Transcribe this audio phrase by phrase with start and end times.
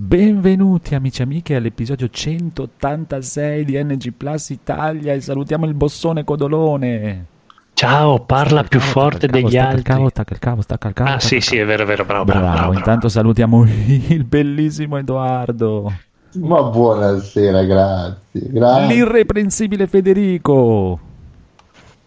[0.00, 7.26] Benvenuti amici e amiche all'episodio 186 di NG Plus Italia e salutiamo il bossone Codolone.
[7.72, 9.82] Ciao, parla più Cavo, forte cavo, degli stacca il altri.
[9.82, 11.10] cavo, stacca il cavo, stacca il cavo.
[11.10, 12.46] Ah, sì, sì, è vero, è vero, bravo, bravo.
[12.46, 12.74] Bravo, bravo, bravo.
[12.74, 15.92] intanto salutiamo il bellissimo Edoardo,
[16.34, 18.20] Ma buonasera, grazie.
[18.32, 18.86] grazie.
[18.86, 21.00] l'irreprensibile Federico.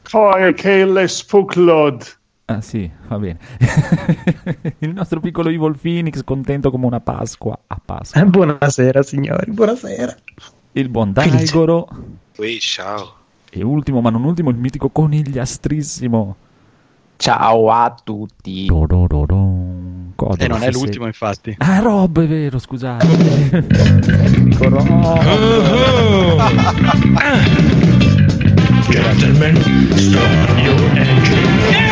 [0.09, 2.19] Poi che il Spooklord.
[2.51, 3.37] Ah sì, va bene.
[4.79, 8.21] il nostro piccolo Evil Phoenix contento come una Pasqua a Pasqua.
[8.21, 10.13] Eh, buonasera, signori, buonasera.
[10.73, 11.13] Il buon.
[11.13, 11.87] Daigoro
[12.37, 13.13] Ui, ciao.
[13.49, 16.35] e ultimo ma non ultimo il mitico conigliastrissimo.
[17.15, 18.65] Ciao a tutti.
[18.65, 19.25] Codolo,
[20.37, 21.55] E non è se l'ultimo, infatti.
[21.57, 23.07] sei- Ah, Rob, è vero, scusate.
[24.43, 24.87] Dico Rob.
[28.89, 29.55] Gentlemen,
[29.95, 31.90] start your engine.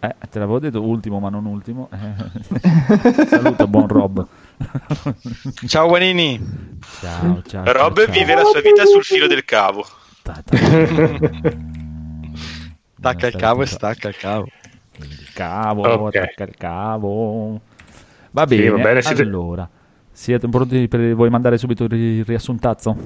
[0.00, 1.88] Eh, te l'avevo detto ultimo ma non ultimo.
[3.26, 4.26] Saluto, buon Rob.
[5.66, 6.40] Ciao Guanini.
[7.00, 7.64] Ciao, ciao.
[7.64, 8.12] Rob ciao, ciao.
[8.12, 9.84] vive la sua vita sul filo del cavo.
[10.22, 10.56] Ta- ta-.
[12.98, 14.48] Stacca il cavo e stacca il cavo.
[14.98, 16.14] Il cavo, Ok.
[16.16, 17.60] attacca il cavo.
[18.30, 19.68] Va Sì, bene, va bene, siete- allora.
[20.10, 21.14] Siete pronti per...
[21.14, 22.96] Vuoi mandare subito il riassuntazzo?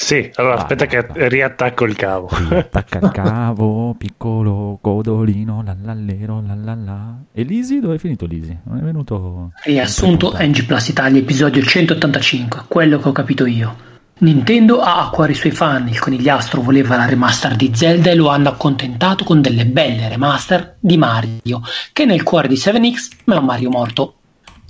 [0.00, 1.28] Sì, allora Ah, aspetta che vai.
[1.28, 2.28] riattacco il cavo.
[2.28, 7.16] Attacca il cavo, piccolo codolino, lallallero, lallalla.
[7.32, 7.80] E Lisi?
[7.80, 8.56] Dove è finito Lisi?
[8.62, 9.50] Non è venuto...
[9.64, 13.86] Riassunto NG Plus Italia episodio 185, quello che ho capito io.
[14.20, 18.14] Nintendo ha a cuore i suoi fan, il conigliastro voleva la remaster di Zelda e
[18.14, 21.60] lo hanno accontentato con delle belle remaster di Mario,
[21.92, 24.14] che nel cuore di 7X ma è un Mario morto.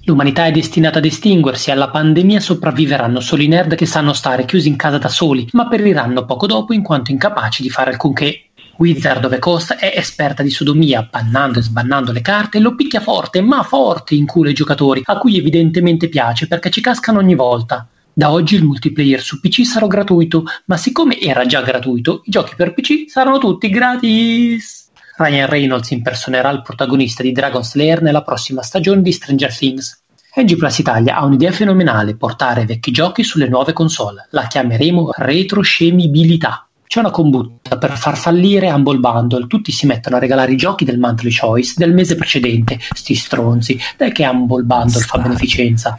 [0.08, 4.66] L'umanità è destinata ad estinguersi, alla pandemia sopravviveranno solo i nerd che sanno stare chiusi
[4.66, 8.44] in casa da soli, ma periranno poco dopo in quanto incapaci di fare alcunché.
[8.78, 13.42] Wizard the Coast è esperta di sodomia, bannando e sbannando le carte lo picchia forte,
[13.42, 17.86] ma forte in culo ai giocatori, a cui evidentemente piace perché ci cascano ogni volta.
[18.10, 22.54] Da oggi il multiplayer su PC sarà gratuito, ma siccome era già gratuito, i giochi
[22.56, 24.86] per PC saranno tutti gratis.
[25.18, 30.04] Ryan Reynolds impersonerà il protagonista di Dragon Slayer nella prossima stagione di Stranger Things.
[30.36, 34.28] NG Plus Italia ha un'idea fenomenale, portare vecchi giochi sulle nuove console.
[34.30, 36.68] La chiameremo retroscemibilità.
[36.86, 40.84] C'è una combutta per far fallire Humble Bundle, tutti si mettono a regalare i giochi
[40.84, 45.28] del monthly choice del mese precedente, sti stronzi, dai che Humble Bundle fa Bastardi.
[45.28, 45.98] beneficenza.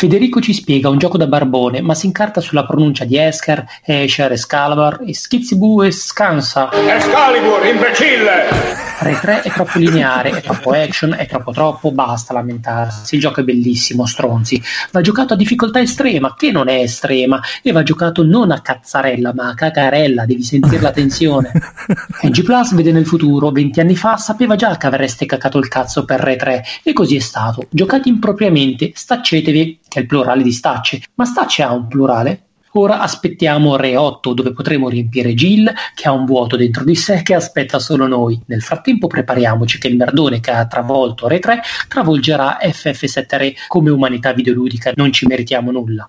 [0.00, 4.32] Federico ci spiega un gioco da barbone, ma si incarta sulla pronuncia di Esker, Escher,
[4.32, 6.70] Excalibur, e Schizzibu e Scansa.
[6.72, 8.88] Excalibur, imbecille!
[9.00, 13.14] Ray 3 è troppo lineare, è troppo action, è troppo troppo, basta lamentarsi.
[13.14, 14.62] Il gioco è bellissimo, stronzi.
[14.90, 19.32] Va giocato a difficoltà estrema, che non è estrema, e va giocato non a cazzarella,
[19.34, 21.50] ma a cacarella, devi sentire la tensione.
[22.24, 26.04] NG Plus vede nel futuro, 20 anni fa sapeva già che avreste cacato il cazzo
[26.04, 27.66] per Re 3, e così è stato.
[27.70, 31.02] Giocate impropriamente, staccetevi, che è il plurale di stacce.
[31.14, 32.44] Ma stacce ha un plurale?
[32.74, 37.22] Ora aspettiamo Re 8 dove potremo riempire Jill che ha un vuoto dentro di sé
[37.22, 38.40] che aspetta solo noi.
[38.46, 43.90] Nel frattempo prepariamoci che il merdone che ha travolto Re 3 travolgerà FF7 Re come
[43.90, 46.08] umanità videoludica, non ci meritiamo nulla.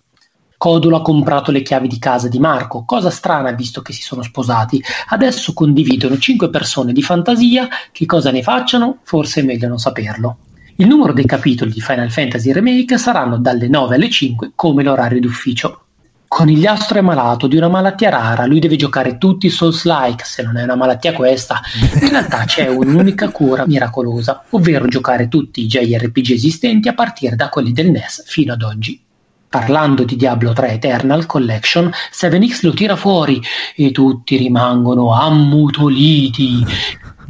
[0.56, 4.22] Codolo ha comprato le chiavi di casa di Marco, cosa strana visto che si sono
[4.22, 4.80] sposati.
[5.08, 9.00] Adesso condividono 5 persone di fantasia, che cosa ne facciano?
[9.02, 10.38] Forse è meglio non saperlo.
[10.81, 15.19] Il numero dei capitoli di Final Fantasy Remake saranno dalle 9 alle 5 come l'orario
[15.19, 15.84] d'ufficio.
[16.28, 20.58] Conigliastro è malato di una malattia rara, lui deve giocare tutti i Souls-like, se non
[20.58, 21.62] è una malattia questa.
[22.02, 27.50] In realtà c'è un'unica cura miracolosa, ovvero giocare tutti i JRPG esistenti a partire da
[27.50, 29.00] quelli del NES fino ad oggi.
[29.47, 33.40] Parlando di Diablo 3 Eternal Collection, 7X lo tira fuori
[33.75, 36.66] e tutti rimangono ammutoliti.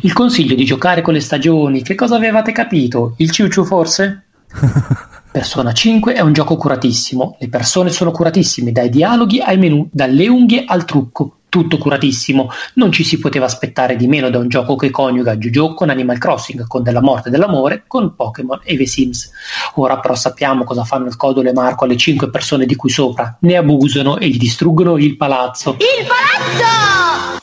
[0.04, 3.14] Il consiglio di giocare con le stagioni, che cosa avevate capito?
[3.18, 4.24] Il ciucciu forse?
[5.32, 10.28] Persona 5 è un gioco curatissimo, le persone sono curatissime dai dialoghi ai menu, dalle
[10.28, 12.50] unghie al trucco, tutto curatissimo.
[12.74, 16.18] Non ci si poteva aspettare di meno da un gioco che coniuga JoJo con Animal
[16.18, 19.32] Crossing, con della morte e dell'amore, con Pokémon e The Sims.
[19.76, 23.38] Ora però sappiamo cosa fanno il Codolo e Marco alle 5 persone di cui sopra,
[23.42, 25.78] ne abusano e gli distruggono il palazzo.
[25.78, 27.01] Il palazzo!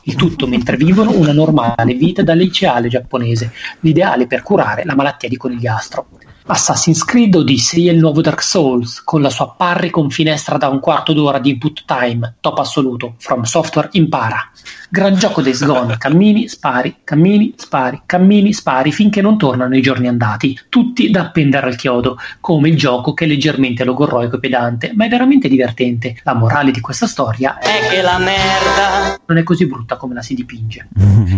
[0.09, 5.29] Il tutto mentre vivono una normale vita da liceale giapponese, l'ideale per curare la malattia
[5.29, 6.09] di conigliastro.
[6.51, 10.69] Assassin's Creed Odyssey è il nuovo Dark Souls, con la sua parry con finestra da
[10.69, 14.51] un quarto d'ora di input time, top assoluto, From Software impara.
[14.89, 20.09] Gran gioco Days Gone, cammini, spari, cammini, spari, cammini, spari, finché non tornano i giorni
[20.09, 24.93] andati, tutti da appendere al chiodo, come il gioco che è leggermente logorroico e pedante,
[24.95, 26.17] ma è veramente divertente.
[26.23, 30.23] La morale di questa storia è che la merda non è così brutta come la
[30.23, 30.89] si dipinge.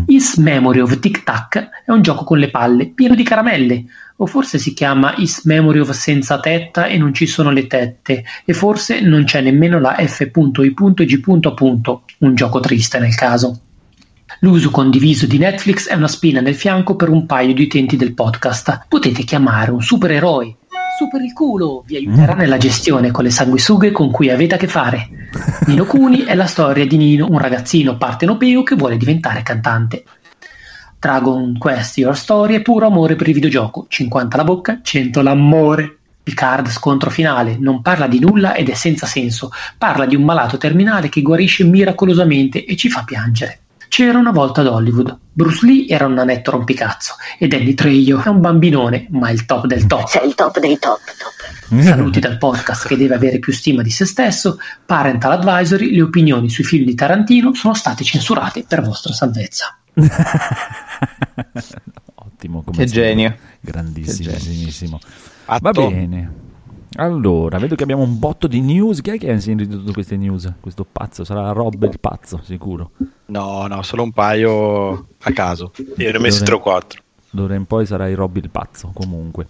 [0.06, 3.84] Is Memory of Tic Tac è un gioco con le palle, pieno di caramelle,
[4.22, 8.24] o forse si chiama Is Memory of Senza Tetta e non ci sono le tette,
[8.44, 11.20] e forse non c'è nemmeno la F.I.G.
[12.18, 13.60] un gioco triste nel caso.
[14.40, 18.14] L'uso condiviso di Netflix è una spina nel fianco per un paio di utenti del
[18.14, 18.86] podcast.
[18.88, 20.56] Potete chiamare un supereroe.
[20.98, 24.68] Super il culo vi aiuterà nella gestione con le sanguisughe con cui avete a che
[24.68, 25.08] fare.
[25.66, 30.04] Nino Cuni è la storia di Nino, un ragazzino partenopeo che vuole diventare cantante.
[31.00, 35.96] Dragon Quest Your Story è puro amore per il videogioco, 50 la bocca, 100 l'amore.
[36.24, 40.24] Il card scontro finale non parla di nulla ed è senza senso, parla di un
[40.24, 43.60] malato terminale che guarisce miracolosamente e ci fa piangere.
[43.88, 45.16] C'era una volta ad Hollywood.
[45.32, 49.64] Bruce Lee era un nanetto rompicazzo e Danny Trejo è un bambinone, ma il top
[49.64, 50.06] del top.
[50.06, 51.82] Sei il top dei top, top.
[51.82, 54.58] Saluti dal podcast che deve avere più stima di se stesso.
[54.84, 59.79] Parental Advisory, le opinioni sui film di Tarantino sono state censurate per vostra salvezza.
[62.14, 63.36] Ottimo, come Che genio.
[63.60, 64.98] Grandissimissimo.
[65.46, 65.60] Atto.
[65.62, 66.48] Va bene.
[66.96, 69.00] Allora, vedo che abbiamo un botto di news.
[69.00, 70.52] Chi è che ha inserito tutte queste news?
[70.60, 72.90] Questo pazzo sarà Rob il pazzo, sicuro.
[73.26, 75.72] No, no, solo un paio a caso.
[75.96, 77.02] Io ne ho messi 3 o 4.
[77.30, 79.46] D'ora in poi sarai Rob il pazzo, comunque.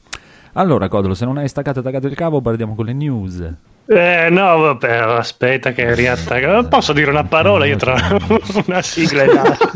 [0.54, 3.52] Allora, Codolo, se non hai staccato e tagato il cavo, parliamo con le news.
[3.86, 6.52] Eh, no, vabbè, aspetta che eh, riattacca.
[6.52, 7.96] Non posso dire una parola io tra
[8.66, 9.70] una sigla e l'altra.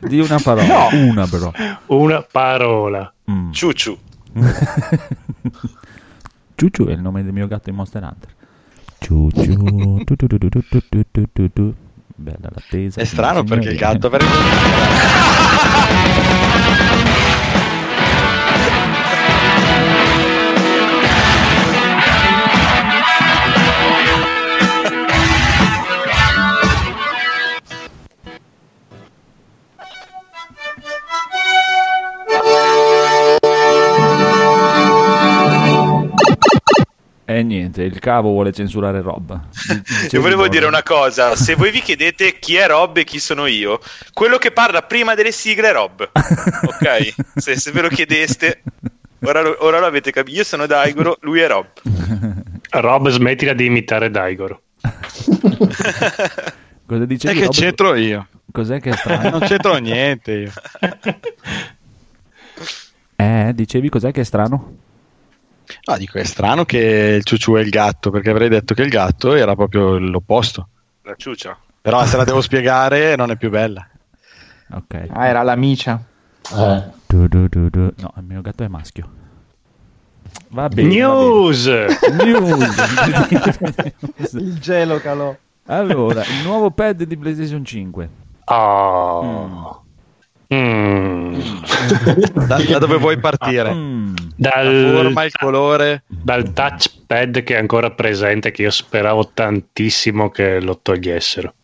[0.00, 0.88] Di una parola, no.
[0.92, 1.50] una però.
[1.86, 3.12] Una parola.
[3.30, 3.52] Mm.
[3.52, 3.98] Ciucciu.
[6.54, 8.28] Ciucciu è il nome del mio gatto in Monster Hunter.
[8.98, 10.04] Ciucciu.
[10.04, 10.26] Tu, tu,
[11.52, 11.74] tu,
[12.14, 13.00] Bella l'attesa.
[13.00, 14.10] È strano perché il gatto...
[14.10, 14.22] Per...
[37.40, 39.40] E niente, il cavo vuole censurare Rob.
[40.12, 43.46] Io volevo dire una cosa, se voi vi chiedete chi è Rob e chi sono
[43.46, 43.80] io,
[44.12, 47.14] quello che parla prima delle sigle è Rob, ok?
[47.40, 48.62] Se, se ve lo chiedeste,
[49.20, 51.68] ora lo, ora lo avete capito, io sono Daigoro, lui è Rob.
[52.72, 54.60] Rob, smettila di imitare Daigoro.
[56.86, 57.38] Cosa E dicevi?
[57.38, 57.52] che Rob?
[57.54, 58.26] c'entro io?
[58.52, 59.30] Cos'è che è strano?
[59.30, 60.52] Non c'entro niente io.
[63.16, 64.76] Eh, dicevi cos'è che è strano?
[65.84, 68.88] No, dico, è strano che il ciuciù è il gatto, perché avrei detto che il
[68.90, 70.68] gatto era proprio l'opposto.
[71.02, 71.56] La ciucia.
[71.80, 73.86] Però se la devo spiegare non è più bella.
[74.72, 75.06] Ok.
[75.10, 76.02] Ah, era la micia.
[76.54, 77.92] Eh, Du, du, du, du.
[77.96, 79.08] No, il mio gatto è maschio.
[80.50, 80.88] Va bene.
[80.88, 81.66] News!
[81.66, 82.38] va bene.
[82.38, 82.74] News.
[84.34, 85.34] Il gelo calò.
[85.66, 88.08] allora, il nuovo pad di PlayStation 5.
[88.44, 89.84] Oh.
[90.54, 91.40] Mm.
[92.46, 93.72] Da, da dove vuoi partire?
[93.72, 94.14] Mm.
[94.62, 96.04] La Dal, forma, il colore.
[96.06, 101.54] dal touchpad che è ancora presente, che io speravo tantissimo che lo togliessero.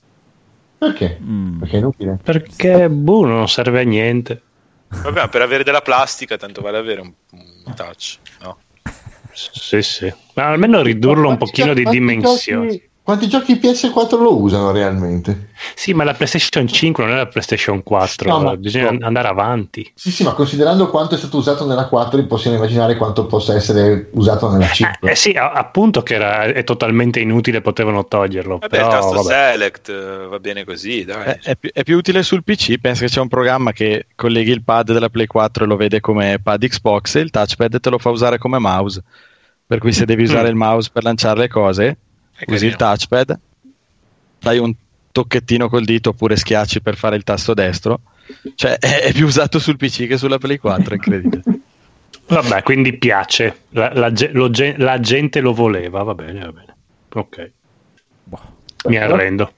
[0.79, 1.19] perché?
[1.23, 1.59] Mm.
[1.59, 2.21] Perché è inutile.
[2.23, 4.43] Perché, boh, non serve a niente.
[5.03, 8.63] Vabbè, ma per avere della plastica tanto vale avere un, un touch, no?
[9.33, 10.13] Sì, sì.
[10.35, 12.86] Ma almeno ridurlo un Quanti pochino di dimensioni.
[13.07, 15.51] Quanti giochi PS4 lo usano realmente?
[15.77, 19.07] Sì, ma la PlayStation 5 non è la PlayStation 4, No, ma- bisogna no.
[19.07, 19.89] andare avanti.
[19.95, 24.09] Sì, sì, ma considerando quanto è stato usato nella 4, possiamo immaginare quanto possa essere
[24.15, 25.09] usato nella 5.
[25.09, 28.59] Eh, sì, a- appunto che era, è totalmente inutile, potevano toglierlo.
[28.59, 29.29] Vabbè, però, il tasto vabbè.
[29.53, 31.23] select eh, va bene così, dai.
[31.27, 32.79] È, è più, è più utile sul PC.
[32.81, 36.01] Penso che c'è un programma che colleghi il pad della Play 4 e lo vede
[36.01, 39.01] come pad Xbox e il touchpad te lo fa usare come mouse.
[39.65, 40.51] Per cui se devi usare Mm.
[40.51, 41.99] il mouse per lanciare le cose,
[42.47, 43.39] usi il touchpad,
[44.39, 44.75] dai un
[45.13, 48.01] tocchettino col dito oppure schiacci per fare il tasto destro.
[48.55, 51.43] Cioè è, è più usato sul PC che sulla Play 4, è incredibile.
[52.27, 53.63] Vabbè, quindi piace.
[53.71, 56.77] La, la lo la gente lo voleva, va bene, va bene.
[57.13, 57.51] Ok,
[58.25, 58.41] Boh.
[58.89, 59.53] mi arrendo.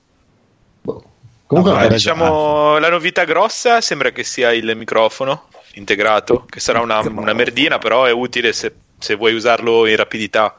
[0.82, 1.04] Boh.
[1.46, 7.00] Comunque, No, diciamo, la novità grossa sembra che sia il microfono integrato, che sarà una,
[7.00, 10.54] una merdina, però è utile se, se vuoi usarlo in rapidità.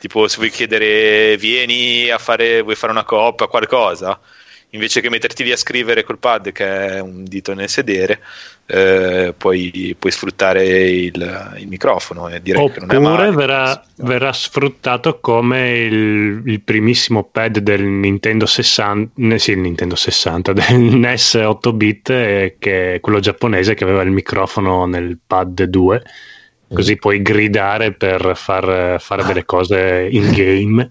[0.00, 4.18] Tipo, se vuoi chiedere, vieni a fare, vuoi fare una coppa, qualcosa,
[4.70, 8.20] invece che metterti lì a scrivere col pad che è un dito nel sedere,
[8.66, 13.30] eh, puoi, puoi sfruttare il, il microfono e direi che non è Oppure male.
[13.32, 19.96] verrà, verrà sfruttato come il, il primissimo pad del Nintendo 60, ne- sì, il Nintendo
[19.96, 25.18] 60, del NES 8 bit, eh, che è quello giapponese che aveva il microfono nel
[25.26, 26.02] pad 2,
[26.72, 30.90] così puoi gridare per far fare delle cose in game.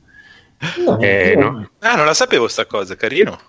[0.99, 1.69] Eh, no?
[1.79, 3.39] Ah, non la sapevo sta cosa, carino.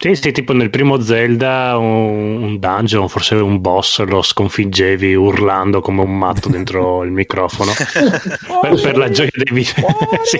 [0.00, 5.80] Sì, sì, tipo nel primo Zelda un, un dungeon, forse un boss lo sconfiggevi urlando
[5.80, 7.72] come un matto dentro il microfono
[8.62, 9.86] per, per la gioia dei video.
[10.22, 10.38] sì.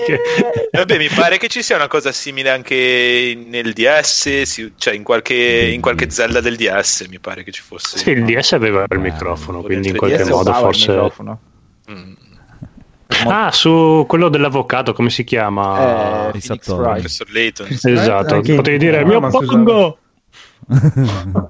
[0.71, 5.69] Vabbè, mi pare che ci sia una cosa simile anche nel DS, cioè in qualche,
[5.73, 7.97] in qualche Zelda del DS, mi pare che ci fosse.
[7.97, 10.87] Sì, il DS aveva il microfono, quindi in qualche DS modo forse...
[10.89, 11.39] microfono.
[11.91, 12.13] Mm.
[13.27, 16.27] Ah, su quello dell'avvocato, come si chiama?
[16.29, 16.31] Eh.
[16.31, 17.67] Professor Layton.
[17.69, 19.97] Esatto, Anche- potevi dire ah, mio pongo!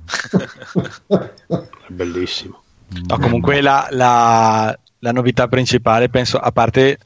[1.88, 2.62] Bellissimo.
[3.08, 6.98] No, comunque la, la- la novità principale, penso, a parte il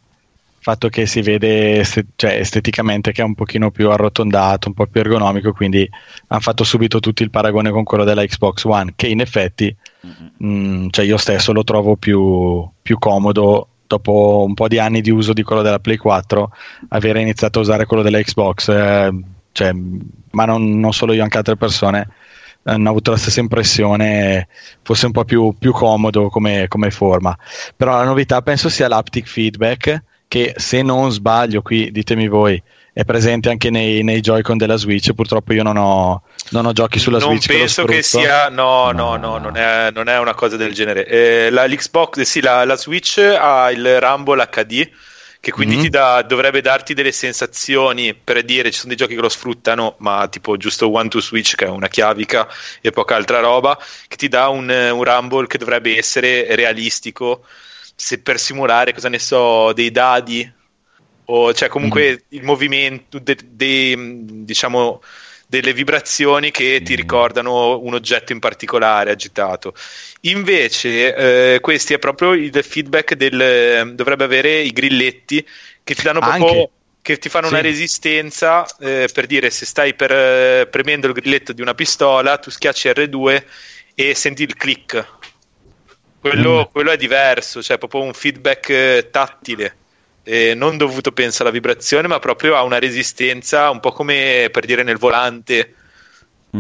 [0.60, 4.86] fatto che si vede este- cioè, esteticamente che è un pochino più arrotondato, un po'
[4.88, 5.88] più ergonomico, quindi
[6.27, 9.75] hanno fatto subito tutti il paragone con quello della Xbox One, che in effetti
[10.38, 15.12] mh, cioè io stesso lo trovo più, più comodo dopo un po' di anni di
[15.12, 16.52] uso di quello della Play 4,
[16.90, 19.12] avere iniziato a usare quello della Xbox, eh,
[19.52, 19.72] cioè,
[20.32, 22.08] ma non, non solo io, anche altre persone
[22.63, 24.48] hanno avuto la stessa impressione,
[24.82, 27.38] fosse un po' più, più comodo come, come forma.
[27.75, 32.62] Però la novità penso sia l'aptic feedback, che se non sbaglio, qui ditemi voi,
[32.94, 35.13] è presente anche nei, nei Joy-Con della Switch.
[35.13, 37.47] Purtroppo io non ho, non ho giochi sulla non Switch.
[37.47, 38.03] che lo penso che, sfrutto.
[38.03, 42.21] sia no no no, non, è, non è una cosa del genere Eh, la, l'Xbox
[42.21, 44.89] sì la, la Switch ha il Rumble HD
[45.39, 45.81] che quindi Mhm.
[45.81, 49.95] ti dà, dovrebbe darti delle sensazioni per dire ci sono dei giochi che lo sfruttano
[50.00, 52.47] ma tipo giusto One to Switch che è una chiavica
[52.81, 57.45] e poca altra roba che ti dà un, un Rumble che dovrebbe essere realistico
[57.95, 60.50] se per simulare cosa ne so dei dadi
[61.25, 63.95] o cioè comunque il movimento de- dei,
[64.45, 65.01] diciamo
[65.60, 69.74] delle vibrazioni che ti ricordano un oggetto in particolare agitato.
[70.22, 75.45] Invece, eh, questi è proprio il feedback del dovrebbe avere i grilletti
[75.83, 76.72] che ti danno proprio Anche.
[77.01, 77.63] che ti fanno una Sì.
[77.63, 82.50] resistenza eh, per dire se stai per, eh, premendo il grilletto di una pistola, tu
[82.50, 83.45] schiacci R2
[83.93, 85.05] e senti il click.
[86.19, 89.83] Quello, quello è diverso, cioè proprio un feedback eh, tattile.
[90.25, 94.65] Eh, non dovuto penso alla vibrazione, ma proprio a una resistenza, un po' come per
[94.65, 95.75] dire nel volante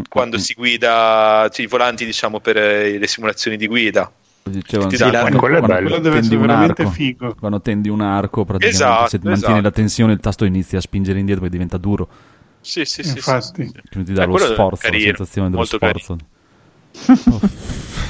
[0.09, 4.11] quando si guida, cioè, i volanti diciamo per eh, le simulazioni di guida.
[4.43, 5.87] Dicevano, sì, dà- quando- quello è quando bello.
[5.89, 7.35] Quello deve tendi essere un veramente arco, figo.
[7.35, 9.61] Quando tendi un arco, praticamente Esatto, se mantieni esatto.
[9.61, 12.09] la tensione, il tasto inizia a spingere indietro e diventa duro.
[12.59, 13.17] Sì, sì, sì.
[13.17, 13.63] Infatti.
[13.65, 13.81] sì, sì.
[13.89, 16.17] Quindi ti dà Eh, lo quello è sforzo, carino, la sensazione dello sforzo.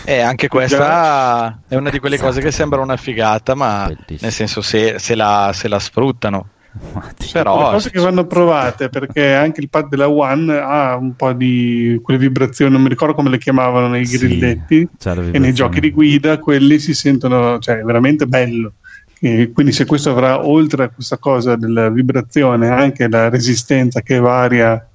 [0.05, 4.19] Eh, anche questa è una di quelle cose che sembra una figata, ma Bellissimo.
[4.21, 6.47] nel senso se, se la, se la sfruttano.
[6.73, 11.31] le Però cose che vanno provate perché anche il pad della One ha un po'
[11.31, 15.53] di quelle vibrazioni, non mi ricordo come le chiamavano nei Sì, grilletti la e nei
[15.53, 18.73] giochi di guida quelli si sentono, cioè è veramente bello.
[19.21, 24.19] E quindi se questo avrà oltre a questa cosa della vibrazione anche la resistenza che
[24.19, 24.85] varia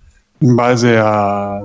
[0.41, 1.65] in base a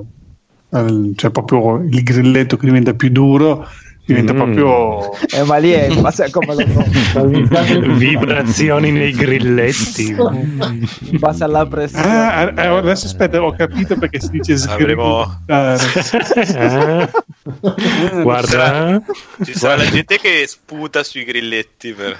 [1.15, 3.67] cioè proprio il grilletto che diventa più duro
[4.05, 4.35] diventa Mm.
[4.35, 6.63] proprio Eh, ma lì è in base a come lo
[7.95, 10.09] Vibrazioni nei grilletti.
[10.09, 12.05] in base alla pressione.
[12.05, 15.39] Ah, adesso aspetta, ho capito perché si dice Avremo-.
[15.47, 17.09] Eh?
[17.43, 19.01] Guarda,
[19.43, 21.91] Ci sarà la gente che sputa sui grilletti.
[21.91, 22.17] Per...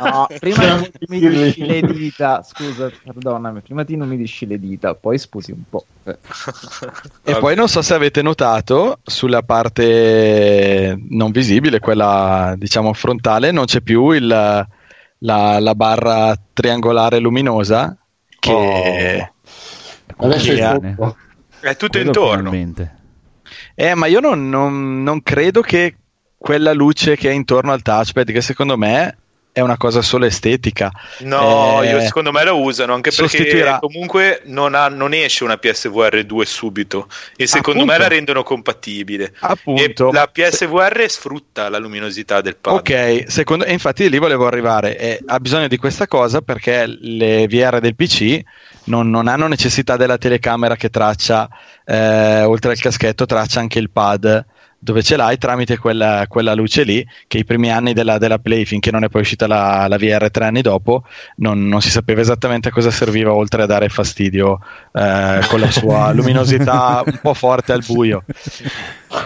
[0.00, 5.52] No, prima ti umidisci le dita, scusa, perdonami, prima ti umidisci le dita, poi sputi
[5.52, 5.84] un po'.
[6.04, 6.16] Eh.
[7.34, 13.64] E poi non so se avete notato sulla parte non visibile, quella diciamo frontale, non
[13.64, 14.66] c'è più il, la,
[15.18, 17.96] la barra triangolare luminosa
[18.38, 19.32] che...
[20.16, 20.96] Adesso che è.
[21.60, 22.50] È tutto Quello intorno.
[22.50, 23.03] finalmente.
[23.74, 25.96] Eh, ma io non, non- non credo che
[26.36, 29.16] quella luce che è intorno al touchpad, che secondo me
[29.54, 30.90] è una cosa solo estetica.
[31.20, 35.44] No, eh, io secondo me lo usano anche perché sostituirà- comunque non, ha- non esce
[35.44, 37.06] una PSVR 2 subito
[37.36, 37.92] e secondo Appunto.
[37.92, 39.32] me la rendono compatibile.
[39.38, 40.08] Appunto.
[40.08, 42.74] E la PSVR sfrutta la luminosità del pad.
[42.74, 44.98] Ok, secondo, e infatti lì volevo arrivare.
[44.98, 48.40] E ha bisogno di questa cosa perché le VR del PC
[48.86, 51.48] non, non hanno necessità della telecamera che traccia,
[51.84, 54.44] eh, oltre al caschetto, traccia anche il pad
[54.84, 58.66] dove ce l'hai tramite quella, quella luce lì che i primi anni della, della Play
[58.66, 61.04] finché non è poi uscita la, la VR tre anni dopo
[61.36, 64.60] non, non si sapeva esattamente a cosa serviva oltre a dare fastidio
[64.92, 68.24] eh, con la sua luminosità un po' forte al buio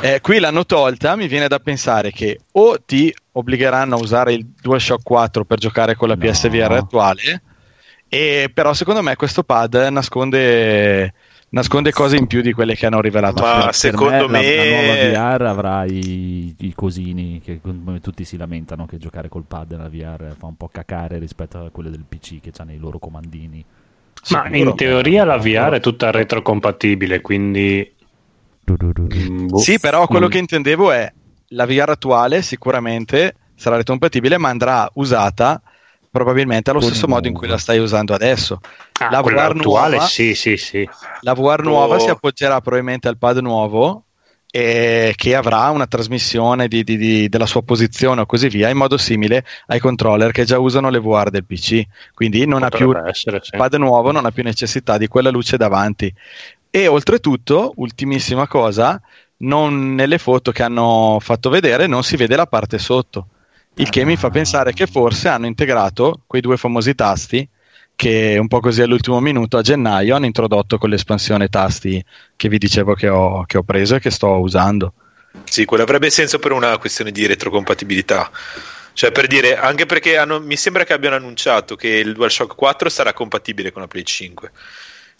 [0.00, 4.46] eh, qui l'hanno tolta mi viene da pensare che o ti obbligheranno a usare il
[4.60, 6.24] DualShock 4 per giocare con la No.
[6.24, 7.42] PSVR attuale
[8.08, 11.12] e però secondo me questo pad nasconde
[11.50, 13.64] nasconde cose in più di quelle che hanno rivelato Ma prima.
[13.66, 18.24] Per secondo me, la- me- la, nuova VR avrà i, i cosini che come tutti
[18.24, 21.90] si lamentano che giocare col pad nella VR fa un po' cacare rispetto a quelle
[21.90, 23.64] del PC che hanno i loro comandini.
[24.30, 24.54] Ma Sicuro.
[24.70, 27.92] in teoria la VR è tutta retrocompatibile, quindi...
[29.30, 29.58] mm, boh.
[29.58, 30.30] Sì, però quello Mm.
[30.30, 31.10] che intendevo è
[31.52, 35.62] la VR attuale sicuramente sarà retrocompatibile, ma andrà usata
[36.10, 38.60] probabilmente allo stesso modo in cui la stai usando adesso.
[39.00, 40.88] Ah, la VR attuale nuova- sì, sì, sì.
[41.20, 41.98] La VR nuova Oh.
[41.98, 44.04] si appoggerà probabilmente al pad nuovo
[44.50, 48.78] e che avrà una trasmissione di- di- di- della sua posizione o così via in
[48.78, 51.82] modo simile ai controller che già usano le VR del PC.
[52.14, 53.50] Quindi non ha più essere, sì.
[53.52, 56.12] il pad nuovo non ha più necessità di quella luce davanti.
[56.70, 59.00] E oltretutto, ultimissima cosa,
[59.38, 63.26] non- nelle foto che hanno fatto vedere non si vede la parte sotto.
[63.78, 67.48] Il che mi fa pensare che forse hanno integrato quei due famosi tasti
[67.94, 72.04] che un po' così all'ultimo minuto a gennaio hanno introdotto con l'espansione tasti
[72.34, 74.94] che vi dicevo che ho, che ho preso e che sto usando.
[75.44, 78.30] Sì, quello avrebbe senso per una questione di retrocompatibilità.
[78.92, 82.88] Cioè, per dire, anche perché hanno- mi sembra che abbiano annunciato che il DualShock 4
[82.88, 84.50] sarà compatibile con la Play 5.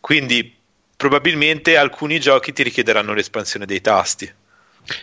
[0.01, 0.53] Quindi,
[0.97, 4.29] probabilmente alcuni giochi ti richiederanno l'espansione dei tasti.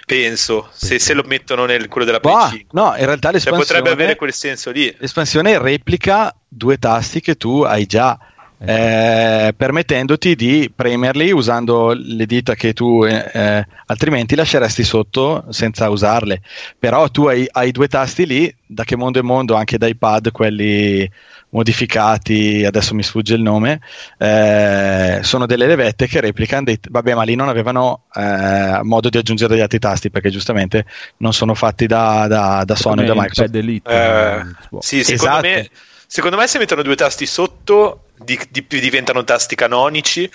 [0.06, 2.66] Penso, se, se lo mettono nel quello della 5.
[2.72, 4.94] no, in realtà Cioè, l'espansione, potrebbe avere quel senso lì.
[4.98, 8.18] l'espansione replica due tasti che tu hai già.
[8.58, 15.90] eh, permettendoti di premerli usando le dita che tu eh, eh, altrimenti lasceresti sotto senza
[15.90, 16.42] usarle
[16.80, 20.32] però tu hai, hai due tasti lì da che mondo è mondo anche dai pad
[20.32, 21.08] quelli
[21.56, 23.80] modificati adesso mi sfugge il nome
[24.18, 29.18] eh, sono delle levette che replicano dei vabbè ma lì non avevano eh, modo di
[29.18, 30.86] aggiungere degli altri tasti perché giustamente
[31.18, 34.78] non sono fatti da, da, da Sony o da Microsoft pad Elite, Eh, eh.
[34.80, 35.48] Sì, secondo, Esatto.
[35.48, 35.70] me,
[36.06, 40.30] secondo me se mettono due tasti sotto di- di- diventano tasti canonici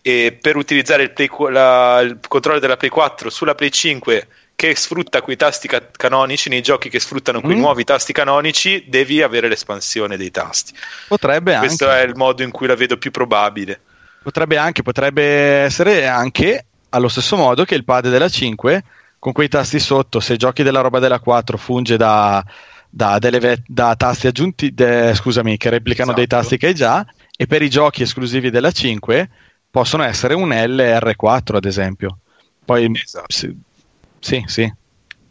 [0.00, 4.26] e per utilizzare il, Play la- il controllo della Play 4 sulla Play 5
[4.68, 7.60] che sfrutta quei tasti ca- canonici nei giochi che sfruttano quei Mm.
[7.60, 10.72] nuovi tasti canonici devi avere l'espansione dei tasti
[11.08, 13.80] potrebbe anche questo è il modo in cui la vedo più probabile
[14.22, 15.24] Potrebbe anche, potrebbe
[15.64, 18.84] essere anche allo stesso modo che il pad della 5
[19.18, 22.40] con quei tasti sotto, se giochi della roba della 4 funge da,
[22.88, 26.40] da, delle da tasti aggiunti, de- scusami, che replicano dei Esatto.
[26.40, 27.04] tasti che hai già
[27.36, 29.28] e per i giochi esclusivi della 5
[29.68, 32.18] possono essere un LR4 ad esempio.
[32.64, 33.26] Poi Esatto.
[33.32, 33.52] sì,
[34.22, 34.72] sì, sì.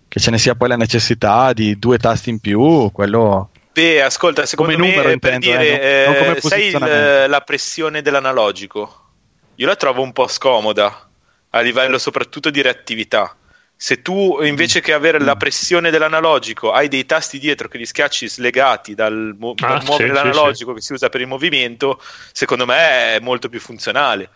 [0.07, 4.45] che ce ne sia poi la necessità di due tasti in più, quello Beh, ascolta,
[4.45, 7.41] secondo Come me numero per intendo, dire, eh, non- non come eh, sai il- la
[7.41, 9.13] pressione dell'analogico?
[9.55, 11.09] Io la trovo un po' scomoda
[11.51, 13.37] a livello soprattutto di reattività.
[13.75, 15.25] Se tu invece che avere Mm.
[15.25, 19.81] la pressione dell'analogico hai dei tasti dietro che li schiacci slegati dal, mo- Ah, dal
[19.81, 21.99] muovere sì, sì, l'analogico che si usa per il movimento,
[22.33, 24.29] secondo me è molto più funzionale.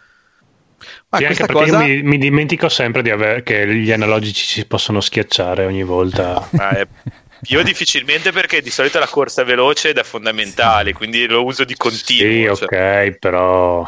[1.10, 4.45] Ma Sì, anche perché cosa io mi, mi dimentico sempre di aver- che gli analogici
[4.45, 6.48] si possono schiacciare ogni volta.
[6.56, 6.88] È-
[7.50, 11.76] Io difficilmente perché di solito la corsa veloce ed è fondamentale, quindi lo uso di
[11.76, 12.34] continuo.
[12.34, 12.67] sì, cioè.
[12.67, 13.88] ok, però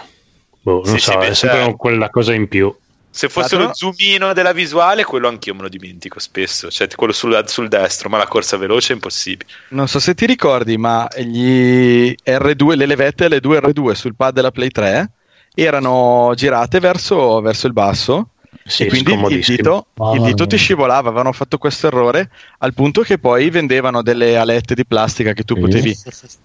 [0.59, 1.75] boh, non Sì, so, sì, beh, è sempre certo.
[1.75, 2.75] quella cosa in più.
[3.09, 7.43] Se fosse l'altro- zoomino della visuale, quello anch'io me lo dimentico spesso, cioè quello sul,
[7.47, 9.49] sul destro, ma la corsa veloce è impossibile.
[9.69, 14.33] Non so se ti ricordi, ma gli R2, le levette le 2 R2 sul pad
[14.33, 15.11] della Play 3
[15.59, 18.29] erano girate verso, verso il basso
[18.67, 21.07] Sì, e quindi il dito, il dito ti scivolava.
[21.07, 25.55] Avevano fatto questo errore al punto che poi vendevano delle alette di plastica che tu
[25.55, 25.61] Sì.
[25.61, 25.97] potevi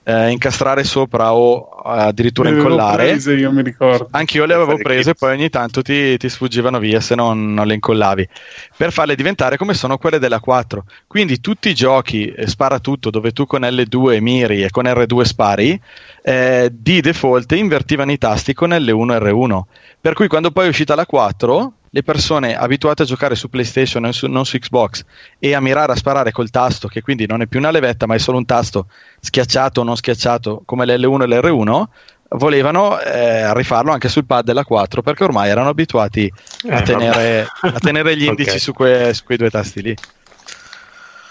[0.04, 3.04] eh, incastrare sopra o addirittura Le incollare.
[3.08, 4.06] prese, io mi ricordo.
[4.12, 5.18] Anch'io le avevo prese, clips.
[5.18, 8.28] poi ogni tanto ti, ti sfuggivano via se non, non le incollavi
[8.76, 10.85] per farle diventare come sono quelle della 4.
[11.08, 15.22] Quindi tutti i giochi eh, spara tutto dove tu con L2 miri e con R2
[15.22, 15.80] spari,
[16.22, 19.61] eh, di default invertivano i tasti con L1 e R1.
[20.00, 24.07] Per cui quando poi è uscita la 4, le persone abituate a giocare su PlayStation
[24.07, 25.05] e non su Xbox
[25.38, 28.14] e a mirare a sparare col tasto, che quindi non è più una levetta ma
[28.14, 28.88] è solo un tasto
[29.20, 31.85] schiacciato o non schiacciato come l'L1 e l'R1,
[32.31, 36.33] volevano eh, rifarlo anche sul pad della 4 perché ormai erano abituati
[36.70, 38.61] a Eh, tenere, a tenere gli indici Ok.
[38.62, 39.98] su, que- su quei due tasti lì.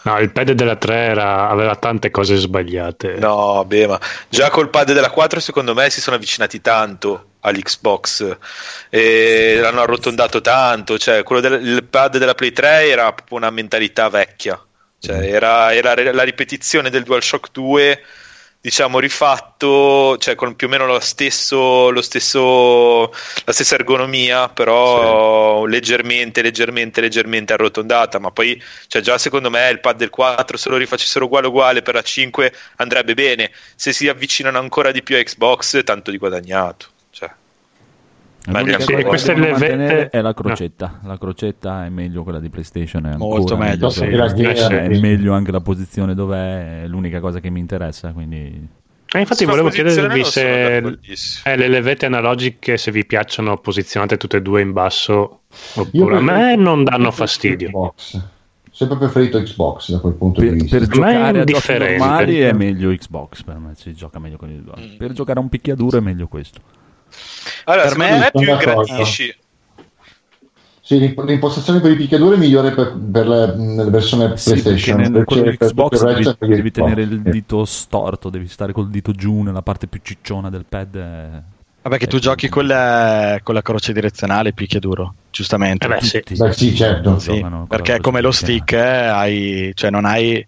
[0.03, 3.13] No, il pad della 3 era- aveva tante cose sbagliate.
[3.15, 8.37] No, beh, ma già col pad della 4 secondo me si sono avvicinati tanto all'Xbox.
[8.89, 13.51] E l'hanno arrotondato tanto, cioè quello del il pad della Play 3 era proprio una
[13.51, 14.59] mentalità vecchia,
[14.99, 18.03] cioè era, era re- la ripetizione del DualShock 2
[18.61, 25.65] diciamo rifatto, cioè con più o meno lo stesso, lo stesso la stessa ergonomia, però
[25.65, 30.69] leggermente, leggermente, leggermente arrotondata, ma poi cioè già secondo me il pad del 4 se
[30.69, 35.17] lo rifacessero uguale uguale per la 5 andrebbe bene, se si avvicinano ancora di più
[35.17, 36.90] a Xbox tanto di guadagnato.
[38.47, 40.99] L'unica sì, cosa che queste devono le vette- mantenere è la crocetta.
[41.03, 43.05] La crocetta è meglio quella di PlayStation.
[43.05, 44.05] È Molto meglio, che- sì.
[44.05, 46.83] È meglio anche la posizione dov'è.
[46.83, 48.11] È l'unica cosa che mi interessa.
[48.13, 48.67] Quindi
[49.13, 54.41] Eh, infatti volevo chiedervi se eh, le levette analogiche se vi piacciono posizionate tutte e
[54.41, 55.41] due in basso
[55.75, 57.67] oppure a me preferisco- non danno fastidio.
[57.69, 58.21] Xbox.
[58.71, 60.77] Sempre preferito Xbox da quel punto per, di vista.
[60.79, 63.43] per Ma è giocare a giochi normali è meglio Xbox.
[63.43, 64.95] Per me si gioca meglio con il Mm.
[64.97, 66.59] Per giocare a un picchiaduro è meglio questo.
[67.65, 69.35] Allora, Per secondo me- me più ingrandisci
[70.83, 73.45] Sì, l'imp- l'impostazione per i picchiaduri è migliore per, per la,
[73.89, 74.97] versione Sì, perché PlayStation.
[74.97, 76.73] nel, perché quello di per Xbox devi, è devi Xbox.
[76.73, 80.95] tenere il dito storto, devi stare col dito giù nella parte più cicciona del pad.
[80.95, 81.59] eh.
[81.83, 85.85] Vabbè, che tu giochi con la, con la croce direzionale picchiaduro, giustamente.
[85.85, 86.23] Eh beh, sì.
[86.35, 87.19] Beh, sì, certo.
[87.19, 90.45] Sì, perché come lo stick eh, hai, cioè non hai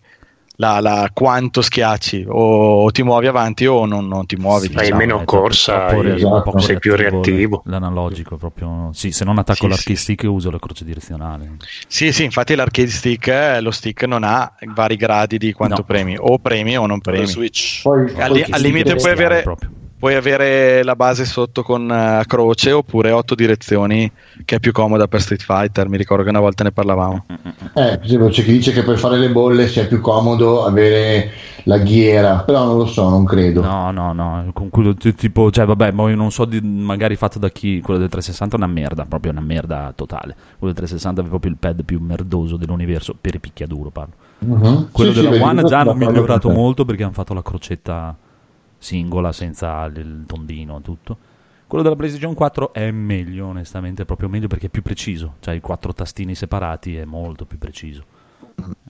[0.63, 4.67] la, la- quanto schiacci o, o ti muovi avanti o non, non ti muovi.
[4.67, 4.99] Sì, Hai diciamo.
[4.99, 7.61] meno è troppo- corsa, troppo re- esatto, poco sei più reattivo.
[7.65, 8.89] L'analogico proprio.
[8.93, 10.01] Sì, se non attacco Sì, l'arcade sì.
[10.03, 11.57] stick uso la croce direzionale.
[11.87, 15.83] Sì, sì, infatti l'arcade stick, eh, lo stick non ha vari gradi di quanto No.
[15.83, 17.25] premi, o premi o non premi.
[17.27, 17.81] Switch.
[17.81, 19.69] Poi, Al, al limite puoi avere, proprio.
[20.03, 24.11] Puoi avere la base sotto con eh, croce oppure otto direzioni,
[24.43, 25.87] che è più comoda per Street Fighter.
[25.87, 27.23] Mi ricordo che una volta ne parlavamo.
[27.29, 27.37] eh,
[27.71, 31.31] per esempio, c'è chi dice che per fare le bolle sia più comodo avere
[31.63, 33.61] la ghiera, però non lo so, non credo.
[33.61, 37.39] No, no, no, con quello t- tipo, cioè vabbè, poi non so di, magari fatto
[37.39, 40.35] da chi, quello del 360 è una merda, proprio una merda totale.
[40.59, 44.15] Quello del 360 è proprio il pad più merdoso dell'universo, per i picchiaduro parlo.
[44.39, 44.89] Mhm.
[44.91, 47.41] Quello Sì, sì, della vedi, One io già hanno migliorato molto perché hanno fatto la
[47.41, 48.13] crocetta
[48.83, 51.17] singola senza il tondino e tutto.
[51.65, 55.35] Quello della PlayStation 4 è meglio, onestamente, proprio meglio perché è più preciso.
[55.39, 58.03] Cioè i quattro tastini separati è molto più preciso.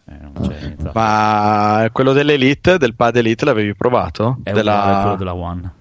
[0.05, 4.39] Eh, Ma quello dell'Elite, del pad Elite, l'avevi provato?
[4.43, 5.71] È Della- quello della One.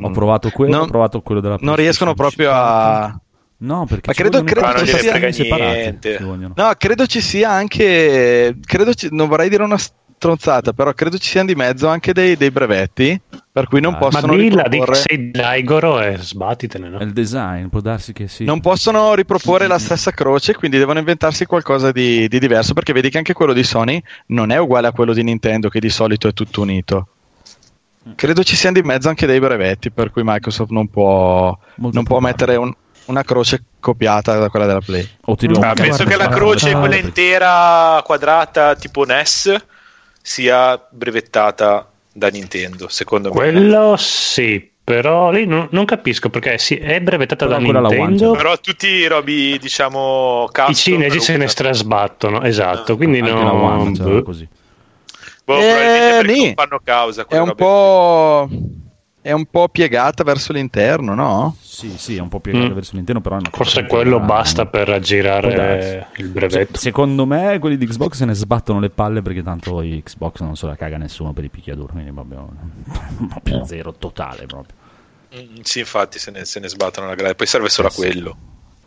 [0.00, 0.12] Ho Mm.
[0.12, 2.54] provato quello, Non- ho provato quello della Non riescono proprio 5.
[2.54, 3.20] a...
[3.58, 6.52] No, perché Ma ci credo- credo i che quattro sia- separati, ci vogliono.
[6.54, 8.54] No, credo ci sia anche.
[8.60, 9.78] Credo ci- non vorrei dire una
[10.18, 13.20] stronzata, però credo ci siano di mezzo anche dei, dei brevetti.
[13.56, 13.98] Per cui non Ah.
[13.98, 16.98] Ma possono dilla, di che riproporre, sei Daigoro e sbattitene, no?
[16.98, 18.44] È il design, può darsi che sì.
[18.44, 22.74] non possono riproporre la stessa croce, quindi devono inventarsi qualcosa di, di diverso.
[22.74, 25.80] Perché vedi che anche quello di Sony non è uguale a quello di Nintendo, che
[25.80, 27.08] di solito è tutto unito.
[28.14, 32.20] Credo ci siano di mezzo anche dei brevetti, per cui Microsoft non può, non può
[32.20, 32.72] mettere un-
[33.06, 35.08] una croce copiata da quella della Play.
[35.60, 39.64] Ah, penso che la croce, la- quella intera quadrata tipo NES,
[40.26, 43.34] sia brevettata da Nintendo, secondo me.
[43.36, 48.32] Quello sì, però lì non, non capisco perché sì, è brevettata Però da Nintendo.
[48.32, 53.52] Però tutti i robi, diciamo, custom I cinesi se ne strasbattono, esatto, quindi Anche no,
[53.62, 54.22] One boh.
[54.24, 54.48] così.
[55.44, 56.44] Boh, Eh, probabilmente perché nì.
[56.46, 57.26] non fanno causa.
[57.28, 58.48] È un po'.
[59.26, 61.56] È un po' piegata verso l'interno, no?
[61.60, 62.74] Sì, sì, è un po' piegato Mm.
[62.74, 66.74] verso l'interno, però Forse quello ancora- basta per Può aggirare il brevetto.
[66.78, 70.54] Se- secondo me quelli di Xbox se ne sbattono le palle perché tanto Xbox non
[70.54, 72.48] se la caga nessuno per i picchiaduro, quindi proprio,
[73.28, 74.76] proprio zero totale proprio.
[75.36, 77.34] Mm, Sì, infatti se ne, se ne sbattono la grade.
[77.34, 78.00] Poi serve solo Eh a sì.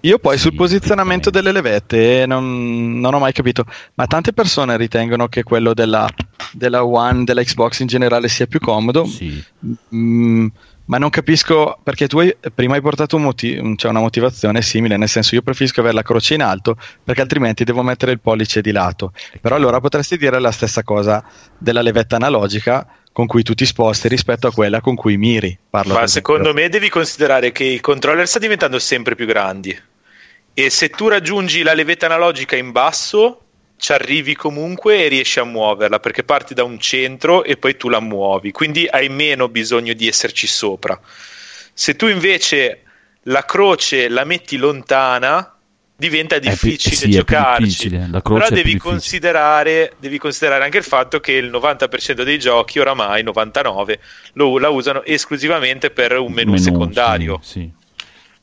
[0.02, 4.78] Io poi Sì, sul posizionamento delle levette non, non ho mai capito, ma tante persone
[4.78, 6.08] ritengono che quello della,
[6.54, 9.44] della One, della Xbox in generale sia più comodo, Sì.
[9.94, 10.48] Mm,
[10.86, 14.98] ma non capisco perché tu hai, prima hai portato un moti- cioè una motivazione simile,
[14.98, 18.62] nel senso io preferisco avere la croce in alto perché altrimenti devo mettere il pollice
[18.62, 19.12] di lato.
[19.40, 21.24] Però allora potresti dire la stessa cosa
[21.58, 25.58] della levetta analogica con cui tu ti sposti rispetto a quella con cui miri.
[25.70, 29.78] Parlo Ma secondo me devi considerare che il controller sta diventando sempre più grandi.
[30.54, 33.42] E se tu raggiungi la levetta analogica in basso,
[33.78, 37.88] ci arrivi comunque e riesci a muoverla perché parti da un centro e poi tu
[37.88, 38.52] la muovi.
[38.52, 41.00] Quindi hai meno bisogno di esserci sopra.
[41.74, 42.84] Se tu invece
[43.24, 45.56] la croce la metti lontana,
[45.96, 47.64] diventa più- difficile sì, più giocarci.
[47.64, 53.24] difficile, Però devi considerare, devi considerare anche il fatto che il 90% dei giochi, oramai
[53.24, 54.00] 99%,
[54.34, 57.70] lo, la usano esclusivamente per un menu, secondario, Sì,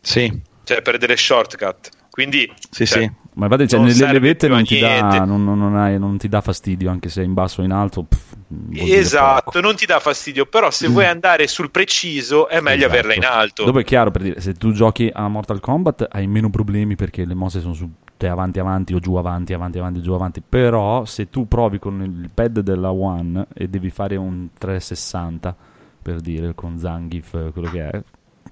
[0.01, 1.89] Sì, cioè per delle shortcut.
[2.17, 3.11] Quindi sì, cioè, sì.
[3.35, 6.41] Ma infatti, cioè, nelle levette non ti, dà, non, non- non hai- non ti dà
[6.41, 8.05] fastidio, anche se è in basso o in alto.
[8.05, 8.33] pff,
[8.73, 12.93] Esatto, non ti dà fastidio, però se vuoi andare sul preciso è meglio Esatto.
[12.93, 13.65] averla in alto.
[13.65, 17.27] Dopo è chiaro, per dire, se tu giochi a Mortal Kombat hai meno problemi perché
[17.27, 20.43] le mosse sono su te avanti avanti o giù avanti, avanti avanti, giù avanti.
[20.49, 25.55] Però se tu provi con il pad della One e devi fare un 360,
[26.01, 28.03] per dire, con Zangief, quello che è,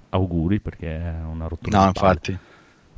[0.09, 2.39] auguri perché è una rottura No, di palle.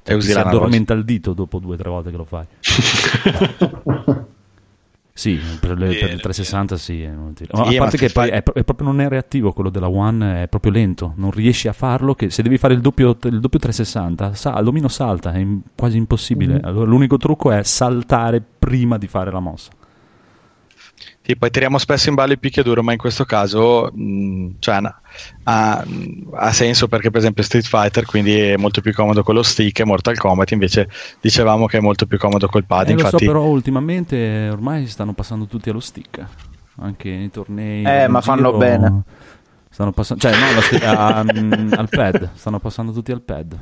[0.08, 2.46] Cioè, E si addormenta il dito dopo due o tre volte che lo fai.
[5.18, 7.02] Sì, per, le, per il 360 sì.
[7.02, 7.50] è inutile.
[7.52, 10.48] Sì, a parte che fai- è, è proprio non è reattivo quello della One, è
[10.48, 11.14] proprio lento.
[11.16, 12.14] Non riesci a farlo.
[12.14, 15.98] Che se devi fare il doppio, il doppio 360, sa, l'omino salta, è in- quasi
[15.98, 16.60] impossibile.
[16.62, 19.72] Allora, l'unico trucco è saltare prima di fare la mossa.
[21.28, 24.98] Sì, poi tiriamo spesso in ballo il picchiaduro, ma in questo caso mh, cioè, na-
[25.44, 25.86] ha,
[26.36, 29.78] ha senso perché per esempio Street Fighter quindi è molto più comodo con lo stick
[29.80, 30.88] e Mortal Kombat invece
[31.20, 32.88] dicevamo che è molto più comodo col pad.
[32.88, 36.26] Eh, lo so, infatti, però ultimamente ormai stanno passando tutti allo stick.
[36.80, 37.84] Anche nei tornei.
[37.84, 39.02] Eh, ma fanno giro bene.
[39.70, 42.30] Stanno passando, cioè, no, sti- a- mm, al pad.
[42.36, 43.54] Stanno passando tutti al pad.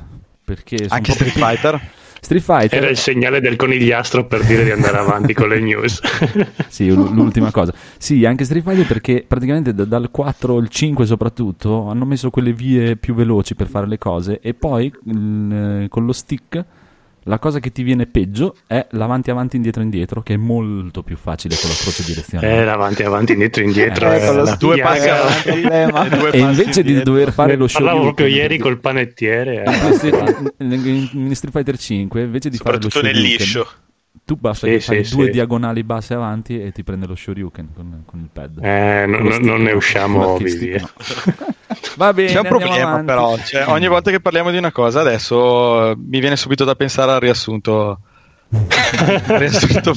[0.46, 1.82] Perché anche Street Fighter
[2.26, 6.00] Street Fighter Era il segnale del conigliastro per dire di andare avanti con le news.
[6.68, 7.74] Sì, l- l'ultima cosa.
[7.98, 12.52] Sì, anche Street Fighter perché praticamente da- dal 4 al 5 soprattutto hanno messo quelle
[12.52, 16.66] vie più veloci per fare le cose e poi il- con lo stick
[17.28, 21.18] la cosa che ti viene peggio è l'avanti avanti indietro indietro che è molto più
[21.18, 22.54] facile con la croce direzionale.
[22.64, 24.12] Eh, avanti, avanti, indietro, indietro.
[24.12, 27.82] Eh, eh, con la due passi avanti e e invece di dover fare lo show
[27.84, 29.64] Parlavo proprio ieri col panettiere.
[29.64, 30.54] eh.
[30.64, 33.68] in, in Street Fighter 5 invece di fare lo Soprattutto nel liscio.
[34.24, 35.32] tu basta Sì, fai sì, due sì.
[35.32, 39.24] diagonali basse avanti e ti prende lo shoryuken con, con il pad Eh, Con lo
[39.24, 40.50] no- stick, non ne usciamo vivi.
[40.50, 40.82] stick,
[41.40, 41.46] no.
[41.96, 43.06] va bene C'è un problema avanti.
[43.06, 46.76] però, cioè, ogni volta che parliamo di una cosa adesso eh, mi viene subito da
[46.76, 48.00] pensare al riassunto.
[48.50, 49.94] Riassunto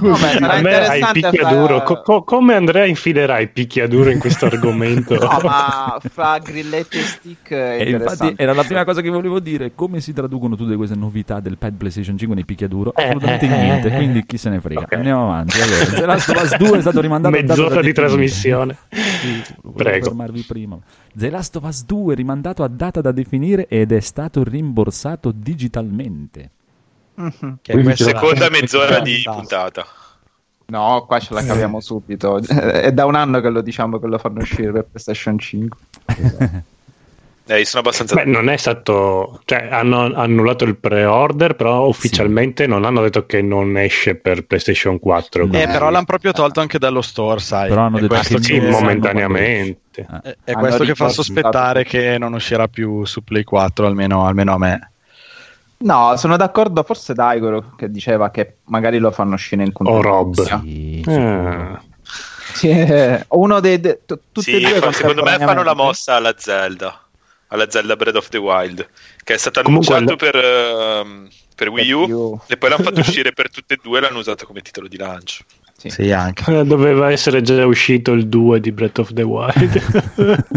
[0.00, 1.76] No, ma sarà A me hai picchiaduro.
[1.76, 5.14] fra- Co- co- come Andrea infilerai picchiaduro in questo argomento?
[5.14, 9.38] No, ma fra grilletti e stick è E infatti era la prima cosa che volevo
[9.38, 13.44] dire come si traducono tutte queste novità del pad PlayStation 5 nei picchiaduro Eh, assolutamente
[13.44, 14.92] eh, niente eh, quindi chi se ne frega ok.
[14.94, 18.76] andiamo avanti allora, The Last of Us 2 è stato rimandato Mezz'ora di trasmissione.
[18.90, 19.42] Sì,
[19.74, 20.06] Prego.
[20.06, 20.78] fermarvi prima
[21.14, 26.50] The Last of Us 2 rimandato a data da definire ed è stato rimborsato digitalmente
[27.14, 27.58] Mhm.
[27.62, 29.86] che Quindi ce l'ha- Seconda mezz'ora di puntata.
[30.66, 32.40] No, qua ce la caviamo subito.
[32.46, 35.78] È da un anno che lo diciamo che lo fanno uscire per PlayStation 5.
[37.44, 38.14] Eh, sono abbastanza...
[38.14, 39.40] Beh, non è stato.
[39.44, 44.98] Cioè, hanno annullato il pre-order, però ufficialmente non hanno detto che non esce per PlayStation
[45.00, 45.44] 4.
[45.52, 47.68] Eh, però l'hanno proprio tolto anche dallo store, sai.
[47.68, 50.06] Però hanno È detto questo che Sì, momentaneamente.
[50.22, 54.54] È, è questo che fa sospettare che non uscirà più su Play 4, almeno, almeno
[54.54, 54.91] a me.
[55.82, 60.34] No, sono d'accordo forse Daigoro che diceva che magari lo fanno uscire in O Rob.
[60.34, 60.62] contemporanea.
[60.62, 61.82] Sì, Ah.
[62.52, 66.34] Sì, eh, uno dei de- t- Sì, e due secondo me fanno la mossa alla
[66.36, 67.00] Zelda,
[67.48, 68.86] alla Zelda Breath of the Wild,
[69.24, 72.40] che è stato Comunque annunciato per, ehm, per Wii Per U, Wii U.
[72.46, 74.96] e poi l'hanno fatto uscire per tutte e due e l'hanno usato come titolo di
[74.98, 75.44] lancio.
[75.82, 75.90] Sì.
[75.90, 76.60] Sì, anche.
[76.60, 79.82] Eh, Doveva essere già uscito il 2 di Breath of the Wild.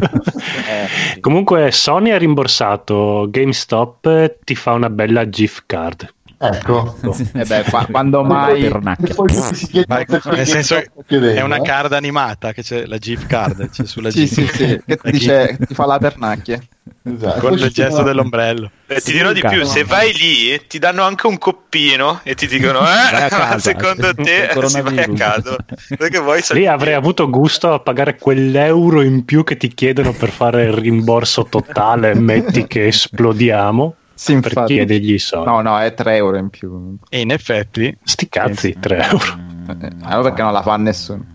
[0.67, 1.19] Eh, sì.
[1.19, 6.13] Comunque, Sony ha rimborsato GameStop, ti fa una bella GIF card.
[6.37, 6.95] Ecco.
[7.33, 9.13] Eh beh, qua- quando mai Pernacchia.
[9.13, 11.61] Poi si perché nel senso è una eh?
[11.61, 14.33] card animata che c'è la GIF card c'è sulla Sì, GIF.
[14.33, 16.61] sì, sì, che ti dice ti fa la pernacchia.
[17.07, 17.39] Esatto.
[17.39, 18.69] con il gesto dell'ombrello.
[18.87, 22.47] Eh, ti dirò di più, se vai lì ti danno anche un coppino e ti
[22.47, 25.55] dicono, eh, casa, ma secondo te il si vai a coronavirus." casa?
[25.97, 30.29] Perché vuoi Lì avrei avuto gusto a pagare quell'euro in più che ti chiedono per
[30.29, 34.73] fare il rimborso totale, metti che esplodiamo, Sì, per infatti.
[34.73, 35.49] chiedergli i soldi.
[35.49, 36.97] No, no, è 3 euro in più.
[37.09, 39.23] E in effetti Sti cazzi, 3 euro.
[39.67, 41.33] Eh, allora perché non la fa nessuno?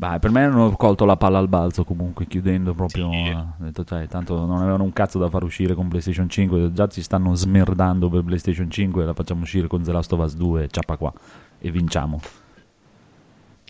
[0.00, 3.10] Beh, per me hanno colto la palla al balzo comunque, chiudendo proprio.
[3.12, 6.72] eh, ho detto, cioè, tanto non avevano un cazzo da far uscire con PlayStation 5.
[6.72, 9.04] Già ci stanno smerdando per PlayStation 5.
[9.04, 10.68] La facciamo uscire con The Last of Us 2.
[10.70, 11.12] Ciappa qua
[11.58, 12.18] e vinciamo.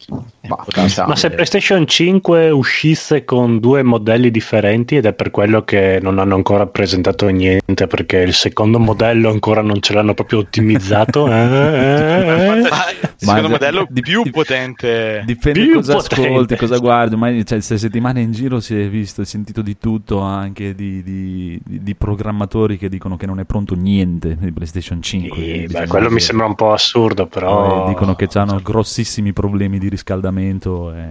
[0.09, 5.63] Ma, diciamo, Ma se PlayStation 5 uscisse con due modelli differenti ed è per quello
[5.63, 10.39] che non hanno ancora presentato niente perché il secondo modello ancora non ce l'hanno proprio
[10.41, 11.29] ottimizzato.
[11.31, 12.47] eh, eh, eh.
[12.47, 16.27] ma il secondo Ma- modello di- più potente Dipende Più cosa potente.
[16.29, 17.15] ascolti, cosa guardi.
[17.15, 21.03] Ormai cioè, queste settimane in giro si è visto e sentito di tutto, anche di,
[21.03, 25.37] di- di- di programmatori che dicono che non è pronto niente di PlayStation 5.
[25.37, 27.87] Sì, Diciamo beh, quello che- mi sembra un po' assurdo, però.
[27.89, 30.93] dicono che hanno grossissimi problemi di riscaldamento.
[30.95, 31.09] E...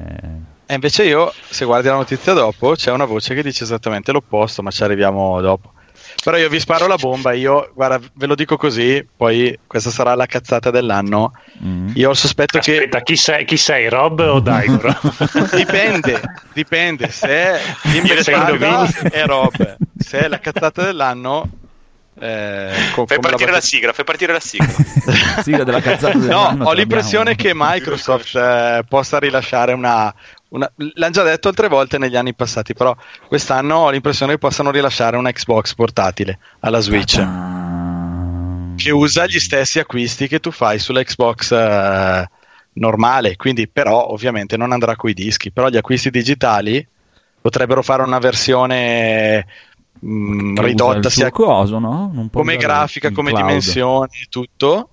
[0.65, 4.61] e invece io se guardi la notizia dopo c'è una voce che dice esattamente l'opposto
[4.63, 5.73] ma ci arriviamo dopo
[6.23, 10.15] Però io vi sparo la bomba, io guarda, ve lo dico così, poi questa sarà
[10.15, 11.31] la cazzata dell'anno.
[11.63, 11.91] Mm.
[11.95, 14.93] Io ho il sospetto Aspetta, chi sei, chi sei, Rob o Daigoro?
[15.31, 16.21] che dipende,
[16.53, 17.31] dipende se
[19.09, 21.49] è Rob, se è la cazzata dell'anno
[22.19, 24.67] eh, co- Fai partire la sigla, fai partire la sigla.
[25.41, 30.13] Sigla della cazzata No, ho l'impressione che Microsoft eh, possa rilasciare una,
[30.49, 32.95] una- L'hanno già detto altre volte negli anni passati, però
[33.27, 37.17] quest'anno ho l'impressione che possano rilasciare una Xbox portatile alla Switch
[38.75, 42.29] che usa gli stessi acquisti che tu fai sulla Xbox eh,
[42.73, 46.85] normale, quindi però ovviamente non andrà coi dischi, però gli acquisti digitali
[47.41, 49.45] potrebbero fare una versione
[49.99, 52.29] mh, usa ridotta sia coso, no?
[52.31, 53.45] Come grafica, come cloud.
[53.45, 54.89] dimensioni, tutto,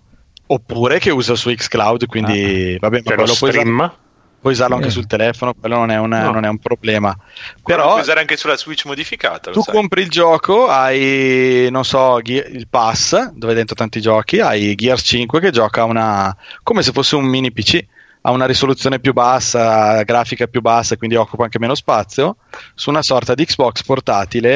[0.47, 3.93] oppure che usa su xCloud, quindi vabbè, ma Cioè, lo quello puoi, usare- stream?
[4.41, 4.91] puoi usarlo anche Eh.
[4.93, 6.31] sul telefono, quello non è, una- No.
[6.33, 7.13] non è un problema.
[7.17, 9.51] Però Però puoi usare anche sulla Switch modificata.
[9.51, 9.75] Lo tu sai.
[9.75, 14.75] compri il gioco, hai, non so, Ge- il pass, dove hai dentro tanti giochi, hai
[14.77, 17.85] Gears 5 che gioca una, come se fosse un mini PC,
[18.27, 22.39] ha una risoluzione più bassa, grafica più bassa, quindi occupa anche meno spazio,
[22.75, 24.51] su una sorta di Xbox portatile.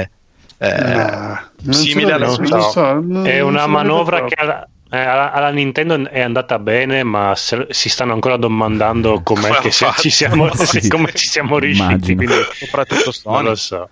[0.00, 0.10] eh,
[0.58, 2.70] eh, Nah, non simile alla non non so.
[2.70, 7.02] so, non- È non una manovra che alla, eh, alla- alla Nintendo è andata bene,
[7.04, 10.86] ma se- si stanno ancora domandando com'è Come che ci siamo, Sì.
[10.88, 12.12] come ci siamo riusciti.
[12.12, 12.16] Immagino.
[12.22, 13.44] Quindi, soprattutto non Sony.
[13.44, 13.88] lo so.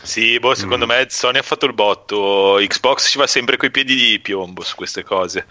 [0.00, 0.88] Sì, boh, secondo Mm.
[0.88, 2.56] me Sony ha fatto il botto.
[2.66, 5.46] Xbox ci va sempre coi piedi di piombo su queste cose.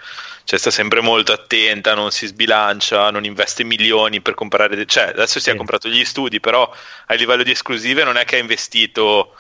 [0.46, 4.76] Cioè, sta sempre molto attenta, non si sbilancia, non investe milioni per comprare.
[4.76, 5.58] de- Cioè, adesso si è Sì.
[5.58, 6.72] comprato gli studi, però
[7.08, 9.36] a livello di esclusive non è che ha investito.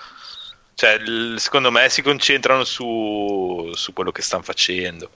[0.76, 5.10] Cioè, l- secondo me si concentrano su, su quello che stanno facendo.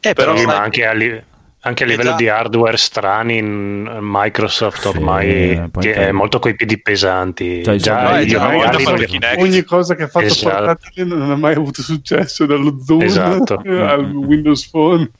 [0.00, 1.22] Eh, però Sì, sai- ma anche a, li-
[1.64, 6.38] anche a livello già- di hardware strani, in- Microsoft Sì, ormai che te- è molto
[6.38, 7.62] coi piedi pesanti.
[7.64, 9.34] Cioè, già regali molto per-.
[9.38, 10.64] Ogni cosa che ha fatto Esatto.
[10.64, 13.60] portatile non ha mai avuto successo, dallo Zoom Esatto.
[13.66, 15.10] al Windows Phone.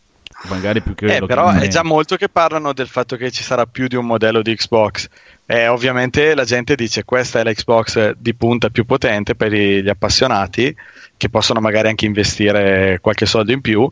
[0.49, 3.43] Magari più che Eh, però che è già molto che parlano del fatto che ci
[3.43, 5.09] sarà più di un modello di Xbox.
[5.47, 9.89] Eh, ovviamente la gente dice questa è la Xbox di punta più potente per gli
[9.89, 10.75] appassionati
[11.17, 13.91] che possono magari anche investire qualche soldo in più,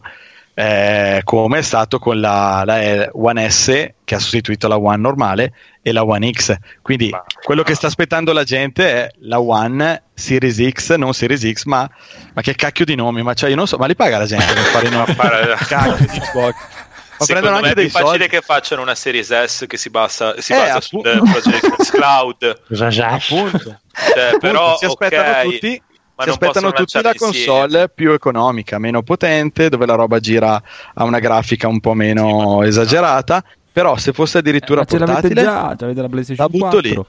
[0.54, 3.66] eh, come è stato con la, la One S
[4.04, 6.54] che ha sostituito la One normale e la One X.
[6.82, 11.50] Quindi Ma- quello che sta aspettando la gente è la One Series X, non Series
[11.50, 11.88] X, ma,
[12.34, 13.22] ma che cacchio di nomi?
[13.22, 15.14] Ma, cioè, io non so, ma li paga la gente per fare i nomi?
[15.14, 16.54] Guarda, cacchio di Xbox?
[17.22, 18.28] Ma Secondo prendono me anche è più facile soldi.
[18.28, 22.62] che facciano una Series S che si basa, si Eh, basa appu- sul Project Cloud.
[23.00, 23.80] Appunto.
[23.92, 25.82] Cioè, però, si aspettano ok, tutti,
[26.14, 30.62] ma si aspettano tutti la console più economica, meno potente, dove la roba gira
[30.94, 33.42] a una grafica un po' meno esagerata.
[33.72, 36.80] Però se fosse addirittura ma ce l'avete portatile, già, ce l'avete la PlayStation La butto
[36.80, 36.80] 4.
[36.80, 37.06] lì.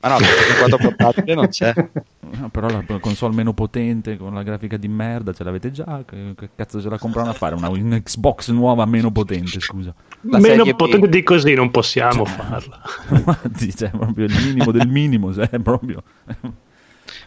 [0.00, 1.74] ma no, perché 4 portatile non c'è.
[2.34, 6.02] No, però la console meno potente con la grafica di merda ce l'avete già.
[6.04, 7.54] Che, che cazzo ce la comprano a fare?
[7.54, 9.94] Una, una Xbox nuova meno potente, scusa.
[10.22, 12.80] La Meno potente di così non possiamo farla.
[13.10, 16.02] Infatti, cioè, proprio il minimo del minimo, cioè, proprio.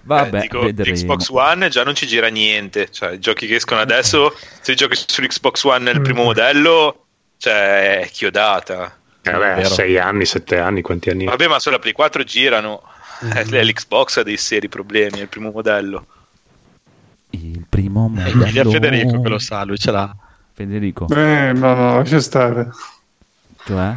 [0.07, 0.95] Vabbè, Eh, dico, vedremo.
[0.95, 2.89] Xbox One già non ci gira niente.
[2.89, 7.05] Cioè, i giochi che escono adesso, se giochi sull'Xbox One nel primo modello,
[7.37, 8.95] cioè è chiodata.
[9.21, 9.69] Eh, vabbè, vero.
[9.69, 11.25] 6 anni, 7 anni, quanti anni?
[11.25, 12.81] Vabbè, ma sulla Play 4 girano.
[13.33, 16.05] Eh, L'Xbox ha dei seri problemi, è il primo modello.
[17.31, 18.71] Il primo Eh, modello.
[18.71, 20.15] Federico che lo sa, lui ce l'ha.
[20.53, 22.69] Federico, Eh, no, no, lascia stare.
[23.65, 23.93] cioè?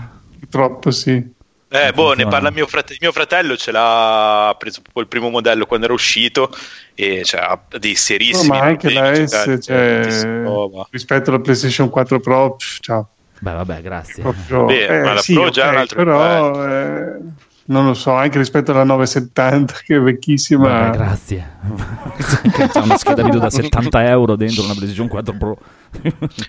[0.50, 1.32] Troppo sì.
[1.72, 2.98] Eh, boh, ne parla mio fratello.
[3.00, 6.50] Mio fratello ce l'ha ha preso proprio il primo modello quando era uscito
[6.94, 8.48] e cioè, ha dei No, serissimi.
[8.48, 9.28] ma anche la S,
[9.62, 10.86] cioè, tantissima roba.
[10.90, 13.08] rispetto alla PlayStation 4 Pro, pff, ciao.
[13.38, 14.20] Beh, vabbè, grazie.
[14.22, 17.18] Proprio, Beh, eh, ma la sì, Pro già è ok, un altro però eh,
[17.66, 20.68] non lo so, anche rispetto alla 970 che è vecchissima.
[20.68, 21.50] Vabbè, grazie.
[22.72, 25.56] C'è una scheda video da 70 euro dentro una PlayStation 4 Pro.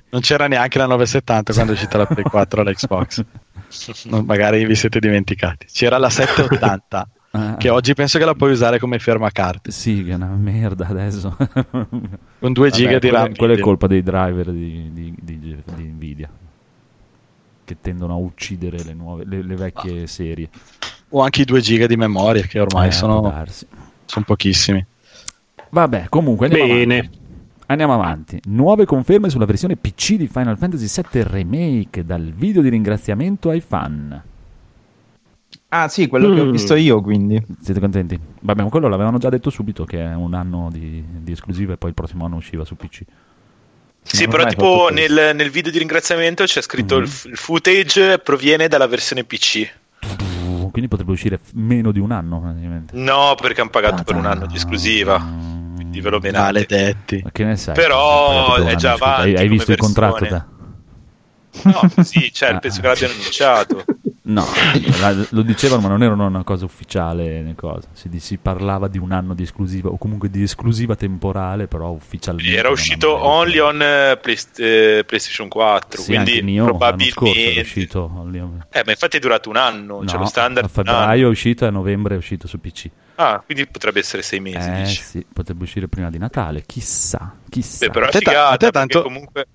[0.10, 3.24] Non c'era neanche la 970 quando è uscita la Play 4 all'Xbox.
[4.24, 5.68] Magari vi siete dimenticati.
[5.72, 9.72] C'era la 780, Ah, che oggi penso che la puoi usare come fermacarte.
[9.72, 11.38] Sì, che è una merda adesso.
[12.40, 13.34] Con 2 giga di RAM.
[13.36, 15.40] quello è colpa dei driver di, di- di-
[15.76, 16.30] di Nvidia.
[17.64, 20.50] Che tendono a uccidere le, nuove, le, le vecchie serie.
[21.10, 23.46] O anche i 2 giga di memoria, che ormai Eh, sono,
[24.04, 24.86] sono pochissimi.
[25.70, 26.98] Vabbè, comunque Bene.
[27.00, 27.20] avanti.
[27.72, 28.38] Andiamo avanti.
[28.48, 33.62] Nuove conferme sulla versione PC di Final Fantasy VII Remake dal video di ringraziamento ai
[33.62, 34.22] fan.
[35.70, 36.52] Ah, sì, quello che ho Mm.
[36.52, 37.42] visto io, quindi.
[37.62, 38.20] Siete contenti?
[38.42, 41.78] Vabbè, ma quello l'avevano già detto subito che è un anno di, di esclusiva e
[41.78, 43.04] poi il prossimo anno usciva su PC.
[44.04, 47.04] Sì, Non però tipo nel, nel video di ringraziamento c'è scritto Mhm.
[47.04, 47.08] il,
[47.38, 49.72] footage proviene dalla versione PC.
[50.72, 52.98] quindi potrebbe uscire meno di un anno praticamente.
[52.98, 55.41] No, perché hanno pagato per un anno di esclusiva.
[55.92, 56.44] Quindi ve lo menate.
[56.46, 57.22] Maledetti.
[57.24, 57.76] Ma che ne sai?
[57.76, 60.26] Però è già avanti Hai, hai visto il contratto?
[60.26, 60.42] te?
[61.64, 63.84] No, sì, cioè, penso che l'abbiano annunciato.
[64.24, 64.46] No,
[65.32, 67.42] lo dicevano, ma non era una cosa ufficiale.
[67.42, 67.90] né cosa.
[67.92, 72.52] Si, si parlava di un anno di esclusiva, o comunque di esclusiva temporale, però ufficialmente.
[72.54, 76.52] Era non uscito hanno mai only on eh, Playst- eh, PlayStation 4, Sì, quindi l'anno
[76.52, 77.60] scorso è probabilmente...
[77.60, 78.26] uscito.
[78.30, 78.38] lì-
[78.72, 81.66] Eh, ma infatti è durato un anno, cioè No, lo standard a febbraio è uscito
[81.66, 82.90] e a novembre è uscito su PC.
[83.22, 87.86] Ah, quindi potrebbe essere sei mesi, Eh sì, potrebbe uscire prima di Natale, chissà, chissà.
[87.86, 89.46] Beh, però è Te ta- figata, te tanto- comunque...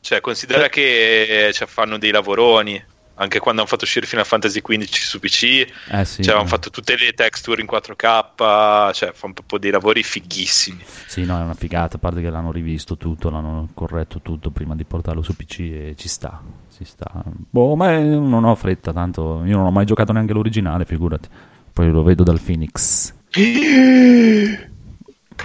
[0.00, 2.84] Cioè, considera che cioè, fanno dei lavoroni.
[3.16, 5.44] Anche quando hanno fatto uscire Final Fantasy XV su PC,
[5.92, 6.48] Eh sì, cioè, avevano eh.
[6.48, 10.84] fatto tutte le texture in 4K, cioè, fanno proprio dei lavori fighissimi.
[11.06, 14.74] Sì, no, è una figata, a parte che l'hanno rivisto tutto, l'hanno corretto tutto prima
[14.74, 16.42] di portarlo su PC e ci sta,
[16.76, 17.22] ci sta.
[17.50, 21.28] Boh, ma eh, non ho fretta, tanto io non ho mai giocato neanche l'originale, figurati.
[21.74, 23.12] Poi lo vedo dal Phoenix.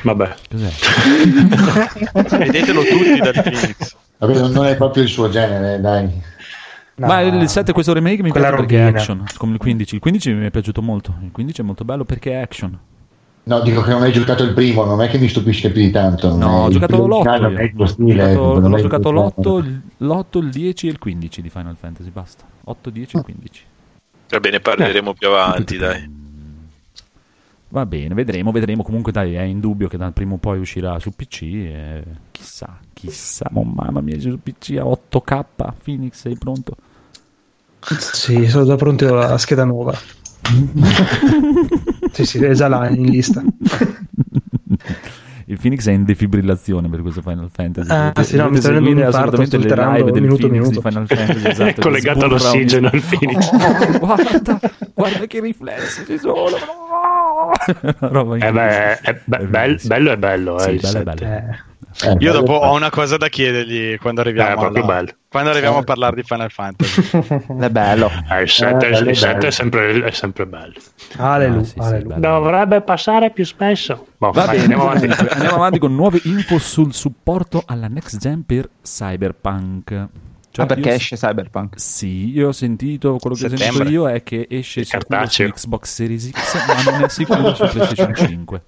[0.04, 0.36] Vabbè.
[0.50, 0.70] Cos'è?
[2.38, 3.96] Vedetelo tutti dal Phoenix.
[4.20, 6.08] Vabbè, non- è proprio il suo genere, dai.
[6.96, 9.96] No, Ma il 7 questo remake mi piace perché è action, come il 15.
[9.96, 12.78] Il 15 mi è piaciuto molto, il 15 è molto bello perché è action.
[13.44, 15.90] No, dico che non hai giocato il primo, non è che mi stupisce più di
[15.92, 16.36] tanto.
[16.36, 17.14] No, ho giocato primo l'8.
[17.14, 19.12] originale non è il tuo stile, Ho giocato, non non ho è il giocato tuo
[19.12, 19.68] l'8, genere.
[19.98, 22.44] il- l'8, il 10 e il 15 di Final Fantasy, basta.
[22.66, 23.64] 8, 10 e 15.
[24.30, 26.18] Va bene, parleremo più avanti, dai.
[27.70, 28.84] Va bene, vedremo, vedremo.
[28.84, 31.42] Comunque, dai, è indubbio che dal prima o poi uscirà su PC.
[31.42, 32.04] E...
[32.32, 33.50] Chissà, chissà.
[33.54, 35.46] Oh, mamma mia, su PC a 8K.
[35.84, 36.76] Phoenix, sei pronto?
[37.80, 39.98] Sì, sono già pronti alla scheda nuova.
[42.12, 43.44] sì, sì, è già là in lista.
[45.50, 47.90] Il Phoenix è in defibrillazione per questo Final Fantasy.
[47.92, 49.98] Ah, Dovete- sì, no, mi dovete sta venendo seguire un infarto, assolutamente sto le alterando
[49.98, 50.82] live del minuto Phoenix minuto.
[50.82, 51.48] di Final Fantasy.
[51.50, 53.50] Esatto, Collegato all'ossigeno il Phoenix.
[53.52, 54.60] Oh, guarda,
[54.94, 56.56] guarda che riflessi ci sono.
[58.00, 61.56] Roba Eh beh, è be- bel- bello è bello, eh, Sì, bello bello.
[62.04, 65.12] Eh, Io dopo ho una cosa da chiedergli quando arriviamo, Eh, è proprio alla- bello.
[65.28, 65.80] quando arriviamo Eh.
[65.80, 67.02] a parlare di Final Fantasy.
[67.60, 68.12] È bello.
[68.32, 69.10] Eh, il 7 Eh, bello.
[69.10, 70.74] è, sempre, è sempre bello.
[71.18, 71.60] Alleluia.
[71.60, 72.20] Ah, sì, sì, bello.
[72.20, 74.06] Dovrebbe passare più spesso.
[74.18, 75.08] Boh, Va bene, andiamo avanti.
[75.30, 80.08] andiamo avanti con nuove info sul supporto alla next gen per Cyberpunk.
[80.52, 81.80] Cioè, ah, perché esce Cyberpunk?
[81.80, 83.90] Sì, io ho sentito, quello che ho sentito Settembre.
[83.94, 84.98] io è che esce su.
[84.98, 88.62] Xbox Series X, ma non è sicuro su PlayStation 5.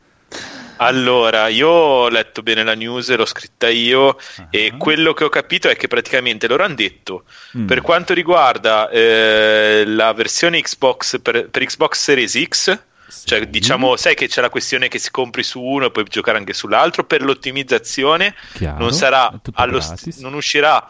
[0.84, 4.18] Allora, io ho letto bene la news, l'ho scritta io
[4.50, 4.78] e Ah.
[4.78, 7.26] quello che ho capito è che praticamente loro hanno detto
[7.56, 7.68] Mm.
[7.68, 12.80] per quanto riguarda eh, la versione Xbox per, per Xbox Series X,
[13.26, 13.50] cioè Sì.
[13.52, 16.54] diciamo, sai che c'è la questione che si compri su uno e puoi giocare anche
[16.54, 20.90] sull'altro, per l'ottimizzazione Chiaro, non sarà allo st- non uscirà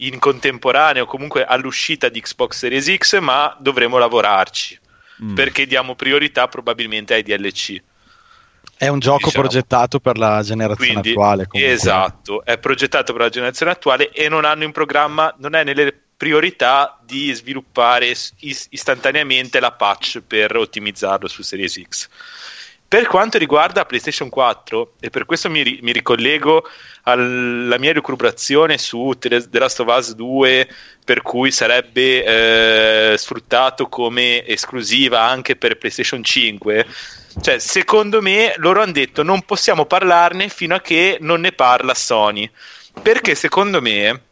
[0.00, 4.78] in contemporaneo comunque all'uscita di Xbox Series X, ma dovremo lavorarci
[5.22, 5.34] Mm.
[5.34, 7.82] perché diamo priorità probabilmente ai DLC.
[8.78, 9.42] È un gioco Diciamo.
[9.42, 11.46] progettato per la generazione Quindi, attuale.
[11.48, 11.74] comunque.
[11.74, 15.92] esatto, è progettato per la generazione attuale e non hanno in programma, non è nelle
[16.16, 22.08] priorità di sviluppare is- istantaneamente la patch per ottimizzarlo su Series X.
[22.88, 26.64] Per quanto riguarda PlayStation 4, e per questo mi, ri- mi ricollego
[27.02, 30.68] alla mia ricubrazione su The The Last of Us 2,
[31.04, 36.86] per cui sarebbe eh, sfruttato come esclusiva anche per PlayStation 5.
[37.40, 41.94] Cioè, secondo me loro hanno detto non possiamo parlarne fino a che non ne parla
[41.94, 42.50] Sony.
[43.00, 44.22] Perché secondo me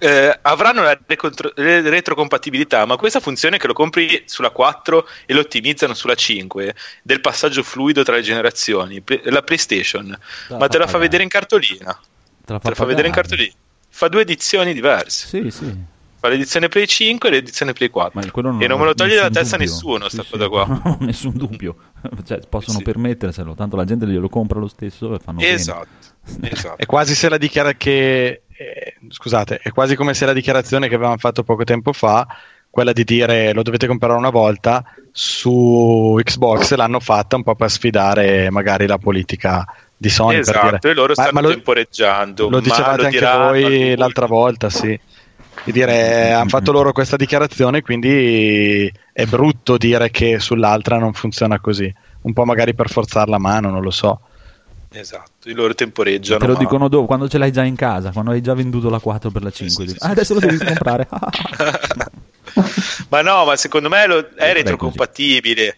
[0.00, 5.34] eh, avranno la recontro- re- retrocompatibilità, ma questa funzione che lo compri sulla 4 e
[5.34, 10.16] lo ottimizzano sulla 5 del passaggio fluido tra le generazioni, la PlayStation,
[10.50, 11.98] ma te la fa vedere in cartolina.
[12.44, 13.52] Te la Te la fa vedere in cartolina.
[13.88, 15.26] Fa due edizioni diverse.
[15.26, 15.74] Sì, sì.
[16.26, 18.20] Fa l'edizione Play 5 e l'edizione Play 4.
[18.20, 19.72] Ma quello e non ho me lo toglie dalla testa dubbio.
[19.72, 20.30] nessuno, Sì, sta sì.
[20.30, 20.66] cosa qua.
[20.84, 21.76] Non nessun dubbio.
[22.26, 22.84] Cioè, possono Sì.
[22.84, 25.52] permetterselo, tanto la gente glielo compra lo stesso e fanno bene.
[25.52, 25.86] Esatto.
[26.42, 26.76] esatto.
[26.78, 30.94] È quasi se la dichiara che eh, scusate, è quasi come se la dichiarazione che
[30.94, 32.26] avevamo fatto poco tempo fa,
[32.70, 37.70] quella di dire lo dovete comprare una volta su Xbox l'hanno fatta un po' per
[37.70, 39.64] sfidare magari la politica
[39.96, 42.42] di Sony per esatto, dire e loro Ma- stanno ma lo- temporeggiando.
[42.44, 43.20] lo ma dicevate lo anche
[43.60, 44.98] voi l'altra volta, sì.
[45.64, 51.58] Di dire hanno fatto loro questa dichiarazione, quindi è brutto dire che sull'altra non funziona
[51.58, 51.92] così.
[52.22, 54.20] Un po' magari per forzare la mano, non lo so.
[54.92, 56.38] Esatto, i loro temporeggiano.
[56.38, 58.88] Te lo ma- dicono dopo, quando ce l'hai già in casa, quando hai già venduto
[58.88, 59.86] la 4 per la 5.
[59.86, 60.40] sì, sì, "Ah, adesso sì.
[60.40, 61.08] lo devi comprare.
[63.10, 65.76] ma no, ma secondo me lo- è retrocompatibile.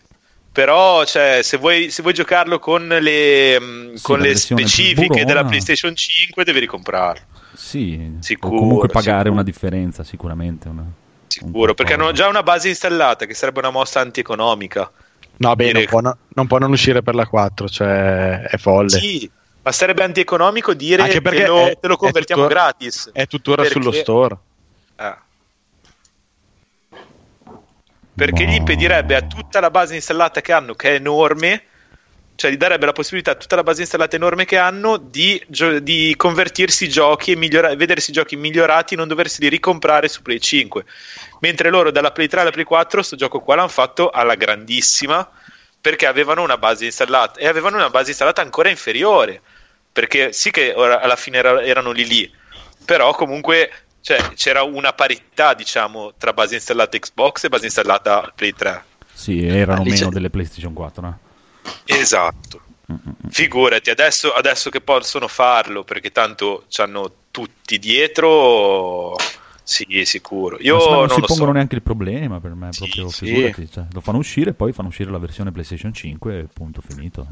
[0.53, 3.59] Però, cioè, se vuoi, se vuoi giocarlo con le,
[3.95, 5.25] Sì, con le specifiche burona.
[5.25, 7.23] della PlayStation 5, devi ricomprarlo.
[7.59, 9.33] Sì, Sicuro, o comunque pagare sicuro.
[9.35, 10.69] una differenza, sicuramente.
[10.69, 10.85] una-
[11.27, 14.91] sicuro, perché hanno già una base installata che sarebbe una mossa antieconomica.
[15.39, 18.89] No, beh, non può, no- non può non uscire per la 4, cioè è folle.
[18.91, 19.31] Sì,
[19.63, 23.11] ma sarebbe antieconomico dire Anche perché te lo, è- te lo è convertiamo tuttora- gratis.
[23.13, 24.37] È tuttora Perché- sullo store.
[24.97, 25.21] Ah.
[28.15, 31.63] Perché gli impedirebbe a tutta la base installata che hanno, che è enorme,
[32.39, 35.81] cioè gli darebbe la possibilità a tutta la base installata enorme che hanno di, gio-
[35.81, 40.39] di convertirsi i giochi e migliora- vedersi i giochi migliorati, non doverseli ricomprare su Play
[40.39, 40.85] 5.
[41.41, 45.29] Mentre loro dalla Play 3 alla Play 4 sto gioco qua l'hanno fatto alla grandissima
[45.81, 49.41] perché avevano una base installata e avevano una base installata ancora inferiore.
[49.93, 52.33] Perché sì che ora- alla fine era- erano lì lì,
[52.85, 53.69] però comunque
[54.01, 58.85] cioè, c'era una parità, diciamo, tra base installata Xbox e base installata Play 3.
[59.13, 61.19] Sì, erano Ah, lì meno c'è- delle PlayStation 4, no?
[61.85, 62.63] Esatto.
[63.29, 69.15] Figurati, adesso, adesso che possono farlo, perché tanto c'hanno tutti dietro,
[69.63, 70.57] sì, sicuro.
[70.61, 71.53] Io non, non si pongono so.
[71.53, 73.27] neanche il problema per me, proprio sì.
[73.27, 77.27] figurati, cioè, lo fanno uscire, poi fanno uscire la versione PlayStation 5 e punto finito.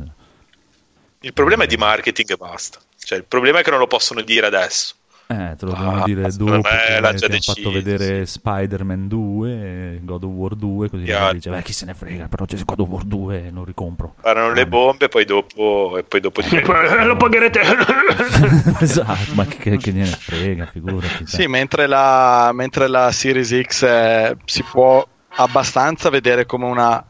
[1.21, 2.79] Il problema è di marketing e basta.
[2.99, 4.97] Cioè, il problema è che non lo possono dire adesso.
[5.29, 7.71] Eh, te lo Ah, devono dire secondo dopo che l'ha ti già hanno deciso, fatto
[7.73, 11.25] vedere Spider-Man 2, God of War 2, così Chiaro.
[11.25, 14.15] uno dice, beh chi se ne frega, però c'è God of War 2 lo ricompro.
[14.19, 17.61] Sparano le bombe, poi dopo, e poi dopo poi, eh, lo pagherete.
[18.81, 21.27] esatto, ma che, che gliene frega, figurati.
[21.27, 21.41] cioè.
[21.43, 25.05] Sì, mentre la, mentre la Series X eh, si può
[25.39, 27.05] abbastanza vedere come una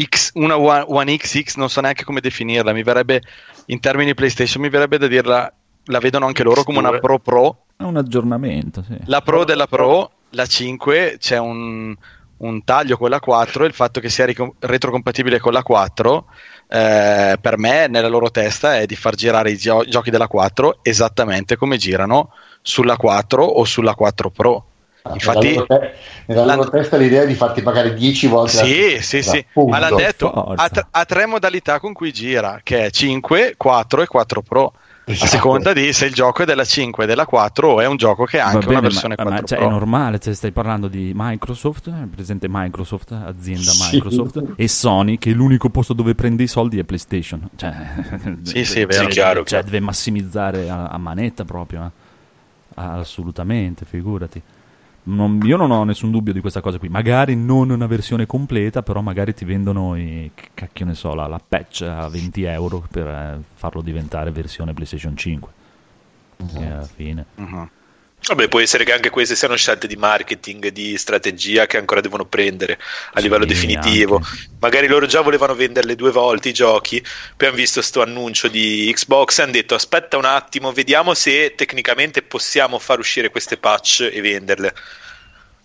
[0.00, 3.20] X, una One, One X, X, non so neanche come definirla, mi verrebbe
[3.66, 5.52] in termini PlayStation, mi verrebbe da dirla,
[5.88, 8.96] la vedono anche loro come una Pro Pro, È un aggiornamento, sì.
[9.04, 11.94] la Pro della Pro, la 5 c'è un,
[12.38, 16.26] un taglio con la 4 e il fatto che sia ricom- retrocompatibile con la 4
[16.70, 20.80] eh, per me nella loro testa è di far girare i gio- giochi della 4
[20.82, 22.30] esattamente come girano
[22.60, 24.64] sulla 4 o sulla 4 Pro.
[25.10, 25.92] Infatti, nella loro, te-
[26.26, 29.46] nella loro testa l'idea è di farti pagare 10 volte la sì, stessa sì, sì,
[29.50, 29.70] punto.
[29.70, 34.02] ma l'hanno detto, ha, tre- ha tre modalità con cui gira, che è 5, 4
[34.02, 34.72] e 4 Pro.
[35.08, 35.30] A Esatto.
[35.30, 38.24] seconda di se il gioco è della 5 e della 4 o è un gioco
[38.24, 39.66] che ha anche bene, una versione ma, ma 4 cioè, Pro.
[39.66, 43.94] è normale, cioè, stai parlando di Microsoft, è presente Microsoft, azienda Sì.
[43.94, 47.48] Microsoft, e Sony, che l'unico posto dove prende i soldi è PlayStation.
[47.56, 47.72] Cioè,
[48.42, 49.02] Sì, sì, è vero.
[49.02, 49.64] cioè, Sì, chiaro, cioè, chiaro.
[49.64, 51.84] deve massimizzare a, a manetta proprio.
[51.86, 52.06] eh.
[52.80, 54.40] Assolutamente, figurati.
[55.08, 56.88] Non- io non ho nessun dubbio di questa cosa qui.
[56.88, 61.40] Magari non una versione completa, però magari ti vendono i, cacchio ne so, la, la
[61.46, 65.50] patch a 20 euro per eh, farlo diventare versione PlayStation 5.
[66.54, 67.24] E alla fine.
[68.20, 72.26] Vabbè, può essere che anche queste siano scelte di marketing, di strategia che ancora devono
[72.26, 72.78] prendere
[73.12, 74.20] a livello definitivo.
[74.60, 77.02] Magari loro già volevano venderle due volte i giochi,
[77.36, 81.54] poi hanno visto sto annuncio di Xbox e hanno detto aspetta un attimo, vediamo se
[81.54, 84.74] tecnicamente possiamo far uscire queste patch e venderle.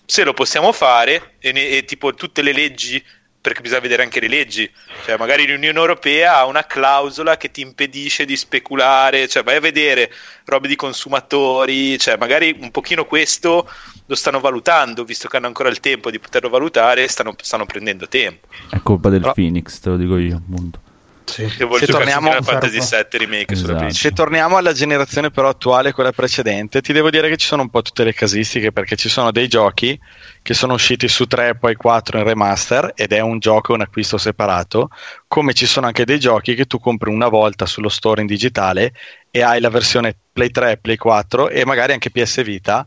[0.06, 3.04] Se lo possiamo fare, e, ne- e tipo tutte le leggi,
[3.44, 4.72] perché bisogna vedere anche le leggi,
[5.04, 9.60] cioè magari l'Unione Europea ha una clausola che ti impedisce di speculare, cioè vai a
[9.60, 10.10] vedere
[10.46, 13.70] robe di consumatori, cioè magari un pochino questo
[14.06, 18.08] lo stanno valutando, visto che hanno ancora il tempo di poterlo valutare, stanno, stanno prendendo
[18.08, 18.48] tempo.
[18.70, 20.80] È colpa del Però- Phoenix, te lo dico io, appunto.
[21.26, 23.86] Che vuol Se torniamo- Final Fantasy VII Remake sulla Esatto.
[23.88, 23.96] PC.
[23.98, 27.70] Se torniamo alla generazione però attuale, quella precedente, ti devo dire che ci sono un
[27.70, 30.00] po' tutte le casistiche perché ci sono dei giochi
[30.42, 33.76] che sono usciti su 3 e poi 4 in remaster ed è un gioco e
[33.76, 34.90] un acquisto separato,
[35.28, 38.94] come ci sono anche dei giochi che tu compri una volta sullo store in digitale
[39.32, 42.86] e hai la versione Play 3, Play 4 e magari anche PS Vita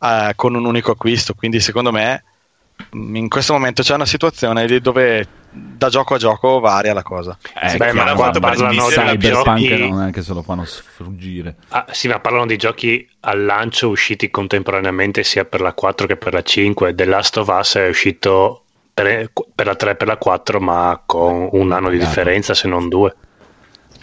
[0.00, 2.24] eh, con un unico acquisto, quindi secondo me
[2.92, 7.36] in questo momento c'è una situazione di dove da gioco a gioco varia la cosa.
[7.62, 10.64] Eh, Beh, ma quando ma parlano di Cyberpunk giochi- non è che se lo fanno
[10.64, 11.56] sfuggire.
[11.68, 16.16] Ah, sì, ma parlano di giochi al lancio usciti contemporaneamente sia per la 4 che
[16.16, 16.94] per la 5.
[16.94, 21.00] The Last of Us è uscito per, per la 3 e per la 4, ma
[21.04, 23.14] con un anno di differenza, se non due.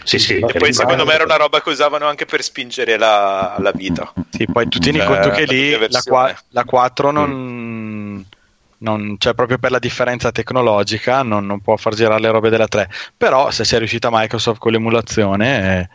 [0.02, 0.34] Sì, sì.
[0.34, 4.12] E poi secondo me era una roba che usavano anche per spingere la, la vita.
[4.30, 8.24] Sì, poi tu tieni Cioè, conto che lì la, la 4 non,
[8.84, 12.68] non cioè proprio per la differenza tecnologica non, non può far girare le robe della
[12.68, 15.88] 3 però se c'è riuscita Microsoft con l'emulazione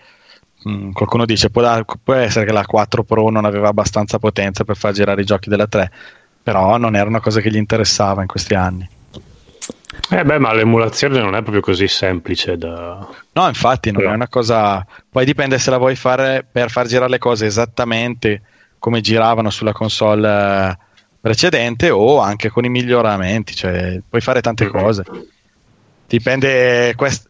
[0.63, 4.19] eh, mh, qualcuno dice può, dar- può essere che la 4 Pro non aveva abbastanza
[4.19, 5.91] potenza per far girare i giochi della 3
[6.43, 8.89] però non era una cosa che gli interessava in questi anni
[10.09, 13.07] Eh beh, ma l'emulazione non è proprio così semplice da...
[13.33, 14.85] No, infatti non Però- è una cosa.
[15.09, 18.41] Poi dipende se la vuoi fare per far girare le cose esattamente
[18.79, 20.27] come giravano sulla console
[20.69, 20.77] eh,
[21.21, 25.03] precedente o anche con i miglioramenti, cioè puoi fare tante cose.
[26.07, 26.93] Dipende.
[26.95, 27.27] quest-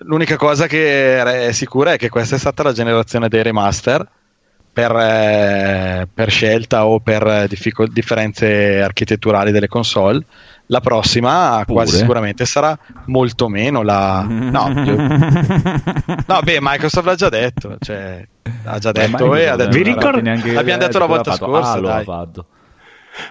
[0.00, 4.06] L'unica cosa che è sicura è che questa è stata la generazione dei remaster
[4.72, 10.22] per, eh, per scelta o per diffico- differenze architetturali delle console.
[10.66, 11.72] La prossima Pure?
[11.72, 14.20] quasi sicuramente sarà molto meno la...
[14.28, 14.96] No, io-
[16.26, 18.24] no, beh, Microsoft l'ha già detto, cioè,
[18.64, 19.70] ha già Beh, detto ma e ha detto...
[19.70, 21.50] Vi ricordo- L'abbiamo detto la volta ha fatto?
[21.50, 22.04] scorsa, Halo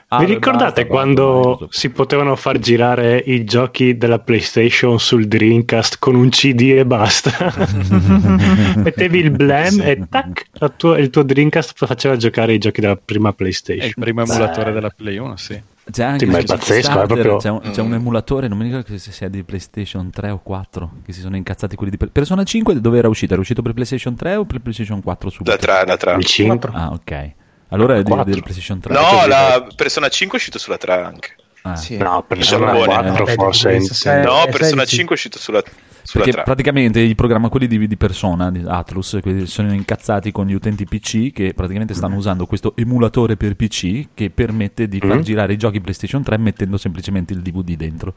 [0.08, 0.26] fatto.
[0.26, 1.74] Vi ricordate basta, quando Microsoft.
[1.74, 7.32] si potevano far girare i giochi della PlayStation sul Dreamcast con un CD e basta?
[8.76, 13.30] Mettevi il blem e tac, tua- il tuo Dreamcast faceva giocare i giochi della prima
[13.30, 13.88] È PlayStation.
[13.88, 15.62] il primo emulatore della Play 1, sì.
[15.90, 17.94] C'è anche Sì, ma è pazzesco, è Kickstarter, proprio- c'è, un, c'è un Mm.
[17.94, 21.78] emulatore, non mi ricordo se sia di PlayStation 3 o 4, che si sono incazzati
[21.78, 23.32] quelli di Persona 5 dove era uscito?
[23.32, 25.50] Era uscito per PlayStation 3 o per PlayStation 4 subito?
[25.52, 26.16] La 3, la 3.
[26.16, 26.70] Il 5.
[26.74, 27.32] Ah, ok.
[27.70, 28.94] Allora è di- del PlayStation 3.
[28.94, 31.36] No, la Persona 5 è uscito sulla 3 anche.
[31.64, 31.76] Ah.
[31.76, 31.98] Sì.
[31.98, 32.86] No, Persona Buone.
[32.86, 33.68] 4 Eh, forse.
[33.70, 34.96] penso sia- No, eh, Persona sì.
[34.96, 35.62] 5 è uscito sulla,
[36.02, 36.44] sulla Perché 3.
[36.44, 41.34] praticamente i programma, quelli di, di Persona, di Atlus, sono incazzati con gli utenti PC
[41.34, 45.22] che praticamente stanno usando questo emulatore per PC che permette di far Mm.
[45.22, 48.14] girare i giochi PlayStation 3 mettendo semplicemente il DVD dentro.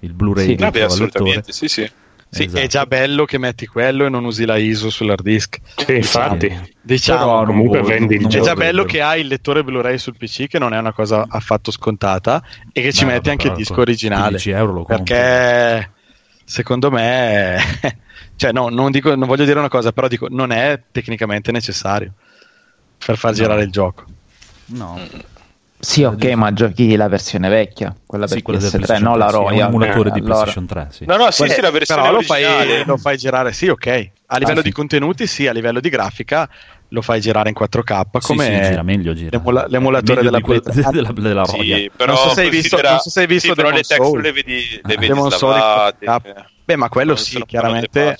[0.00, 0.54] Il Blu-ray Sì.
[0.54, 1.90] Vabbè, assolutamente, sì, sì.
[2.28, 2.60] Sì, Esatto.
[2.62, 5.58] è già bello che metti quello e non usi la ISO sull'hard disk.
[5.76, 6.54] Sì, infatti.
[6.82, 8.44] Diciamo, Però non comunque vuoi- vendi il non è gioco.
[8.44, 11.70] già bello che hai il lettore Blu-ray sul PC, che non è una cosa affatto
[11.70, 14.28] scontata, e che ci Beh, metti vabbè, anche il disco con originale.
[14.38, 15.04] 15 euro lo compri.
[15.04, 15.90] Perché
[16.44, 17.56] secondo me,
[18.36, 22.12] cioè, no, non, dico, non voglio dire una cosa, però dico, non è tecnicamente necessario
[23.04, 24.04] per far girare il gioco.
[24.66, 25.00] No.
[25.78, 29.18] Sì, ok, ma giochi la versione vecchia, quella per Sì, quella del PS3, PlayStation non
[29.18, 29.54] la 3, sì, è Royal.
[29.68, 31.04] un emulatore Eh, di allora- PlayStation 3, sì.
[31.06, 34.10] No, no, sì, Poi- sì, la versione però lo fai, lo fai girare, sì, ok.
[34.26, 34.74] A livello Ah, di sì.
[34.74, 36.48] contenuti, sì, a livello di grafica
[36.90, 39.28] lo fai girare in 4K Sì, come sì, gira meglio, gira.
[39.32, 40.60] l'emula- l'emulatore Meglio della 3.
[40.90, 41.90] della, della Sì, Royal.
[41.96, 43.72] però Non so se hai visto- considera- non so se hai visto sì, però le
[43.74, 44.24] Demon's texture Souls.
[44.24, 46.06] le vedi, le vedi Demon's Souls in slavate.
[46.06, 46.44] 4K.
[46.64, 48.16] Beh, ma quello Non sì, chiaramente.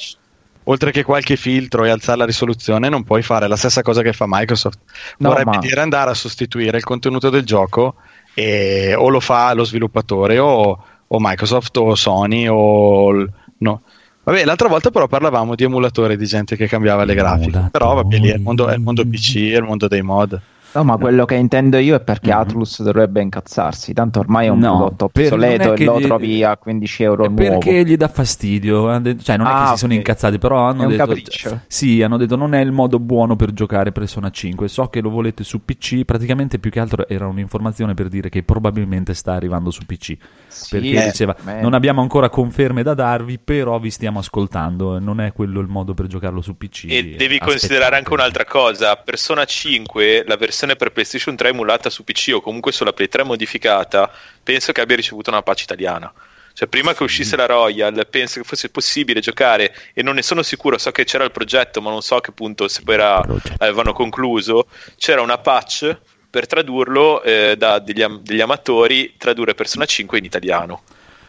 [0.68, 4.12] Oltre che qualche filtro e alzare la risoluzione, non puoi fare la stessa cosa che
[4.12, 4.78] fa Microsoft.
[5.18, 7.96] No, Vorrebbe ma- dire andare a sostituire il contenuto del gioco
[8.34, 13.26] e o lo fa lo sviluppatore o, o Microsoft o Sony o
[13.58, 13.82] no.
[14.24, 17.68] Vabbè, l'altra volta però parlavamo di emulatore di gente che cambiava le grafiche.
[17.70, 20.40] Però vabbè, lì è il mondo, è il mondo PC, è il mondo dei mod.
[20.76, 22.38] No, ma quello che intendo io è perché Mhm.
[22.40, 23.92] Atlus dovrebbe incazzarsi.
[23.92, 27.02] Tanto ormai è un No, prodotto obsoleto è e che lo gli- trovi a 15
[27.02, 27.42] euro È nuovo.
[27.58, 28.82] perché gli dà fastidio,
[29.22, 31.60] cioè non è Ah, che si sono incazzati, però hanno È un detto capriccio.
[31.66, 34.68] Sì, hanno detto non è il modo buono per giocare Persona 5.
[34.68, 38.42] So che lo volete su PC, praticamente più che altro era un'informazione per dire che
[38.42, 40.16] probabilmente sta arrivando su PC.
[40.48, 41.60] Sì, Perché eh, diceva beh.
[41.60, 45.66] non abbiamo ancora conferme da darvi, però vi stiamo ascoltando, e non è quello il
[45.68, 46.84] modo per giocarlo su PC.
[46.88, 47.50] E devi Aspettate.
[47.50, 52.40] considerare anche un'altra cosa: Persona 5, la versione per PlayStation 3 emulata su PC o
[52.40, 54.10] comunque sulla Play 3 modificata,
[54.42, 56.12] penso che abbia ricevuto una patch italiana.
[56.52, 60.42] Cioè, prima che uscisse la Royal, penso che fosse possibile giocare, e non ne sono
[60.42, 60.78] sicuro.
[60.78, 63.54] So che c'era il progetto, ma non so a che punto, se poi era- Progetto.
[63.58, 64.66] avevano concluso.
[64.96, 65.94] C'era una patch
[66.30, 70.82] per tradurlo eh, da degli, am- degli amatori, tradurre Persona 5 in italiano.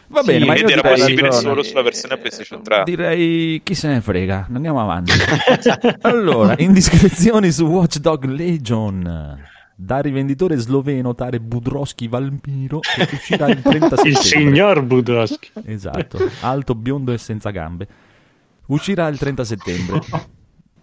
[0.08, 1.42] Va bene, Sì, ma ed io era possibile ragione.
[1.42, 2.82] solo sulla versione PlayStation 3.
[2.84, 5.12] Direi chi se ne frega, andiamo avanti.
[6.02, 9.38] allora, indiscrezioni su Watchdog Legion.
[9.80, 14.08] Da rivenditore sloveno tale Budrowski Valmiro che uscirà il 30 settembre.
[14.08, 15.50] Il signor Budowski.
[15.66, 17.86] Esatto, alto, biondo e senza gambe.
[18.66, 20.00] Uscirà il 30 settembre.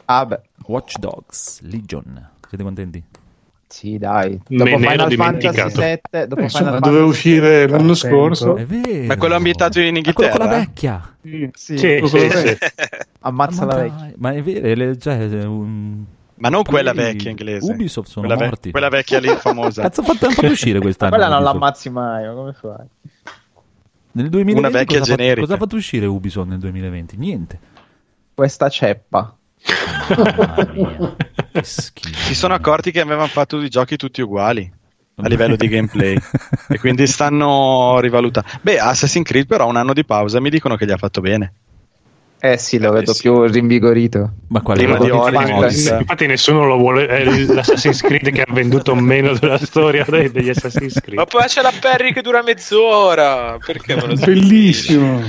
[0.06, 2.30] Ah, beh, Watch Dogs Legion.
[2.48, 3.04] Siete contenti?
[3.68, 4.40] Sì, dai.
[4.50, 5.58] Me Dopo ero Final dimenticato.
[5.58, 8.56] Fantasy 7, dopo Eh, insomma, Final doveva Fantasy uscire VII, l'anno scorso.
[8.56, 9.06] È vero.
[9.06, 10.58] Ma quello ambientato in Ma quello con la Inghilterra?
[10.58, 11.16] vecchia.
[11.22, 12.58] Sì, Sì, sì, che- sì.
[13.22, 14.14] Ammazza ma, la dai, vecchia.
[14.18, 16.04] ma è vero, è le- è un-
[16.38, 17.72] Ma non quella vecchia inglese.
[17.72, 18.72] Ubisoft sono quella, ve- morti.
[18.72, 19.82] quella vecchia lì famosa.
[19.84, 21.12] Cazzo, ha fatto, fatto uscire quest'anno.
[21.12, 21.54] Quella non Ubisoft.
[21.60, 22.86] l'ammazzi mai, ma come fai?
[24.12, 25.42] Nel 2020 Una vecchia cosa ha fatto- generica.
[25.42, 27.18] cosa ha fatto uscire Ubisoft nel 2020?
[27.18, 27.60] Niente.
[28.34, 29.36] Questa ceppa.
[30.18, 31.16] Mamma mia,
[31.64, 32.18] schifo.
[32.18, 34.72] Si sono accorti che avevano fatto i giochi tutti uguali
[35.18, 36.18] a livello di gameplay
[36.68, 38.50] e quindi stanno rivalutando.
[38.62, 41.22] Beh, Assassin's Creed però ha un anno di pausa, mi dicono che gli ha fatto
[41.22, 41.54] bene.
[42.52, 43.22] Eh sì, lo Eh, vedo sì.
[43.24, 44.32] più rinvigorito.
[44.50, 45.96] Ma quale Prima di Origins.
[46.00, 51.00] Infatti nessuno lo vuole, è l'Assassin's Creed che ha venduto meno della storia degli Assassin's
[51.02, 51.18] Creed.
[51.18, 53.58] Ma poi c'è la Perry che dura mezz'ora.
[53.66, 55.24] Perché me lo Bellissimo.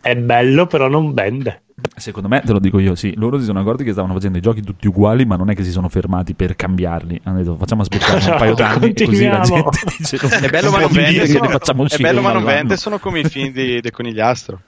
[0.00, 1.62] È bello però non vende.
[1.96, 4.40] Secondo me, te lo dico io, sì, loro si sono accorti che stavano facendo i
[4.42, 7.20] giochi tutti uguali, ma non è che si sono fermati per cambiarli.
[7.24, 10.80] Hanno detto facciamo aspettare un paio d'anni e così la gente dice È bello ma
[10.80, 14.60] non vende, sono, è bello ma non vende, sono come i film di, di Conigliastro.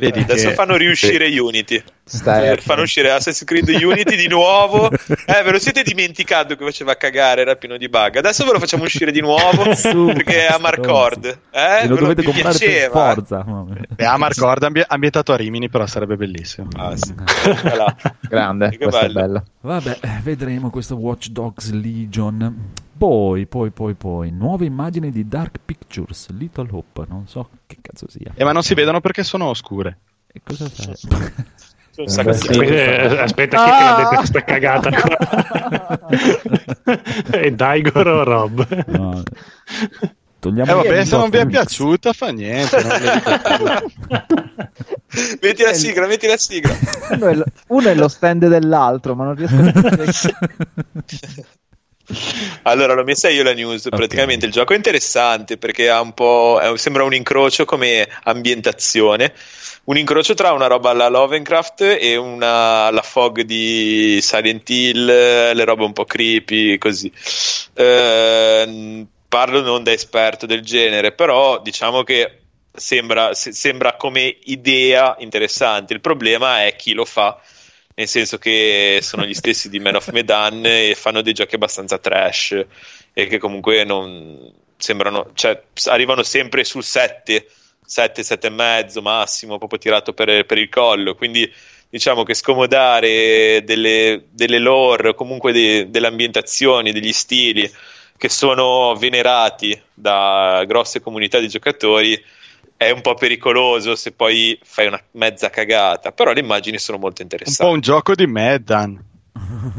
[0.00, 1.82] Vedi Adesso fanno riuscire Unity.
[2.04, 4.90] Stai fanno uscire Assassin's Creed Unity di nuovo.
[5.30, 8.16] Eh, ve lo siete dimenticato che faceva cagare, era pieno di bug.
[8.16, 11.24] Adesso ve lo facciamo uscire di nuovo Su, perché è a Marcord.
[11.50, 13.44] Eh, E lo ve dovete comprare per forza.
[13.96, 16.68] E Amarcord ambi- ambientato a Rimini, però sarebbe bellissimo.
[16.76, 17.14] Ah, sì.
[17.62, 17.94] Voilà.
[18.20, 19.18] grande, Che questa bello.
[19.18, 19.44] è bella.
[19.60, 22.72] Vabbè, vedremo questo Watch Dogs Legion.
[23.00, 28.04] Poi, poi, poi, poi, nuove immagini di Dark Pictures, Little Hope, non so che cazzo
[28.10, 28.30] sia.
[28.34, 30.00] Eh, ma non si vedono perché sono oscure.
[30.30, 30.94] E cosa fai?
[31.96, 35.16] Un sacco di- Eh, aspetta, chi è che l'ha detto questa cagata qua?
[37.40, 38.84] è Daigor o Rob?
[38.88, 39.22] No.
[40.02, 42.76] Eh Togliamo vabbè, il se non vi è piaciuta fa niente.
[45.40, 46.76] metti la sigla, metti la sigla.
[47.12, 50.04] Uno è, lo, uno è lo stand dell'altro, ma non riesco a capire.
[52.62, 53.88] Allora, l'ho messa io la news.
[53.88, 56.60] Praticamente il gioco è interessante perché ha un po'.
[56.76, 59.32] sembra un incrocio come ambientazione.
[59.84, 65.64] Un incrocio tra una roba alla Lovecraft e una alla Fog di Silent Hill, le
[65.64, 67.10] robe un po' creepy, così.
[67.74, 72.40] Ehm, parlo non da esperto del genere, però diciamo che
[72.72, 75.94] sembra, se- sembra come idea interessante.
[75.94, 77.40] Il problema è chi lo fa
[77.94, 81.98] nel senso che sono gli stessi di Man of Medan e fanno dei giochi abbastanza
[81.98, 82.64] trash
[83.12, 87.46] e che comunque non sembrano, cioè arrivano sempre sul 7,
[87.84, 91.50] 7, 7 e mezzo massimo, proprio tirato per, per il collo, quindi
[91.88, 97.70] diciamo che scomodare delle, delle lore, comunque de- delle ambientazioni, degli stili
[98.16, 102.22] che sono venerati da grosse comunità di giocatori
[102.76, 107.22] è un po' pericoloso se poi fai una mezza cagata, però le immagini sono molto
[107.22, 107.72] Un po' interessanti.
[107.74, 109.04] un gioco di Medan.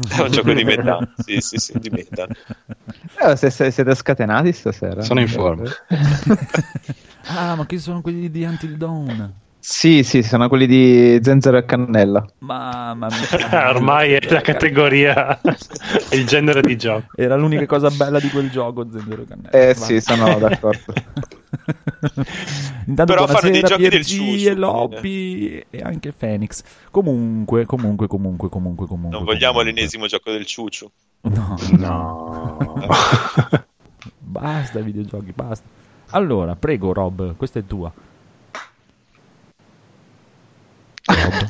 [0.08, 2.28] È un gioco di Medan, sì, sì, sì, di Medan.
[3.20, 5.02] Eh, se, se- siete scatenati stasera?
[5.02, 5.64] Sono in forma.
[7.24, 9.32] Ah, ma chi sono quelli di Until Dawn?
[9.64, 12.26] Sì, sì, sono quelli di Zenzero e Cannella.
[12.40, 13.06] Mamma
[13.50, 13.68] mia.
[13.70, 15.54] Ormai è la categoria, è
[16.16, 17.06] il genere di gioco.
[17.14, 19.50] Era l'unica cosa bella di quel gioco, Zenzero Cannella.
[19.50, 19.84] Eh Va.
[19.84, 20.92] sì, sono d'accordo.
[22.86, 26.62] Intanto Però fanno dei giochi del PRG Ciuciu, e Lobby e anche Phoenix.
[26.90, 29.16] Comunque, comunque, comunque, comunque, comunque.
[29.16, 29.64] Non vogliamo comunque.
[29.74, 30.90] l'ennesimo gioco del ciuciu.
[31.20, 32.86] No, No.
[34.18, 35.68] basta videogiochi, basta.
[36.10, 37.92] Allora, prego Rob, questa è tua.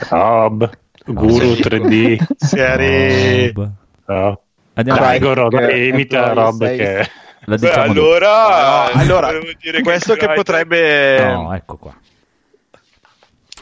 [0.09, 0.71] Rob,
[1.07, 2.25] Guru 3D.
[2.37, 3.53] Se eri...
[3.53, 3.71] Rob.
[4.07, 4.41] No.
[4.75, 7.11] Andiamo Rob, che- imita che Rob sei- che...
[7.47, 9.29] La diciamo allora, No, allora,
[9.83, 11.25] questo che Crytek- potrebbe...
[11.25, 11.95] No, ecco qua.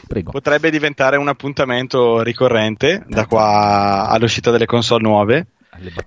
[0.07, 0.31] Prego.
[0.31, 5.47] potrebbe diventare un appuntamento ricorrente da qua all'uscita delle console nuove.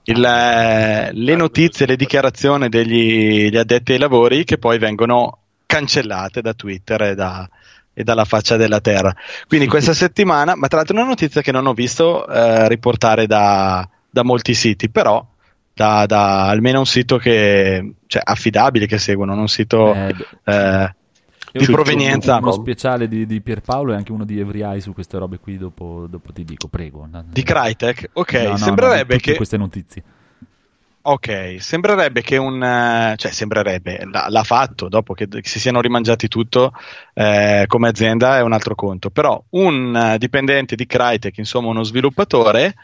[0.04, 6.42] Il, eh, le notizie, le dichiarazioni degli gli addetti ai lavori che poi vengono cancellate
[6.42, 7.48] da Twitter e, da-
[7.94, 9.14] e dalla faccia della terra.
[9.46, 13.88] Quindi questa settimana, ma tra l'altro una notizia che non ho visto eh, riportare da,
[14.10, 15.24] da molti siti, però
[15.72, 20.14] da, da almeno un sito che, cioè, affidabile che seguono, un sito Eh,
[20.44, 20.94] eh,
[21.58, 22.38] di provenienza.
[22.38, 25.56] Uno speciale di, di Pierpaolo e anche uno di Eye su queste robe qui.
[25.56, 27.08] Dopo, dopo ti dico, prego.
[27.26, 28.10] di Crytek.
[28.14, 30.02] Ok, No, no, no, sembrerebbe tutte che queste notizie.
[31.06, 32.62] Ok, sembrerebbe che un...
[32.62, 36.72] eh, cioè sembrerebbe, l'ha, l'ha fatto dopo che, si siano rimangiati tutto
[37.12, 41.82] eh, come azienda è un altro conto, però un eh, dipendente di Crytek, insomma uno
[41.82, 42.74] sviluppatore,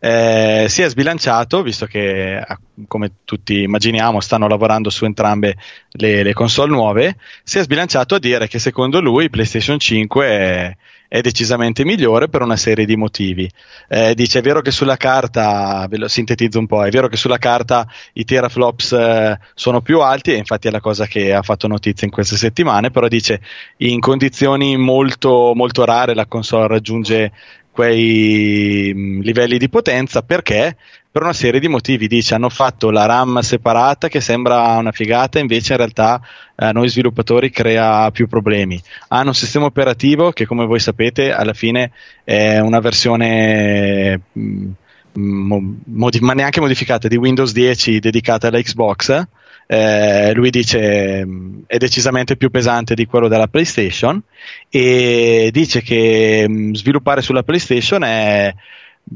[0.00, 2.42] eh, si è sbilanciato, visto che
[2.88, 5.56] come tutti immaginiamo stanno lavorando su entrambe
[5.90, 10.76] le, le console nuove, si è sbilanciato a dire che secondo lui PlayStation 5 è,
[11.08, 13.50] è decisamente migliore per una serie di motivi.
[13.88, 17.16] Eh, dice: È vero che sulla carta, ve lo sintetizzo un po', è vero che
[17.16, 21.42] sulla carta i teraflops eh, sono più alti, e infatti è la cosa che ha
[21.42, 22.90] fatto notizia in queste settimane.
[22.90, 23.40] Però dice:
[23.78, 27.32] In condizioni molto, molto rare la console raggiunge
[27.76, 30.76] quei mh, livelli di potenza perché
[31.16, 32.08] per una serie di motivi.
[32.08, 36.20] Dice hanno fatto la RAM separata che sembra una figata invece in realtà
[36.56, 38.78] a noi sviluppatori crea più problemi.
[39.08, 41.90] Hanno un sistema operativo che come voi sapete alla fine
[42.22, 44.68] è una versione mh,
[45.14, 49.26] mo- modi- ma neanche modificata di Windows 10 dedicata alla Xbox.
[49.68, 54.22] Eh, lui dice mh, è decisamente più pesante di quello della PlayStation
[54.68, 58.54] e dice che mh, sviluppare sulla PlayStation è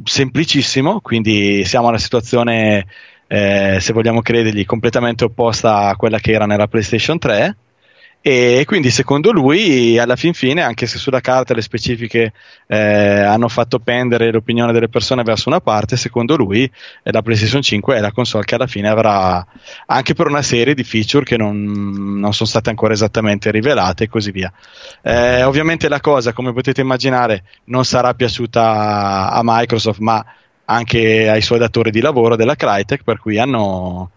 [0.05, 2.87] semplicissimo, quindi siamo alla situazione,
[3.27, 7.57] eh, se vogliamo credergli, completamente opposta a quella che era nella PlayStation 3
[8.23, 12.35] E quindi secondo lui, alla fin fine, anche se sulla carta le specifiche
[12.67, 17.63] eh, hanno fatto pendere l'opinione delle persone verso una parte, secondo lui eh, la PlayStation
[17.63, 19.47] 5 è la console che alla fine avrà
[19.87, 24.09] anche per una serie di feature che non, non sono state ancora esattamente rivelate e
[24.11, 24.53] così via.
[25.01, 30.23] Eh, ovviamente la cosa, come potete immaginare, non sarà piaciuta a Microsoft, ma
[30.67, 34.11] anche ai suoi datori di lavoro della Crytek, per cui hanno,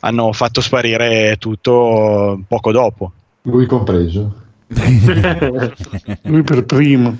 [0.00, 3.12] hanno fatto sparire tutto poco dopo.
[3.46, 4.32] Lui compreso.
[6.22, 7.14] Lui per primo.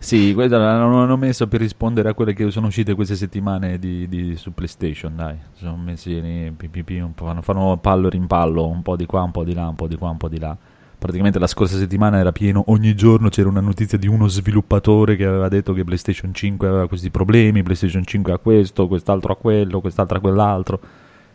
[0.00, 4.08] Sì, questa l'hanno hanno messo per rispondere a quelle che sono uscite queste settimane di,
[4.08, 5.36] di- su PlayStation, dai.
[5.54, 8.96] Sono messi lì, pi, pi, pi, un po', fanno, fanno pallo e rimpallo, un po'
[8.96, 10.56] di qua, un po' di là, un po' di qua, un po' di là.
[10.98, 15.24] Praticamente la scorsa settimana era pieno, ogni giorno c'era una notizia di uno sviluppatore che
[15.24, 19.80] aveva detto che PlayStation 5 aveva questi problemi, PlayStation 5 ha questo, quest'altro ha quello,
[19.80, 20.80] quest'altro ha quell'altro.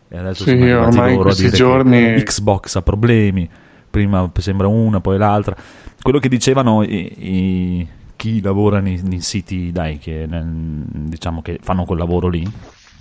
[0.08, 3.48] E adesso Sì, ormai in questi dire giorni- che Xbox ha problemi,
[3.94, 5.56] prima sembra una, poi l'altra.
[6.02, 11.98] Quello che dicevano i, i- chi lavora nei, siti, dai, che diciamo che fanno quel
[11.98, 12.44] lavoro lì,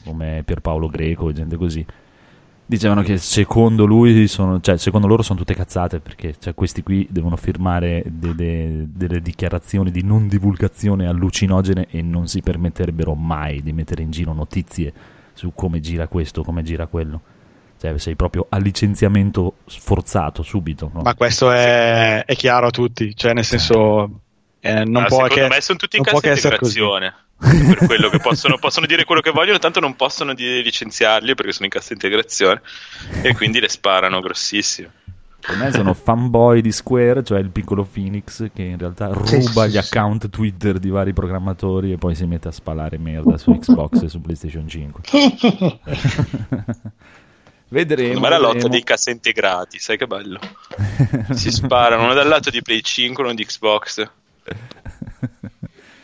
[0.04, 1.84] come Pierpaolo Greco e gente così,
[2.66, 7.08] dicevano che secondo lui sono, cioè secondo loro sono tutte cazzate perché cioè, questi qui
[7.10, 13.64] devono firmare de- de- delle dichiarazioni di non divulgazione allucinogene e non si permetterebbero mai
[13.64, 14.94] di mettere in giro notizie
[15.34, 17.22] su come gira questo, come gira quello.
[17.84, 20.90] Cioè sei proprio a licenziamento sforzato subito.
[20.94, 21.02] no?
[21.02, 24.22] Ma questo è, è chiaro a tutti, cioè nel senso
[24.62, 27.14] eh, non Ma può secondo che, me sono tutti in cassa integrazione.
[27.38, 31.52] per quello che possono, possono dire quello che vogliono, tanto non possono di- licenziarli perché
[31.52, 32.62] sono in cassa integrazione
[33.22, 34.90] e quindi le sparano grossissime.
[35.46, 39.42] Per me sono fanboy di Square, cioè il piccolo Phoenix che in realtà ruba Sì,
[39.42, 43.52] sì, gli account Twitter di vari programmatori e poi si mette a spalare merda su
[43.52, 45.02] Xbox e su PlayStation 5.
[47.74, 48.20] Vedremo.
[48.20, 50.40] Me la lotta dei cassa integrati, sai che bello.
[51.34, 54.08] Si sparano uno dal lato di Play 5 uno di Xbox.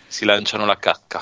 [0.08, 1.22] Si lanciano la cacca.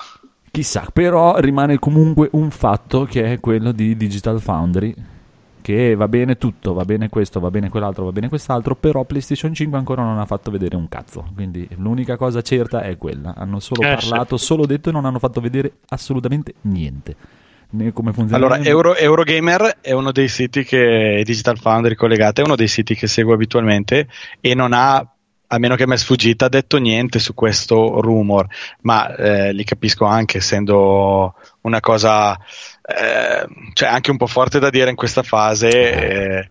[0.49, 4.95] Chissà, però rimane comunque un fatto che è quello di Digital Foundry.
[5.61, 9.53] Che va bene tutto, va bene questo, va bene quell'altro, va bene quest'altro, però PlayStation
[9.53, 11.27] 5 ancora non ha fatto vedere un cazzo.
[11.35, 13.33] Quindi l'unica cosa certa è quella.
[13.35, 17.15] Hanno solo Eh, parlato, solo detto e non hanno fatto vedere assolutamente niente.
[17.69, 18.35] Come funziona.
[18.35, 22.95] Allora, Euro- Eurogamer è uno dei siti che Digital Foundry collegata, è uno dei siti
[22.95, 24.07] che seguo abitualmente
[24.39, 24.95] e non ha,
[25.47, 28.47] a meno che mi è sfuggita, detto niente su questo rumor,
[28.81, 32.39] ma eh, li capisco anche essendo una cosa
[32.89, 35.69] eh, cioè anche un po' forte da dire in questa fase.
[35.69, 36.49] eh,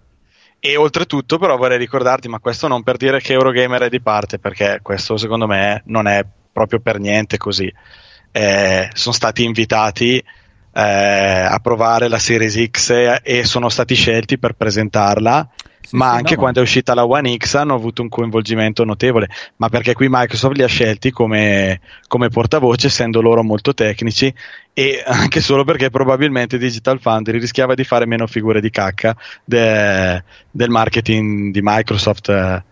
[0.59, 4.39] e oltretutto, però, vorrei ricordarti, ma questo non per dire che Eurogamer è di parte,
[4.39, 7.73] perché questo secondo me non è proprio per niente così.
[8.33, 10.23] Eh, sono stati invitati
[10.77, 15.49] eh, a provare la Series X e, sono stati scelti per presentarla.
[15.81, 18.85] Sì, ma sì, anche no, quando è uscita la One X hanno avuto un coinvolgimento
[18.85, 24.35] notevole, ma perché qui Microsoft li ha scelti come, come portavoce, essendo loro molto tecnici,
[24.75, 30.23] e anche solo perché probabilmente Digital Foundry rischiava di fare meno figure di cacca de-
[30.51, 32.29] del marketing di Microsoft.
[32.31, 32.63] eh,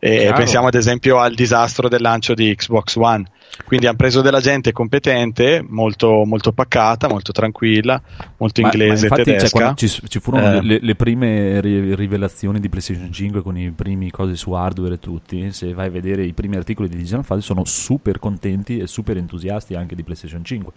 [0.00, 0.36] e Chiaro.
[0.36, 3.24] pensiamo ad esempio al disastro del lancio di Xbox One.
[3.64, 8.00] Quindi hanno preso della gente competente, molto, molto pacata, molto tranquilla,
[8.36, 9.50] molto Ma- inglese ma cioè, tedesca.
[9.50, 10.62] quando ci, ci furono Eh.
[10.62, 14.98] le, le prime ri- rivelazioni di PlayStation 5 con i primi cose su hardware e
[14.98, 18.86] tutti, se vai a vedere i primi articoli di Digital Foundry sono super contenti e
[18.86, 20.72] super entusiasti anche di PlayStation 5.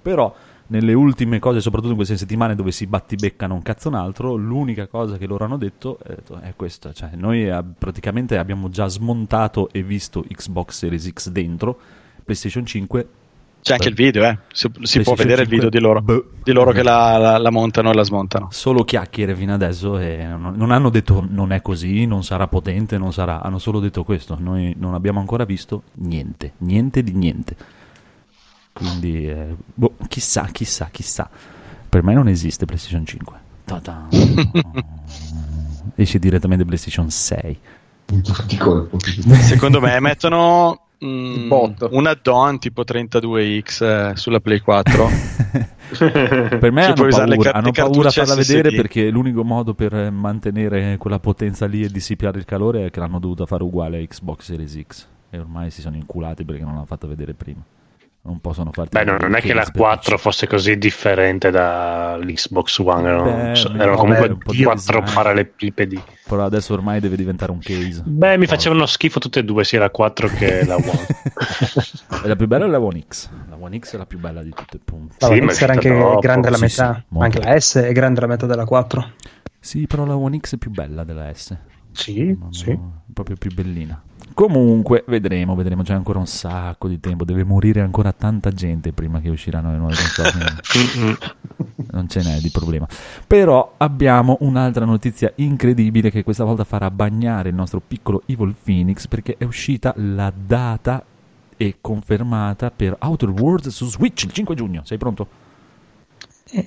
[0.00, 0.34] Però
[0.68, 4.86] nelle ultime cose, soprattutto in queste settimane dove si battibeccano un cazzo un altro, l'unica
[4.86, 6.14] cosa che loro hanno detto è,
[6.46, 11.78] è questa, cioè noi eh, praticamente abbiamo già smontato e visto Xbox Series X dentro,
[12.24, 13.08] PlayStation 5
[13.62, 14.38] C'è anche il video, eh.
[14.52, 15.56] si, si può vedere il 5.
[15.56, 16.30] video di loro, Boh.
[16.42, 18.48] di loro che la, la- la montano e la smontano.
[18.50, 22.96] solo chiacchiere fino adesso e non, non hanno detto non è così, non sarà potente,
[22.98, 27.56] non sarà, hanno solo detto questo, noi non abbiamo ancora visto niente, niente di niente.
[28.72, 31.28] Quindi, eh, boh, chissà, chissà, chissà.
[31.88, 33.36] Per me non esiste PlayStation 5.
[33.64, 34.06] Ta-ta.
[35.96, 37.58] Esce direttamente PlayStation 6.
[38.46, 38.98] Di colpo.
[39.00, 41.88] Secondo me mettono mm, botto.
[41.92, 45.08] un add-on tipo 32X eh, sulla Play 4.
[45.90, 48.54] Per me hanno paura, car- hanno paura a farla SSD.
[48.54, 53.00] vedere perché l'unico modo per mantenere quella potenza lì e dissipare il calore è che
[53.00, 55.06] l'hanno dovuta fare uguale a Xbox Series X.
[55.30, 57.60] E ormai si sono inculati perché non l'hanno fatto vedere prima.
[58.22, 61.50] Non possono farti Beh, no, non è che la case per 4 fosse così differente
[61.50, 66.02] dall'Xbox One, erano, Beh, erano comunque un po' di quattro parallelepipedi.
[66.28, 68.02] Però adesso ormai deve diventare un case.
[68.04, 71.06] Beh, mi facevano schifo tutte e due, sia la 4 che la One.
[72.22, 73.30] E la più bella è la One X.
[73.48, 75.14] La One X è la più bella di tutte, punto.
[75.18, 76.18] La Sì, One ma è X era anche troppo.
[76.18, 79.12] grande la Sì, metà, sì, anche la S è grande la metà della 4.
[79.58, 81.56] Sì, però la One X è più bella della S.
[81.92, 82.78] Sì, sì.
[83.12, 84.00] proprio più bellina.
[84.34, 85.82] Comunque, vedremo, vedremo.
[85.82, 87.24] C'è ancora un sacco di tempo.
[87.24, 91.18] Deve morire ancora tanta gente prima che usciranno le nuove console.
[91.92, 92.86] non ce n'è di problema.
[93.26, 99.06] Però abbiamo un'altra notizia incredibile che questa volta farà bagnare il nostro piccolo Evil Phoenix
[99.06, 101.04] perché è uscita la data
[101.56, 104.82] e confermata per Outer Worlds su Switch il 5 giugno.
[104.84, 105.28] Sei pronto?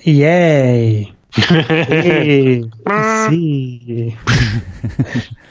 [0.03, 1.21] Yay!
[1.33, 2.69] Sì,
[3.29, 4.15] sì.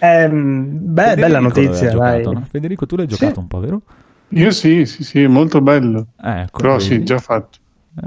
[0.03, 2.35] Ehm, beh, Federico bella notizia, giocato, dai.
[2.35, 2.47] no?
[2.51, 3.17] Federico, tu l'hai Sì.
[3.17, 3.83] giocato un po', vero?
[4.31, 6.07] Io sì, sì, sì, molto bello.
[6.21, 6.85] Ecco, Però vedi?
[6.85, 7.59] sì, già fatto.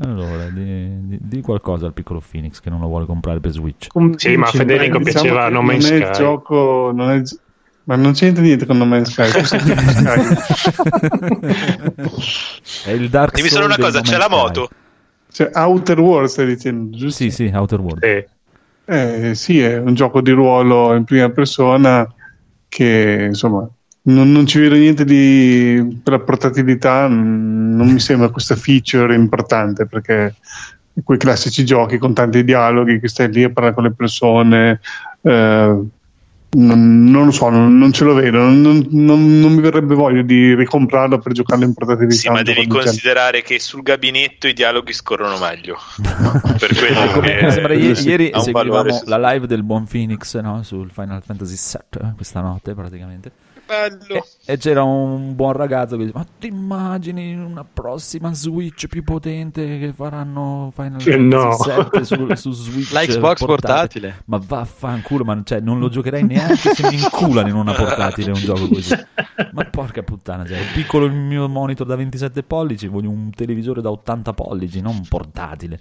[0.01, 3.88] Allora, di, di- di qualcosa al piccolo Phoenix che non lo vuole comprare per Switch.
[4.15, 6.17] Sì, ma Federico Diciamo piaceva che No Man's non è il Sky.
[6.17, 7.39] gioco, non è il-
[7.84, 9.30] ma non c'entra niente con No Man's Sky.
[12.86, 14.32] È il Dark Dimmi solo una cosa, c'è la Sky.
[15.36, 17.23] Cioè, Outer Worlds stai dicendo, giusto?
[17.23, 18.25] Sì, sì, Outer World.
[18.86, 22.09] Eh, sì, è un gioco di ruolo in prima persona
[22.69, 23.69] che insomma
[24.03, 29.13] non, non ci vedo niente di per la portatilità, mm, non mi sembra questa feature
[29.13, 30.36] importante perché
[31.03, 34.79] quei classici giochi con tanti dialoghi che stai lì a parlare con le persone,
[35.21, 35.81] eh,
[36.56, 40.56] non, non lo so, non, non ce lo vedo, non, non- mi verrebbe voglia di
[40.56, 42.16] ricomprarlo per giocarlo in portatilità.
[42.16, 45.78] Sì, ma devi considerare che sul gabinetto i dialoghi scorrono meglio.
[46.60, 50.39] per quello che mi sembra ieri, ieri valore seguivamo su- la live del buon Phoenix
[50.39, 53.32] no, sul Final Fantasy VII questa notte praticamente.
[53.66, 54.26] Bello.
[54.45, 59.80] E c'era un buon ragazzo che diceva: Ma ti immagini una prossima Switch più potente
[59.80, 62.03] che faranno Final Fantasy no.
[62.03, 62.91] Su, su Switch?
[62.91, 64.22] La Xbox portatile.
[64.26, 68.39] Ma vaffanculo, ma cioè, non lo giocherei neanche se mi inculano in una portatile un
[68.39, 68.95] gioco così.
[69.51, 73.82] Ma porca puttana, cioè, è piccolo il mio monitor da 27 pollici, voglio un televisore
[73.82, 75.80] da 80 pollici, non un portatile.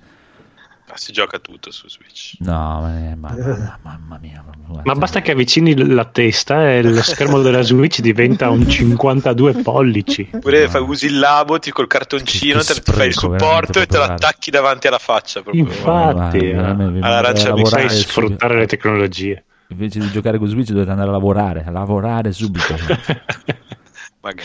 [0.87, 2.35] Ah, si gioca tutto su Switch.
[2.41, 4.45] No, ma, ma- ma- mamma mia.
[4.85, 10.28] Ma basta che avvicini la testa e lo schermo della Switch diventa un 52 pollici.
[10.30, 13.80] Oppure fai, usi il labo ti col cartoncino, Che te, ti fai il spreco, supporto
[13.80, 15.41] e te lo attacchi davanti alla faccia.
[15.41, 15.64] Proprio.
[15.64, 19.45] Infatti, Guarda, All'arancia mi sai sfruttare le tecnologie.
[19.68, 22.76] Invece di giocare con Switch dovete andare a lavorare, a lavorare subito.
[24.20, 24.43] Magari.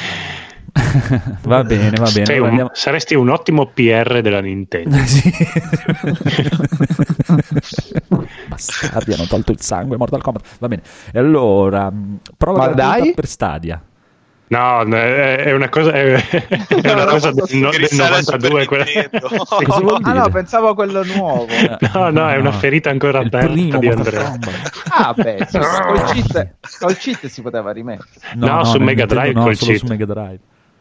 [1.44, 2.38] Va bene, va bene.
[2.40, 4.98] Un- andiamo- Saresti un ottimo PR della Nintendo.
[5.06, 5.32] Sì.
[8.48, 10.46] Bastardi, hanno tolto il sangue, Mortal Kombat.
[10.60, 10.82] Va bene.
[11.12, 13.14] E allora, mh, prova Ma dai.
[13.14, 13.82] per Stadia.
[14.52, 18.50] No, no, è una cosa, è, è una cosa del, no- del risale al Super
[18.52, 18.66] 92.
[18.66, 19.28] quella- Nintendo.
[19.64, 21.46] Cosa vuol Ah no, pensavo a quello nuovo.
[21.94, 24.36] No, no, è una ferita ancora aperta di Andrea.
[24.90, 28.10] Ah, beh, col, cheat, col cheat si poteva rimettere.
[28.36, 29.78] No, su nel Mega Nintendo Drive no, col cheat.
[29.78, 30.40] su Mega Drive.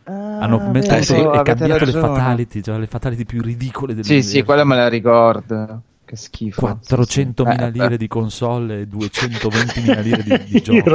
[0.08, 2.00] Ah, Hanno vero, messo- sì, e cambiato le ragione.
[2.00, 5.82] fatality, cioè le fatality più ridicole del Sì, sì, quella me la ricordo.
[6.04, 6.62] Che schifo.
[6.88, 10.90] 400.000 Eh, lire di console e 220.000 lire di, di Io gioco.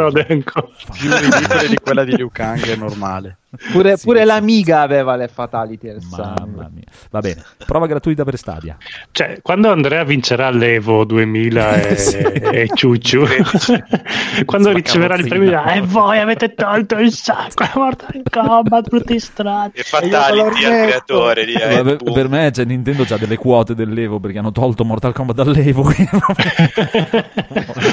[0.92, 3.38] Più ridicole di quella di Liu Kang è normale.
[3.72, 4.26] Pure, Sì, pure sì.
[4.26, 6.70] l'Amiga aveva le fatality Mamma sangue.
[6.74, 6.84] mia.
[7.12, 8.78] Va bene, prova gratuita per Stadia.
[9.12, 12.18] Cioè, quando Andrea vincerà l'Evo 2000 e, Sì.
[12.18, 13.26] e Ciucciu,
[14.46, 19.80] quando Sulla riceverà il premio, e voi avete tolto il sacco Mortal Kombat, brutti strati.
[19.80, 21.54] E fatality al creatore lì.
[21.54, 25.36] eh, per, per me cioè, Nintendo ha delle quote dell'Evo perché hanno tolto Mortal Kombat
[25.36, 25.84] dall'Evo.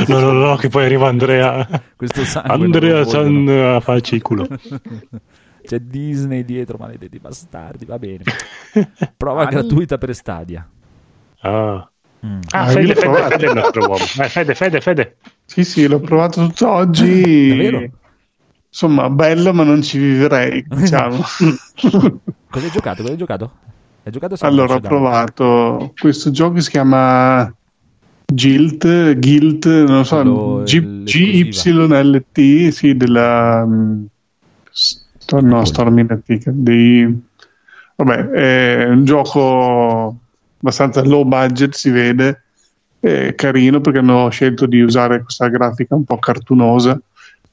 [0.09, 1.67] no, no, no, che poi arriva Andrea.
[2.45, 3.81] Andrea San
[4.11, 4.47] il culo.
[5.71, 7.85] C'è Disney dietro, maledetti bastardi.
[7.85, 8.25] Va bene.
[9.17, 10.69] Prova gratuita per Stadia.
[11.43, 11.89] Ah,
[12.27, 12.41] Mm.
[12.51, 13.29] Ah, Ah, Fede, Fede.
[13.29, 13.97] Fede è il nostro uomo.
[13.97, 15.17] Fede, Fede, Fede.
[15.45, 17.49] Sì, sì, l'ho provato tutto oggi.
[17.49, 17.91] Davvero?
[18.69, 21.21] Insomma, bello, ma non ci vivrei, diciamo.
[21.23, 23.03] Cosa hai giocato?
[23.03, 23.53] Cosa hai giocato?
[24.03, 27.51] Hai giocato allora, ho provato questo gioco che si chiama
[28.27, 31.05] Guilt, Guilt, non so, G-.
[31.05, 33.67] GYLT, sì, della
[35.35, 37.29] mm, Sto- no, Storm Inatica, dei
[37.97, 40.17] vabbè, è un gioco
[40.59, 42.43] abbastanza low budget, si vede,
[43.01, 47.01] è carino perché hanno scelto di usare questa grafica un po' cartunosa.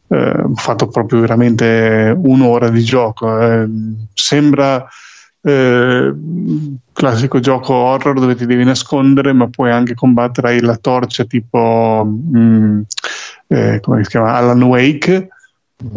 [0.10, 3.40] Eh, ho fatto proprio veramente un'ora di gioco.
[3.42, 3.68] eh.
[4.14, 4.88] Sembra
[5.42, 6.14] eh,
[6.94, 12.06] classico gioco horror dove ti devi nascondere, ma puoi anche combattere hai la torcia tipo
[12.06, 12.82] mm,
[13.48, 15.28] eh, come si chiama Alan Wake.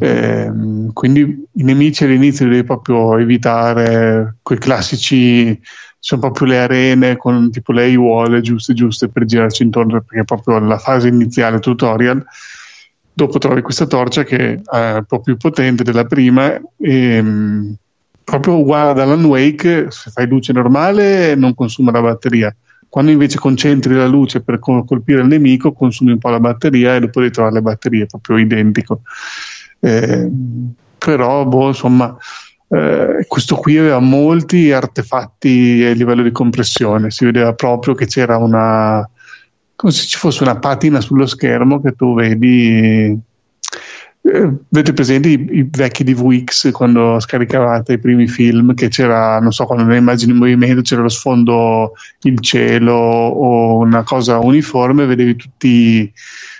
[0.00, 1.20] Ehm, quindi
[1.54, 5.58] i nemici all'inizio li devi proprio evitare, quei classici
[5.98, 10.24] sono proprio le arene con tipo le aiuole giuste giuste per girarci intorno perché è
[10.24, 12.24] proprio la fase iniziale tutorial
[13.12, 17.72] dopo trovi questa torcia che è un po' più potente della prima e mm,
[18.24, 22.54] proprio uguale ad Alan Wake se fai luce normale non consuma la batteria
[22.88, 26.96] Quando invece concentri la luce per col- colpire il nemico, consumi un po' la batteria
[26.96, 29.02] e dopo ritrovare le batterie, proprio identico.
[29.80, 30.28] Eh,
[30.98, 32.16] però, boh, insomma,
[32.68, 38.36] eh, questo qui aveva molti artefatti a livello di compressione, si vedeva proprio che c'era
[38.36, 39.08] una,
[39.74, 43.18] come se ci fosse una patina sullo schermo che tu vedi.
[44.22, 49.52] eh, Avete presente i, i vecchi DVX quando scaricavate i primi film che c'era, non
[49.52, 55.06] so, quando le immagini in movimento c'era lo sfondo il cielo o una cosa uniforme,
[55.06, 56.12] vedevi tutti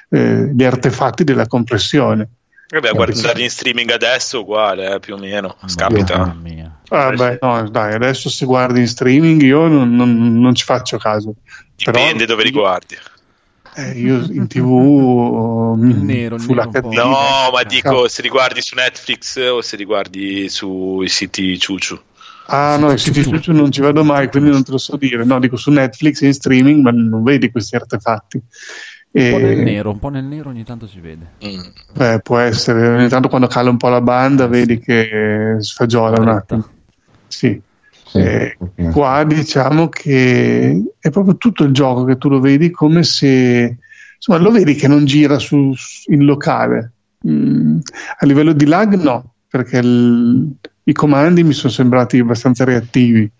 [0.09, 2.29] eh, gli artefatti della compressione.
[2.71, 5.57] Vabbè, guardarli in streaming adesso uguale, eh, più o meno.
[5.67, 6.19] Scapita.
[6.19, 6.79] Mamma mia.
[6.91, 10.97] Ah, beh, no, dai, adesso se guardi in streaming io non, non- non ci faccio
[10.97, 11.35] caso.
[11.83, 12.97] Però Dipende dove li guardi.
[13.77, 16.91] eh, io in tv nero, il Full nero HD, po'.
[16.93, 21.99] No, ma dico se li guardi su Netflix o se li guardi sui siti ciuciu.
[22.47, 25.25] Ah no, i siti Ciuccio non ci vado mai, quindi non te lo so dire.
[25.25, 28.43] No, dico su Netflix e in streaming, ma non vedi questi artefatti.
[29.13, 31.27] Un po' nel E, nero, un po' nel nero ogni tanto si vede.
[31.45, 31.61] Mm.
[31.95, 36.29] beh, può essere, ogni tanto quando cala un po' la banda vedi che sfagiola un
[36.29, 36.69] attimo.
[37.27, 37.61] Sì.
[38.11, 38.57] Sì, Eh,
[38.91, 43.79] qua diciamo che è proprio tutto il gioco che tu lo vedi come se
[44.17, 45.73] insomma lo vedi che non gira su,
[46.07, 46.93] in locale
[47.29, 47.79] Mm,
[48.19, 50.55] a livello di lag no perché il-
[50.85, 53.31] i comandi mi sono sembrati abbastanza reattivi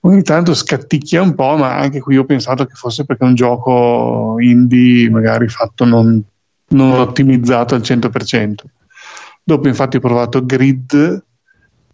[0.00, 3.34] ogni tanto scatticchia un po' ma anche qui ho pensato che fosse perché è un
[3.34, 6.22] gioco indie magari fatto non,
[6.68, 8.54] non ottimizzato al 100%
[9.42, 11.24] dopo infatti ho provato Grid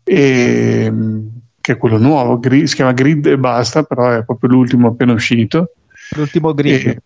[0.09, 0.92] e,
[1.61, 5.12] che è quello nuovo, Grid- si chiama Grid e basta, però è proprio l'ultimo appena
[5.12, 5.72] uscito.
[6.14, 6.86] L'ultimo grid.
[6.86, 7.02] E-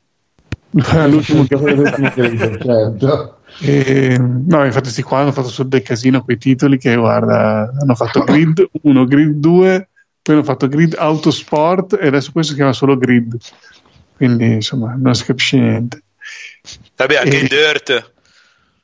[1.08, 3.38] l'ultimo certo.
[3.62, 7.94] e- no, infatti questi qua hanno fatto solo del casino quei titoli che guarda, hanno
[7.94, 9.88] fatto Grid 1, Grid 2,
[10.22, 13.36] poi hanno fatto Grid Autosport e adesso questo si chiama solo Grid.
[14.16, 16.02] Quindi insomma non si capisce niente.
[16.96, 18.12] Vabbè, anche E- il Dirt.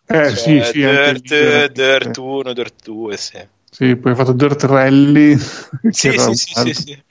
[0.09, 3.47] Eh Cioè, sì, sì, anche Dirt, lì, Dirt 1, Dirt 2, sì.
[3.69, 5.37] Sì, poi ho fatto Dirt Rally.
[5.91, 7.03] Sì, sì, sì, sì.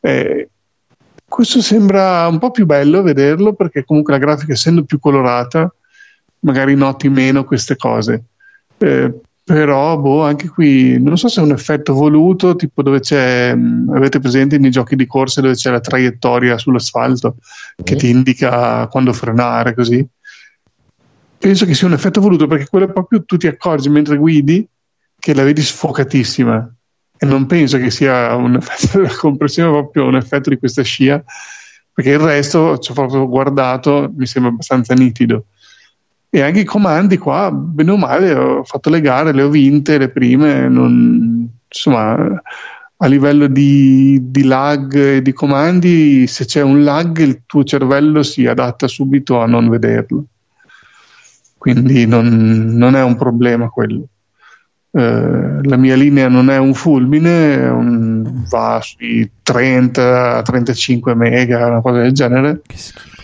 [0.00, 0.48] Eh,
[1.28, 5.72] questo sembra un po' più bello vederlo perché comunque la grafica essendo più colorata
[6.40, 8.24] magari noti meno queste cose
[8.78, 9.12] Eh,
[9.46, 13.92] però boh, anche qui non so se è un effetto voluto tipo dove c'è mh,
[13.94, 17.36] avete presente nei giochi di corse dove c'è la traiettoria sull'asfalto
[17.84, 20.04] che ti indica quando frenare così?
[21.38, 24.66] Penso che sia un effetto voluto perché quello è proprio tu ti accorgi mentre guidi
[25.16, 26.74] che la vedi sfocatissima.
[27.16, 31.22] E non penso che sia un effetto della compressione, proprio un effetto di questa scia,
[31.92, 35.46] perché il resto ci ho proprio guardato, mi sembra abbastanza nitido.
[36.36, 39.96] E anche i comandi qua, bene o male, ho fatto le gare, le ho vinte,
[39.96, 42.14] le prime, non- insomma,
[42.98, 48.22] a livello di, di lag e di comandi, se c'è un lag il tuo cervello
[48.22, 50.24] si adatta subito a non vederlo.
[51.56, 54.06] Quindi non, non è un problema quello.
[54.90, 61.80] Eh, la mia linea non è un fulmine, è un- va sui 30-35 mega, una
[61.80, 62.60] cosa del genere.
[62.66, 63.15] Che schifo.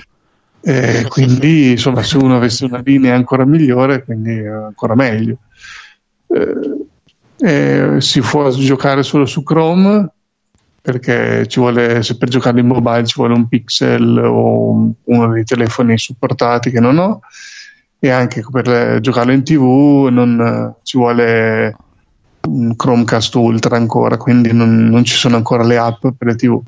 [0.65, 5.39] Eh, quindi, insomma, se uno avesse una linea ancora migliore, quindi ancora meglio.
[7.45, 10.09] Eh, si può giocare solo su Chrome
[10.81, 15.33] perché ci vuole, se per giocare in mobile ci vuole un pixel o un- uno
[15.33, 17.21] dei telefoni supportati che non ho
[17.99, 21.77] e anche per eh, giocarlo in tv non eh, ci vuole
[22.49, 26.61] un Chromecast Ultra ancora, quindi non, non ci sono ancora le app per le tv.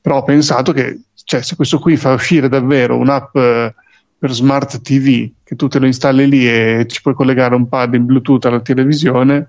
[0.00, 3.74] Però ho pensato che cioè, se questo qui fa uscire davvero un'app eh,
[4.18, 7.94] per smart TV, che tu te lo installi lì e ci puoi collegare un pad
[7.94, 9.48] in Bluetooth alla televisione,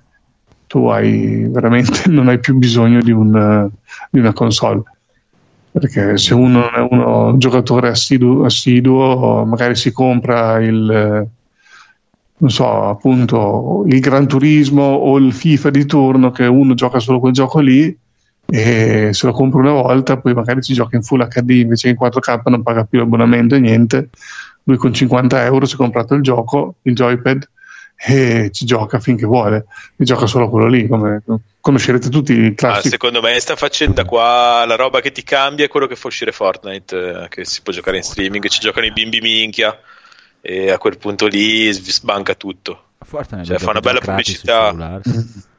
[0.68, 3.70] tu hai veramente non hai più bisogno di, un,
[4.10, 4.84] di una console.
[5.72, 11.28] Perché se uno è uno un giocatore assiduo, assiduo, magari si compra il,
[12.38, 17.20] non so, appunto il Gran Turismo o il FIFA di turno che uno gioca solo
[17.20, 17.98] quel gioco lì
[18.52, 21.98] e se lo compra una volta poi magari ci gioca in Full HD invece che
[22.00, 24.10] in 4K non paga più l'abbonamento e niente
[24.64, 27.50] lui con 50 euro si è comprato il gioco il joypad
[27.96, 31.22] e ci gioca finché vuole e gioca solo quello lì come
[31.62, 35.66] conoscerete tutti i Ah, classici secondo me sta facendo qua la roba che ti cambia
[35.66, 38.88] è quello che fa uscire Fortnite, eh, che si può giocare in streaming, ci giocano
[38.88, 39.80] i bimbi minchia
[40.42, 42.86] e a quel punto lì sbanca tutto.
[43.06, 44.74] Fortnite Cioè, fa una bella pubblicità.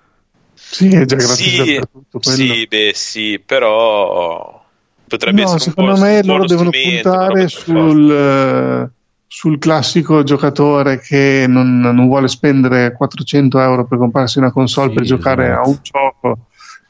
[0.73, 2.55] sì è già gratis Sì, dappertutto quello.
[2.55, 4.65] sì, beh, sì, però
[5.07, 8.91] potrebbe No, essere un secondo me loro devono puntare sul, eh,
[9.27, 14.95] sul classico giocatore che non, non vuole spendere 400 euro per comprarsi una console Sì,
[14.95, 15.61] per giocare esatto.
[15.61, 16.39] a un gioco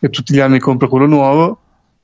[0.00, 1.58] e tutti gli anni compra quello nuovo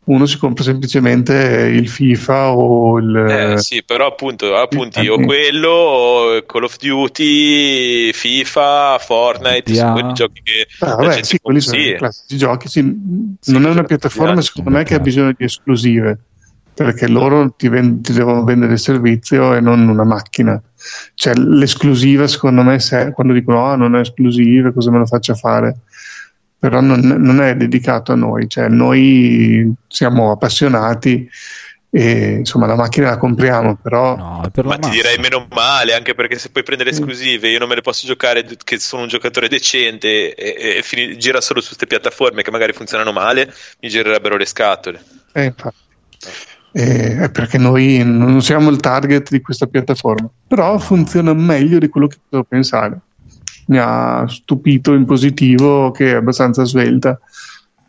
[0.09, 3.17] uno si compra semplicemente il FIFA o il...
[3.17, 10.13] Eh, sì, però appunto, appunti o quello, o Call of Duty, FIFA, Fortnite, sono quelli
[10.15, 11.89] giochi che Ah, vabbè, sì, quelli sono sì.
[11.89, 12.69] i classici giochi.
[12.69, 12.81] sì.
[12.83, 16.19] non è una piattaforma, secondo me, che ha bisogno di esclusive
[16.79, 20.63] perché loro ti, ven- ti devono vendere il servizio e non una macchina.
[21.15, 25.35] Cioè, l'esclusiva, secondo me, se, quando dicono ah, non è esclusiva, cosa me lo faccio
[25.35, 25.79] fare?
[26.61, 31.29] Però non, non è dedicato a noi, cioè, noi siamo appassionati
[31.91, 36.51] e insomma la macchina la compriamo, però Ma ti direi meno male, anche perché se
[36.51, 40.79] puoi prendere esclusive, io non me le posso giocare che sono un giocatore decente e,
[40.79, 45.03] e fini- gira solo su queste piattaforme che magari funzionano male, mi girerebbero le scatole.
[45.33, 45.77] Eh, infatti.
[46.73, 51.89] Eh, è perché noi non siamo il target di questa piattaforma, però funziona meglio di
[51.89, 52.99] quello che potevo pensare.
[53.69, 57.19] Mi ha stupito in positivo che è abbastanza svelta.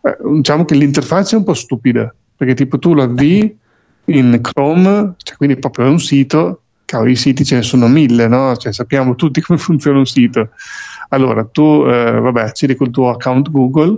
[0.02, 3.58] Eh, diciamo che l'interfaccia è un po' stupida, perché tipo tu la avvii
[4.06, 8.28] in Chrome, cioè quindi proprio è un sito, cavolo, i siti ce ne sono mille,
[8.28, 8.56] no?
[8.58, 10.50] Cioè, sappiamo tutti come funziona un sito.
[11.10, 13.98] Allora, tu, eh, vabbè, accedi col tuo account Google,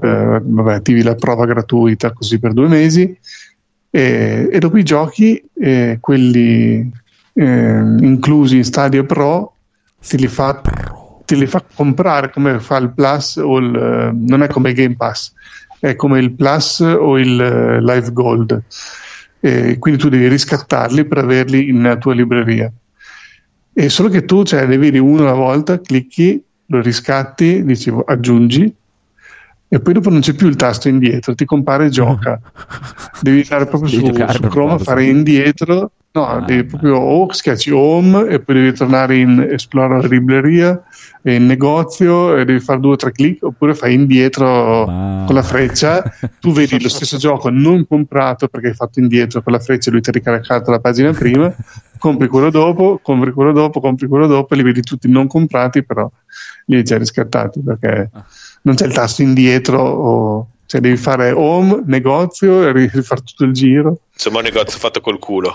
[0.00, 3.16] eh, vabbè, attivi la prova gratuita così per due mesi,
[3.90, 6.90] e, e dopo i giochi, eh, quelli
[7.34, 9.54] eh, inclusi in Stadia Pro,
[10.06, 10.60] te li, fa,
[11.32, 14.96] te li fa comprare come fa il Plus o il, eh, non è come Game
[14.96, 15.32] Pass,
[15.80, 18.62] è come il Plus o il eh, Live Gold.
[19.40, 22.70] E quindi tu devi riscattarli per averli nella tua libreria.
[23.72, 28.74] E solo che tu cioè, ne vedi uno alla volta, clicchi, lo riscatti, dici aggiungi
[29.74, 32.38] e poi dopo non c'è più il tasto indietro, ti compare gioca.
[33.22, 37.70] Devi andare proprio Devi su, giocare su Chrome, fare indietro, no, devi proprio o schiacci
[37.70, 40.82] home e poi devi tornare in esplora la libreria
[41.22, 45.42] e in negozio e devi fare due o tre clic oppure fai indietro con la
[45.42, 46.02] freccia,
[46.38, 49.92] tu vedi lo stesso gioco non comprato perché hai fatto indietro con la freccia e
[49.92, 51.50] lui ti ha ricaricato la pagina prima,
[51.96, 55.82] compri quello dopo, compri quello dopo, compri quello dopo e li vedi tutti non comprati
[55.82, 56.10] però
[56.66, 58.10] li hai già riscattati perché
[58.62, 63.52] non c'è il tasto indietro o cioè devi fare home, negozio e rifare tutto il
[63.52, 63.98] giro.
[64.12, 65.54] Insomma, un negozio fatto col culo.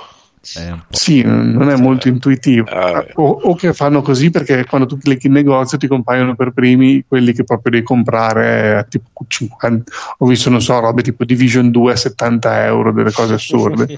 [0.89, 2.67] Sì, non è molto intuitivo.
[3.15, 7.03] O, o che fanno così perché quando tu clicchi in negozio ti compaiono per primi
[7.05, 9.91] quelli che proprio devi comprare a tipo 50.
[10.19, 13.97] Ho visto, non so, robe tipo Division 2 a 70 euro, delle cose assurde.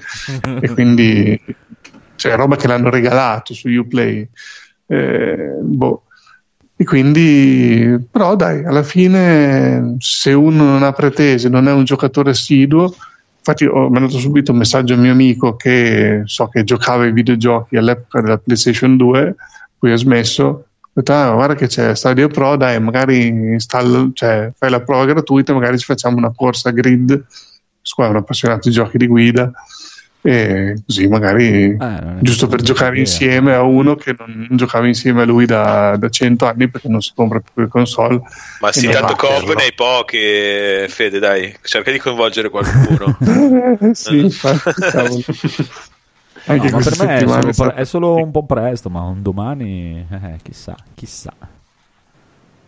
[0.60, 1.38] e quindi
[2.16, 4.26] cioè roba che l'hanno regalato su Uplay.
[4.86, 6.04] Eh, boh.
[6.80, 12.30] E quindi, però dai, alla fine se uno non ha pretese, non è un giocatore
[12.30, 12.94] assiduo,
[13.36, 17.76] infatti ho mandato subito un messaggio a mio amico che so che giocava ai videogiochi
[17.76, 19.34] all'epoca della PlayStation 2,
[19.78, 24.50] poi ha smesso, ho detto, "Ah, guarda che c'è Stadio Pro, dai, magari installo, cioè,
[24.56, 27.24] fai la prova gratuita, magari ci facciamo una corsa grid,
[27.94, 29.52] qua è un appassionato di giochi di guida,
[30.22, 31.76] e così magari
[32.20, 33.00] giusto per giocare idea.
[33.00, 37.00] insieme a uno che non giocava insieme a lui da, da 100 anni perché non
[37.00, 38.20] si compra più le console
[38.60, 39.54] Ma sì, tanto coop però.
[39.54, 40.18] ne hai pochi,
[40.88, 43.16] Fede, dai, cerca di coinvolgere qualcuno.
[43.80, 45.22] Eh, sì, infatti, cavolo.
[46.46, 50.06] Anche No, per me è solo, pre- è solo un po' presto, ma un domani,
[50.10, 51.32] eh, chissà, chissà.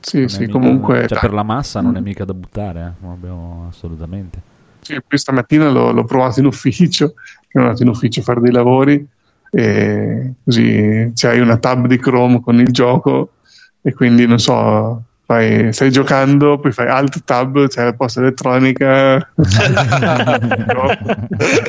[0.01, 2.93] Sì, Non sì, mica- comunque, Cioè, per la massa non è mica da buttare, eh,
[3.01, 4.41] proprio assolutamente.
[4.81, 7.15] Sì, poi stamattina l'ho, l'ho provato in ufficio,
[7.53, 9.07] che ero andato in ufficio a fare dei lavori
[9.51, 13.35] e così c'hai una tab di Chrome con il gioco
[13.83, 19.31] e quindi non so, fai- stai giocando, poi fai alt tab, c'è la posta elettronica.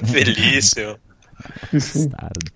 [0.09, 0.97] Bellissimo.
[1.71, 2.51] Bastardi.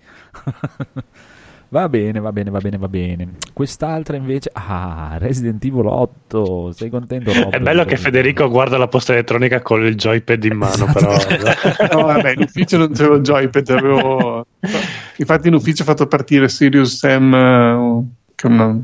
[1.70, 3.28] Va bene, va bene, va bene, va bene.
[3.52, 4.50] Quest'altra invece...
[4.52, 6.72] Ah, Resident Evil 8.
[6.72, 7.50] Sei contento, Rob?
[7.50, 11.16] È bello che Federico guarda la posta elettronica con il joypad in mano, però.
[11.92, 14.46] no, vabbè, in ufficio non c'avevo il joypad, avevo...
[15.16, 18.04] infatti in ufficio ho fatto partire Sirius Sam, eh,
[18.34, 18.78] che una...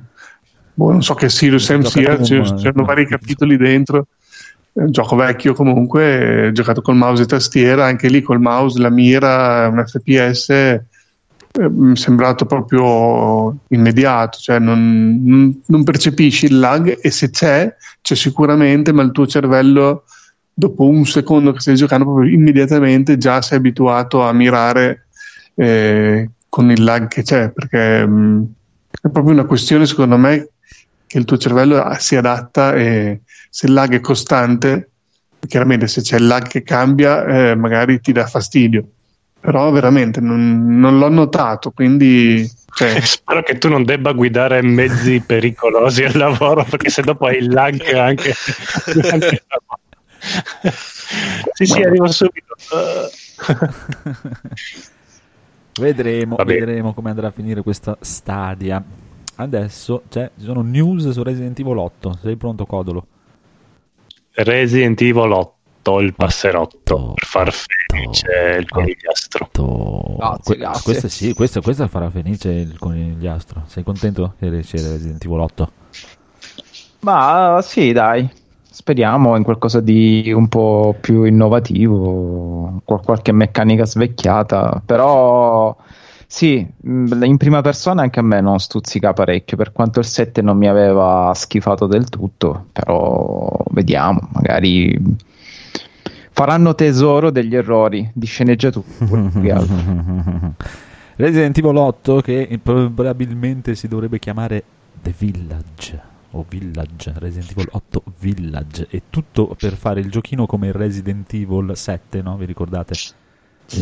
[0.75, 4.07] boh, non so che Sirius Sam sia, c'erano vari capitoli dentro.
[4.73, 8.91] È un gioco vecchio comunque, giocato col mouse e tastiera, anche lì col mouse, la
[8.91, 10.83] mira, un FPS,
[11.61, 17.75] eh, mi è sembrato proprio immediato, cioè non, non- percepisci il lag e se c'è,
[18.01, 20.05] c'è sicuramente, ma il tuo cervello
[20.53, 25.07] dopo un secondo che stai giocando, proprio immediatamente già sei abituato a mirare
[25.57, 28.53] eh, con il lag che c'è, perché mh,
[29.03, 30.49] è proprio una questione, secondo me,
[31.07, 33.21] che il tuo cervello ah, si adatta e
[33.51, 34.91] se il lag è costante,
[35.47, 38.89] chiaramente se c'è il lag che cambia, eh, magari ti dà fastidio.
[39.45, 45.21] Però veramente non, non l'ho notato, quindi cioè, Spero che tu non debba guidare mezzi
[45.21, 48.33] pericolosi al lavoro, perché se dopo hai il lag anche
[51.53, 52.55] sì, sì, arrivo subito.
[55.81, 56.55] vedremo, Vabbè.
[56.55, 58.83] vedremo come andrà a finire questa stadia.
[59.37, 62.19] Adesso c'è, ci sono news su Resident Evil 8.
[62.23, 63.07] Sei pronto, Codolo?
[64.33, 65.55] Resident Evil 8,
[66.01, 69.49] il passerotto per far felice il conigliastro.
[70.17, 70.71] Grazie, Que-.
[70.83, 73.65] Questa sì, questa, questa farà felice il conigliastro.
[73.67, 75.71] Sei contento che esce Resident Evil 8?
[77.01, 78.29] Ma sì, dai.
[78.71, 85.77] Speriamo in qualcosa di un po' più innovativo, qual- qualche meccanica svecchiata, però
[86.27, 90.57] sì, in prima persona anche a me non stuzzica parecchio, per quanto il 7 non
[90.57, 94.99] mi aveva schifato del tutto, però vediamo, magari
[96.35, 98.85] faranno tesoro degli errori di sceneggiatura.
[101.17, 104.65] Resident Evil 8 che probabilmente si dovrebbe chiamare
[105.01, 106.03] The Village
[106.33, 111.71] o Village, Resident Evil 8 Village e tutto per fare il giochino come Resident Evil
[111.77, 112.37] 7, no?
[112.37, 112.95] Vi ricordate?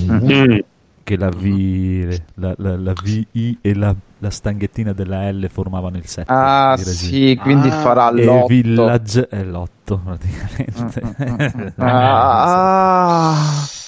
[0.04, 0.58] Mm.
[1.04, 6.06] Che la V, la, la, la VI e la, la stanghettina della L formavano il
[6.06, 8.46] 7 Ah sì, quindi farà e l'otto.
[8.46, 11.72] Village è l'8 praticamente.
[11.76, 13.34] Ah,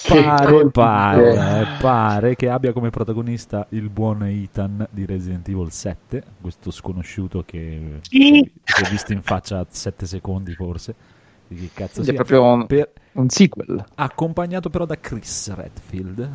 [0.07, 5.71] pare, che pare, eh, pare che abbia come protagonista il buon Ethan di Resident Evil
[5.71, 8.51] 7, questo sconosciuto che si
[8.83, 10.95] è visto in faccia 7 secondi forse.
[11.47, 12.13] Di che cazzo Quindi è sia.
[12.13, 13.83] proprio un, Per- un sequel.
[13.95, 16.29] accompagnato però da Chris Redfield.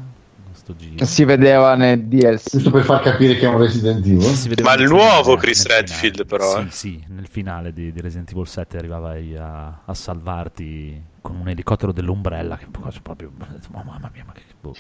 [0.71, 0.97] Sto giro.
[0.97, 2.51] che si vedeva nel DLC.
[2.51, 4.23] Giusto per far capire che è un Resident Evil.
[4.23, 6.25] Si vedeva Ma il nuovo finale, Chris Redfield, finale.
[6.25, 6.71] però, Sì, eh.
[6.71, 11.93] sì, nel finale di, di Resident Evil 7 arrivava a, a salvarti con un elicottero
[11.93, 12.57] dell'ombrella.
[12.57, 12.67] Che
[13.03, 13.33] proprio.
[13.39, 14.43] oh, mamma mia, ma che.
[14.61, 14.75] boh.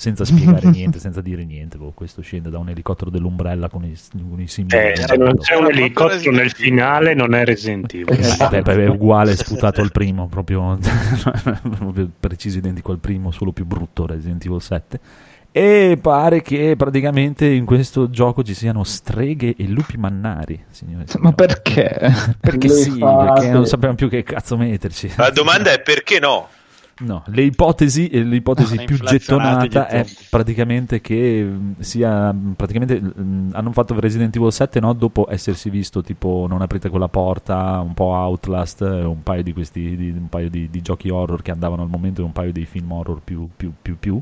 [0.00, 1.76] Senza spiegare niente, senza dire niente.
[1.76, 3.94] boh, questo scende da un elicottero dell'ombrella con i,
[4.30, 4.92] con i simboli.
[4.92, 8.18] Eh, se non c'è un elicottero nel finale non è Resident Evil.
[8.18, 10.78] Eh, beh, beh, è uguale sputato al primo, proprio,
[11.76, 15.00] proprio preciso identico al primo, solo più brutto Resident Evil 7.
[15.52, 21.04] E pare che praticamente in questo gioco ci siano streghe e lupi mannari, signore.
[21.04, 21.34] e Ma signori.
[21.34, 22.12] perché?
[22.40, 23.32] Perché Le sì, fate.
[23.32, 25.12] perché non sappiamo più che cazzo metterci.
[25.16, 26.48] La domanda è perché no?
[27.02, 33.50] No, le ipotesi, e l'ipotesi più gettonata è praticamente che mh, sia mh, praticamente mh,
[33.54, 34.92] hanno fatto Resident Evil 7 no?
[34.92, 39.54] dopo essersi visto tipo non aprite quella porta, un po' Outlast, e un paio di
[39.54, 42.52] questi di, un paio di, di giochi horror che andavano al momento e un paio
[42.52, 44.20] di film horror più più più più.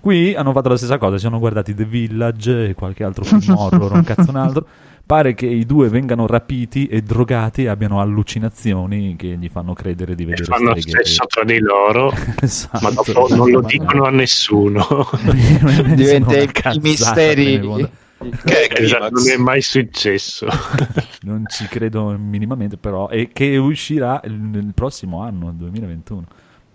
[0.00, 3.42] Qui hanno fatto la stessa cosa, si sono guardati The Village e qualche altro film
[3.56, 4.66] horror, un cazzo un altro.
[5.04, 10.14] Pare che i due vengano rapiti e drogati e abbiano allucinazioni che gli fanno credere
[10.14, 10.90] di E vedere fanno streghe.
[11.04, 12.78] stesso tra di loro, Esatto.
[12.82, 14.86] ma dopo non lo dicono a nessuno.
[15.94, 17.60] Diventa Sono i- una cazzata i misteri.
[18.44, 20.46] Che è Esatto, non è mai successo.
[21.22, 23.08] Non ci credo minimamente, però.
[23.08, 26.24] E che uscirà il, il prossimo anno, il 2021.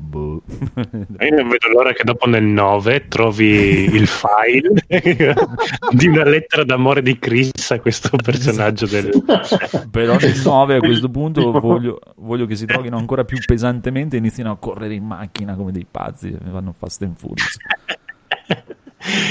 [0.03, 0.43] Boh.
[0.75, 4.73] Io non vedo l'ora che dopo nel 9 trovi il file
[5.91, 9.11] di una lettera d'amore di Chris a questo personaggio del...
[9.89, 14.19] Però nel 9 a questo punto voglio, voglio che si droghino ancora più pesantemente e
[14.19, 17.57] inizino a correre in macchina come dei pazzi vanno fast and furious.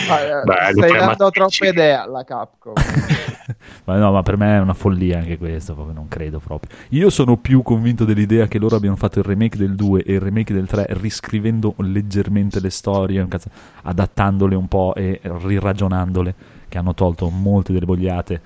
[0.09, 2.75] Ah, eh, Beh, stai dando troppe idee alla Capcom.
[3.85, 6.71] Ma no, ma per me è una follia anche questo, proprio non credo proprio.
[6.91, 10.21] Io sono più convinto dell'idea che loro abbiano fatto il remake del 2 e il
[10.21, 13.49] remake del 3 riscrivendo leggermente le storie, cazzo,
[13.83, 16.35] adattandole un po' e riragionandole,
[16.69, 18.41] che hanno tolto molte delle bogliate.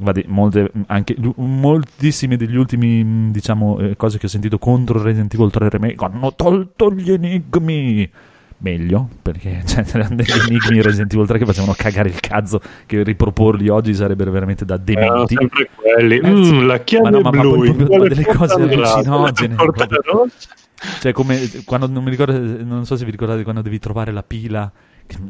[0.00, 5.34] Guardi, molte, anche, moltissime degli ultimi, mh, diciamo, eh, cose che ho sentito contro Resident
[5.34, 8.10] Evil 3 Remake hanno tolto gli enigmi.
[8.60, 12.60] Meglio, perché cioè, c'erano degli enigmi in Resident Evil 3 che facevano cagare il cazzo,
[12.86, 15.36] che riproporli oggi sarebbero veramente da dementi.
[15.38, 16.16] sempre quelli.
[16.18, 19.56] Eh, Mm, la chiave Ma no, ma- ma blu, in proprio- ma delle cose allucinogene?
[21.00, 24.22] Cioè, come quando non mi ricordo, non so se vi ricordate quando devi trovare la
[24.22, 24.70] pila,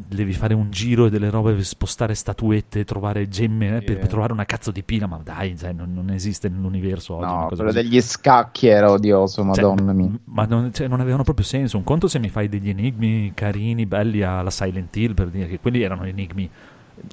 [0.08, 4.32] devi fare un giro e delle robe, spostare statuette, trovare gemme eh, per, per trovare
[4.32, 5.06] una cazzo di pila.
[5.06, 7.32] Ma dai, cioè, non, non esiste nell'universo oggi.
[7.32, 7.76] No, quello così.
[7.82, 10.06] degli scacchi era odioso, Cioè, madonna mia.
[10.08, 11.76] m- Ma non, cioè, non avevano proprio senso.
[11.76, 15.60] Un conto se mi fai degli enigmi carini, belli alla Silent Hill, per dire che
[15.60, 16.50] quelli erano enigmi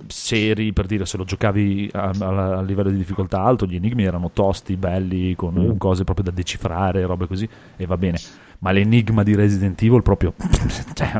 [0.07, 4.03] seri, per dire se lo giocavi a, a- a livello di difficoltà alto, gli enigmi
[4.03, 5.77] erano tosti, belli, con Mm.
[5.77, 7.47] cose proprio da decifrare, robe così,
[7.77, 8.17] e va bene.
[8.60, 10.34] Ma l'enigma di Resident Evil proprio...
[10.94, 11.11] cioè,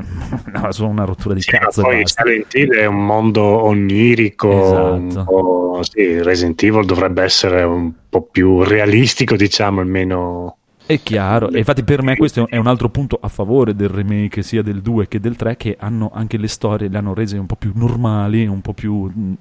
[0.54, 1.82] no, sono una rottura di Sì, cazzo.
[1.82, 2.02] poi.
[2.08, 5.24] Silent Hill è un mondo onirico, un Esatto.
[5.26, 10.58] po'- sì, Resident Evil dovrebbe essere un po' più realistico, diciamo, almeno...
[10.88, 14.44] È chiaro, e infatti per me questo è un altro punto a favore del remake
[14.44, 17.48] sia del 2 che del 3 che hanno anche le storie, le hanno rese un
[17.48, 19.34] po' più normali, un po' più mm,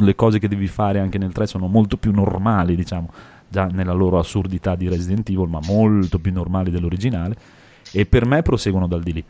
[0.00, 3.10] le cose che devi fare anche nel 3 sono molto più normali, diciamo.
[3.48, 7.36] Già nella loro assurdità di Resident Evil, ma molto più normali dell'originale.
[7.92, 9.24] E per me proseguono dal di lì.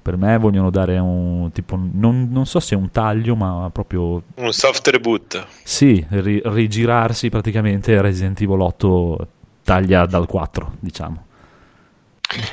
[0.00, 4.22] Per me vogliono dare un tipo, non, non so se è un taglio, ma proprio
[4.36, 5.46] Un soft reboot.
[5.62, 9.28] sì, ri- rigirarsi praticamente Resident Evil 8
[9.64, 11.26] taglia dal 4, diciamo.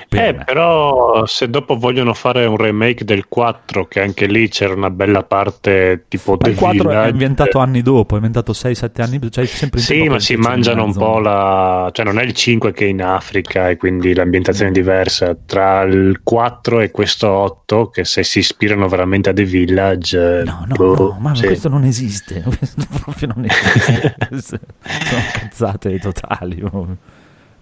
[0.07, 0.43] Per Eh, me.
[0.45, 5.23] però se dopo vogliono fare un remake del 4, che anche lì c'era una bella
[5.23, 9.45] parte tipo Ma il 4 è Village, ambientato anni dopo, è ambientato 6-7 anni, cioè
[9.45, 11.89] sempre in Sì, ma si mangiano un po' la...
[11.91, 15.35] cioè non è il 5 che è in Africa e quindi l'ambientazione è diversa.
[15.45, 20.43] Tra il 4 e questo 8, che se si ispirano veramente a The Village...
[20.45, 21.47] No, no, boh, no, ma sì.
[21.47, 24.15] questo non esiste, questo proprio non esiste.
[24.39, 26.64] Sono cazzate totali.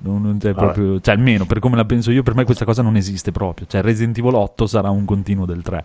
[0.03, 0.73] Non, non c'è Vabbè.
[0.73, 3.65] proprio, cioè almeno per come la penso io, per me questa cosa non esiste proprio.
[3.67, 5.83] Cioè Resident Evil 8 sarà un continuo del 3.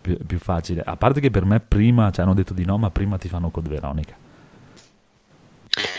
[0.00, 0.82] Più, più facile.
[0.84, 3.50] A parte che per me prima, cioè hanno detto di no, ma prima ti fanno
[3.50, 4.14] Code Veronica.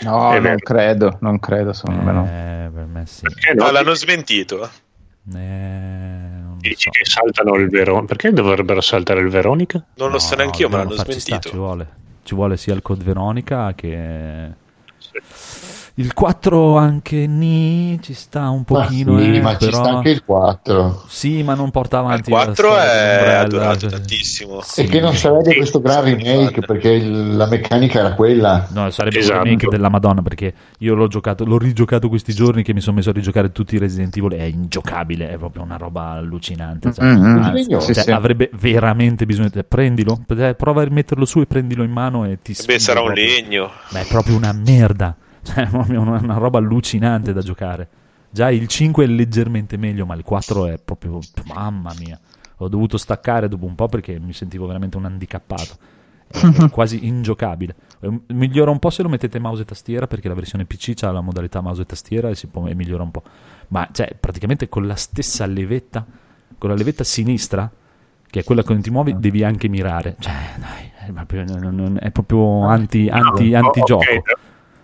[0.02, 2.24] No, È non credo, non credo, secondo me no.
[2.26, 3.22] Eh, per me sì.
[3.22, 3.64] Perché no?
[3.64, 4.64] No, l'hanno smentito.
[4.64, 4.68] Eh,
[5.38, 6.90] non lo Dici so.
[6.90, 8.06] che saltano il Veronica.
[8.06, 9.82] Perché dovrebbero saltare il Veronica?
[9.94, 11.56] Non lo No, so neanche io, ma devono l'hanno farci sta, ci smentito.
[11.56, 11.88] vuole.
[12.22, 14.52] Ci vuole sia il Code Veronica che
[16.00, 19.78] il 4 anche ni ci sta un Ma pochino, sì, eh, ma ci però...
[19.84, 21.04] sta anche il 4.
[21.08, 24.60] Sì, ma non porta Il avanti la 4 storia è cioè- tantissimo.
[24.62, 24.80] Sì.
[24.80, 28.66] E che non sarebbe Sì, questo gran remake perché il- la meccanica era quella.
[28.70, 29.38] No, sarebbe Esatto.
[29.38, 32.96] un remake della Madonna perché io l'ho giocato, l'ho rigiocato questi giorni che mi sono
[32.96, 36.92] messo a rigiocare tutti i Resident Evil è ingiocabile, è proprio una roba allucinante.
[36.94, 38.10] cioè, Mm, mm, anzi, sì, cioè, sì.
[38.10, 42.38] avrebbe veramente bisogno di prendilo, eh, prova a rimetterlo su e prendilo in mano e
[42.40, 43.26] ti Beh, sarà un proprio.
[43.26, 43.70] legno.
[43.90, 45.14] Ma è proprio una merda.
[45.42, 47.88] Cioè, è una, roba allucinante da giocare.
[48.30, 51.18] Già il 5 è leggermente meglio, ma il 4 è proprio.
[51.54, 52.18] Mamma mia.
[52.58, 55.76] Ho dovuto staccare dopo un po' perché mi sentivo veramente un handicappato.
[56.28, 57.74] È, è quasi ingiocabile.
[58.00, 61.10] Un- Migliora un po' se lo mettete mouse e tastiera perché la versione PC ha
[61.10, 63.22] la modalità mouse e tastiera e, si può, e migliora un po'.
[63.68, 66.06] Ma cioè, praticamente con la stessa levetta,
[66.58, 67.68] con la levetta sinistra,
[68.30, 70.16] che è quella con cui ti muovi, devi anche mirare.
[70.20, 74.02] Cioè, dai, è proprio, è proprio anti, anti, No, antigioco.
[74.04, 74.32] ok,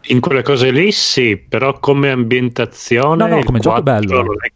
[0.09, 3.28] In quelle cose lì sì, però come ambientazione...
[3.28, 4.41] No, no, come gioco 4 bello.
[4.41, 4.53] è-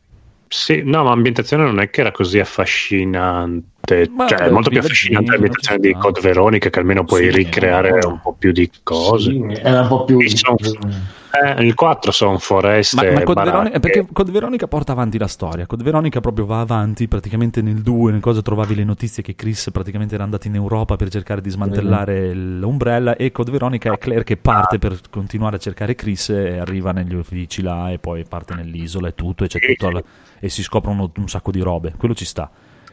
[0.49, 4.79] Sì, no, ma ambientazione non è che era così affascinante, Ma cioè è molto più
[4.81, 5.93] affascinante l'ambientazione di.
[5.95, 8.07] Code Veronica che almeno puoi Sì, ricreare eh.
[8.07, 9.31] un po' più di cose.
[9.31, 10.21] Sì, era un po' più.
[10.29, 10.57] Sono-
[11.33, 13.43] Eh, il 4 sono foreste, Ma, ma Code.
[13.45, 15.67] Veronica, perché Code Veronica porta avanti la storia.
[15.67, 17.07] Code Veronica proprio va avanti.
[17.07, 20.97] Praticamente nel 2, nel cosa trovavi le notizie che Chris praticamente era andato in Europa
[20.97, 23.15] per cercare di smantellare l'Umbrella.
[23.17, 27.15] E Code Veronica è Claire che parte per continuare a cercare Chris e arriva negli
[27.15, 29.45] uffici là e poi parte nell'isola e tutto.
[29.45, 30.05] E, c'è tutto al-
[30.41, 31.93] e si scoprono un sacco di robe.
[31.97, 32.51] Quello ci sta.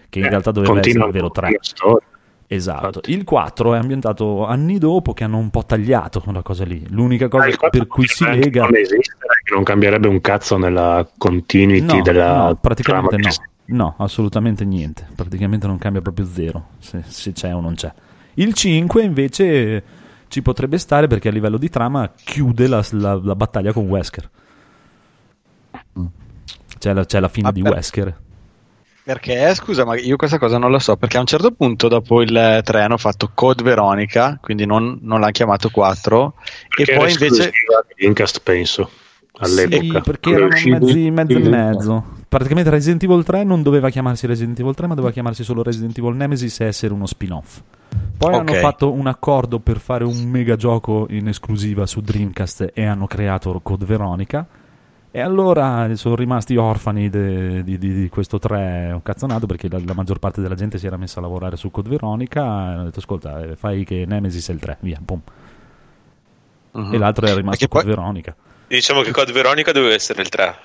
[0.10, 1.50] Che in Eh, realtà doveva essere vero un po' 3.
[1.52, 2.08] la storia.
[2.50, 3.02] Esatto.
[3.08, 6.86] Il 4 è ambientato anni dopo che hanno un po' tagliato quella cosa lì.
[6.90, 8.64] L'unica cosa Ah, il 4 per cui si lega.
[8.64, 13.30] non esistere, che non cambierebbe un cazzo nella continuity No, della no, praticamente no.
[13.70, 15.06] No, assolutamente niente.
[15.14, 17.92] Praticamente non cambia proprio zero, se, se c'è o non c'è.
[18.36, 19.84] Il 5 invece
[20.30, 24.30] ci potrebbe stare perché a livello di trama chiude la, la- la battaglia con Wesker.
[26.80, 28.18] C'è la, c'è la fine Ma di per- Wesker.
[29.08, 32.22] Perché, scusa, ma io questa cosa non la so, perché a un certo punto dopo
[32.22, 36.34] il 3 hanno fatto Code Veronica, quindi non, non l'hanno chiamato 4,
[36.76, 37.52] perché e poi invece...
[37.96, 38.90] Dreamcast, penso
[39.40, 42.06] all'epoca Sì, perché erano mezzi, mezzo e in- mezzo.
[42.28, 45.98] Praticamente Resident Evil 3 non doveva chiamarsi Resident Evil 3, ma doveva chiamarsi solo Resident
[45.98, 47.62] Evil Nemesis e essere uno spin-off.
[48.18, 48.40] Poi Ok.
[48.42, 53.08] hanno fatto un accordo per fare un mega gioco in esclusiva su Dreamcast e hanno
[53.08, 54.46] creato Code Veronica.
[55.18, 59.82] E allora sono rimasti orfani de- di, di- di questo 3 un cazzonato perché la,
[59.84, 62.84] la maggior parte della gente si era messa a lavorare su Code Veronica e hanno
[62.84, 65.20] detto ascolta eh, fai che Nemesis è il 3, via, pum.
[66.74, 66.94] Mhm.
[66.94, 68.36] E l'altro è rimasto Perché poi- Code Veronica.
[68.68, 70.56] Diciamo che Code Veronica doveva essere il 3.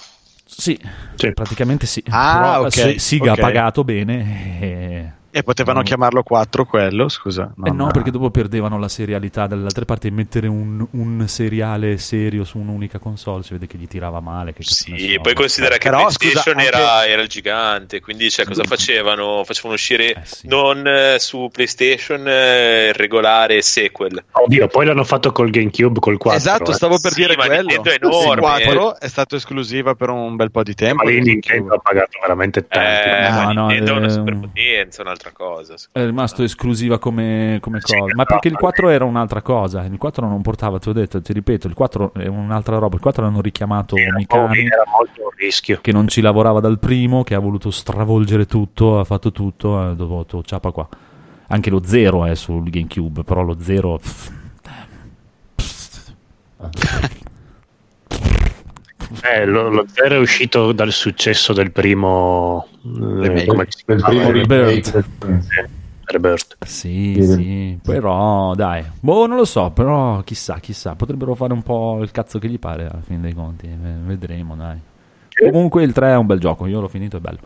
[0.45, 0.79] Sì,
[1.15, 1.33] Sì.
[1.33, 2.05] praticamente sì.
[2.11, 3.39] Ah, Però, ok, se- Siga ok.
[3.39, 4.61] ha pagato bene.
[4.61, 5.13] E...
[5.35, 5.85] E potevano No.
[5.85, 7.55] chiamarlo 4 quello, scusa.
[7.65, 11.97] Eh no, perché dopo perdevano la serialità dalle altre parti e mettere un, un seriale
[11.97, 14.53] serio su un'unica console si vede che gli tirava male.
[14.53, 18.45] Che Sì, poi considera che Però, PlayStation scusa, era, anche- era il gigante, quindi cioè,
[18.45, 19.43] cosa facevano?
[19.45, 20.49] Facevano uscire Eh, sì.
[20.49, 24.23] non eh, su PlayStation eh, il regolare e sequel.
[24.33, 26.39] Oddio, poi l'hanno fatto col GameCube, col 4.
[26.39, 26.75] Esatto, eh.
[26.75, 27.69] stavo per Sì, dire ma quello.
[27.71, 28.41] Nintendo è Il enorme.
[28.43, 31.05] 4 è stato esclusiva per un bel po' di tempo.
[31.05, 33.09] Ma lì Nintendo ha pagato veramente tanto.
[33.09, 35.75] Eh, No, ma no, Nintendo è una eh, superpotenza, un'altra un'altra cosa.
[35.93, 36.47] È rimasto me.
[36.47, 38.15] esclusiva come, come sì, cosa.
[38.15, 39.85] Ma perché il 4 era un'altra cosa.
[39.85, 42.97] Il 4 non portava, ti ho detto, ti ripeto, il 4 è un'altra roba.
[42.97, 44.67] Il 4 l'hanno richiamato era Mikami.
[44.67, 45.79] Era molto un rischio.
[45.81, 49.95] Che non ci lavorava dal primo, che ha voluto stravolgere tutto, ha fatto tutto, ha
[49.95, 50.89] dovuto ciapa qua.
[51.49, 54.01] Anche lo 0 è eh, sul GameCube, però lo 0...
[59.23, 64.31] Eh, lo, lo zero è uscito dal successo del primo eh, come si Del primo
[64.31, 65.05] Rebirth.
[66.05, 66.57] Rebirth.
[66.65, 67.33] Sì, Sì.
[67.33, 72.11] sì, però dai, boh, non lo so, però chissà, chissà, potrebbero fare un po' il
[72.11, 73.69] cazzo che gli pare alla fine dei conti,
[74.05, 74.79] vedremo, dai.
[75.51, 77.39] Comunque il 3 è un bel gioco, io l'ho finito, è bello.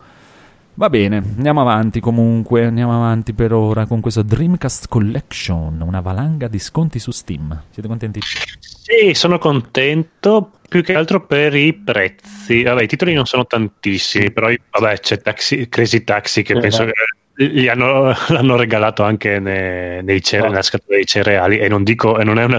[0.73, 6.47] Va bene, andiamo avanti comunque, andiamo avanti per ora con questa Dreamcast Collection, una valanga
[6.47, 7.63] di sconti su Steam.
[7.71, 8.19] Siete contenti?
[8.89, 12.63] Sì, sono contento più che altro per i prezzi.
[12.63, 16.85] Vabbè, i titoli non sono tantissimi, però vabbè, c'è Taxi- Crazy Taxi che Eh, penso
[16.85, 16.91] beh.
[17.35, 20.49] che gli hanno, l'hanno regalato anche ne- nei cere- Ah.
[20.49, 22.57] nella scatola dei cereali e non dico, e non è, una,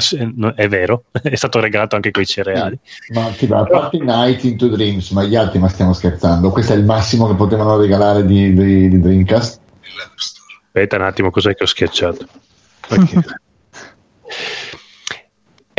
[0.55, 2.79] è vero, è stato regalato anche con i cereali.
[3.15, 6.51] Ma ma a parte Night into Dreams, ma gli altri, ma stiamo scherzando.
[6.51, 9.61] Questo è il massimo che potevano regalare di, di- di Dreamcast.
[10.67, 12.27] Aspetta un attimo, cos'è che ho schiacciato?
[12.91, 14.68] Ok.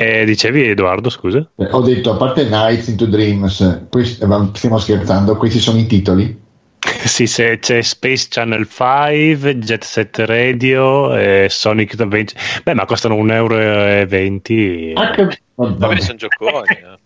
[0.02, 1.46] Eh, dicevi Edoardo, scusa?
[1.58, 5.78] Eh, Ho detto, a parte Night into Dreams, questi- eh, ma stiamo scherzando, questi sono
[5.80, 6.48] i titoli.
[7.00, 12.40] Sì, se c'è Space Channel 5, Jet Set Radio, e Sonic Adventure.
[12.64, 15.02] Beh, ma costano 1,20 euro.
[15.02, 15.42] Anche...
[15.56, 16.68] Vabbè, Vabbè, sono gioconi.
[16.70, 16.98] eh.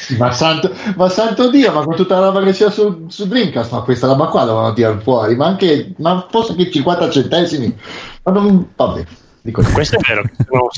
[0.00, 3.26] sì, ma, santo, ma santo Dio, ma con tutta la roba che sia su, su
[3.26, 7.74] Dreamcast, ma questa roba qua devono tirare fuori, ma anche, ma forse che 50 centesimi,
[8.24, 9.04] ma non, vabbè,
[9.46, 10.22] dico Questo è vero,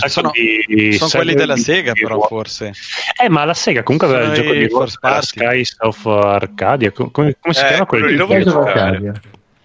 [0.06, 2.28] sono di Sono quelli della di- Sega, di però, ruolo.
[2.28, 2.72] forse.
[3.20, 5.26] Eh, ma la Sega comunque aveva il gioco di della party.
[5.26, 6.92] Skies of Arcadia.
[6.92, 8.60] co- Come, come si Eh, chiama quello quello.
[8.60, 9.12] Arcadia.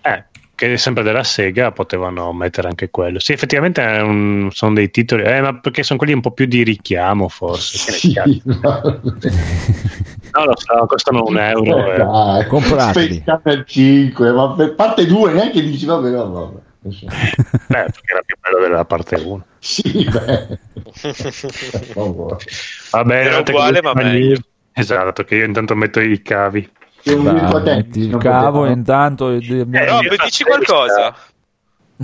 [0.01, 0.23] Eh,
[0.55, 3.19] che è sempre della Sega, potevano mettere anche quello.
[3.19, 6.45] Sì, effettivamente è un- sono dei titoli, eh, ma perché sono quelli un po' più
[6.45, 7.91] di richiamo, forse.
[7.91, 8.13] Sì,
[8.45, 9.01] no.
[10.35, 11.91] No, lo so, costano un euro.
[11.93, 13.23] Eh, eh.
[13.23, 17.05] Channel 5, ma per parte 2 neanche dici vabbè, vabbè, Beh,
[17.67, 19.45] perché era più bello della parte 1.
[19.59, 20.59] Sì, beh.
[22.91, 24.37] Va bene, Era date uguale, ma meglio.
[24.73, 26.69] Esatto, che io intanto metto i cavi.
[27.03, 31.13] Dai, metti il cavo intanto Eh, no, dici qualcosa.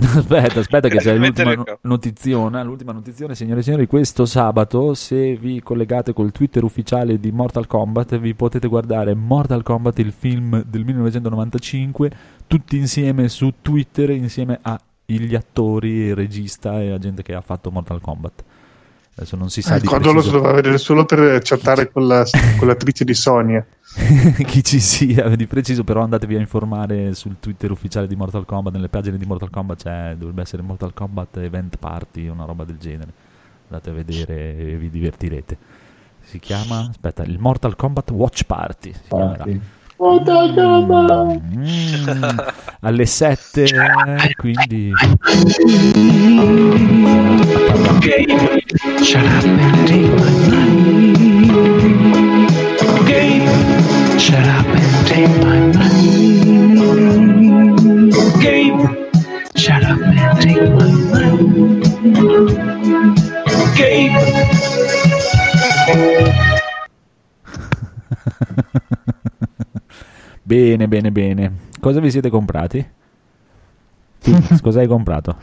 [0.16, 5.60] Aspetta, aspetta che c'è l'ultima notiziona, l'ultima notizione, signore e signori, questo sabato se vi
[5.62, 10.84] collegate col Twitter ufficiale di Mortal Kombat vi potete guardare Mortal Kombat, il film del
[10.84, 12.10] 1995,
[12.46, 17.70] tutti insieme su Twitter insieme agli attori, il regista e la gente che ha fatto
[17.70, 18.44] Mortal Kombat.
[19.16, 21.90] Adesso non si sa Eh, di quando lo si preciso doveva vedere solo per chattare
[21.90, 22.24] con, la,
[22.56, 23.64] con l'attrice di Sonia.
[24.46, 28.72] chi ci sia di preciso, però andatevi a informare sul Twitter ufficiale di Mortal Kombat,
[28.72, 32.78] nelle pagine di Mortal Kombat c'è, dovrebbe essere Mortal Kombat Event Party, una roba del
[32.78, 33.12] genere.
[33.68, 35.56] Andate a vedere e vi divertirete.
[36.22, 38.92] Si chiama, aspetta, il Mortal Kombat Watch Party.
[38.92, 39.44] Si chiamerà.
[39.96, 41.40] Mortal Kombat.
[41.56, 42.38] Mm,
[42.80, 44.92] alle 7, eh, quindi
[48.00, 48.60] Game,
[53.10, 53.42] Game,
[54.20, 56.44] shut up and take my money.
[58.38, 59.10] Game,
[59.56, 61.82] shut up and take my money.
[63.74, 64.14] Game.
[70.44, 71.52] bene, bene, bene.
[71.80, 72.88] Cosa vi siete comprati?
[74.18, 75.36] Phoenix, cosa hai comprato?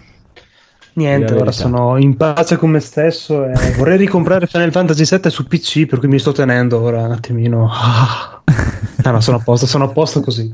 [0.97, 5.45] Niente, ora sono in pace con me stesso e vorrei ricomprare Final Fantasy VII su
[5.45, 7.69] PC, per cui mi sto tenendo ora un attimino.
[7.71, 8.41] Ah.
[9.07, 10.53] No, no, sono a posto, sono a posto così.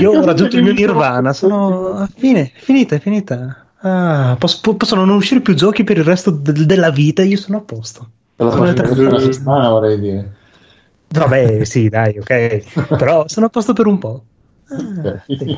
[0.00, 3.66] Io ho raggiunto il mio nirvana, sono a fine, è finita, è finita.
[3.80, 7.36] Ah, posso- po- possono non uscire più giochi per il resto de- della vita, io
[7.36, 8.08] sono a posto.
[8.34, 8.46] Per
[9.12, 10.32] la settimana vorrei dire.
[11.08, 12.96] Vabbè, sì, dai, ok.
[12.96, 14.24] Però sono a posto per un po'.
[14.68, 15.56] Ah, sì.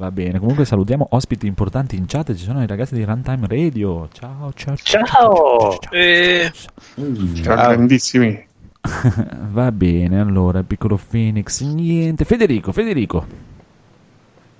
[0.00, 4.08] Va bene, comunque salutiamo ospiti importanti in chat, ci sono i ragazzi di Runtime Radio.
[4.10, 5.04] Ciao, ciao, ciao.
[5.04, 5.78] Ciao!
[5.90, 6.50] Eh,
[7.34, 8.48] Ciao, grandissimi.
[9.52, 12.24] Va bene, allora, piccolo Phoenix, niente.
[12.24, 13.26] Federico, Federico.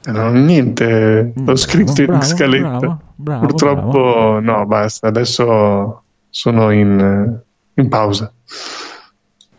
[0.04, 2.78] Eh, Non, niente, l'ho Bravo, scritto in bravo, scaletta.
[2.78, 4.40] bravo, bravo, Purtroppo bravo.
[4.40, 7.40] no, basta, adesso sono in,
[7.74, 8.30] in pausa.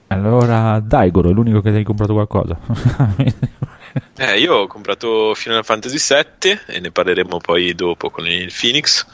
[0.08, 2.58] Allora, Daigoro è l'unico che ti hai comprato qualcosa.
[4.18, 9.06] eh, io ho comprato Final Fantasy VII e ne parleremo poi dopo con il Phoenix.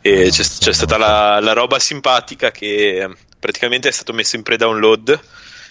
[0.00, 4.42] E c'è, c'è stata la, la roba simpatica che eh, praticamente è stato messo in
[4.42, 5.20] pre-download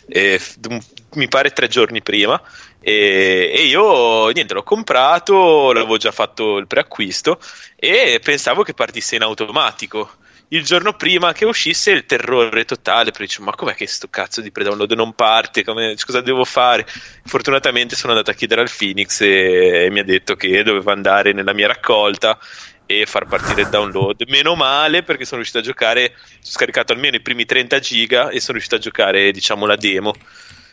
[0.07, 0.81] d-
[1.13, 2.41] mi pare tre giorni prima.
[2.79, 7.39] E, e io niente, l'ho comprato, l'avevo già fatto il preacquisto
[7.75, 10.09] e pensavo che partisse in automatico.
[10.53, 14.41] Il giorno prima che uscisse il terrore totale, perché dicevo, ma com'è che sto cazzo
[14.41, 15.63] di pre-download non parte?
[15.63, 16.85] Come- cosa devo fare?
[17.23, 21.31] Fortunatamente sono andato a chiedere al Phoenix e, e mi ha detto che doveva andare
[21.31, 22.37] nella mia raccolta
[22.85, 24.23] e far partire il download.
[24.27, 28.39] Meno male perché sono riuscito a giocare, ho scaricato almeno i primi 30 giga e
[28.41, 30.13] sono riuscito a giocare diciamo la demo,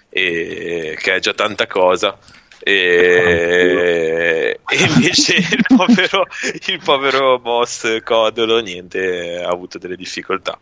[0.08, 2.18] e- che è già tanta cosa.
[2.60, 6.26] E, e invece il povero,
[6.66, 10.58] il povero boss Codolo niente ha avuto delle difficoltà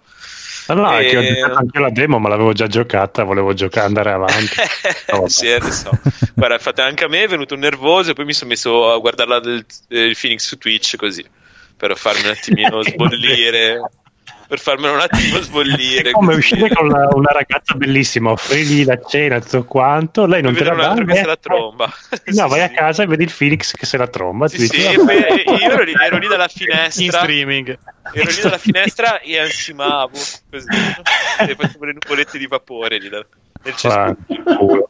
[0.75, 3.87] no, è che ho E- giocato anche la demo, ma l'avevo già giocata, volevo giocare,
[3.87, 4.55] andare avanti.
[5.13, 5.91] No, sì, eh, lo so.
[6.35, 9.39] Guarda, infatti anche a me è venuto nervoso e poi mi sono messo a guardarla
[9.41, 11.25] del, il Phoenix su Twitch così
[11.77, 13.81] per farmi un attimino sbollire.
[14.49, 16.11] Per farmelo un attimo sbollire.
[16.11, 20.55] È come uscire con la- una ragazza bellissima, offrirgli la cena, tutto quanto, lei non
[20.55, 20.95] te la dà.
[20.95, 21.93] che vai se a- la tromba.
[22.27, 24.47] No, vai a casa e vedi il Felix che se la tromba.
[24.49, 25.17] Sì, sì, poi
[25.61, 27.03] io ero lì, ero lì dalla finestra.
[27.05, 27.79] In streaming.
[28.13, 30.11] Ero lì dalla finestra e ansimavo
[30.51, 30.67] così.
[31.41, 33.27] E facevo le nuvolette di vapore lì da-
[33.65, 34.15] nel Ah,
[34.45, 34.89] cespuglio.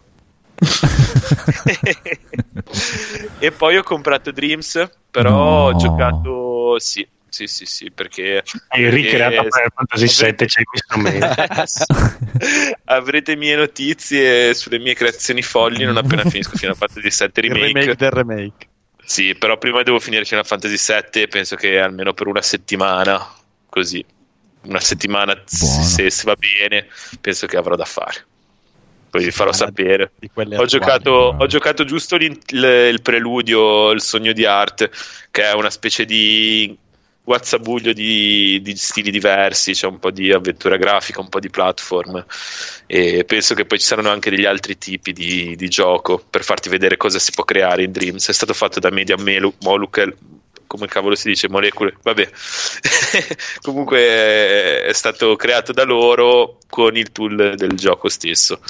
[3.39, 5.37] e poi ho comprato Dreams, però No.
[5.67, 7.07] ho giocato sì,
[7.37, 12.77] sì, sì, sì, perché Hai ricreato perché- per Fantasy 7 c'è questo mese.
[12.85, 17.73] avrete mie notizie sulle mie creazioni folli non appena finisco Final Fantasy 7 Il remake.
[17.73, 18.69] remake del remake.
[19.05, 23.25] Sì, però prima devo finire Final Fantasy 7 penso che almeno per una settimana,
[23.69, 24.05] così,
[24.63, 26.87] una settimana se, se va bene,
[27.21, 28.25] penso che avrò da fare.
[29.09, 30.11] Poi vi farò sapere.
[30.57, 31.45] Ho giocato, bravo.
[31.45, 34.91] ho giocato giusto il, il preludio, il sogno di Art,
[35.31, 36.77] che è una specie di
[37.27, 42.25] whatsappuglio di, di stili diversi, c'è un po' di avventura grafica, un po' di platform
[42.87, 46.69] e penso che poi ci saranno anche degli altri tipi di, di gioco per farti
[46.69, 48.29] vedere cosa si può creare in Dreams.
[48.29, 50.05] È stato fatto da Media Melu- Molucca,
[50.69, 52.31] come cavolo si dice, molecole, vabbè.
[53.61, 58.61] Comunque è stato creato da loro con il tool del gioco stesso.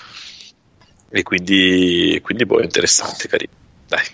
[1.10, 3.52] E quindi, quindi boh, interessante, carino.
[3.86, 4.04] Dai.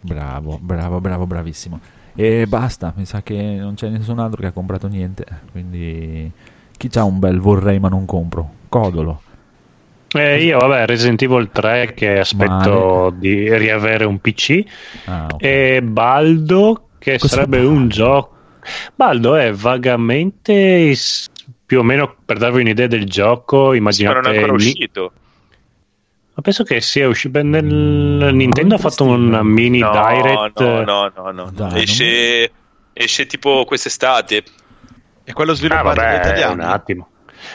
[0.00, 1.80] Bravo, bravo, bravo, bravissimo.
[2.20, 5.24] E basta, mi sa che non c'è nessun altro che ha comprato niente.
[5.52, 6.30] Quindi
[6.76, 8.56] chi c'ha un bel vorrei ma non compro?
[8.68, 9.22] Codolo.
[10.12, 14.62] Eh, io, vabbè, Resident Evil 3 che aspetto di riavere un PC
[15.06, 15.42] Ah, ok.
[15.42, 17.72] e Baldo che Cos'è sarebbe Baldo?
[17.72, 18.34] un gioco.
[18.94, 21.26] Baldo è vagamente is-
[21.64, 25.12] più o meno per darvi un'idea del gioco, Sì, ma non immaginate è ancora uscito.
[26.40, 27.62] Ma penso che sia uscito nel
[28.34, 31.50] Nintendo ha fatto una mini No, direct no, no, no, no.
[31.52, 32.50] Dai, esce,
[32.94, 34.42] esce tipo quest'estate.
[35.22, 36.54] E quello Ah, sviluppato da vabbè, italiani.
[36.54, 37.08] un attimo.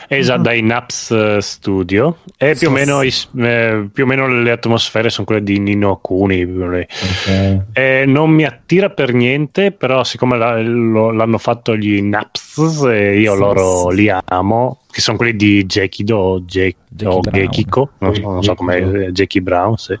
[0.08, 2.18] Esatto, dai Naps eh, Studio.
[2.36, 6.42] E più o, meno, eh, più o meno le atmosfere sono quelle di Nino Kuni.
[6.42, 7.60] Ok.
[7.72, 13.18] Eh, non mi attira per niente, però siccome la- lo- l'hanno fatto gli Naps e
[13.20, 13.96] io Sì, loro sì.
[13.96, 17.20] li amo, che sono quelli di Jekido o, Jackie o.
[17.20, 19.10] Gekiko, non, so- non so come.
[19.12, 19.98] Jackie Brown, sì.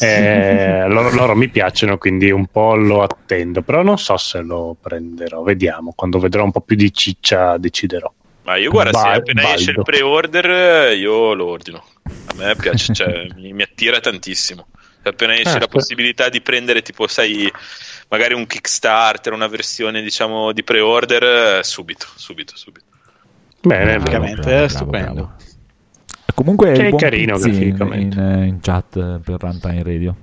[0.00, 4.76] Eh, loro, loro mi piacciono, quindi un po' lo attendo, però non so se lo
[4.80, 8.12] prenderò, vediamo, quando vedrò un po' più di ciccia deciderò.
[8.46, 9.82] Ma io guarda, se Ba- appena esce il Baldo.
[9.82, 11.84] pre-order io lo ordino.
[12.04, 14.68] A me piace, cioè, mi, mi attira tantissimo.
[15.02, 15.68] Se appena esce Ah, la sì.
[15.68, 17.50] possibilità di prendere tipo, sai,
[18.08, 22.84] magari un Kickstarter, una versione diciamo di pre-order, eh, subito, subito, subito.
[23.62, 24.34] Bene, Bravo, bene.
[24.34, 25.32] Praticamente è stupendo.
[26.34, 28.20] Comunque Che buon carino in, graficamente.
[28.20, 30.14] in, in chat eh, per Runtime Radio.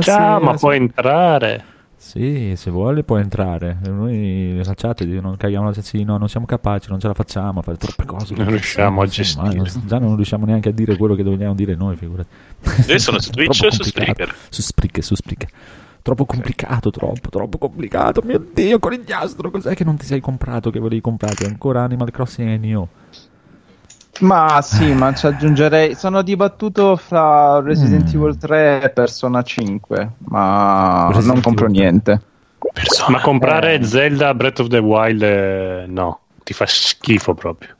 [0.00, 0.58] Ciao, ma sì.
[0.58, 1.64] puoi entrare?
[2.00, 3.76] Sì, se vuole può entrare.
[3.82, 7.62] Noi chat non caghiamo la sì, no, non siamo capaci, non ce la facciamo a
[7.62, 8.34] fare troppe cose.
[8.36, 9.54] Non riusciamo a gestire.
[9.56, 12.28] non- già non riusciamo neanche a dire quello che dobbiamo dire noi, figurati.
[12.86, 13.82] Io sono su Twitch o su.
[13.82, 14.32] Spreaker?
[14.48, 15.50] Su Spreaker, su Spreaker.
[16.00, 18.22] Troppo complicato, troppo, troppo complicato.
[18.24, 21.44] Mio Dio, conigliastro, cos'è che non ti sei comprato, che volevi comprarti?
[21.44, 22.88] Ancora Animal Crossing e Neo.
[24.20, 25.94] Ma sì, ma ci aggiungerei.
[25.94, 28.20] Sono dibattuto fra Resident Mm.
[28.20, 31.82] Evil 3 e Persona 5, ma Resident non compro Evil 3.
[31.84, 32.20] niente.
[33.08, 33.84] Ma comprare Eh.
[33.84, 37.70] Zelda Breath of the Wild, eh, no, ti fa schifo proprio.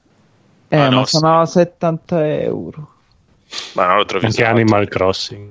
[0.69, 2.89] Eh, Ah, no, ma sono 70 euro.
[3.75, 4.55] Ma no, lo trovi Anche usato.
[4.57, 5.51] Animal Crossing.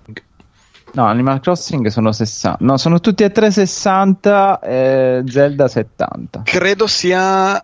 [0.93, 2.63] No, Animal Crossing sono 60.
[2.63, 6.41] No, sono tutti e tre 60 e Zelda 70.
[6.43, 7.61] Credo sia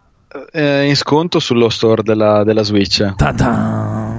[0.52, 3.14] eh, in sconto sullo store della, della Switch.
[3.16, 4.12] Ta-ta!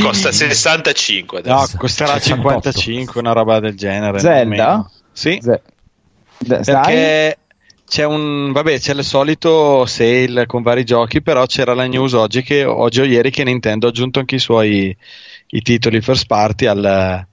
[0.00, 1.76] Costa 65 No, adesso.
[1.76, 2.72] costerà 68.
[2.72, 4.18] 55, una roba del genere.
[4.18, 4.88] Zelda?
[5.12, 5.60] Sì, sai?
[6.46, 7.38] perché
[7.86, 12.42] c'è un vabbè, c'è il solito sale con vari giochi, però c'era la news oggi
[12.42, 14.96] che oggi o ieri che Nintendo ha aggiunto anche i suoi
[15.48, 17.26] i titoli first party al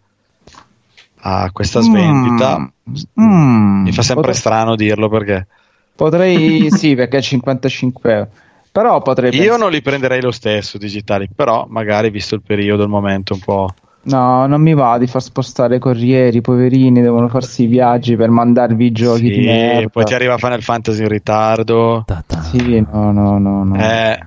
[1.23, 2.57] a questa svendita.
[2.59, 5.47] Mm, mm, Mi fa sempre potrei- strano dirlo perché
[5.95, 8.27] Potrei, sì, perché è 55 euro.
[8.71, 12.83] Però potrei io pensare- non li prenderei lo stesso digitali, però magari visto il periodo,
[12.83, 13.73] il momento un po'
[14.03, 18.15] No, non mi va di far spostare i corrieri, i poverini devono farsi i viaggi
[18.15, 19.89] per mandarvi i giochi di Sì, merda.
[19.89, 22.03] poi ti arriva Final Fantasy in ritardo.
[22.07, 22.41] Ta ta.
[22.41, 23.75] Sì, no, no, no, no.
[23.75, 24.19] Eh,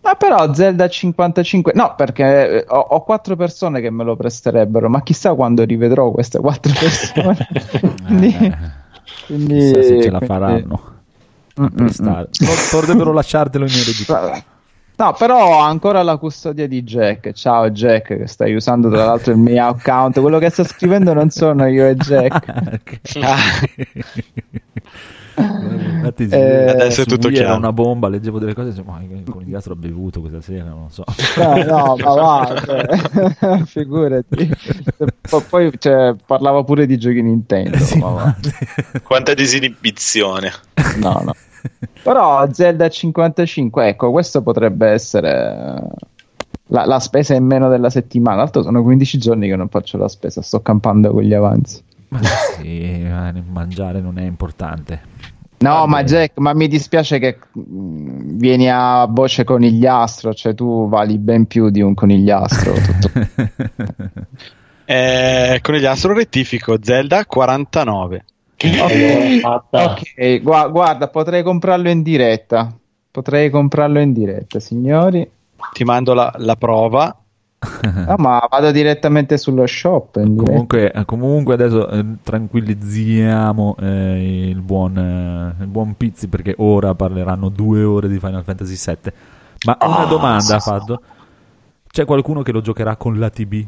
[0.00, 4.88] Ma però Zelda 55, no, perché eh, ho, ho quattro persone che me lo presterebbero,
[4.88, 7.48] ma chissà quando rivedrò queste quattro persone.
[8.06, 8.56] quindi, Eh,
[9.26, 10.80] quindi- chissà se ce la faranno.
[11.64, 12.28] A prestare.
[12.36, 14.42] Pot- Potrebbero lasciartelo in eredità.
[14.96, 17.30] No, però ho ancora la custodia di Jack.
[17.32, 20.20] Ciao Jack, che stai usando tra l'altro il mio account.
[20.20, 23.00] Quello che sta scrivendo non sono io e Jack.
[25.38, 27.58] Infatti, Eh, adesso è tutto Wii era chiaro.
[27.60, 30.88] una bomba, leggevo delle cose e ma il conigliastro ha bevuto questa sera, non lo
[30.90, 31.04] so.
[31.36, 34.50] No, no, ma va, cioè, figurati.
[35.48, 37.78] Poi cioè, parlava pure di giochi Nintendo.
[37.78, 38.36] Sì, ma va.
[39.04, 40.50] Quanta disinibizione.
[40.96, 41.34] No, no.
[42.02, 45.82] Però Zelda 55, ecco, questo potrebbe essere
[46.68, 48.36] la, la spesa in meno della settimana.
[48.36, 51.82] Tra l'altro sono 15 giorni che non faccio la spesa, sto campando con gli avanzi.
[52.08, 55.16] Ma sì, ma mangiare non è importante.
[55.58, 55.88] No, Vabbè.
[55.88, 61.46] ma Jack, ma mi dispiace che mm, vieni a voce conigliastro, cioè tu vali ben
[61.46, 62.74] più di un conigliastro.
[62.74, 63.10] tutto.
[64.84, 68.24] eh, con gli astro rettifico Zelda 49.
[69.40, 69.84] Fatta.
[69.92, 72.72] ok, gua- guarda, potrei comprarlo in diretta.
[73.10, 75.28] Potrei comprarlo in diretta, signori.
[75.72, 77.16] Ti mando la, la prova.
[77.82, 80.20] No, ma vado direttamente sullo shop.
[80.22, 86.94] Comunque, eh, comunque adesso eh, tranquillizziamo eh, il, buon, eh, il buon Pizzi perché ora
[86.94, 89.12] parleranno due ore di Final Fantasy VII.
[89.66, 91.00] Ma una domanda ha fatto.
[91.90, 93.66] C'è qualcuno che lo giocherà con l'ATB?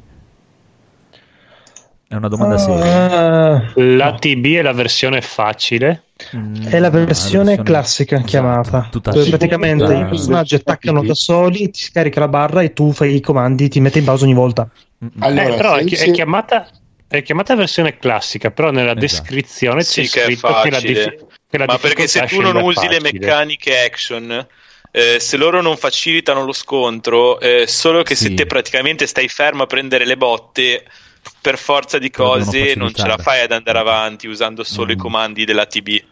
[2.13, 3.55] È una domanda seria.
[3.55, 6.07] Ah, La TB è la versione facile.
[6.35, 11.05] Mm, è la versione versione- classica esatto, chiamata, tutta dove praticamente Tutta- i personaggi attaccano
[11.05, 14.25] da soli, ti scarica la barra e tu fai i comandi, ti mette in pausa
[14.25, 14.69] ogni volta.
[15.05, 16.69] Mm, Allora, Eh, però è, chi- chiamata,
[17.07, 19.01] è chiamata versione classica, però nella Esatto.
[19.01, 20.93] descrizione Sì, c'è che scritto che la, facile.
[20.93, 23.19] dif- che la Ma perché se tu non usi le facile.
[23.21, 24.47] meccaniche action,
[24.91, 28.25] eh, se loro non facilitano lo scontro, eh, solo che Sì.
[28.25, 30.83] se te praticamente stai fermo a prendere le botte,
[31.41, 34.99] per forza di cose non ce la fai ad andare avanti usando solo i Mm.
[34.99, 36.03] comandi della TB.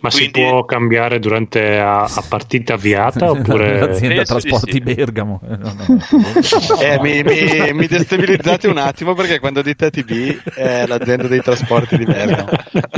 [0.00, 4.80] Ma si Quindi- può cambiare durante a, a partita avviata oppure L'azienda Penso trasporti sì.
[4.80, 5.40] Bergamo.
[5.44, 6.80] Eh, no, no.
[6.80, 11.96] Eh, mi, mi- mi destabilizzate un attimo perché quando dite ATB è l'azienda dei trasporti
[11.96, 12.48] di Bergamo.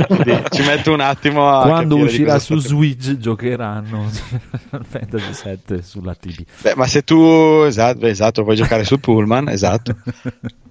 [0.07, 4.09] Quindi ci metto un attimo a Quando uscirà su Switch giocheranno
[4.89, 6.43] Fantasy 7 sulla TV.
[6.61, 9.95] Beh, ma se tu esatto, esatto, vuoi giocare sul pullman, esatto.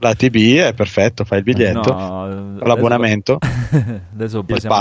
[0.00, 3.38] La TB è perfetto, fai il biglietto, No, con l'abbonamento.
[4.12, 4.76] Adesso Il passiamo.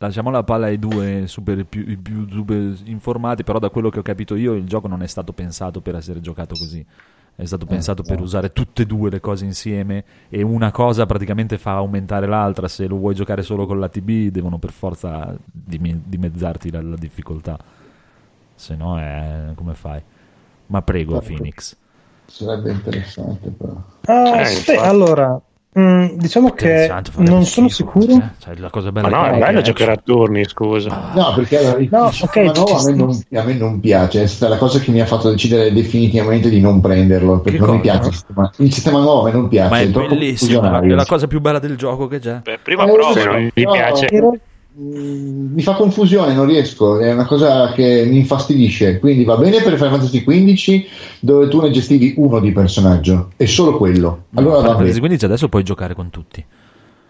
[0.00, 3.98] Lasciamo la palla ai due super, più, i più super informati, però da quello che
[3.98, 6.84] ho capito io il gioco non è stato pensato per essere giocato così.
[7.34, 11.56] È stato pensato per usare tutte e due le cose insieme e una cosa praticamente
[11.58, 12.66] fa aumentare l'altra.
[12.66, 16.96] Se lo vuoi giocare solo con la TB devono per forza dime- dimezzarti la, la
[16.96, 17.56] difficoltà.
[18.54, 20.02] Se no è come fai?
[20.66, 21.28] Ma prego Certo.
[21.28, 21.76] Phoenix.
[22.26, 23.74] Sarebbe interessante, però.
[24.02, 25.40] Ah, Eh, spe- allora,
[25.78, 28.12] mm, diciamo che non sono schifo, sicuro.
[28.16, 28.30] eh.
[28.38, 31.10] Cioè, la cosa bella Ma no, è è bello giocare a turni, scusa.
[31.14, 33.80] No, perché allora, il No, il sistema ok, nuovo a me, non, a me non
[33.80, 37.58] piace, è stata la cosa che mi ha fatto decidere definitivamente di non prenderlo, perché
[37.58, 37.92] Che non mi cosa?
[37.92, 40.70] piace il sistema, il sistema nuovo, a me non piace, Ma è troppo bellissimo, è
[40.94, 42.40] la- è cosa più bella del gioco che c'è.
[42.42, 43.24] Beh, prima Eh, prova.
[43.24, 44.28] Non No, piace, Mm,
[44.80, 48.98] mi fa confusione, non riesco, è una cosa che mi infastidisce.
[49.00, 50.84] Quindi va bene per Final Fantasy XV
[51.20, 54.24] dove tu ne gestivi uno di personaggio e solo quello.
[54.34, 54.98] Allora Final Fantasy.
[55.00, 56.44] 15 adesso puoi giocare con tutti.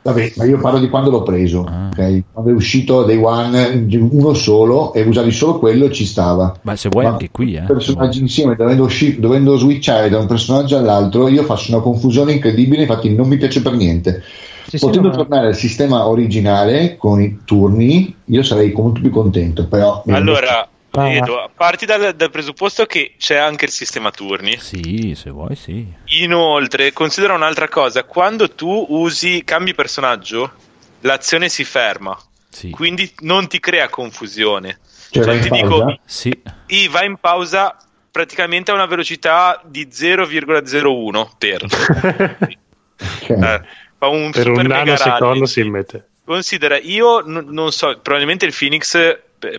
[0.01, 1.89] Vabbè, ma io parlo di quando l'ho preso, Ah.
[1.93, 2.23] ok?
[2.33, 6.57] Quando è uscito Day One, uno solo e usavi solo quello ci stava.
[6.63, 7.63] Ma se vuoi Ma anche qui, eh.
[7.67, 12.83] personaggi insieme dovendo, usci- dovendo switchare da un personaggio all'altro io faccio una confusione incredibile
[12.83, 14.23] infatti non mi piace per niente
[14.69, 19.01] Sì, sì, potendo no, ma- tornare al sistema originale con i turni io sarei molto
[19.01, 21.11] più contento però Allora, Ah.
[21.11, 24.57] Edo, parti dal, dal presupposto che c'è anche il sistema turni.
[24.59, 25.87] Sì, se vuoi, sì.
[26.23, 30.51] Inoltre, considera un'altra cosa: quando tu usi, cambi personaggio,
[31.01, 32.19] l'azione si ferma,
[32.49, 32.71] Sì.
[32.71, 34.79] quindi non ti crea confusione.
[35.11, 35.99] Cioè, Cioè, vai ti in dico, pausa?
[36.07, 36.43] Sì.
[36.69, 37.77] i va in pausa
[38.11, 41.67] praticamente a una velocità di 0,01 per.
[43.01, 43.29] Ok.
[43.31, 43.61] Eh,
[43.99, 46.09] fa un per super un nanosecondo si mette.
[46.25, 49.19] Considera, io n- non so, probabilmente il Phoenix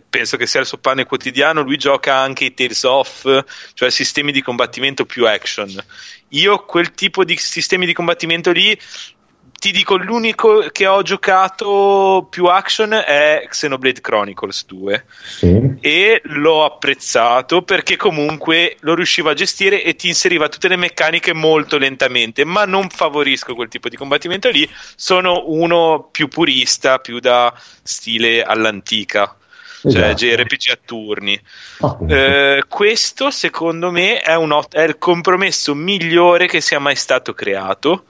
[0.09, 4.31] penso che sia il suo pane quotidiano, lui gioca anche i Tales of, cioè sistemi
[4.31, 5.73] di combattimento più action.
[6.29, 8.77] Io quel tipo di sistemi di combattimento lì
[9.59, 15.75] ti dico, l'unico che ho giocato più action è Xenoblade Chronicles 2 Sì.
[15.81, 21.33] e l'ho apprezzato perché comunque lo riusciva a gestire e ti inseriva tutte le meccaniche
[21.33, 27.19] molto lentamente, ma non favorisco quel tipo di combattimento lì, sono uno più purista, più
[27.19, 27.53] da
[27.83, 29.35] stile all'antica.
[29.81, 30.25] Cioè Esatto.
[30.25, 31.41] JRPG a turni.
[31.79, 32.13] Appunto.
[32.13, 37.33] Eh, questo secondo me è, un ot- è il compromesso migliore che sia mai stato
[37.33, 38.03] creato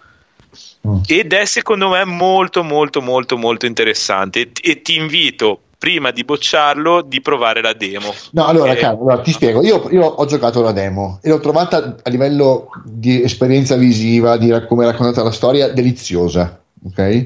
[0.88, 0.99] Mm.
[1.07, 6.23] ed è secondo me molto molto molto molto interessante e, e ti invito prima di
[6.23, 9.64] bocciarlo di provare la demo No, allora, Eh, Carlo, allora, ti spiego.
[9.64, 14.51] Io, io ho giocato la demo e l'ho trovata a livello di esperienza visiva, di
[14.51, 16.61] rac- come è raccontata la storia, deliziosa.
[16.85, 17.26] Ok?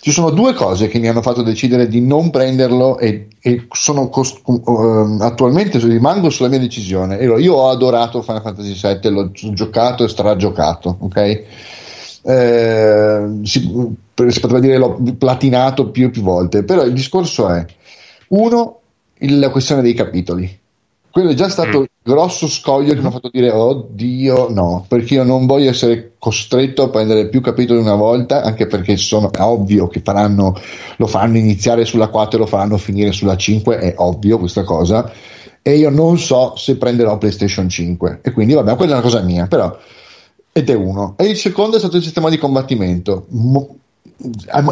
[0.00, 4.08] Ci sono due cose che mi hanno fatto decidere di non prenderlo e, e sono
[4.08, 7.18] cos- ehm, attualmente rimango sulla mia decisione.
[7.18, 10.96] Allora, io ho adorato Final Fantasy VII, l'ho gi- giocato e stragiocato.
[11.00, 11.42] Ok?
[12.24, 13.60] Eh, si,
[14.28, 17.64] si potrebbe dire l'ho platinato più e più volte, però il discorso è
[18.28, 18.78] uno,
[19.18, 20.60] il- la questione dei capitoli.
[21.10, 21.82] Quello è già stato Mm.
[21.82, 26.12] il grosso scoglio che mi ha fatto dire oddio no, perché io non voglio essere
[26.18, 30.54] costretto a prendere più capitoli una volta, anche perché sono, è ovvio che faranno,
[30.96, 35.12] lo faranno iniziare sulla 4 e lo faranno finire sulla 5, è ovvio questa cosa,
[35.60, 39.20] e io non so se prenderò PlayStation 5, e quindi vabbè, quella è una cosa
[39.20, 39.76] mia, però
[40.52, 41.14] ed è uno.
[41.16, 43.26] E il secondo è stato il sistema di combattimento.
[43.28, 43.76] Mo-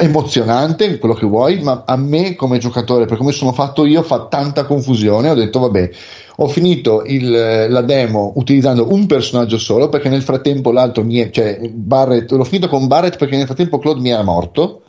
[0.00, 4.26] emozionante, quello che vuoi, ma a me come giocatore, per come sono fatto io, fa
[4.26, 5.30] tanta confusione.
[5.30, 5.90] Ho detto, vabbè,
[6.36, 11.30] ho finito il- la demo utilizzando un personaggio solo, perché nel frattempo l'altro mi è,
[11.30, 14.82] cioè Barrett, l'ho finito con Barrett perché nel frattempo Claude mi era morto.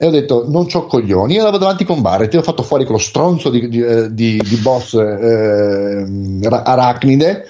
[0.00, 2.84] E ho detto, non c'ho coglioni, e andavo avanti con Barrett, e ho fatto fuori
[2.84, 6.06] quello stronzo di, di- eh, di- di boss eh,
[6.42, 7.46] ra- arachnide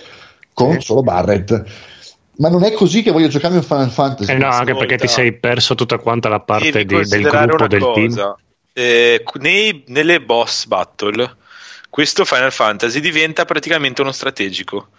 [0.54, 1.62] con solo Barrett.
[2.38, 4.32] Ma non è così che voglio giocarmi un Final Fantasy.
[4.32, 7.66] Eh no, anche perché ti sei perso tutta quanta la parte di- del gruppo una
[7.66, 8.06] del team.
[8.08, 8.36] cosa.
[8.72, 11.36] Eh, nei- nelle boss battle
[11.90, 14.90] questo Final Fantasy diventa praticamente uno strategico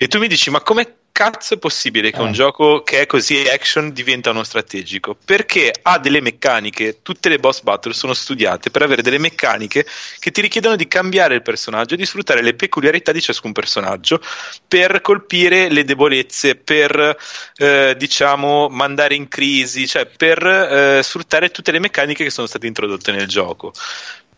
[0.00, 2.22] e tu mi dici ma come cazzo è possibile che Eh.
[2.22, 5.16] un gioco che è così action diventa uno strategico?
[5.24, 9.84] Perché ha delle meccaniche tutte le boss battle sono studiate per avere delle meccaniche
[10.20, 14.20] che ti richiedono di cambiare il personaggio e di sfruttare le peculiarità di ciascun personaggio
[14.68, 17.16] per colpire le debolezze per
[17.56, 22.68] eh, diciamo mandare in crisi cioè per eh, sfruttare tutte le meccaniche che sono state
[22.68, 23.72] introdotte nel gioco.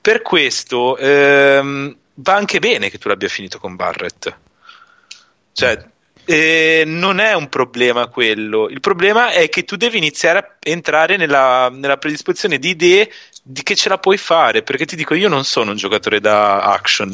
[0.01, 4.49] Per questo ehm, va anche bene che tu l'abbia finito con Barrett
[5.53, 5.79] cioè
[6.25, 11.17] eh, non è un problema quello il problema è che tu devi iniziare a entrare
[11.17, 13.11] nella, nella predisposizione di idee
[13.43, 16.61] di che ce la puoi fare perché ti dico io non sono un giocatore da
[16.63, 17.13] action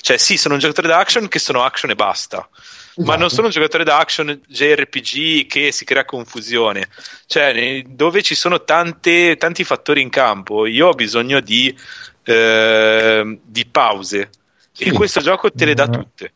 [0.00, 2.48] cioè sì sono un giocatore da action che sono action e basta
[2.96, 3.18] ma Esatto.
[3.18, 6.88] non sono un giocatore da action JRPG che si crea confusione,
[7.26, 10.64] cioè dove ci sono tante- tanti fattori in campo.
[10.66, 11.76] Io ho bisogno di,
[12.22, 14.30] eh, di pause
[14.70, 14.84] Sì.
[14.84, 16.32] e questo gioco te le dà tutte.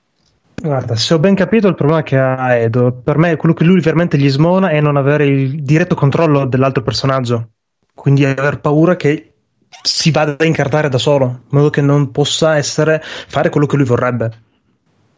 [0.60, 3.80] Guarda, se ho ben capito il problema che ha Edo, per me quello che lui
[3.80, 7.50] veramente gli smona è non avere il diretto controllo dell'altro personaggio,
[7.94, 9.34] quindi aver paura che
[9.82, 13.76] si vada a incartare da solo, in modo che non possa essere fare quello che
[13.76, 14.42] lui vorrebbe.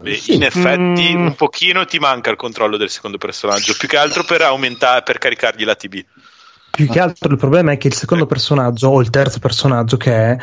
[0.02, 0.34] Beh, Sì.
[0.34, 1.26] In effetti Mm.
[1.26, 5.18] un pochino ti manca il controllo del secondo personaggio, più che altro per aumentare, per
[5.18, 6.04] caricargli la TB.
[6.70, 10.12] Più che altro il problema è che il secondo personaggio o il terzo personaggio che
[10.12, 10.36] è,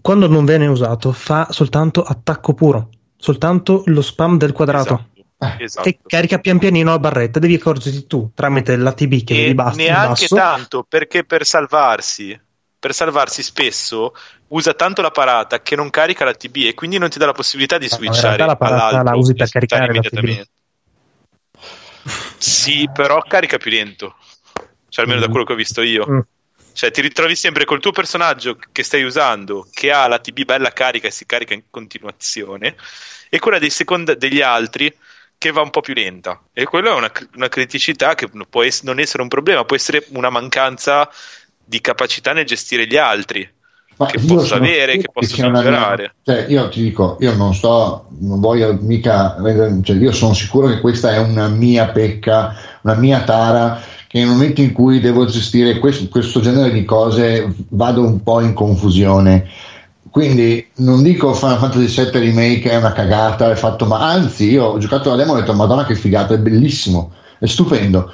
[0.00, 5.08] quando non viene usato, fa soltanto attacco puro, soltanto lo spam del quadrato.
[5.38, 5.62] Esatto.
[5.62, 5.88] esatto.
[5.88, 9.82] E carica pian pianino la barretta, devi accorgerti tu tramite l'ATB che e vedi basta,
[9.82, 10.34] neanche basso.
[10.34, 12.38] tanto perché per salvarsi
[12.84, 14.12] per salvarsi spesso
[14.48, 17.32] usa tanto la parata che non carica la TB e quindi non ti dà la
[17.32, 20.50] possibilità di No, in switchare realtà la parata la usi per e switchare caricare immediatamente.
[22.36, 24.16] sì però carica più lento
[24.90, 26.18] cioè almeno da quello che ho visto io Mm.
[26.74, 30.72] Cioè ti ritrovi sempre col tuo personaggio che stai usando che ha la TB bella
[30.72, 32.74] carica e si carica in continuazione
[33.30, 34.94] e quella dei secondi degli altri
[35.38, 38.82] che va un po' più lenta e quella è una, una criticità che può ess-
[38.82, 41.08] non essere un problema può essere una mancanza
[41.64, 43.48] di capacità nel gestire gli altri
[43.96, 46.14] Ma che posso avere, che posso migliorare.
[46.24, 49.36] cioè, io ti dico, io non sto, non voglio mica,
[49.84, 53.80] cioè, io sono sicuro che questa è una mia pecca, una mia tara,
[54.14, 58.40] che nel momento in cui devo gestire questo, questo genere di cose vado un po'
[58.40, 59.48] in confusione.
[60.08, 64.66] Quindi non dico Final Fantasy VII Remake è una cagata, è fatto, ma anzi, io
[64.66, 67.10] ho giocato la demo e ho detto, Madonna, che figata, è bellissimo,
[67.40, 68.12] è stupendo.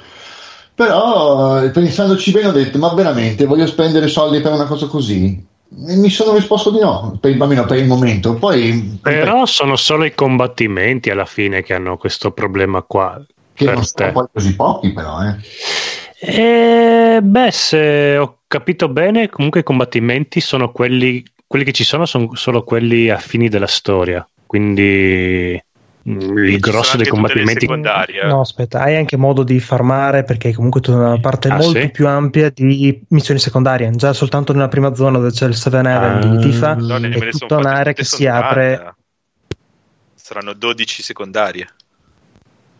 [0.73, 5.45] Però eh, pensandoci bene ho detto, ma veramente voglio spendere soldi per una cosa così?
[5.87, 8.33] E mi sono risposto di no, per, almeno per il momento.
[8.33, 13.23] Poi Però sono solo i combattimenti alla fine che hanno questo problema qua.
[13.53, 15.35] che non sono poi così pochi, però, eh.
[16.23, 22.05] Eh, beh, se ho capito bene, comunque i combattimenti sono quelli, quelli che ci sono,
[22.05, 24.23] sono solo quelli a fini della storia.
[24.45, 25.59] Quindi
[26.07, 27.65] mm, il grosso dei combattimenti.
[27.65, 31.79] No, aspetta, hai anche modo di farmare perché comunque tu hai una parte Ah, molto
[31.79, 31.89] sì?
[31.89, 33.89] più ampia di missioni secondarie.
[33.91, 36.35] Già soltanto nella prima zona dove c'è il 7 Heaven Ah.
[36.35, 38.93] di Tifa me è tutta un'area che si apre.
[40.13, 41.67] Saranno 12 secondarie.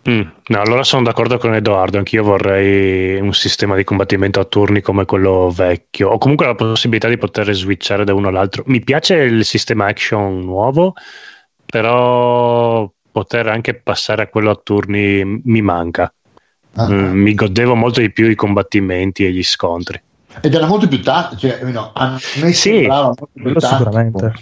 [0.09, 1.97] Mm, no, allora sono d'accordo con Edoardo.
[1.99, 7.07] Anch'io vorrei un sistema di combattimento a turni come quello vecchio, o comunque la possibilità
[7.07, 8.63] di poter switchare da uno all'altro.
[8.65, 10.93] Mi piace il sistema action nuovo,
[11.65, 16.11] però poter anche passare a quello a turni mi manca.
[16.75, 16.89] Ah.
[16.89, 20.01] Mm, mi godevo molto di più i combattimenti e gli scontri.
[20.41, 22.53] Ed era molto più tattico, cioè, no, a me Sì.
[22.53, 23.77] sembrava molto più tattico.
[23.77, 24.33] sicuramente.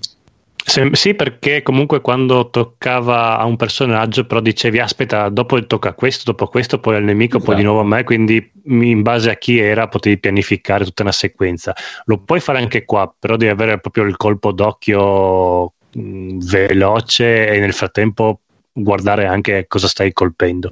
[0.69, 5.93] Se- sì, perché comunque quando toccava a un personaggio, però dicevi aspetta, dopo tocca a
[5.93, 7.73] questo, dopo questo, poi al nemico, poi di Esatto.
[7.75, 11.75] nuovo a me, quindi in base a chi era potevi pianificare tutta una sequenza.
[12.05, 17.59] Lo puoi fare anche qua, però devi avere proprio il colpo d'occhio mh, veloce e
[17.59, 18.41] nel frattempo
[18.71, 20.71] guardare anche cosa stai colpendo.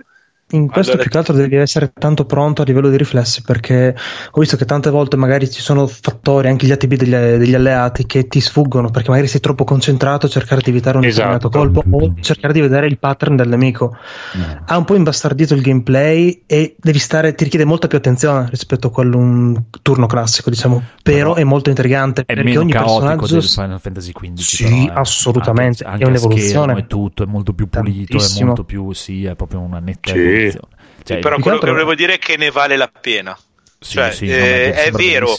[0.52, 3.94] In questo Allora- più che altro devi essere tanto pronto a livello di riflessi perché
[4.32, 8.06] ho visto che tante volte magari ci sono fattori, anche gli ATB degli, degli alleati
[8.06, 11.50] che ti sfuggono perché magari sei troppo concentrato a cercare di evitare un Esatto.
[11.50, 13.98] determinato colpo o cercare di vedere il pattern del nemico.
[14.36, 14.62] No.
[14.66, 18.88] Ha un po' imbastardito il gameplay e devi stare, ti richiede molta più attenzione rispetto
[18.88, 22.72] a quello un turno classico, diciamo, però Però è molto intrigante È perché meno ogni
[22.72, 24.38] caotico personaggio del Final Fantasy XV.
[24.38, 24.92] Sì, però, eh.
[24.94, 26.64] assolutamente, Anche, è anche a un'evoluzione.
[26.64, 28.46] schermo e tutto, è molto più pulito, è Tantissimo.
[28.46, 30.36] molto più, sì, è proprio una netta Sì.
[30.38, 30.76] Evoluzione.
[31.04, 33.38] Cioè, Però quello che che altro- volevo dire è che ne vale la pena.
[33.80, 35.38] sì, cioè, sì, eh, è vero.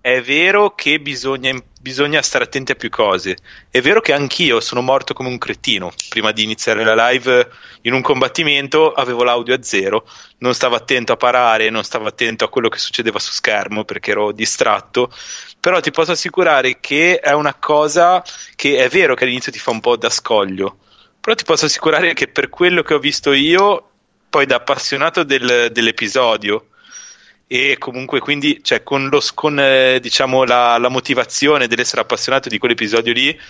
[0.00, 3.36] È vero che bisogna, bisogna stare attenti a più cose.
[3.70, 7.48] È vero che anch'io sono morto come un cretino prima di iniziare la live
[7.82, 8.92] in un combattimento.
[8.92, 10.06] Avevo l'audio a zero,
[10.38, 14.12] non stavo attento a parare, non stavo attento a quello che succedeva su schermo perché
[14.12, 15.10] ero distratto.
[15.58, 18.22] Però ti posso assicurare che è una cosa
[18.54, 20.78] che è vero che all'inizio ti fa un po' da scoglio.
[21.20, 23.87] Però ti posso assicurare che per quello che ho visto io,
[24.28, 26.68] poi da appassionato del- dell'episodio,
[27.50, 32.58] e comunque quindi cioè, con, lo, con eh, diciamo la, la motivazione dell'essere appassionato di
[32.58, 33.40] quell'episodio lì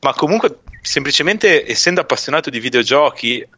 [0.00, 3.48] ma comunque semplicemente essendo appassionato di videogiochi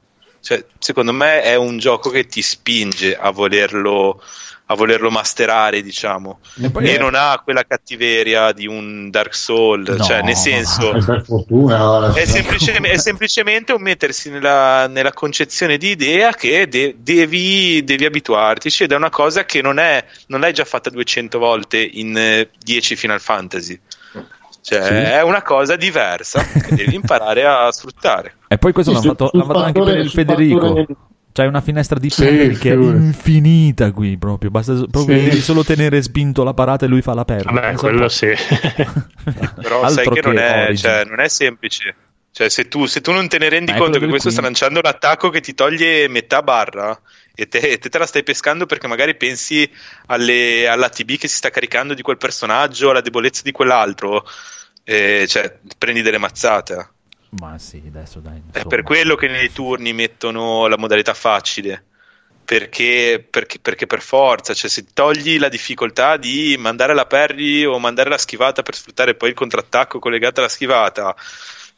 [0.41, 4.23] cioè, secondo me è un gioco che ti spinge a volerlo
[4.70, 9.35] a volerlo masterare diciamo E poi e è- non ha quella cattiveria di un Dark
[9.35, 10.05] Souls No.
[10.05, 15.78] cioè nel senso Eh, per fortuna è, semplice- è semplicemente un mettersi nella, nella concezione
[15.78, 20.40] di idea che de- devi, devi abituartici ed è una cosa che non, è, non
[20.40, 23.81] l'hai già fatta 200 volte in eh, 10 Final Fantasy.
[24.61, 24.93] Cioè, Sì.
[24.93, 28.35] è una cosa diversa che devi imparare a sfruttare.
[28.49, 30.61] E poi questo Sì, l'hanno fatto, l'hanno fatto anche per il Federico.
[30.61, 30.86] fattore-
[31.39, 34.51] C'hai una finestra di Sì, perli che è infinita qui proprio.
[34.51, 35.24] Basta proprio Sì.
[35.28, 37.52] devi solo tenere spinto la parata e lui fa la perla.
[37.52, 38.27] Vabbè, quello sì.
[39.62, 41.94] Però sai che, non, è, cioè, non è semplice.
[42.32, 44.43] Cioè, se tu, se tu non te ne rendi Ma conto che questo sta 15.
[44.43, 47.01] lanciando un attacco che ti toglie metà barra
[47.36, 49.70] e te, te te la stai pescando perché magari pensi
[50.06, 54.24] alle, all'ATB che si sta caricando di quel personaggio, alla debolezza di quell'altro,
[54.82, 56.89] eh, cioè prendi delle mazzate.
[57.31, 58.37] Ma sì, adesso dai.
[58.37, 58.65] È insomma.
[58.69, 61.85] per quello che nei turni mettono la modalità facile.
[62.49, 67.79] Perché, perché, perché per forza, cioè se togli la difficoltà di mandare la parry o
[67.79, 71.15] mandare la schivata per sfruttare poi il contrattacco collegato alla schivata,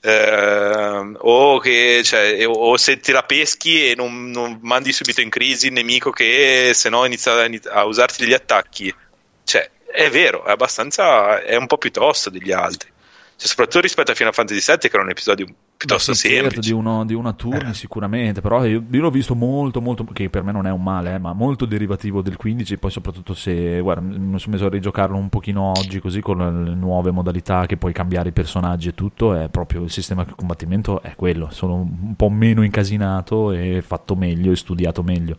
[0.01, 5.29] ehm, o, che, cioè, o se te la peschi e non, non mandi subito in
[5.29, 7.51] crisi il nemico che se no inizia a,
[7.81, 8.95] a usarti degli attacchi,
[9.43, 12.93] cioè è vero, è abbastanza, è un po' più tosto degli altri.
[13.41, 16.61] Cioè, soprattutto rispetto a Final Fantasy VII, che era un episodio piuttosto Beh, certo, semplice.
[16.61, 20.43] di, uno, di una turni sicuramente, però io, io l'ho visto molto, molto, che per
[20.43, 24.03] me non è un male, eh, ma molto derivativo del 15, poi soprattutto se, guarda,
[24.03, 27.95] mi sono messo a rigiocarlo un pochino oggi così con le nuove modalità che puoi
[27.95, 32.15] cambiare i personaggi e tutto, è proprio il sistema di combattimento è quello, sono un
[32.17, 35.39] po' meno incasinato e fatto meglio e studiato meglio.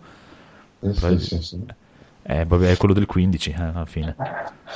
[0.80, 1.66] Eh, sì, sì, sì.
[2.24, 4.16] È, è quello del 15 eh, alla fine,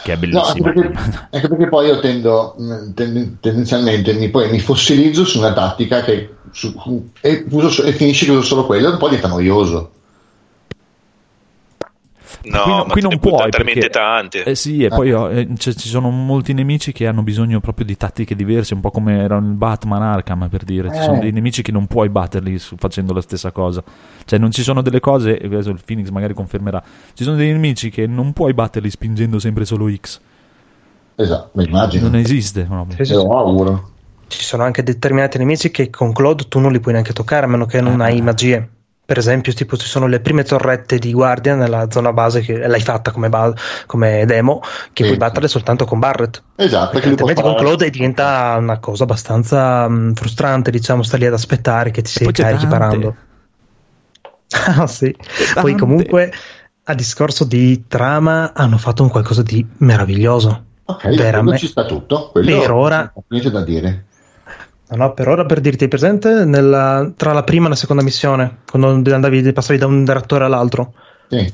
[0.04, 0.64] che è No, anche bellissimo.
[0.64, 5.54] perché, anche perché poi io tendo mh, ten- tendenzialmente mi, poi mi fossilizzo su una
[5.54, 6.74] tattica che su-
[7.22, 9.92] e, uso so- e finisci che uso solo quello, un po' diventa noioso.
[12.46, 14.44] No, qui, no- ma qui non puoi talmente perché, tante.
[14.44, 17.98] Eh sì, e poi oh, eh, ci sono molti nemici che hanno bisogno proprio di
[17.98, 20.90] tattiche diverse, un po' come era il Batman Arkham per dire.
[20.92, 21.04] Ci Eh.
[21.04, 23.84] sono dei nemici che non puoi batterli facendo la stessa cosa.
[24.26, 26.82] Cioè, non ci sono delle cose, adesso il Phoenix magari confermerà.
[27.14, 30.20] Ci sono dei nemici che non puoi batterli spingendo sempre solo X.
[31.16, 32.04] Esatto, immagino.
[32.10, 32.64] Non esiste.
[32.64, 32.98] proprio.
[32.98, 33.90] Sì, sì, lo auguro.
[34.28, 37.50] Ci sono anche determinati nemici che con Claude tu non li puoi neanche toccare a
[37.50, 38.04] meno che non Eh.
[38.06, 38.70] hai magie.
[39.06, 42.82] Per esempio, tipo, ci sono le prime torrette di guardia nella zona base che l'hai
[42.82, 43.54] fatta come, ba-
[43.86, 44.62] come demo,
[44.94, 46.42] che Sì, puoi battere soltanto con Barret.
[46.56, 51.34] Esatto, perché Altrimenti con Claude diventa una cosa abbastanza mh, frustrante, diciamo, stai lì ad
[51.34, 53.16] aspettare che ti si c'è carichi parando.
[54.78, 55.14] Ah, sì.
[55.60, 56.32] Poi comunque,
[56.86, 60.64] a discorso di trama, hanno fatto un qualcosa di meraviglioso.
[60.86, 62.30] Ok, quello Veramente- ci sta tutto.
[62.32, 64.06] Quello Per ora- niente da dire.
[64.88, 68.04] No, no, per ora per dirti, hai presente nella- tra la prima e la seconda
[68.04, 70.94] missione, quando andavi, passavi da un reattore all'altro,
[71.30, 71.52] Sì,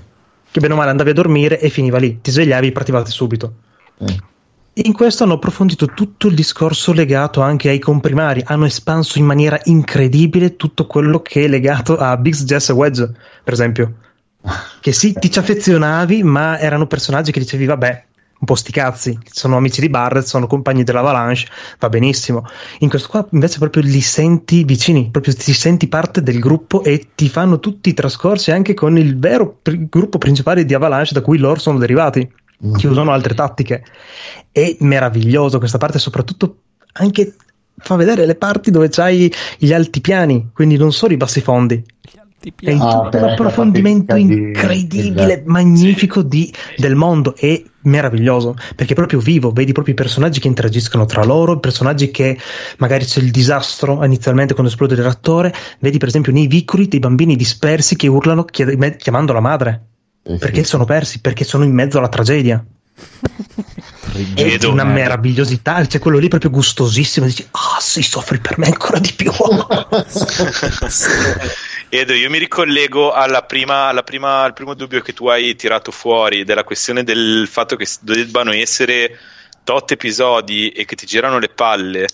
[0.51, 3.53] che bene o male andavi a dormire e finiva lì, ti svegliavi e partivate subito.
[4.03, 4.19] sì.
[4.73, 9.59] In questo hanno approfondito tutto il discorso legato anche ai comprimari, hanno espanso in maniera
[9.65, 13.11] incredibile tutto quello che è legato a Biggs, Jess e Wedge,
[13.43, 13.93] per esempio.
[14.81, 18.05] Che sì, ti ci affezionavi, ma erano personaggi che dicevi, vabbè,
[18.41, 21.45] un po' sti cazzi, sono amici di Barrett, sono compagni dell'Avalanche,
[21.77, 22.43] va benissimo.
[22.79, 27.09] In questo qua invece proprio li senti vicini, proprio ti senti parte del gruppo e
[27.13, 31.21] ti fanno tutti i trascorsi anche con il vero pr- gruppo principale di Avalanche da
[31.21, 32.27] cui loro sono derivati
[32.77, 33.83] che usano altre tattiche.
[34.51, 36.57] È meraviglioso questa parte, soprattutto
[36.93, 37.35] anche
[37.77, 41.83] fa vedere le parti dove c'hai gli altipiani, quindi non solo i bassi fondi.
[42.59, 45.51] È Ah, un la approfondimento di- incredibile, esatto.
[45.51, 47.35] magnifico di- del mondo.
[47.35, 49.51] È meraviglioso perché è proprio vivo.
[49.51, 52.37] Vedi proprio i personaggi che interagiscono tra loro, i personaggi che
[52.77, 55.53] magari c'è il disastro inizialmente quando esplode il reattore.
[55.79, 59.85] Vedi, per esempio, nei vicoli dei bambini dispersi che urlano chied- chiamando la madre
[60.23, 60.37] Eh, sì.
[60.37, 62.63] perché sono persi, perché sono in mezzo alla tragedia.
[64.35, 67.25] È una meravigliosità, c'è quello lì proprio gustosissimo.
[67.25, 69.31] Dici, ah, sì, soffri per me ancora di più.
[71.93, 75.91] Edo, io mi ricollego alla prima, alla prima- al primo dubbio che tu hai tirato
[75.91, 79.19] fuori della questione del fatto che debbano essere
[79.65, 82.07] tot episodi e che ti girano le palle.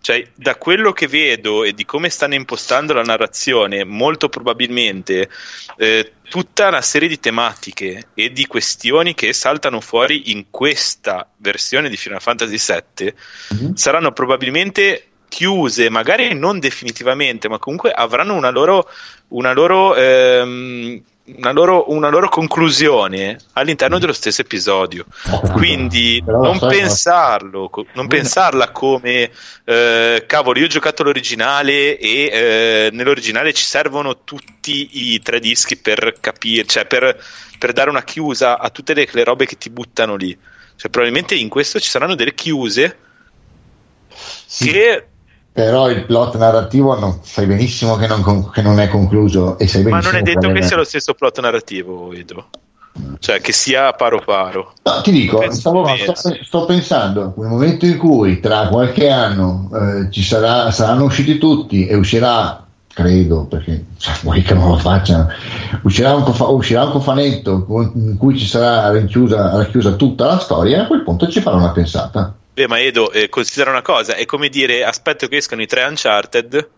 [0.00, 5.28] Cioè, da quello che vedo e di come stanno impostando la narrazione, molto probabilmente
[5.78, 11.88] eh, tutta una serie di tematiche e di questioni che saltano fuori in questa versione
[11.88, 13.14] di Final Fantasy VII
[13.50, 13.74] Mhm.
[13.74, 18.88] saranno probabilmente chiuse, magari non definitivamente, ma comunque avranno una loro,
[19.30, 25.06] una loro, ehm, una loro, una loro conclusione all'interno dello stesso episodio.
[25.50, 29.32] Quindi Però, non pensarlo, non pensarla come
[29.64, 35.76] eh, cavolo, io ho giocato l'originale e eh, nell'originale ci servono tutti i tre dischi
[35.76, 37.20] per capire, cioè per,
[37.58, 40.38] per dare una chiusa a tutte le, le robe che ti buttano lì.
[40.76, 42.98] Cioè, probabilmente in questo ci saranno delle chiuse
[44.46, 45.08] Sì, che
[45.54, 49.68] Però il plot narrativo non, sai benissimo che non, con- che non è concluso e
[49.68, 52.46] sai Ma non è detto è che la- sia lo stesso plot narrativo, Edo.
[53.20, 54.72] Cioè, che sia paro paro.
[54.82, 60.10] No, ti dico, stavo- sto, sto pensando nel momento in cui tra qualche anno eh,
[60.10, 65.28] ci sarà, saranno usciti tutti e uscirà, credo, perché cioè, vuoi che non lo facciano,
[65.82, 70.38] uscirà un, cofa- uscirà un cofanetto con- in cui ci sarà rinchiusa, racchiusa tutta la
[70.40, 72.34] storia, a quel punto ci farò una pensata.
[72.54, 75.82] Beh, ma Edo, eh, considera una cosa: è come dire aspetto che escano i tre
[75.84, 76.68] Uncharted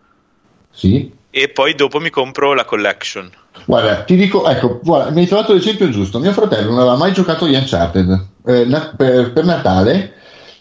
[0.71, 1.13] Sì?
[1.31, 3.31] e poi dopo mi compro la collection.
[3.67, 6.19] Guarda, ti dico, ecco, guarda, mi hai trovato l'esempio giusto.
[6.19, 8.27] Mio fratello non aveva mai giocato agli Uncharted.
[8.47, 10.15] Eh, na- per, per Natale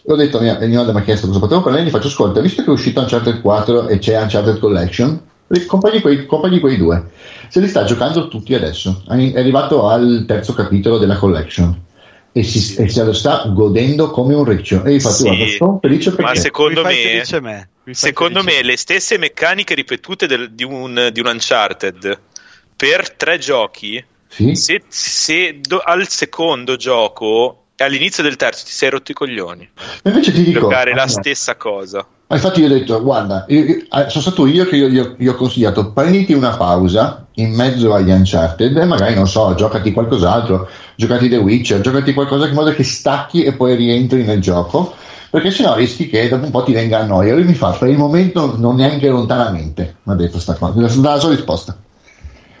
[0.08, 2.40] ho detto a mia, mia madre mi ha chiesto cosa potevo prendere, gli faccio ascolta,
[2.40, 6.76] visto che è uscito Uncharted 4 e c'è Uncharted Collection, ri- compagli quei, compagli quei
[6.76, 7.10] due.
[7.48, 9.02] Se li sta giocando tutti adesso.
[9.08, 11.84] È arrivato al terzo capitolo della collection.
[12.36, 14.84] E, si, e se lo sta godendo come un riccio.
[14.84, 17.70] E infatti, Sì, guarda, sono felice perché Ma secondo me, me.
[17.92, 22.20] Secondo me, le stesse meccaniche ripetute del- di, un, di un Uncharted
[22.76, 28.72] per tre giochi, sì, se, se do- al secondo gioco e all'inizio del terzo ti
[28.72, 29.68] sei rotto i coglioni,
[30.02, 32.06] Ma invece ti dico, giocare la ah, stessa cosa.
[32.28, 35.28] Ma infatti io ho detto, guarda, io- io- eh, sono stato io che io- gli
[35.28, 40.68] ho consigliato, prenditi una pausa in mezzo agli Uncharted e magari, non so, giocati qualcos'altro,
[40.96, 44.94] giocati The Witcher, giocati qualcosa in modo che stacchi e poi rientri nel gioco,
[45.30, 47.34] perché sennò rischi che dopo un po' ti venga a noia.
[47.34, 51.12] Lui mi fa, per il momento non neanche lontanamente, mi ha detto sta cosa, dà
[51.12, 51.76] la sua risposta.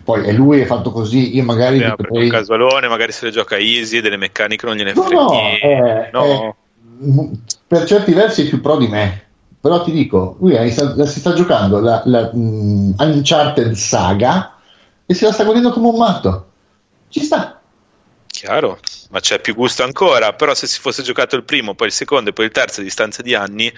[0.06, 1.78] Poi e lui è fatto così, io magari...
[1.80, 5.20] Beh, perché un casualone, magari se le gioca easy, delle meccaniche non gliene No, frega
[5.20, 5.66] no, niente.
[5.66, 6.24] eh, no.
[6.24, 6.54] eh,
[7.00, 7.30] m-
[7.66, 9.24] per certi versi è più pro di me.
[9.60, 14.54] Però ti dico, lui è- sta- si sta giocando la, la, mm, Uncharted Saga
[15.04, 16.52] e se la sta godendo come un matto.
[17.08, 17.60] Ci sta.
[18.28, 18.78] Chiaro,
[19.10, 20.32] ma c'è più gusto ancora.
[20.34, 22.84] Però, se si fosse giocato il primo, poi il secondo e poi il terzo a
[22.84, 23.72] distanza di anni,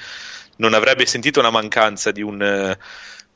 [0.56, 2.42] non avrebbe sentito una mancanza di un.
[2.42, 2.78] eh,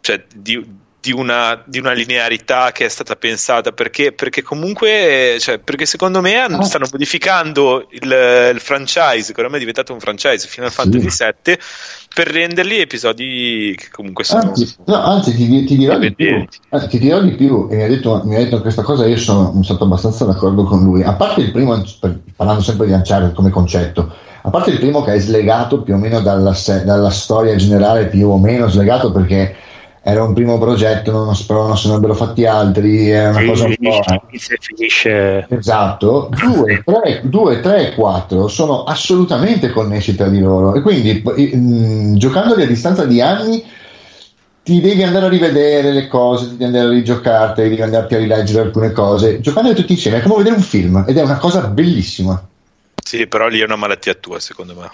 [0.00, 5.58] cioè, di, di una, di una linearità che è stata pensata perché, perché comunque cioè,
[5.58, 6.62] perché secondo me hanno- Ah.
[6.62, 11.08] stanno modificando il, il franchise che ormai è diventato un franchise Final Fantasy
[11.44, 11.58] VII
[12.14, 16.46] per renderli episodi che comunque sono Anzi, no, anzi, ti, ti dirò di più.
[16.70, 19.16] Eh, ti dirò di più, e mi ha, detto, mi ha detto questa cosa, io
[19.16, 21.02] sono stato abbastanza d'accordo con lui.
[21.02, 21.82] A parte il primo,
[22.36, 25.96] parlando sempre di Uncharted come concetto, a parte il primo che è slegato più o
[25.96, 26.54] meno dalla,
[26.84, 29.56] dalla storia generale, più o meno slegato perché
[30.04, 33.64] era un primo progetto, non speravano se ne avrebbero fatti altri, è una Sì, cosa
[33.64, 33.76] un po'.
[33.80, 35.46] finisce, inizia e finisce.
[35.48, 41.22] Esatto, 2, 3, 2, 3 e 4 sono assolutamente connessi tra di loro e quindi
[41.24, 43.64] mh, giocandoli a distanza di anni
[44.64, 48.18] ti devi andare a rivedere le cose, ti devi andare a rigiocarti, devi andarti a
[48.18, 49.40] rileggere alcune cose.
[49.40, 52.44] Giocandoli tutti insieme è come vedere un film ed è una cosa bellissima.
[53.04, 54.90] sì però lì è una malattia tua secondo me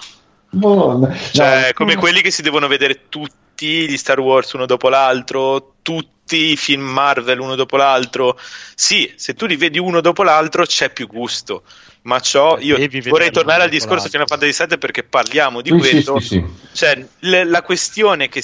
[0.50, 3.34] No, no, Cioè, no, come quelli che si devono vedere tutti
[3.66, 8.38] gli Star Wars uno dopo l'altro, tutti i film Marvel uno dopo l'altro.
[8.74, 11.62] Sì, se tu li vedi uno dopo l'altro c'è più gusto.
[12.02, 14.46] Ma ciò, io Devi vorrei tornare al discorso Final l'altro.
[14.46, 16.20] Fantasy VII perché parliamo di Sì, sì, quello.
[16.20, 16.44] sì, sì.
[16.72, 18.42] Cioè, le- la questione che,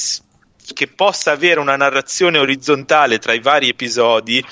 [0.74, 4.44] che possa avere una narrazione orizzontale tra i vari episodi,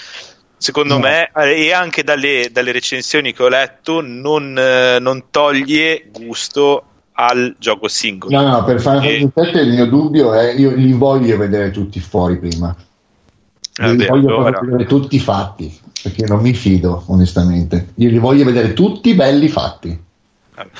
[0.56, 1.00] secondo No.
[1.00, 6.86] me, eh, e anche dalle, dalle recensioni che ho letto, non, eh, non toglie gusto
[7.14, 8.40] al gioco singolo.
[8.40, 9.18] No, no, per Final E-
[9.60, 12.74] il mio dubbio è io li voglio vedere tutti fuori prima.
[13.74, 14.60] Li Vabbè, voglio allora.
[14.60, 17.92] vedere tutti fatti, perché non mi fido, onestamente.
[17.96, 19.98] Io li voglio vedere tutti belli fatti.
[20.54, 20.70] Vabbè.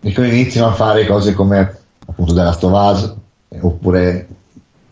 [0.00, 3.14] E quindi iniziano a fare cose come appunto Us,
[3.48, 4.28] eh, oppure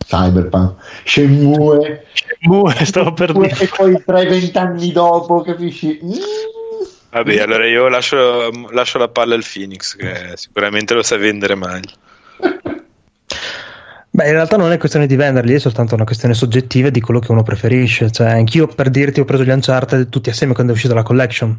[0.05, 0.73] Cyberpunk,
[1.05, 3.55] Shenmue, Shenmue, stavo per dire.
[3.59, 5.99] e poi 3-20 anni dopo, capisci?
[6.03, 6.11] Mm.
[7.13, 11.91] Vabbè, allora io lascio, lascio la palla al Phoenix, che sicuramente lo sa vendere meglio.
[14.09, 17.19] Beh, in realtà non è questione di venderli, è soltanto una questione soggettiva di quello
[17.19, 18.09] che uno preferisce.
[18.09, 21.55] Cioè, anch'io per dirti ho preso gli Uncharted tutti assieme quando è uscita la collection.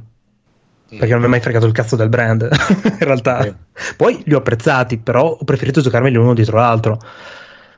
[0.89, 3.57] Perché non mi è mai fregato il cazzo del brand, in realtà.
[3.97, 6.99] Poi li ho apprezzati, però ho preferito giocarmeli uno dietro l'altro.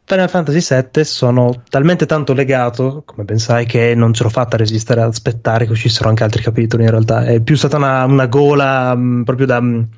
[0.08, 0.60] Final Fantasy
[0.92, 5.00] VII sono talmente tanto legato, come ben sai, che non ce l'ho fatta a resistere
[5.00, 6.84] ad aspettare che uscissero anche altri capitoli.
[6.84, 9.88] In realtà è più stata una, una gola mh, proprio da mh,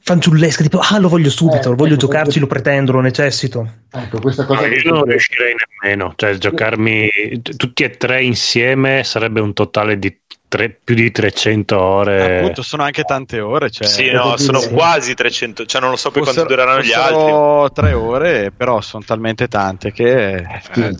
[0.00, 3.00] fanciullesca, tipo ah, lo voglio subito, Eh, lo voglio ecco, giocarci, questo- lo pretendo, lo
[3.00, 3.72] necessito.
[3.90, 7.08] Ecco, questa No, cosa io non riuscirei nemmeno, cioè giocarmi
[7.56, 10.14] tutti e tre insieme sarebbe un totale di
[10.48, 12.38] tre- più di 300 ore.
[12.38, 13.70] Appunto, sono anche tante ore.
[13.70, 14.70] Cioè, sì, no, sono sì.
[14.70, 17.14] quasi 300, cioè non lo so poi quanto dureranno gli altri.
[17.14, 20.34] fossero tre ore, però sono talmente tante che.
[20.36, 20.96] Eh, dai.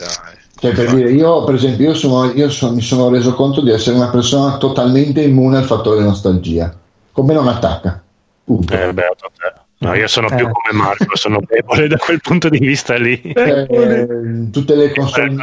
[0.61, 3.71] Cioè, per dire, io per esempio io, sono, io sono- mi sono reso conto di
[3.71, 6.75] essere una persona totalmente immune al fattore nostalgia.
[7.13, 8.03] Con me non attacca.
[8.45, 8.73] Punto.
[8.75, 9.53] Eh, beato te.
[9.81, 10.35] No, io sono Eh.
[10.35, 13.21] più come Marco, sono debole da quel punto di vista lì.
[13.21, 15.37] Eh, tutte le console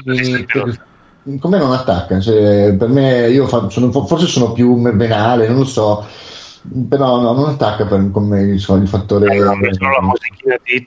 [1.39, 5.57] con me non attacca cioè, per me io fa- sono, forse sono più venale non
[5.57, 6.05] lo so
[6.89, 10.57] però no, non attacca per, con me il, il fattore Eh, non mettono la musichina
[10.63, 10.83] di.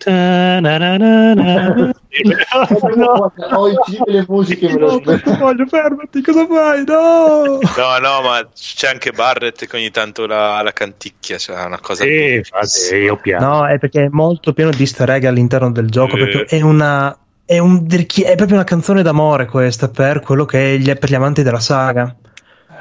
[2.97, 3.33] No.
[3.53, 5.01] ho il CD delle musiche me lo
[5.39, 6.85] voglio fermati, cosa fai?
[6.85, 7.59] No!
[7.61, 11.79] No, no, ma c'è anche Barrett che ogni tanto la, la canticchia, cioè è una
[11.81, 12.03] cosa...
[12.03, 13.47] Sì, infatti, io piano.
[13.47, 16.17] No, è perché è molto pieno di easter egg all'interno del gioco.
[16.17, 16.29] Eh.
[16.29, 17.17] proprio- è una.
[17.49, 21.15] È, un, è proprio una canzone d'amore questa per quello che è gli, per gli
[21.15, 22.15] amanti della saga.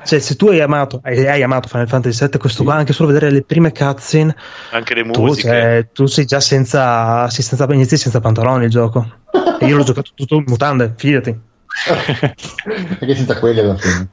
[0.04, 3.08] Cioè, se tu hai amato, hai, hai amato Final Fantasy VII, questo qua, anche solo
[3.08, 4.36] vedere le prime cutscene,
[4.72, 5.48] Anche le tu, musiche.
[5.48, 9.10] cioè, tu sei già senza, sei senza inizi senza pantaloni il gioco.
[9.58, 11.40] E io l'ho giocato tutto in mutande, fidati.
[13.00, 14.10] perché senza quelli alla fine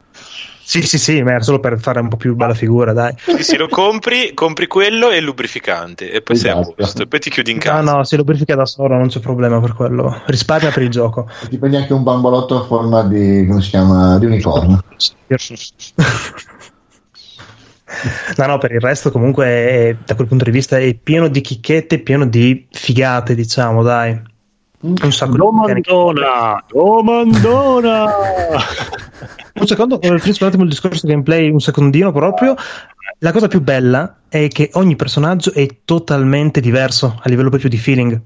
[0.66, 3.14] Sì, sì, sì, ma era solo per fare un po' più bella figura, dai.
[3.36, 6.74] Sì, sì, lo compri, compri quello e il lubrificante e poi sei a Esatto.
[6.74, 7.92] posto e poi ti chiudi in No, casa.
[7.96, 10.22] no, si lubrifica da solo, non c'è problema per quello.
[10.26, 11.28] Risparmia per il gioco.
[11.42, 14.80] E ti prendi anche un bambolotto a forma di come si chiama di unicorno
[18.36, 21.40] No, no, per il resto comunque è- da quel punto di vista è pieno di
[21.40, 24.20] chicchette, pieno di figate, diciamo, dai.
[24.84, 25.90] Un sacco di meccaniche.
[25.90, 28.04] Domandona, domandona.
[29.54, 32.56] Un secondo, finisco un attimo il discorso gameplay, un secondino proprio.
[33.20, 37.78] La cosa più bella è che ogni personaggio è totalmente diverso a livello proprio di
[37.78, 38.20] feeling.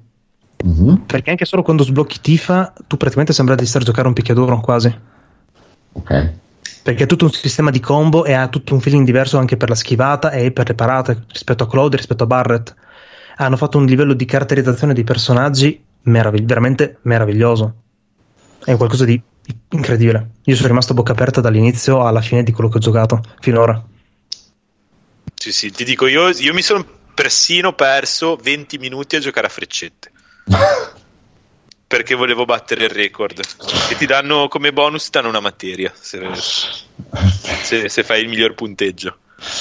[0.65, 4.15] Mhm, Perché anche solo quando sblocchi Tifa, tu praticamente sembra di stare a giocare un
[4.15, 4.93] picchiaduro quasi.
[5.93, 6.33] ok
[6.83, 9.69] Perché è tutto un sistema di combo e ha tutto un feeling diverso anche per
[9.69, 12.75] la schivata e per le parate rispetto a Claude, rispetto a Barrett.
[13.37, 17.75] Hanno fatto un livello di caratterizzazione dei personaggi meravigli- veramente meraviglioso.
[18.65, 19.21] È qualcosa di
[19.71, 20.31] incredibile.
[20.45, 23.83] Io sono rimasto a bocca aperta dall'inizio alla fine di quello che ho giocato finora.
[25.35, 26.85] Sì, sì, ti dico, io, io mi sono
[27.15, 30.13] persino perso 20 minuti a giocare a freccette.
[31.89, 33.41] perché volevo battere il record.
[33.91, 36.21] E ti danno come bonus ti danno una materia se,
[37.63, 39.19] se- se fai il miglior punteggio.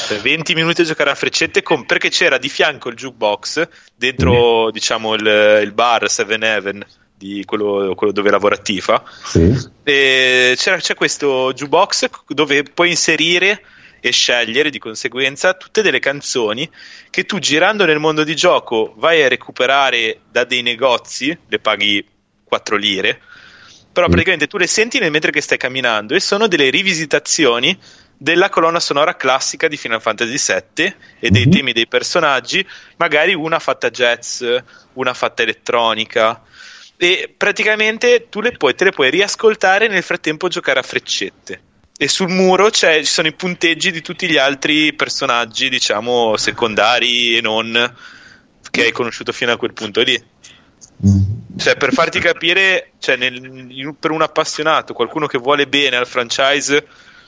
[0.07, 4.71] Per 20 minuti a giocare a freccette con- perché c'era di fianco il jukebox dentro
[4.71, 6.83] diciamo il, il bar Seven Heaven
[7.15, 9.55] di quello, quello dove lavora Tifa Sì.
[9.83, 13.63] e c'è questo jukebox dove puoi inserire
[13.99, 16.67] e scegliere di conseguenza tutte delle canzoni
[17.11, 22.03] che tu girando nel mondo di gioco vai a recuperare da dei negozi, le paghi
[22.43, 23.19] 4 lire,
[23.91, 24.11] però Mm.
[24.11, 27.77] praticamente tu le senti nel mentre che stai camminando e sono delle rivisitazioni
[28.17, 31.51] della colonna sonora classica di Final Fantasy VII e dei Mhm.
[31.51, 32.65] temi dei personaggi,
[32.97, 34.43] magari una fatta jazz,
[34.93, 36.41] una fatta elettronica
[36.97, 41.61] e praticamente tu le puoi, te le puoi riascoltare e nel frattempo giocare a freccette.
[41.95, 47.37] E sul muro c'è- ci sono i punteggi di tutti gli altri personaggi, diciamo, secondari
[47.37, 47.95] e non
[48.71, 50.21] che hai conosciuto fino a quel punto lì.
[51.05, 51.57] Mm.
[51.57, 56.85] Cioè, per farti capire, cioè, nel- per un appassionato, qualcuno che vuole bene al franchise,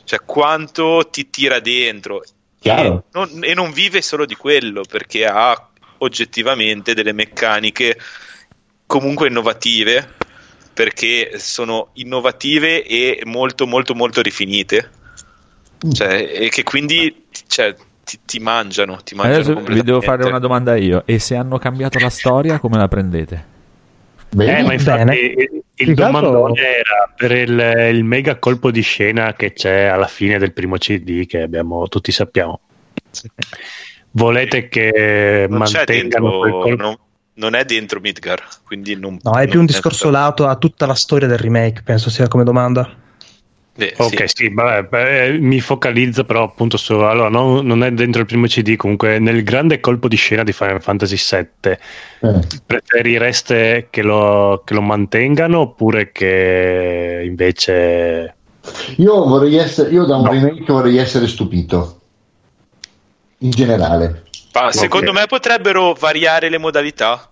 [0.09, 2.23] cioè, quanto ti tira dentro.
[2.59, 3.03] Chiaro.
[3.11, 5.69] Non- e non vive solo di quello, perché ha
[5.99, 7.95] oggettivamente delle meccaniche
[8.87, 10.15] comunque innovative,
[10.73, 14.89] perché sono innovative e molto, molto, molto rifinite.
[15.93, 20.39] Cioè, e che quindi cioè, ti, ti mangiano, ti mangiano Adesso vi devo fare una
[20.39, 21.03] domanda io.
[21.05, 23.45] E se hanno cambiato la storia, come la prendete?
[24.31, 24.57] Bene.
[24.57, 25.58] Eh, ma infatti Bene.
[25.79, 30.53] Il, domandone era per il, il mega colpo di scena che c'è alla fine del
[30.53, 32.59] primo CD che abbiamo, tutti sappiamo.
[34.11, 36.83] Volete che non mantengano quel dentro, colpo?
[36.83, 36.97] non,
[37.35, 40.95] non è dentro Midgar, quindi non No, è più un discorso lato a tutta la
[40.95, 43.07] storia del remake, penso sia come domanda.
[43.81, 44.43] Eh, Ok, sì.
[44.45, 48.45] sì, vabbè, beh, mi focalizzo però appunto su allora non, non è dentro il primo
[48.45, 51.15] CD, comunque nel grande colpo di scena di Final Fantasy
[51.61, 51.77] VII
[52.21, 52.39] Eh.
[52.65, 58.35] preferireste che lo, che lo mantengano oppure che invece
[58.97, 60.31] Io vorrei essere, io da un No.
[60.31, 62.01] remake vorrei essere stupito.
[63.39, 64.23] In generale.
[64.53, 65.17] Ma secondo Ok.
[65.17, 67.29] me potrebbero variare le modalità,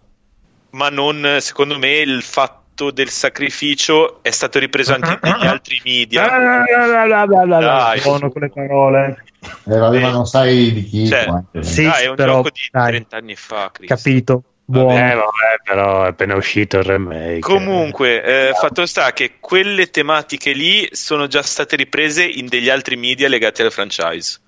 [0.71, 6.27] ma non secondo me il fatto del sacrificio è stato ripreso anche negli altri media.
[6.27, 9.23] Dai, Buono con le parole.
[9.65, 11.07] Eh, vabbè, ma non sai di chi.
[11.07, 11.27] Cioè,
[11.59, 12.87] Sì, dai, è un però, gioco di dai.
[12.89, 13.95] 30 anni fa, Cristo.
[13.95, 14.43] Capito?
[14.69, 14.91] Buono.
[14.97, 17.39] Eh, vabbè, però è appena uscito il remake.
[17.39, 22.97] Comunque, eh, fatto sta che quelle tematiche lì sono già state riprese in degli altri
[22.97, 24.39] media legati al franchise.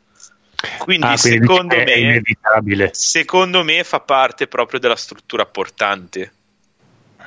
[0.77, 2.89] Quindi, Ah, quindi secondo me, inevitabile.
[2.91, 6.34] secondo me fa parte proprio della struttura portante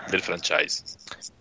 [0.09, 0.83] del franchise.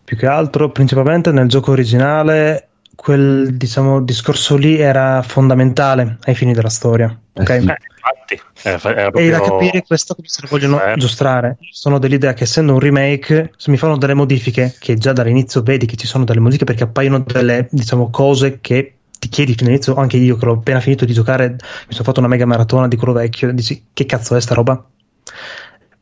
[0.04, 6.54] Più che altro, principalmente nel gioco originale, quel diciamo discorso lì era fondamentale ai fini
[6.54, 7.08] della storia.
[7.34, 7.52] Eh sì.
[7.52, 10.92] Eh, infatti, era, era E da proprio- capire questo come se lo vogliono Certo.
[10.94, 11.58] aggiustare.
[11.72, 15.86] Sono dell'idea che essendo un remake, se mi fanno delle modifiche, che già dall'inizio vedi
[15.86, 19.96] che ci sono delle modifiche perché appaiono delle diciamo cose che ti chiedi fin dall'inizio,
[19.96, 21.58] anche io che l'ho appena finito di giocare, mi
[21.90, 24.84] sono fatto una mega maratona di quello vecchio, dici che cazzo è sta roba?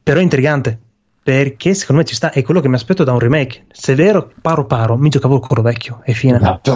[0.02, 0.80] Però è intrigante.
[1.30, 3.68] Perché secondo me ci sta, è quello che mi aspetto da un remake.
[3.72, 6.38] Se è vero, paro paro, mi giocavo il quello vecchio e fine.
[6.38, 6.74] Esatto.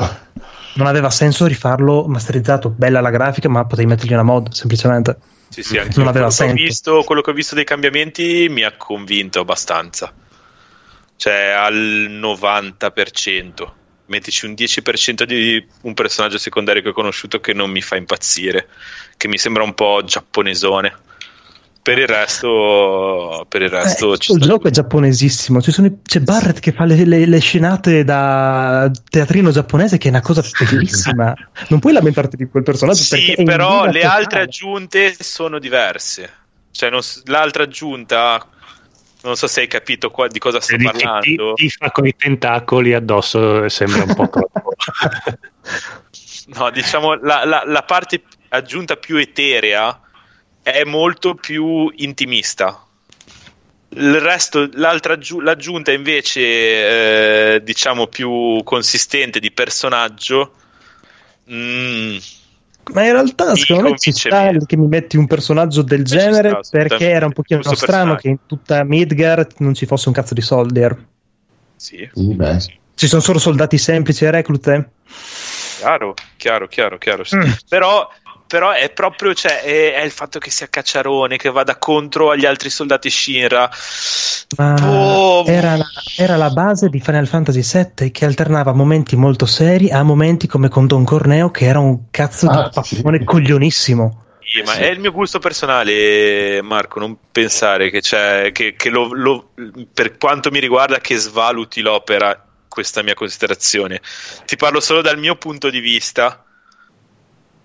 [0.76, 5.18] Non aveva senso rifarlo masterizzato, bella la grafica, ma potevi mettergli una mod semplicemente.
[5.50, 8.62] Sì, sì, anche Non aveva quello, che visto, quello che ho visto dei cambiamenti mi
[8.62, 10.14] ha convinto abbastanza.
[11.16, 13.72] Cioè al 90%.
[14.06, 18.68] Mettici un 10% di un personaggio secondario che ho conosciuto che non mi fa impazzire,
[19.18, 20.94] che mi sembra un po' giapponesone.
[21.84, 25.62] Per il resto, per il resto Eh, ci il gioco è giapponesissimo.
[25.62, 30.08] Ci sono i- c'è Barrett che fa le, le- le scenate da teatrino giapponese, che
[30.08, 31.34] è una cosa bellissima.
[31.68, 34.04] non puoi lamentarti di quel personaggio Sì, però le totale.
[34.06, 36.32] altre aggiunte sono diverse.
[36.72, 38.48] Cioè, non l'altra aggiunta,
[39.24, 41.54] non so se hai capito qua- di cosa sto dici ti, parlando.
[41.56, 44.72] ti fa con i tentacoli addosso sembra un po' troppo.
[46.56, 50.00] No, diciamo la, la- la parte aggiunta più eterea
[50.64, 52.84] è molto più intimista.
[53.96, 56.42] Il resto, l'altra aggiu- l'aggiunta invece,
[57.56, 60.54] eh, diciamo più consistente di personaggio.
[61.52, 62.18] mm,
[62.94, 66.78] Ma in realtà, secondo me ci sta che mi metti un personaggio del genere sta,
[66.78, 68.22] perché era un pochino strano personaggio.
[68.22, 70.98] che in tutta Midgar non ci fosse un cazzo di soldier.
[71.76, 72.82] sì, beh.
[72.96, 74.92] Ci sono solo soldati semplici e reclute.
[75.78, 77.24] chiaro, chiaro, chiaro, chiaro.
[77.24, 77.36] sì.
[77.36, 77.52] Mm.
[77.68, 78.08] Però,
[78.54, 82.46] però è proprio cioè, è, è il fatto che sia cacciarone, che vada contro agli
[82.46, 83.68] altri soldati Shinra.
[84.58, 85.44] Ma Oh.
[85.48, 85.86] era, la,
[86.16, 90.70] era la base di Final Fantasy VII che alternava momenti molto seri a momenti come
[90.70, 93.24] con Don Corneo che era un cazzo Ah, di pappone sì.
[93.24, 94.24] coglionissimo.
[94.46, 97.00] Sì, ma è il mio gusto personale, Marco.
[97.00, 99.54] Non pensare che c'è, che, che lo, lo-
[99.92, 104.00] per quanto mi riguarda, che svaluti l'opera questa mia considerazione.
[104.46, 106.46] Ti parlo solo dal mio punto di vista.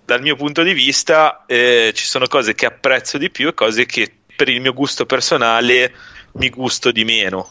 [0.09, 3.85] Dal mio punto di vista, eh, ci sono cose che apprezzo di più e cose
[3.85, 5.93] che per il mio gusto personale
[6.31, 7.47] mi gusto di meno.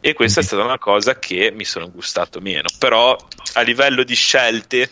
[0.00, 2.64] E questa è stata una cosa che mi sono gustato meno.
[2.80, 3.16] Però
[3.52, 4.90] a livello di scelte,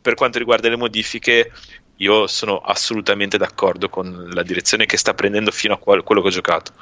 [0.00, 1.52] per quanto riguarda le modifiche,
[1.96, 6.30] io sono assolutamente d'accordo con la direzione che sta prendendo fino a quello che ho
[6.30, 6.72] giocato.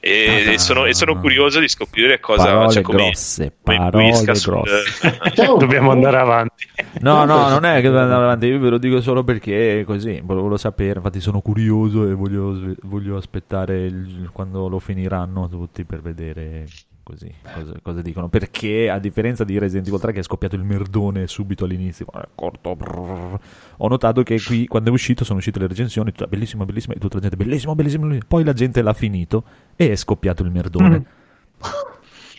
[0.00, 4.04] E, e sono, e sono curioso di scoprire cosa Parole cioè, come, grosse, come parole
[4.04, 5.18] influisca sul- grosse.
[5.58, 6.66] Dobbiamo andare avanti.
[7.00, 10.20] No, no, non è che devo andare avanti, io ve lo dico solo perché così
[10.22, 16.00] volevo sapere, infatti sono curioso e voglio, voglio aspettare il- quando lo finiranno tutti per
[16.00, 16.64] vedere
[17.10, 18.28] così cosa, cosa dicono.
[18.28, 22.28] Perché a differenza di Resident Evil 3 che è scoppiato il merdone subito all'inizio, eh,
[22.34, 23.38] corto, brrr,
[23.78, 26.98] ho notato che qui quando è uscito sono uscite le recensioni, tutta bellissima, bellissima, e
[26.98, 28.26] tutta la gente bellissimo, bellissimo, bellissimo.
[28.28, 29.44] poi la gente l'ha finito
[29.76, 30.98] e è scoppiato il merdone.
[30.98, 31.02] Mm.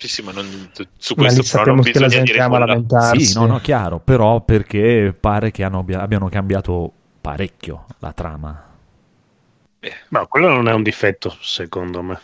[0.02, 2.43] Sì, sì, ma non- su Ma questo però non sappiamo che la bisogna gente dire
[2.43, 3.26] ama lamentarsi.
[3.26, 6.91] Sì, no, no, chiaro, però perché pare che hanno- abbia- abbiano cambiato
[7.22, 8.65] parecchio la trama.
[10.10, 12.19] Ma quello non è un difetto, secondo me.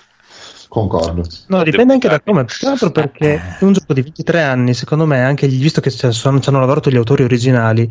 [0.67, 1.23] Concordo.
[1.47, 4.73] No, dipende anche da come, più che altro perché è un gioco di 23 anni,
[4.73, 7.89] secondo me, anche visto che ci hanno lavorato gli autori originali,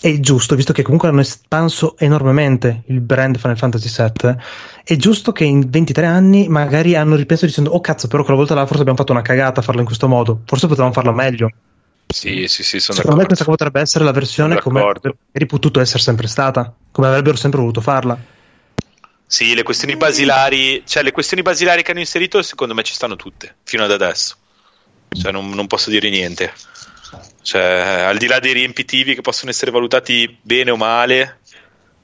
[0.00, 4.34] è giusto, visto che comunque hanno espanso enormemente il brand Final Fantasy VII,
[4.84, 8.54] è giusto che in 23 anni magari hanno ripensato dicendo, oh cazzo, però quella volta
[8.54, 11.50] là forse abbiamo fatto una cagata a farlo in questo modo, forse potevamo farlo meglio.
[12.06, 13.26] Sì, sì, sì, sono Secondo me d'accordo.
[13.26, 17.80] questa potrebbe essere la versione come avrebbe potuto essere sempre stata, come avrebbero sempre voluto
[17.80, 18.18] farla.
[19.32, 23.16] Sì, le questioni basilari, cioè le questioni basilari che hanno inserito, secondo me ci stanno
[23.16, 24.36] tutte fino ad adesso.
[25.08, 26.52] Cioè, non, non posso dire niente.
[27.40, 31.40] Cioè, al di là dei riempitivi che possono essere valutati bene o male,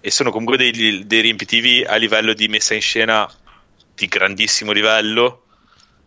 [0.00, 3.30] e sono comunque dei, dei riempitivi a livello di messa in scena
[3.94, 5.44] di grandissimo livello,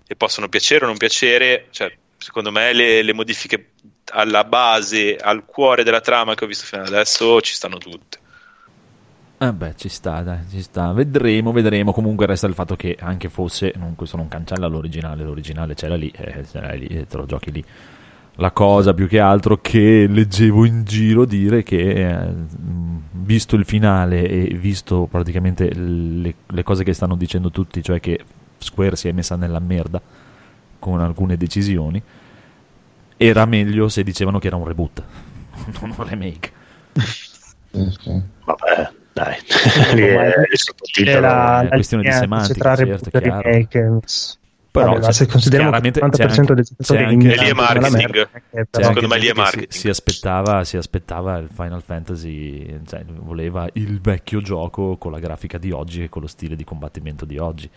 [0.07, 1.67] e possono piacere o non piacere.
[1.69, 3.73] Cioè, secondo me, le, le modifiche
[4.13, 8.17] alla base, al cuore della trama che ho visto fino ad adesso, ci stanno tutte.
[9.43, 10.91] Eh beh, ci sta, dai, ci sta.
[10.91, 11.93] Vedremo, vedremo.
[11.93, 16.11] Comunque resta il fatto che anche fosse, non, questo non cancella l'originale, l'originale c'era lì,
[16.15, 17.65] eh, c'era lì, eh, te lo giochi lì.
[18.35, 22.33] La cosa più che altro che leggevo in giro dire che, eh,
[23.13, 28.23] visto il finale e visto praticamente le, le cose che stanno dicendo tutti, cioè che
[28.59, 29.99] Square si è messa nella merda
[30.77, 31.99] con alcune decisioni,
[33.17, 35.03] era meglio se dicevano che era un reboot,
[35.81, 36.51] non un remake.
[36.93, 38.21] Sì, sì.
[38.45, 39.35] Vabbè, dai.
[39.95, 43.99] Lì è è- la, è la questione di semantica, certo, remake.
[44.71, 47.93] Però Vabbè, se consideriamo il chiaramente 90% c'è dei anche- lì è marketing.
[47.93, 49.69] merda, eh, Secondo me lì è marketing.
[49.69, 55.19] Si, si aspettava, si aspettava il Final Fantasy, cioè voleva il vecchio gioco con la
[55.19, 57.69] grafica di oggi e con lo stile di combattimento di oggi.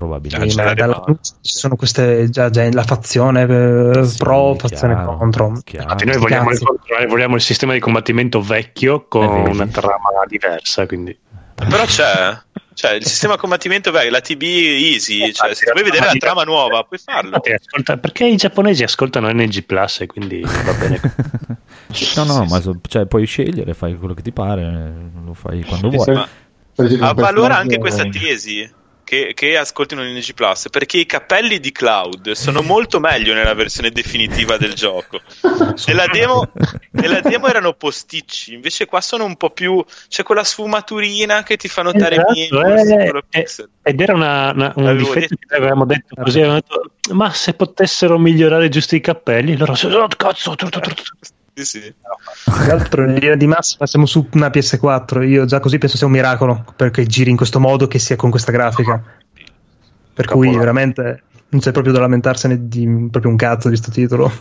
[0.00, 0.54] Probabilmente.
[0.54, 1.04] C'era ma dalla-
[1.42, 5.60] ci sono queste già, già la fazione eh, Sì, pro, fazione chiaro, contro.
[5.62, 5.82] chiaro.
[5.84, 10.08] Infatti noi vogliamo il, controllo, vogliamo il sistema di combattimento vecchio con Eh, una trama
[10.26, 11.14] diversa, quindi
[11.54, 12.34] Però c'è,
[12.72, 16.82] cioè il sistema combattimento vecchio, la TB easy, cioè se vuoi vedere la trama nuova
[16.84, 17.36] puoi farlo.
[17.36, 21.00] Ascolta- perché i giapponesi ascoltano NG Plus e quindi va bene.
[22.16, 25.62] No, no, ma so- cioè, puoi scegliere, fai quello che ti pare, eh, lo fai
[25.64, 26.14] quando vuoi.
[26.14, 26.26] Ma
[26.76, 28.70] avvalora personaggio- anche questa tesi
[29.10, 33.90] che, che ascoltino NG Plus perché i capelli di Cloud sono molto meglio nella versione
[33.90, 35.18] definitiva del gioco.
[35.86, 36.52] Nella demo,
[36.92, 39.84] nella demo erano posticci, invece qua sono un po' più.
[40.08, 43.20] c'è quella sfumaturina che ti fa notare Esatto, meno.
[43.30, 43.68] eh, eh.
[43.82, 45.46] Ed era una- una- un L'avevo difetto detto.
[45.48, 50.06] che avevamo detto così, avevamo detto, ma se potessero migliorare giusto i cappelli, loro oh,
[50.16, 50.94] cazzo, tru, tru, tru.
[51.54, 51.94] Sì, sì.
[52.44, 55.28] Tra l'altro, in linea di massima siamo su una PS4.
[55.28, 58.30] Io già così penso sia un miracolo perché giri in questo modo che sia con
[58.30, 59.02] questa grafica.
[60.12, 60.58] Per cui Capolavoro.
[60.58, 64.32] veramente non c'è proprio da lamentarsene di proprio un cazzo di sto titolo.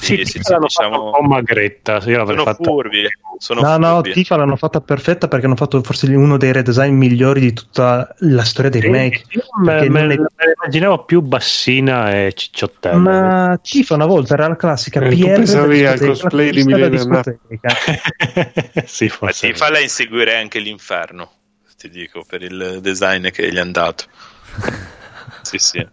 [0.00, 3.04] Sì, sì, sì, l'hanno diciamo- fatto un po' magretta, io Sono fatta furbi.
[3.38, 4.12] Sono no, no, furbi.
[4.12, 8.44] Tifa l'hanno fatta perfetta perché hanno fatto forse uno dei redesign migliori di tutta la
[8.44, 9.24] storia dei remake.
[9.62, 10.14] Me, me- è- me la
[10.56, 12.96] immaginavo più bassina e cicciottella.
[12.96, 16.88] Ma Tifa una volta era la classica Eh, tu PR pensavi al cosplay di la
[16.88, 17.68] discoteca.
[18.86, 19.50] sì, Ma forse.
[19.52, 21.30] ti falla inseguire anche l'inferno,
[21.76, 24.04] ti dico, per il design che gli hanno dato.
[25.42, 25.86] sì, sì.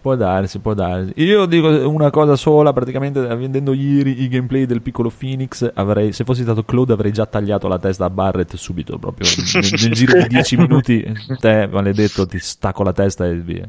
[0.00, 1.12] Può darsi, può darsi.
[1.16, 6.24] Io dico una cosa sola, praticamente vedendo ieri i gameplay del piccolo Phoenix, avrei, se
[6.24, 10.22] fossi stato Claude avrei già tagliato la testa a Barrett subito, proprio nel, nel giro
[10.22, 13.68] di 10 minuti, te maledetto ti stacco la testa e via.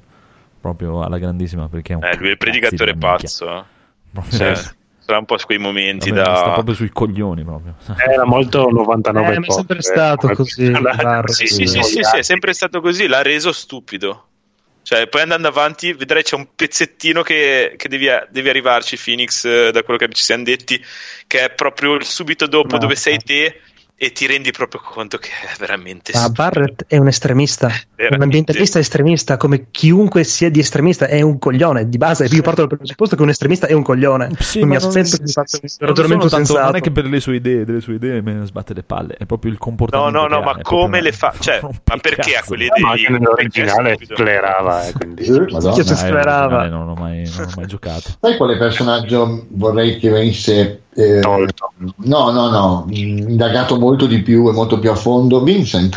[0.62, 3.50] Proprio alla grandissima perché è un Eh, lui è il predicatore pazzo.
[3.50, 3.64] eh.
[4.30, 4.54] Cioè,
[5.00, 6.52] sarà un po' su quei momenti Vabbè, sta da...
[6.52, 7.76] proprio sui coglioni proprio.
[7.98, 10.72] Era molto 99 Eh, ma è sempre stato come- così,
[11.28, 14.26] sì, sì, sì, sì, è sempre stato così, l'ha reso stupido.
[14.90, 19.70] Cioè, poi andando avanti, vedrai c'è un pezzettino che, che devi, devi arrivarci, Phoenix, eh,
[19.72, 20.84] da quello che ci siamo detti,
[21.28, 22.80] che è proprio subito dopo No.
[22.80, 23.61] dove sei te
[24.02, 26.30] e ti rendi proprio conto che è veramente Ma.
[26.30, 28.24] Barrett è un estremista, un Veramente.
[28.24, 31.90] ambientalista estremista, come chiunque sia di estremista è un coglione.
[31.90, 34.30] Di base, io parto dal presupposto che un estremista è un coglione.
[34.40, 36.66] Sì, non mi ma non- aspetto che faccia un Non, ragionamento sono tanto- sensato.
[36.66, 39.16] non è che per le sue idee, delle sue idee me ne sbatte le palle,
[39.18, 40.18] è proprio il No, comportamento.
[40.18, 41.34] no, no, che ma è come le fa?
[41.38, 42.90] Cioè, un ma perché ha quelle Ma idee?
[42.92, 43.20] anche lì?
[43.20, 45.24] nell'originale sclerava, eh, quindi...
[45.26, 45.74] Eh, Madonna.
[45.74, 46.68] Chi si Eh, sperava?
[46.70, 48.12] non non l'ho mai giocato.
[48.22, 51.72] Sai quale personaggio vorrei che venisse eh, Tolto.
[51.78, 55.42] no, no, no, indagato molto di più e molto più a fondo?
[55.42, 55.96] Vincent.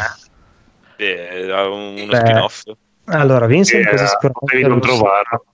[0.96, 2.62] Eh, uno Beh, spin-off.
[3.06, 5.44] Allora, Vincent così potevi sicuramente non lo trovarlo.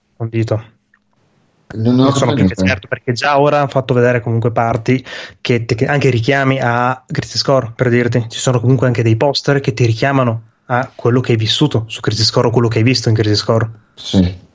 [1.71, 5.05] Non, non sono più certo, perché già ora hanno fatto vedere comunque parti
[5.41, 8.27] che, che anche richiami a Crisis Core, per dirti.
[8.29, 12.01] Ci sono comunque anche dei poster che ti richiamano a quello che hai vissuto su
[12.01, 13.71] Crisis Core o quello che hai visto in Crisis Core.
[13.95, 14.47] Sì.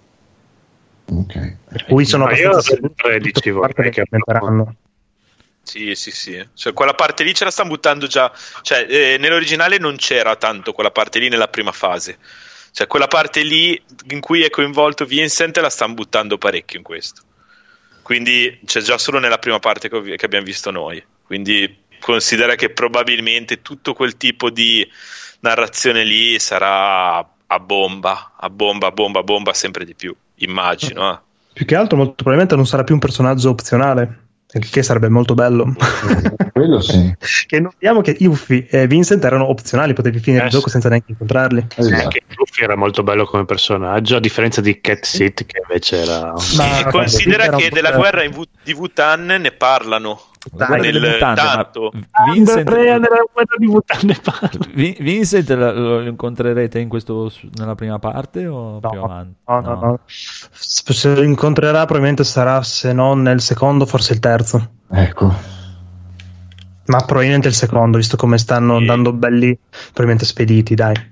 [1.05, 1.55] Ok.
[1.69, 4.75] Per cui sono io abbastanza sempre sicuro che implementeranno.
[5.63, 6.45] Sì, sì, sì.
[6.53, 8.31] Cioè, quella parte lì ce la stanno buttando già.
[8.61, 12.17] Cioè, eh, nell'originale non c'era tanto quella parte lì nella prima fase.
[12.71, 17.21] Cioè, quella parte lì in cui è coinvolto Vincent la stanno buttando parecchio in questo.
[18.01, 21.03] Quindi c'è già solo nella prima parte che, che abbiamo visto noi.
[21.23, 24.87] Quindi considera che probabilmente tutto quel tipo di
[25.39, 30.13] narrazione lì sarà a bomba, a bomba, a bomba, a bomba sempre di più.
[30.35, 31.11] Immagino.
[31.11, 31.19] eh.
[31.53, 34.19] Più che altro, molto probabilmente non sarà più un personaggio opzionale,
[34.53, 35.73] il che sarebbe molto bello.
[36.51, 37.13] Quello sì.
[37.47, 41.11] che notiamo che Yuffie e Vincent erano opzionali, potevi finire Eh, il gioco senza neanche
[41.11, 41.67] incontrarli.
[41.75, 42.03] Esatto.
[42.03, 46.33] Anche Luffy era molto bello come personaggio, a differenza di Cat Sit, che invece era.
[46.55, 50.21] Ma- E considera che della guerra in V- di Wutan ne parlano.
[50.51, 51.91] Delle Nel mutande, tanto.
[52.33, 54.49] Vincent, Andrea nella guerra di Wutan parla.
[54.73, 59.35] Vi- Vincent lo, lo incontrerete in questo, nella prima parte o No, più avanti?
[59.47, 59.99] No, no, no.
[60.05, 60.49] S-
[60.91, 64.69] Se lo incontrerà, probabilmente sarà se non nel secondo, forse il terzo.
[64.91, 65.33] Ecco.
[66.85, 68.79] Ma probabilmente il secondo, visto come stanno Sì.
[68.81, 71.11] andando belli, probabilmente spediti, dai.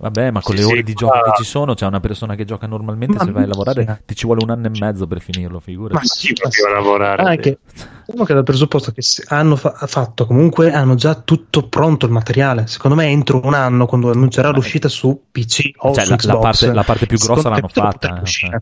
[0.00, 2.00] Vabbè, ma con Sì, le sì, ore di ma- gioco che ci sono, c'è una
[2.00, 4.00] persona che gioca normalmente, Ma se vai a lavorare c'è.
[4.06, 5.94] ti ci vuole un anno e mezzo per finirlo, figurati.
[5.94, 7.22] Ma Sì, proprio a lavorare.
[7.22, 7.58] Anche,
[8.06, 12.12] diciamo che dal presupposto che se- hanno fa- fatto comunque hanno già tutto pronto il
[12.12, 12.66] materiale.
[12.66, 16.32] Secondo me, entro un anno, quando annuncerà l'uscita su PC o Cioè, su la, Xbox,
[16.32, 18.22] la parte, la parte più grossa l'hanno fatta.
[18.22, 18.58] eh, cioè,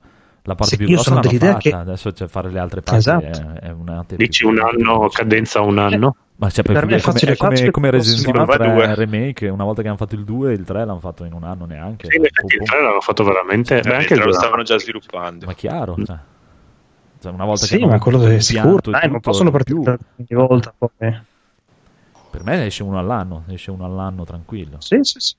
[0.49, 1.69] la parte Sì, più io grossa sono l'hanno dell'idea fatta.
[1.69, 2.99] che- Adesso c'è fare le altre parti.
[2.99, 3.25] Esatto.
[3.27, 6.16] È, è un attimo Dici un anno, cadenza un anno.
[6.37, 8.69] Ma cioè, Per me è come, facile, è come, facile, come Resident Evil prossimo, 3
[8.69, 8.95] va due.
[8.95, 11.65] Remake, una volta che hanno fatto il 2 il 3 l'hanno fatto in un anno
[11.66, 12.07] neanche.
[12.09, 13.81] Sì, effetti il Pum, 3 l'hanno fatto veramente.
[13.81, 15.47] beh, Eh, anche il lo 2 stavano già sviluppando.
[15.47, 16.16] Ma chiaro, cioè.
[17.20, 18.91] Cioè, una volta Sì, che ma quello è sicuro.
[18.91, 19.79] Dai, non possono partire
[20.16, 20.73] ogni volta.
[20.79, 20.91] Poi.
[22.31, 24.77] Per me esce uno all'anno, esce uno all'anno tranquillo.
[24.81, 25.35] Sì, sì, sì.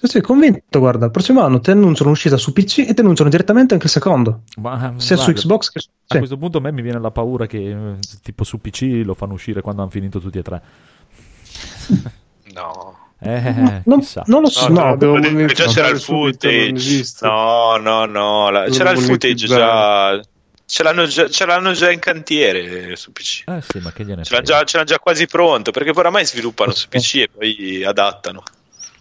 [0.00, 3.28] Sì, sì, convinto, guarda, il prossimo anno ti annunciano l'uscita su PC e ti annunciano
[3.28, 6.18] direttamente anche il secondo, Ma, sia su guarda, Xbox che su A sì.
[6.18, 9.32] questo punto a me mi viene la paura che eh, tipo su PC lo fanno
[9.32, 10.62] uscire quando hanno finito tutti e tre.
[12.54, 12.96] No.
[13.20, 14.22] Eh, non, chissà.
[14.26, 17.04] non lo so, No, no, devo Perché già c'era il footage.
[17.22, 18.50] No, no, no.
[18.50, 20.20] la- c'era il footage già.
[20.64, 23.42] Ce l'hanno già, ce l'hanno già in cantiere su PC.
[23.46, 26.00] Eh sì, ma che gliene Ce l'hanno già, ce l'hanno già quasi pronto perché poi
[26.00, 28.42] oramai sviluppano su PC e poi adattano.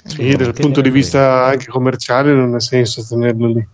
[0.07, 3.67] Sì, dal punto di vista anche commerciale non ha senso tenerlo lì.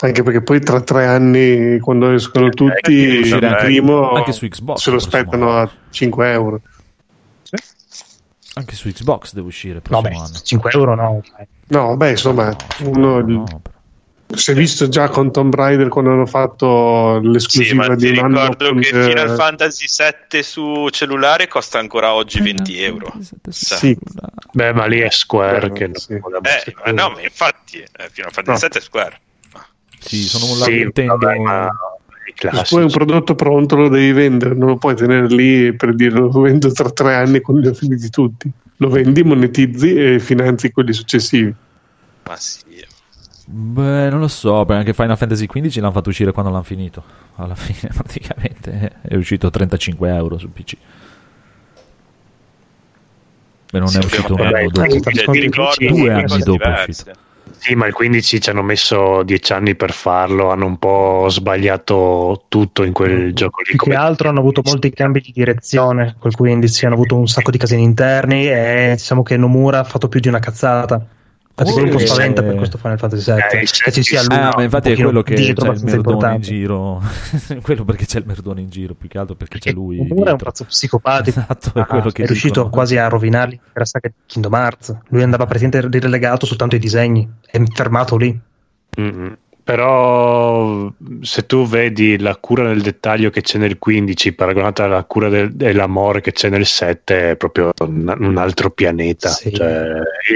[0.00, 4.80] Anche perché poi tra tre anni, quando escono tutti, il anche- primo anche su Xbox
[4.80, 6.60] se lo aspettano a 5 euro.
[8.54, 10.38] Anche su Xbox deve uscire no, prossimo beh, anno.
[10.42, 11.22] 5 euro no.
[11.68, 13.76] No, beh, insomma, uno, No, però.
[14.34, 18.18] Si è visto già con Tomb Raider quando hanno fatto Sì, l'esclusiva ma di ti
[18.18, 19.86] un anno ricordo con, che eh, Final Fantasy
[20.30, 23.12] VII su cellulare costa ancora oggi 20 euro.
[23.48, 23.96] Sì.
[24.52, 26.12] Beh, ma lì è Square Beh, che sì.
[26.14, 28.68] Eh, no, ma infatti, eh, Final Fantasy No.
[28.70, 29.20] VII è Square.
[30.00, 31.16] Sì, sono un Sì, Nintendo.
[31.16, 31.68] vabbè, ma
[32.26, 32.74] Se classici.
[32.74, 36.30] poi un prodotto pronto lo devi vendere, non lo puoi tenere lì per dire lo
[36.40, 38.50] vendo tra tre anni quando li ho finiti tutti.
[38.76, 41.52] Lo vendi, monetizzi e finanzi quelli successivi.
[42.24, 42.66] Ma sì.
[43.50, 47.02] Beh, non lo so, perché anche Final Fantasy XV l'hanno fatto uscire quando l'hanno finito.
[47.36, 50.76] Alla fine, praticamente, è uscito 35 euro su PC.
[53.70, 54.86] E non Sì, è uscito un anno dopo.
[54.86, 57.14] ti- ti ricordi Due anni dopo è diverse.
[57.56, 62.44] Sì, ma il 15 ci hanno messo 10 anni per farlo, hanno un po' sbagliato
[62.48, 63.64] tutto in quel gioco lì.
[63.70, 67.26] Più che come- altro hanno avuto molti cambi di direzione col 15, hanno avuto un
[67.26, 71.04] sacco di casini interni e diciamo che Nomura ha fatto più di una cazzata.
[71.58, 73.40] Infatti poi un po' spaventa per questo Final Fantasy VII.
[73.60, 76.40] Eh, che ci sia lui Ah, ma infatti è quello che c'è il merdone in
[76.40, 77.02] giro.
[77.62, 80.06] quello perché c'è il merdone in giro, più che altro perché c'è lui.
[80.06, 81.40] Nomura è un pazzo psicopatico.
[81.48, 84.96] Esatto, è Ah, quello che è riuscito quasi a rovinare l'intera saga di Kingdom Hearts.
[85.08, 88.38] Lui andava praticamente relegato soltanto ai disegni, è fermato lì.
[89.00, 89.32] Mm,
[89.68, 90.90] Però
[91.20, 95.52] se tu vedi la cura del dettaglio che c'è nel 15 paragonata alla cura del-
[95.52, 99.28] dell'amore che c'è nel 7 è proprio un, un altro pianeta.
[99.28, 99.52] Sì.
[99.52, 99.88] Cioè,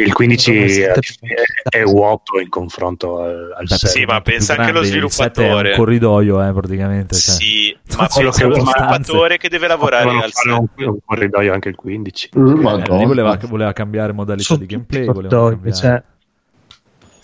[0.04, 3.86] il 15 Nel è, è- è vuoto in confronto al, al Beh, 7.
[3.98, 5.70] Sì, ma pensa anche allo set È sviluppatore.
[5.70, 7.14] un corridoio, eh, praticamente.
[7.16, 7.34] cioè.
[7.34, 8.80] Sì, ma Quello pensa che allo stanze.
[8.82, 10.46] sviluppatore che deve lavorare al fare set.
[10.58, 12.28] un, un corridoio anche il 15.
[12.34, 15.06] Uh, Eh, voleva, voleva cambiare modalità Sono di gameplay.
[15.06, 15.74] voleva cambiare.
[15.76, 16.02] cioè,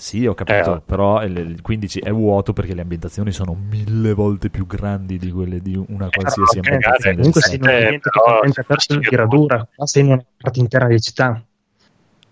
[0.01, 0.81] Sì, ho capito, Eh.
[0.81, 5.31] però il, il 15 è vuoto perché le ambientazioni sono mille volte più grandi di
[5.33, 7.17] quelle di una qualsiasi eh, ambientazione.
[7.17, 10.13] del comunque sei in un Eh, ambiente però, totalmente aperto di sì, radura, sei in
[10.13, 11.43] una parte interna di città.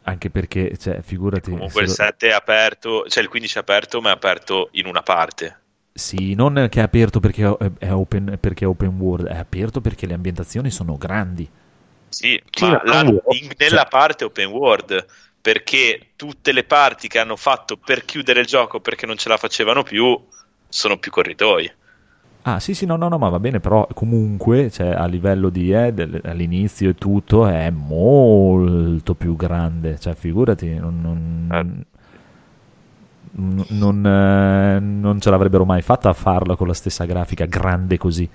[0.02, 1.50] Anche perché, cioè, figurati...
[1.50, 4.86] Comunque il se- 7 è aperto, cioè il 15 è aperto, ma è aperto in
[4.86, 5.62] una parte.
[5.92, 9.80] Sì, non che è aperto perché è, è open, perché è open world, è aperto
[9.80, 11.48] perché le ambientazioni sono grandi.
[12.08, 15.04] Sì, Sì, ma la- in- nella parte open world,
[15.46, 19.36] perché tutte le parti che hanno fatto per chiudere il gioco perché non ce la
[19.36, 20.20] facevano più,
[20.68, 21.70] sono più corridoi.
[22.42, 25.72] Ah, sì, sì, no, no, no, ma va bene, però comunque, cioè, a livello di
[25.72, 30.00] eh, del- all'inizio e tutto, è molto più grande.
[30.00, 31.84] Cioè, figurati, non, non,
[33.30, 37.98] non, non, eh, non ce l'avrebbero mai fatta a farla con la stessa grafica grande
[37.98, 38.28] così.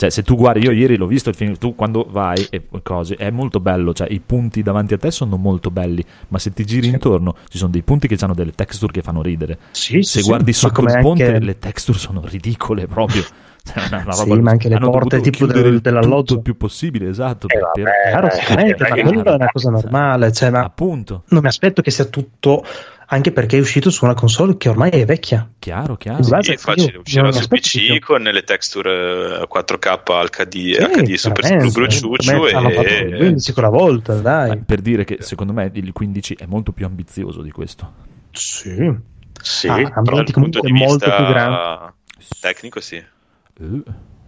[0.00, 3.16] Cioè, se tu guardi, io ieri l'ho visto il film, tu quando vai e cose,
[3.16, 6.64] è molto bello, cioè i punti davanti a te sono molto belli, ma se ti
[6.64, 9.58] giri intorno ci sono dei punti che hanno delle texture che fanno ridere.
[9.72, 13.22] Sì, Se sì, guardi sotto il ponte anche- le texture sono ridicole proprio.
[13.62, 16.36] Cioè, una- una Sì, roba- ma anche le porte tipo del- il dell'alloggio.
[16.36, 17.46] il più possibile, esatto.
[17.46, 20.32] Eh, per- vabbè, per- Chiaro, sicuramente, eh, ma quella è una cosa cioè, normale.
[20.32, 22.64] Cioè, ma Appunto, non mi aspetto che sia tutto,
[23.12, 25.50] anche perché è uscito su una console che ormai è vecchia.
[25.58, 26.22] chiaro, chiaro.
[26.22, 31.14] In base- È facile, uscirà su PC con le texture eh, 4K HD, Sì, HD
[31.14, 32.98] Super me hanno fatto e...
[33.00, 34.58] il 15 con la volta, Ma dai.
[34.64, 37.92] per dire che secondo me il 15 è molto più ambizioso di questo.
[38.30, 38.94] Sì.
[39.42, 41.92] Sì, Ah, però ambienti dal punto comunque di molto vista più grandi.
[42.40, 42.96] tecnico sì.
[42.96, 43.82] Eh,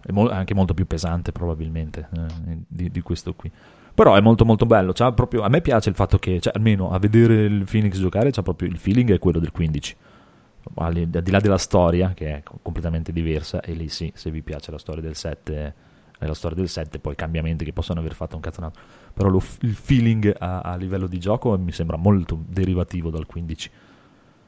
[0.05, 3.49] è mo- anche molto più pesante probabilmente eh, di, di questo qui.
[3.93, 4.91] Però è molto molto bello.
[5.13, 8.41] proprio, a me piace il fatto che, cioè, almeno a vedere il Phoenix giocare, c'ha
[8.41, 9.95] proprio il feeling è quello del 15.
[10.75, 14.41] Al di là della storia, che è co- completamente diversa, e lì sì, se vi
[14.41, 15.73] piace la storia del 7,
[16.17, 18.81] è la storia del 7, poi cambiamenti che possono aver fatto un cazzo un altro.
[19.13, 23.71] Però lo il feeling a, a livello di gioco mi sembra molto derivativo dal 15.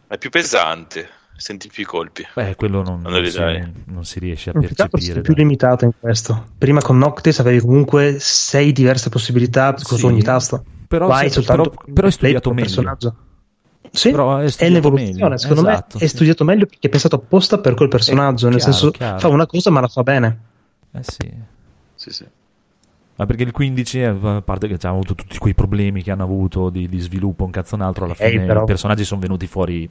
[0.08, 1.08] È più pesante,
[1.38, 2.26] senti più i colpi.
[2.34, 3.40] Beh, quello non, non li si,
[3.86, 5.14] non si riesce a altro percepire.
[5.14, 6.48] sei più limitato in questo.
[6.58, 10.64] Prima con Noctis avevi comunque sei diverse possibilità Sì, su ogni tasto.
[10.88, 12.62] Però, Vai se- però- però è studiato meglio.
[12.66, 13.16] personaggio.
[13.92, 15.24] Sì, Però è è studiato l'evoluzione.
[15.24, 16.16] meglio, Secondo esatto, me è sì.
[16.16, 18.50] studiato meglio perché è pensato apposta per quel personaggio.
[18.50, 19.20] nel chiaro, senso, chiaro.
[19.20, 20.40] fa una cosa ma la fa bene.
[20.92, 21.32] Eh sì.
[21.96, 22.26] Sì, sì.
[23.18, 26.24] Ma perché il 15, eh, a parte che ha avuto tutti quei problemi che hanno
[26.24, 29.48] avuto di, di sviluppo, un cazzo un altro, alla fine però- i personaggi sono venuti
[29.48, 29.90] fuori.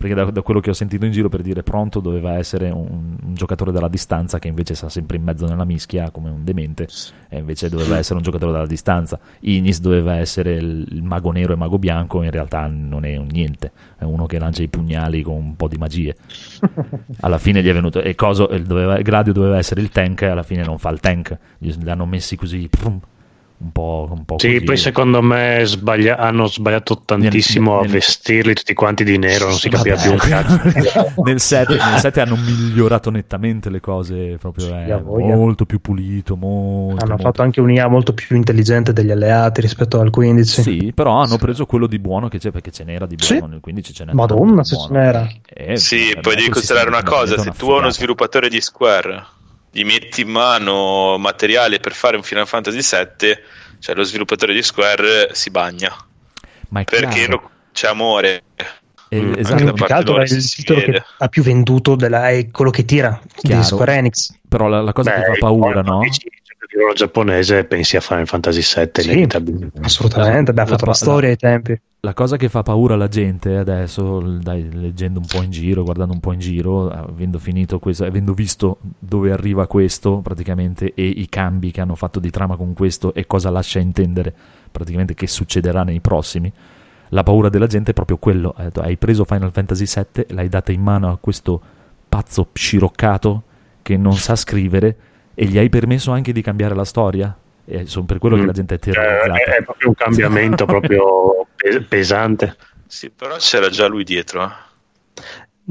[0.00, 3.18] Perché da, da quello che ho sentito in giro per dire pronto doveva essere un,
[3.22, 6.88] un giocatore dalla distanza che invece sta sempre in mezzo nella mischia come un demente
[7.28, 9.20] e invece doveva essere un giocatore dalla distanza.
[9.40, 13.26] Ignis doveva essere il, il mago nero e mago bianco, in realtà non è un
[13.30, 16.16] niente, è uno che lancia i pugnali con un po' di magie.
[17.20, 20.42] Alla fine gli è venuto e Coso, doveva- Gladio doveva essere il tank e alla
[20.42, 21.36] fine non fa il tank.
[21.58, 22.98] Gli li hanno messi così prum,
[23.62, 24.64] un po', un po' Sì, così.
[24.64, 29.48] poi secondo me sbaglia- hanno sbagliato tantissimo Nel- a nel- vestirli tutti quanti di nero,
[29.48, 31.12] non si capiva Vabbè, più un cazzo.
[31.24, 35.36] nel 7, nel 7 hanno migliorato nettamente le cose, proprio Sì, a voglia.
[35.36, 40.00] molto più pulito, molto, Hanno molto- fatto anche un'IA molto più intelligente degli alleati rispetto
[40.00, 40.62] al 15.
[40.62, 43.50] Sì, però hanno preso quello di buono che c'è, perché ce n'era di buono, Sì.
[43.50, 44.88] nel 15 ce n'è Madonna, se buono.
[44.88, 45.28] ce n'era.
[45.52, 49.22] Eh, Sì, per poi devi considerare una cosa, se tu hai uno sviluppatore di Square,
[49.70, 53.38] gli metti in mano materiale per fare un Final Fantasy VII,
[53.78, 55.94] cioè lo sviluppatore di Square si bagna,
[56.68, 58.42] Ma è perché lo- c'è amore.
[58.56, 58.78] Eh,
[59.12, 59.72] Mm, esatto.
[59.72, 63.60] che altro è il titolo che ha più venduto della, è quello che tira Chiaro.
[63.60, 64.32] di Square Enix.
[64.48, 65.98] Però la, la cosa che Beh, fa paura, no?
[66.78, 69.68] Ruolo giapponese pensi a Final Fantasy VII Sì.
[69.82, 71.80] Assolutamente, abbiamo La- fatto la la- storia ai tempi.
[72.02, 76.14] La cosa che fa paura alla gente adesso, dai, leggendo un po' in giro, guardando
[76.14, 81.28] un po' in giro, avendo finito questo, avendo visto dove arriva questo praticamente e i
[81.28, 84.32] cambi che hanno fatto di trama con questo e cosa lascia intendere
[84.72, 86.50] praticamente che succederà nei prossimi,
[87.10, 88.54] la paura della gente è proprio quello.
[88.76, 91.60] Hai preso Final Fantasy VII, l'hai data in mano a questo
[92.08, 93.42] pazzo sciroccato
[93.82, 94.96] che non sa scrivere
[95.42, 97.34] e gli hai permesso anche di cambiare la storia.
[97.64, 98.46] E sono per quello che Mm.
[98.46, 99.38] la gente è Cioè, terrorizzata.
[99.38, 102.56] è, è proprio un cambiamento proprio pe- pesante.
[102.86, 104.42] Sì, però c'era già lui dietro.
[104.44, 104.48] eh.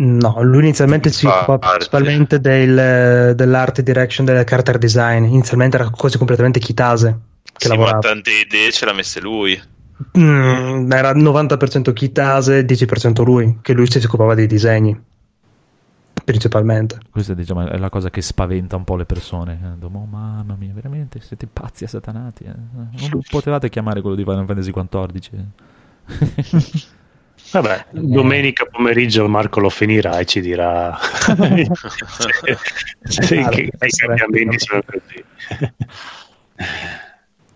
[0.01, 5.25] No, lui inizialmente si occupava principalmente del, dell'art direction, del character design.
[5.25, 7.99] Inizialmente era quasi completamente Kitase che Sì, ma lavorava.
[7.99, 9.61] tante idee ce l'ha messe lui.
[10.17, 14.97] Mm, era 90% Kitase, 10% lui, che lui si occupava dei disegni
[16.31, 16.97] principalmente.
[17.09, 19.59] Questa diciamo, è la cosa che spaventa un po' le persone.
[19.61, 22.43] Eh, Oh, mamma mia, veramente siete pazzi assatanati.
[22.45, 22.53] eh.
[23.09, 25.43] Non potevate chiamare quello di Final Fantasy XIV.
[27.51, 30.95] Vabbè, domenica pomeriggio Marco lo finirà e ci dirà
[33.03, 35.23] se- se- Ah, che, che i essere- cambiamenti sono così.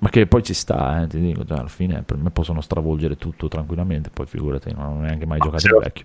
[0.03, 3.15] Ma che poi ci sta, eh, ti dico, cioè, alla fine per me possono stravolgere
[3.15, 6.03] tutto tranquillamente, poi figurati, non ho neanche mai giocato Se in vecchio.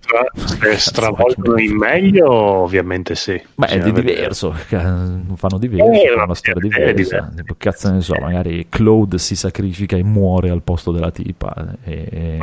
[0.55, 3.41] se stravolgono in meglio, ovviamente sì.
[3.55, 7.29] Ma è di diverso, fanno diverso, Eh, fanno una vabbè, storia diversa.
[7.35, 11.53] Tipo, cazzo ne so, magari Claude si sacrifica e muore al posto della tipa
[11.83, 12.39] e,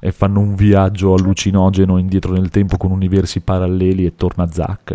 [0.00, 4.94] e fanno un viaggio allucinogeno indietro nel tempo con universi paralleli e torna Zack.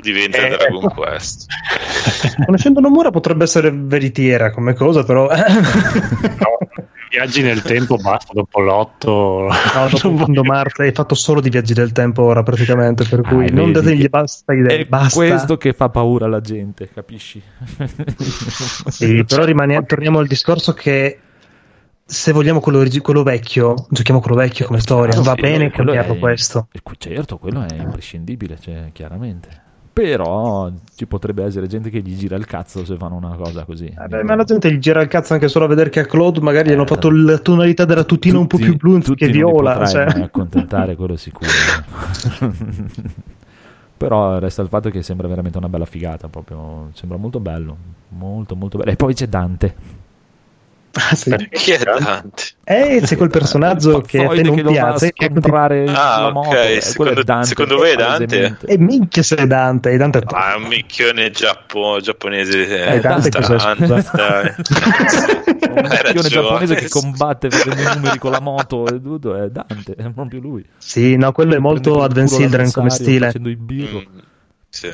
[0.00, 1.46] Diventa Eh, Dragon Quest.
[2.46, 6.58] Conoscendo Nomura potrebbe essere veritiera come cosa, però No,
[7.10, 9.48] viaggi nel tempo basta dopo l'otto.
[9.74, 13.48] no, dopo Fondo Marte hai fatto solo di viaggi del tempo ora praticamente, per cui
[13.48, 15.14] Ah, non dategli che- basta idee, È basta.
[15.18, 17.42] questo che fa paura alla gente, capisci?
[18.88, 21.18] Sì, però rimane- torniamo al discorso che
[22.04, 26.14] se vogliamo quello, quello vecchio, giochiamo quello vecchio come storia, va quello- bene quello cambiarlo
[26.16, 26.68] è- questo.
[26.72, 29.60] e qui- Certo, quello è imprescindibile, cioè, chiaramente.
[29.92, 33.92] Però ci potrebbe essere gente che gli gira il cazzo se fanno una cosa così.
[33.94, 36.40] Vabbè, ma la gente gli gira il cazzo anche solo a vedere che a Claude
[36.40, 39.26] magari gli hanno Eh, fatto la tonalità della tutina un po' Tutti- più blu tutti
[39.26, 39.84] che viola.
[39.84, 40.04] cioè.
[40.04, 41.50] accontentare, quello sicuro.
[43.96, 47.76] Però resta il fatto che sembra veramente una bella figata, proprio sembra molto bello,
[48.08, 48.90] molto molto bello.
[48.90, 49.74] E poi c'è Dante.
[51.14, 51.34] Sì.
[51.50, 52.42] Chi è Dante?
[52.64, 55.12] Eh, c'è quel personaggio Il che a te non che piace.
[55.12, 56.50] che- scontrare Ah, ok, moto.
[56.50, 58.56] eh, quello secondo- è Dante, secondo voi è Dante?
[58.66, 62.86] E minchia se è Dante, e Dante è Ah, è un micchione giappo- giapponese.
[62.86, 64.54] Eh, Dante cos'è, Dante, dai.
[65.72, 66.28] Un ragione.
[66.28, 70.40] giapponese che combatte facendo i numeri con la moto e tutto è Dante, è proprio
[70.40, 70.64] lui.
[70.76, 73.26] Sì, no, quello è molto Advanced Children come stile.
[73.26, 73.98] Facendo il birro.
[74.00, 74.18] Mm,
[74.68, 74.90] sì.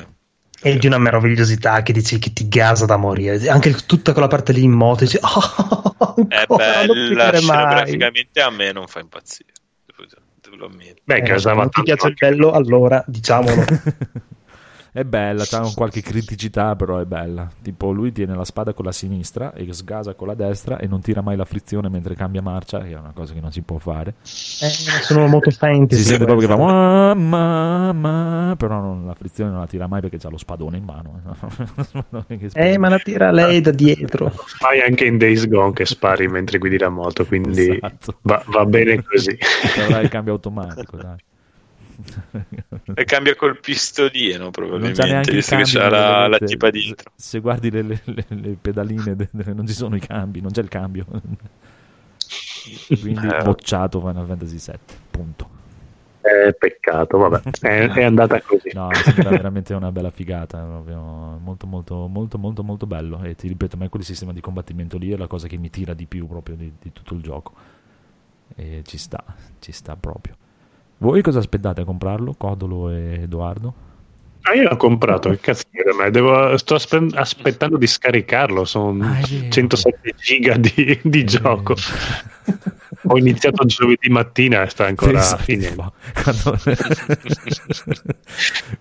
[0.61, 3.49] È di una meravigliosità che dici che ti gasa da morire.
[3.49, 8.51] Anche tutta quella parte lì in moto, dici, oh, È ancora, non bella, scenograficamente a
[8.51, 9.53] me non fa impazzire.
[9.87, 10.09] Devo,
[10.41, 11.03] devo lo ammettere.
[11.05, 13.65] Beh, Eh, casava non ti piace il bello, allora diciamolo.
[14.99, 17.49] È bella, c'ha un qualche criticità, però è bella.
[17.63, 21.01] Tipo, lui tiene la spada con la sinistra e sgasa con la destra e non
[21.01, 23.79] tira mai la frizione mentre cambia marcia, che è una cosa che non si può
[23.79, 24.15] fare.
[24.25, 24.27] Eh,
[25.03, 25.95] sono molto fainti.
[25.95, 29.87] Si sente proprio che fa ma, ma, ma, però non- la frizione non la tira
[29.87, 31.21] mai perché ha lo spadone in mano.
[32.55, 34.31] Eh, ma la tira lei da dietro.
[34.31, 38.19] Fai anche in Days Gone che spari mentre guidi la moto, quindi Esatto.
[38.23, 39.39] va, va bene così.
[39.85, 41.17] Avrai il cambio automatico, dai.
[42.95, 47.13] E cambia col pistolino Non probabilmente, neanche i visto che c'ha la, la tipa dietro.
[47.15, 50.51] Se, guardi le, le- le- le pedaline, de- de- non ci sono i cambi, non
[50.53, 51.07] c'è il cambio.
[53.01, 53.43] Quindi Eh.
[53.43, 54.79] bocciato Final Fantasy VII,
[55.11, 55.57] punto.
[56.21, 58.71] Eh, peccato, vabbè, è, è andata così.
[58.75, 61.01] No, sembra veramente una bella figata, proprio
[61.39, 64.99] molto molto molto molto molto bello e ti ripeto, a me quel sistema di combattimento
[64.99, 67.53] lì è la cosa che mi tira di più proprio di, di tutto il gioco.
[68.55, 69.23] E ci sta,
[69.61, 70.37] ci sta proprio.
[70.99, 73.87] Voi cosa aspettate a comprarlo, Codolo e Edoardo?
[74.43, 79.05] Ah, io l'ho comprato, che cazzo dire, ma devo- sto aspe- aspettando di scaricarlo, sono
[79.05, 79.51] Ah, è vero.
[79.51, 81.75] 107 giga di, di gioco.
[83.09, 85.93] Ho iniziato giovedì mattina e sta ancora Pensate, finendo.
[86.23, 86.59] quando-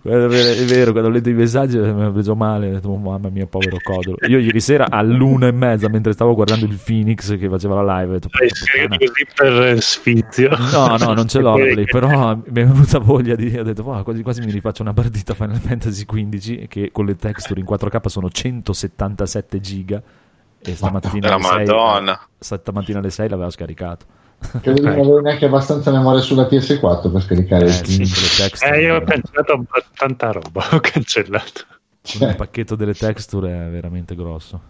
[0.02, 3.28] è vero, quando ho letto i messaggi mi ha preso male, ho detto, "Oh, mamma
[3.28, 4.16] mia, povero Codolo.
[4.26, 8.10] Io ieri sera all'una e mezza, mentre stavo guardando il Phoenix che faceva la live,
[8.10, 10.50] ho detto, scaricato così per sfizio.
[10.72, 13.56] No, no, non ce l'ho lì, però mi è venuta voglia di...
[13.58, 17.16] Ho detto, "Wow, quasi quasi mi rifaccio una partita Final Fantasy XV che con le
[17.16, 20.02] texture in 4K sono 177 giga
[20.60, 22.20] e stamattina La alle 6, Madonna.
[22.38, 24.04] stamattina alle 6 l'aveva scaricato.
[24.38, 28.82] Credo di non avere neanche abbastanza memoria sulla PS4 per scaricare Eh, il sì, Eh,
[28.82, 29.64] io ho cancellato
[29.96, 31.64] tanta roba, ho cancellato.
[32.20, 34.60] il pacchetto delle texture è veramente grosso.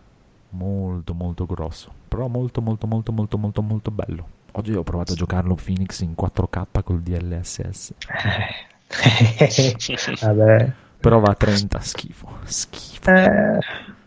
[0.50, 4.26] Molto molto grosso, però molto molto molto molto molto molto bello.
[4.52, 7.92] Oggi ho provato a giocarlo Phoenix in 4K col DLSS,
[10.22, 10.72] Vabbè.
[10.98, 13.10] però va a 30, schifo, schifo.
[13.10, 13.58] Eh,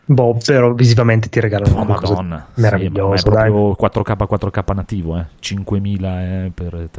[0.06, 3.52] boh, però visivamente ti regalano Oh, una cosa madonna, meravigliosa, sì, ma è dai.
[3.52, 5.26] proprio 4K 4K nativo, eh.
[5.40, 6.90] 5000 eh, per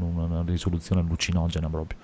[0.00, 1.98] una risoluzione allucinogena proprio.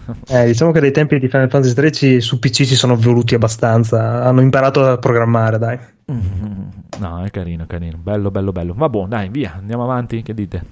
[0.28, 4.24] Eh, diciamo che dai tempi di Final Fantasy XIII su PC si sono evoluti abbastanza.
[4.24, 5.78] Hanno imparato a programmare, dai.
[6.98, 7.98] No, è carino, carino.
[7.98, 8.74] Bello, bello, bello.
[8.74, 10.22] Va buono, dai, via, andiamo avanti.
[10.22, 10.62] Che dite?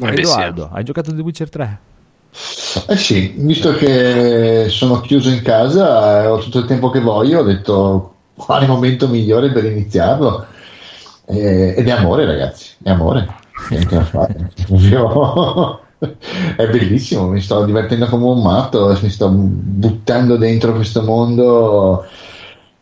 [0.00, 1.78] Beh, Edoardo, hai giocato The Witcher 3?
[2.88, 7.40] Eh sì, visto che sono chiuso in casa e ho tutto il tempo che voglio,
[7.40, 10.46] ho detto quale momento migliore per iniziarlo.
[11.26, 13.28] Eh, ed è amore, ragazzi, è amore.
[13.68, 14.50] Niente da fare.
[16.56, 22.04] È bellissimo, mi sto divertendo come un matto, mi sto buttando dentro questo mondo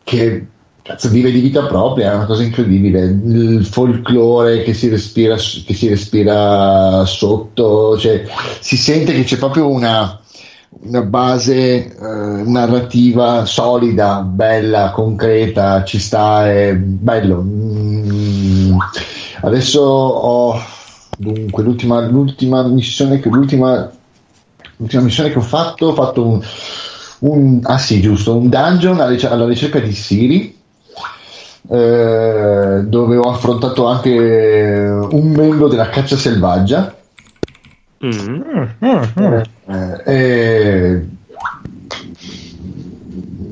[0.03, 0.47] che
[0.83, 3.03] cazzo, vive di vita propria, è una cosa incredibile.
[3.05, 8.23] Il folklore che si respira, che si respira sotto, cioè,
[8.59, 10.19] si sente che c'è proprio una,
[10.69, 17.41] una base eh, narrativa solida, bella, concreta, ci sta, è bello.
[17.43, 18.77] Mm,
[19.41, 20.59] adesso ho
[21.17, 23.91] dunque l'ultima, l'ultima missione che l'ultima,
[24.77, 26.41] l'ultima missione che ho fatto, ho fatto un,
[27.19, 30.59] un- ah sì giusto, un dungeon alla, ricer- alla ricerca di Siri
[31.69, 36.95] eh, dove ho affrontato anche un membro della caccia selvaggia
[38.03, 38.41] Mm.
[39.67, 41.05] eh, e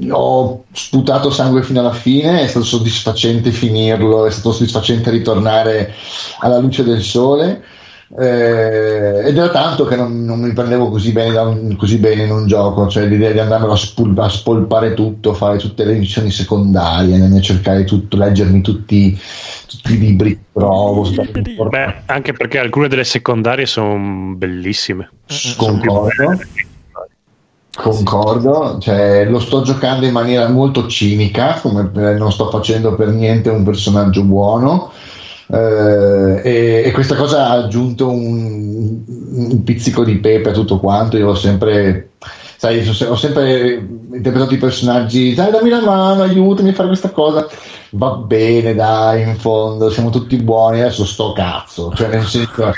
[0.09, 5.93] ho sputato sangue fino alla fine, è stato soddisfacente finirlo, è stato soddisfacente ritornare
[6.39, 7.63] alla luce del sole.
[8.17, 12.23] Eh, ed era tanto che non, non mi prendevo così bene, da un- così bene
[12.23, 15.93] in un gioco, cioè l'idea di andarmelo a, spul- a spolpare tutto, fare tutte le
[15.93, 19.17] missioni secondarie, a cercare tutto, leggermi tutti,
[19.67, 21.07] tutti i libri che trovo.
[21.69, 25.09] Beh, anche perché alcune delle secondarie sono bellissime.
[25.57, 26.39] Concordo.
[27.71, 33.09] Concordo, cioè, lo sto giocando in maniera molto cinica, come eh, non sto facendo per
[33.09, 34.91] niente un personaggio buono.
[35.51, 41.17] Eh, e, e questa cosa ha aggiunto un, un pizzico di pepe a tutto quanto.
[41.17, 42.11] Io ho sempre,
[42.57, 43.73] sai, ho se- ho sempre
[44.13, 47.47] interpretato i personaggi, dai, dammi la mano, aiutami a fare questa cosa.
[47.91, 50.81] Va bene, dai, in fondo siamo tutti buoni.
[50.81, 52.71] Adesso sto cazzo, cioè, nel senso,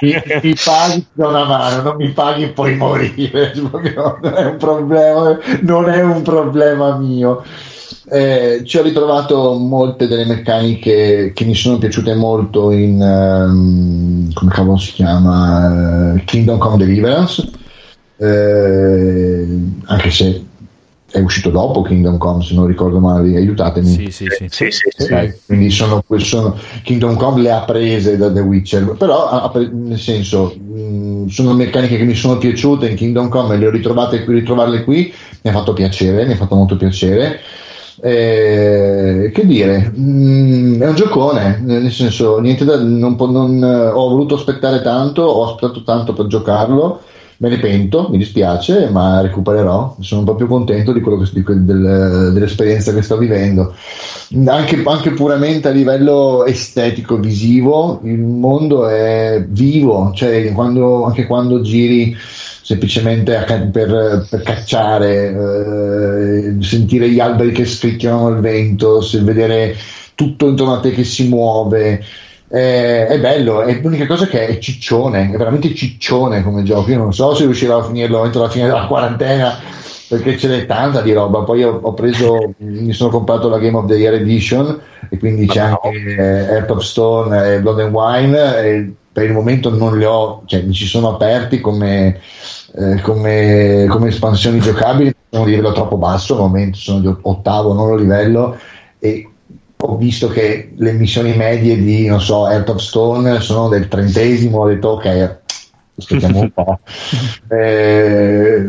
[0.00, 3.52] mi, mi paghi da una mano, non mi paghi puoi morire.
[3.70, 7.42] Proprio Non è problema, non è un problema mio.
[8.10, 14.50] Eh, ci ho ritrovato molte delle meccaniche che mi sono piaciute molto in ehm, come
[14.50, 17.46] cavolo si chiama Eh, Kingdom Come Deliverance
[18.16, 19.46] Eh,
[19.86, 20.42] anche se
[21.10, 24.46] è uscito dopo Kingdom Come se non ricordo male aiutatemi Sì, sì, sì.
[24.48, 25.12] Sì, sì, sì.
[25.12, 30.54] Ok, quindi sono, sono- Kingdom Come le ha prese da The Witcher, però nel senso
[30.56, 34.34] mh, sono meccaniche che mi sono piaciute in Kingdom Come e le ho ritrovate qui,
[34.34, 35.12] ritrovarle qui
[35.42, 37.40] mi ha fatto piacere, mi ha fatto molto piacere.
[38.00, 44.08] Eh, che dire, mh, è un giocone, nel senso, niente da, non non, eh, ho
[44.08, 47.00] voluto aspettare tanto, ho aspettato tanto per giocarlo,
[47.38, 49.96] me ne pento, mi dispiace, ma recupererò.
[50.00, 53.74] Sono proprio contento di quello che, di del- dell'esperienza che sto vivendo.
[54.46, 61.60] Anche, anche puramente a livello estetico, visivo, il mondo è vivo, cioè quando- anche quando
[61.62, 62.14] giri
[62.68, 69.74] semplicemente per, per cacciare, eh, sentire gli alberi che scricchiano al vento, vedere
[70.14, 72.04] tutto intorno a te che si muove.
[72.50, 76.90] Eh, è bello, è l'unica cosa che è ciccione, è veramente ciccione come gioco.
[76.90, 79.58] Io non so se riuscirò a finirlo entro la fine della quarantena
[80.06, 81.44] perché ce n'è tanta di roba.
[81.44, 85.46] Poi ho, ho preso, mi sono comprato la Game of the Year Edition e quindi
[85.46, 88.58] c'è anche eh, of Stone e Blood and Wine.
[88.62, 92.20] E per il momento non li ho, cioè mi ci sono aperti come,
[92.76, 95.12] eh, come, come espansioni giocabili.
[95.28, 98.56] Sono di livello troppo basso al momento, sono di ottavo, nono livello
[99.00, 99.28] e
[99.76, 104.60] ho visto che le missioni medie di, non so, Heart of Stone sono del trentesimo,
[104.60, 105.38] ho detto ok,
[105.96, 106.78] aspettiamo un po'.
[107.50, 108.62] Eh,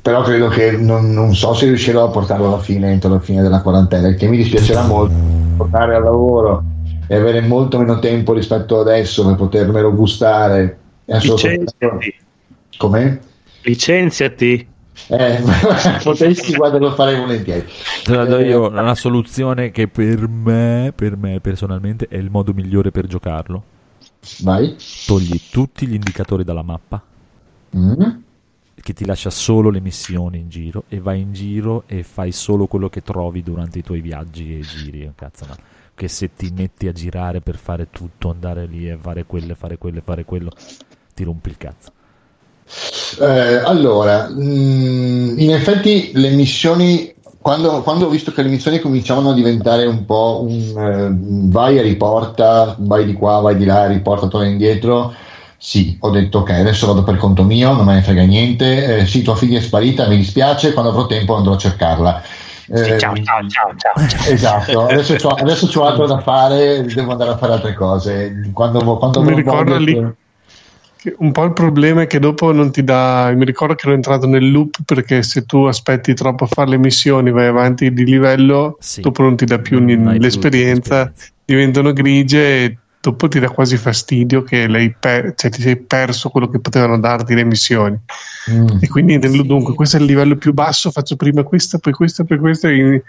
[0.00, 3.42] però credo che non, non so se riuscirò a portarlo alla fine, entro la fine
[3.42, 5.14] della quarantena, che mi dispiacerà molto,
[5.58, 6.62] tornare al lavoro
[7.10, 10.78] e avere molto meno tempo rispetto adesso per potermelo gustare.
[11.06, 12.14] Licenziati.
[12.76, 13.18] Com'è?
[13.62, 14.68] Licenziati.
[15.08, 15.42] Eh,
[16.04, 17.66] potessi, guarda, lo farei volentieri.
[18.04, 22.30] Te la do Eh, io una soluzione che per me, per me personalmente, è il
[22.30, 23.64] modo migliore per giocarlo.
[24.42, 24.76] Vai.
[25.04, 27.02] Togli tutti gli indicatori dalla mappa,
[27.76, 28.02] Mm.
[28.80, 32.68] che ti lascia solo le missioni in giro, e vai in giro e fai solo
[32.68, 35.10] quello che trovi durante i tuoi viaggi e giri.
[35.16, 35.56] Cazzo, ma
[36.00, 39.76] che se ti metti a girare per fare tutto, andare lì e fare quello, fare
[39.76, 40.50] quello, e fare quello,
[41.14, 41.92] ti rompi il cazzo.
[43.20, 49.30] Eh, allora, mm, in effetti le missioni, quando, quando ho visto che le missioni cominciavano
[49.30, 51.10] a diventare un po' un eh,
[51.50, 55.12] vai e riporta, vai di qua, vai di là, riporta, torna indietro,
[55.58, 59.00] Sì, ho detto ok, adesso vado per conto mio, non me ne frega niente.
[59.00, 62.22] Eh, sì, tua figlia è sparita, mi dispiace, quando avrò tempo andrò a cercarla.
[62.72, 64.32] Eh, ciao, ciao, ciao, ciao, ciao.
[64.32, 68.50] Esatto, adesso c'ho, adesso c'ho altro da fare, devo andare a fare altre cose.
[68.52, 70.12] Quando, quando Mi ricordo lì-
[70.96, 73.32] Che Un po' il problema è che dopo non ti dà.
[73.34, 76.76] Mi ricordo che ero entrato nel loop perché se tu aspetti troppo a fare le
[76.76, 79.00] missioni, vai avanti di livello, Sì.
[79.00, 81.10] dopo non ti dà più l'esperienza.
[81.42, 86.28] diventano grigie e dopo ti dà quasi fastidio che lei per- cioè, ti sei perso
[86.28, 87.98] quello che potevano darti le missioni.
[88.50, 88.66] Mm.
[88.80, 89.46] E quindi Sì.
[89.46, 92.68] dunque questo è il livello più basso, faccio prima questa, poi questa, poi questa.
[92.68, 93.02] e-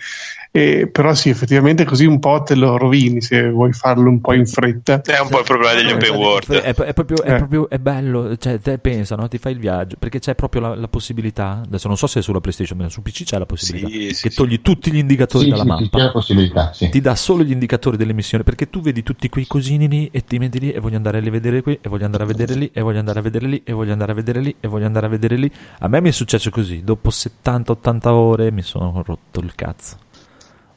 [0.54, 4.34] e- però sì, effettivamente così un po' te lo rovini se vuoi farlo un po'
[4.34, 5.02] in fretta.
[5.02, 6.52] È un po' il problema degli open world.
[6.52, 7.36] È, è proprio, è Eh.
[7.38, 9.28] proprio- è bello, cioè te pensa, no?
[9.30, 12.22] ti fai il viaggio, perché c'è proprio la, la possibilità, adesso non so se è
[12.22, 14.36] sulla PlayStation, ma su PC c'è la possibilità, Sì, sì, che sì.
[14.36, 16.90] togli tutti gli indicatori Sì, dalla mappa, c'è la possibilità, sì.
[16.90, 20.24] ti dà solo gli indicatori delle missioni, perché tu vedi tutti quei cosini lì e
[20.26, 22.70] ti metti lì e voglio andare a rivedere qui, e voglio andare a vedere lì,
[22.74, 25.06] e voglio andare a vedere lì, e voglio andare a vedere lì, e voglio andare
[25.06, 25.52] a vedere lì.
[25.80, 29.96] A me mi è successo così, dopo 70-80 ore mi sono rotto il cazzo,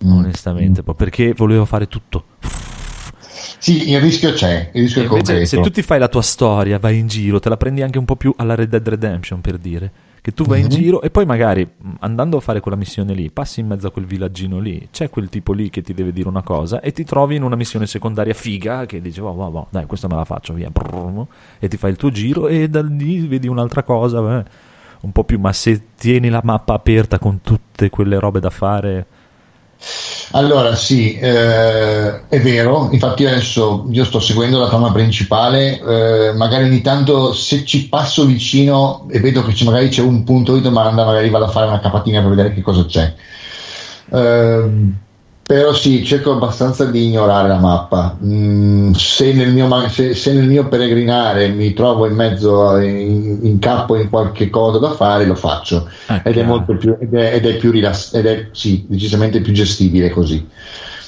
[0.05, 0.13] Mm.
[0.19, 2.25] onestamente, poi, perché volevo fare tutto.
[3.59, 5.47] Sì, il rischio c'è, il rischio E è concreto.
[5.47, 8.05] se tu ti fai la tua storia, vai in giro, te la prendi anche un
[8.05, 9.91] po' più alla Red Dead Redemption per dire.
[10.25, 10.71] Che tu vai in Mhm.
[10.73, 13.91] giro e poi magari mh, andando a fare quella missione lì, passi in mezzo a
[13.91, 17.05] quel villaggino lì, c'è quel tipo lì che ti deve dire una cosa e ti
[17.05, 20.25] trovi in una missione secondaria figa che dici, oh, oh, oh, dai, questa me la
[20.25, 20.71] faccio, via,
[21.59, 24.45] e ti fai il tuo giro e da lì vedi un'altra cosa, beh,
[25.01, 29.07] un po' più, ma se tieni la mappa aperta con tutte quelle robe da fare,
[30.33, 36.65] Allora, sì, eh, è vero, infatti adesso io sto seguendo la trama principale, eh, magari
[36.65, 40.61] ogni tanto se ci passo vicino e vedo che c'è- magari c'è un punto di
[40.61, 43.13] domanda, magari vado a fare una capatina per vedere che cosa c'è.
[44.13, 45.04] Ehm,
[45.47, 48.17] però sì, cerco abbastanza di ignorare la mappa.
[48.25, 53.41] Mm, se, nel mio, se- se nel mio peregrinare mi trovo in mezzo, a- in,
[53.43, 57.35] in capo in qualche cosa da fare, lo faccio eh, ed è più ed è,
[57.35, 60.49] ed è più rilass- ed è sì, decisamente più gestibile così.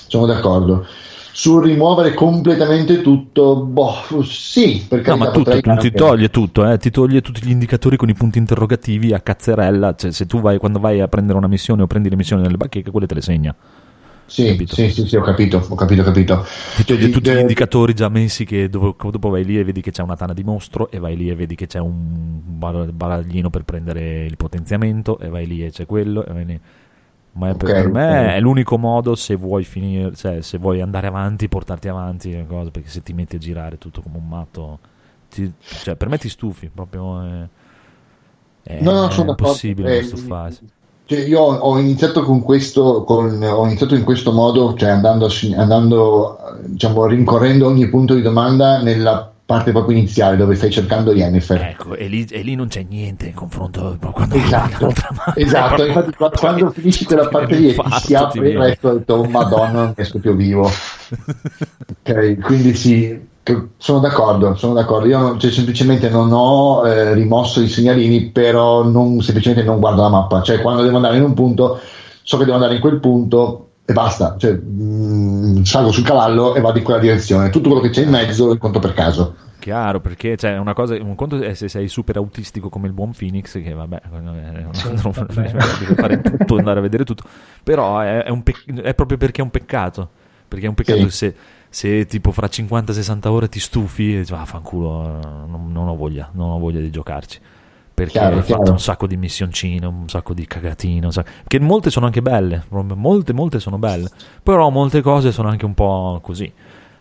[0.07, 0.87] Sono d'accordo.
[1.33, 6.79] Sul rimuovere completamente tutto, boh, sì, perché No, ma tutto, tu ti toglie tutto, eh,
[6.79, 9.95] ti toglie tutti gli indicatori con i punti interrogativi a cazzerella.
[9.95, 12.57] Cioè, se tu vai quando vai a prendere una missione o prendi le missioni nelle
[12.57, 13.55] bacheche, quelle te le segna.
[14.27, 16.45] Sì, sì, sì, sì, ho capito, ho capito, ho capito.
[16.75, 19.81] Ti toglie tutti gli eh, indicatori già messi che dopo, dopo vai lì e vedi
[19.81, 22.91] che c'è una tana di mostro e vai lì e vedi che c'è un bar-
[22.93, 26.61] baraglino per prendere il potenziamento e vai lì e c'è quello e vai lì.
[27.33, 28.37] Ma è per, me ok.
[28.37, 32.71] è l'unico modo se vuoi finire, cioè se vuoi andare avanti, portarti avanti le cose,
[32.71, 34.79] perché se ti metti a girare tutto come un matto,
[35.31, 37.49] ti- cioè per me ti stufi, proprio è,
[38.63, 40.69] è, No, no, è impossibile Eh, non stufarsi.
[41.09, 46.39] Cioè, io ho iniziato con questo, con- ho iniziato in questo modo, cioè andando, andando,
[46.65, 51.63] diciamo, rincorrendo ogni punto di domanda nella parte proprio iniziale dove stai cercando Yennefer.
[51.63, 54.93] Ecco, e lì, e lì non c'è niente in confronto quando Esatto,
[55.37, 55.87] esatto.
[55.87, 59.25] infatti qua- quando finisci quella parte lì e si apre il resto, ho detto, oh,
[59.25, 60.69] madonna, non esco più vivo.
[62.09, 63.21] Ok, quindi sì,
[63.77, 65.07] sono d'accordo, sono d'accordo.
[65.07, 70.03] Io non- cioè, semplicemente non ho eh, rimosso i segnalini, però non, semplicemente non guardo
[70.03, 70.43] la mappa.
[70.43, 71.79] Cioè, quando devo andare in un punto,
[72.23, 74.35] so che devo andare in quel punto e basta.
[74.39, 77.51] Cioè, mm, salgo sul cavallo e vado in quella direzione.
[77.51, 79.35] Tutto quello che c'è in mezzo lo conto per caso.
[79.59, 83.13] Chiaro, perché cioè, una cosa, un conto è se sei super autistico come il buon
[83.17, 85.43] Phoenix, che vabbè, è un Sì, altro vabbè.
[85.43, 87.25] deve fare tutto, andare a vedere tutto,
[87.65, 90.09] però è, è un pec- è proprio perché è un peccato,
[90.47, 91.11] perché è un peccato Sì.
[91.11, 91.35] se,
[91.77, 96.31] se tipo fra 50-60 ore ti stufi e dici, ah, fanculo, non, non ho voglia,
[96.33, 97.39] non ho voglia di giocarci.
[97.93, 98.73] Perché Chiaro, hai fatto chiaro.
[98.73, 102.65] un sacco di missioncine, un sacco di cagatine, un sacco- che molte sono anche belle,
[102.71, 104.09] molte, molte sono belle,
[104.43, 106.51] però molte cose sono anche un po' così.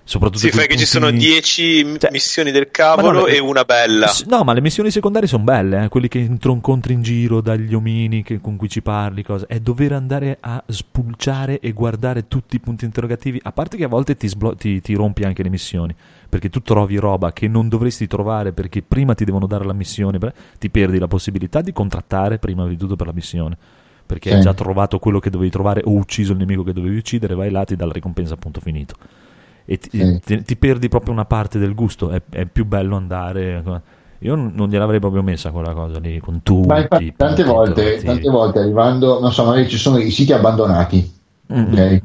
[0.08, 3.35] Soprattutto Si quei fa che ci sono puntini- 10 Cioè, missioni del no, cavolo le-
[3.38, 4.08] e una bella.
[4.27, 8.22] No, ma le missioni secondarie sono belle, eh, quelli che incontri in giro dagli omini
[8.22, 9.45] che- con cui ci parli, cose.
[9.48, 13.88] È dover andare a spulciare e guardare tutti i punti interrogativi, a parte che a
[13.88, 15.95] volte ti, sblo- ti- ti rompi anche le missioni,
[16.30, 20.19] perché tu trovi roba che non dovresti trovare perché prima ti devono dare la missione,
[20.19, 23.58] beh, ti perdi la possibilità di contrattare prima di tutto per la missione.
[24.06, 24.35] Perché Sì.
[24.35, 27.50] hai già trovato quello che dovevi trovare o ucciso il nemico che dovevi uccidere, vai
[27.50, 28.93] là, ti dà la ricompensa, punto finito
[29.66, 30.19] e ti, Sì.
[30.24, 32.10] ti- ti perdi proprio una parte del gusto.
[32.10, 33.64] È, è più bello andare.
[34.19, 36.68] Io non gliel'avrei proprio messa quella cosa lì con tutti.
[36.68, 40.34] Ma i infatti, tante volte, tante volte arrivando, non so, magari ci sono i siti
[40.34, 41.14] abbandonati,
[41.53, 41.74] Mm.
[41.74, 42.02] ok?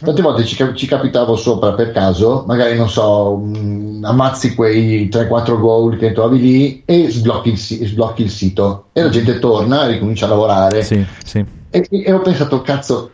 [0.00, 5.58] Tante volte ci, ci capitavo sopra per caso, magari non so, mm, ammazzi quei 3-4
[5.58, 10.26] goal che trovi lì e sblocchi il, sblocchi il sito e la gente torna, ricomincia
[10.26, 10.82] a lavorare.
[10.82, 11.44] Sì, sì.
[11.70, 13.10] E, e ho pensato, cazzo,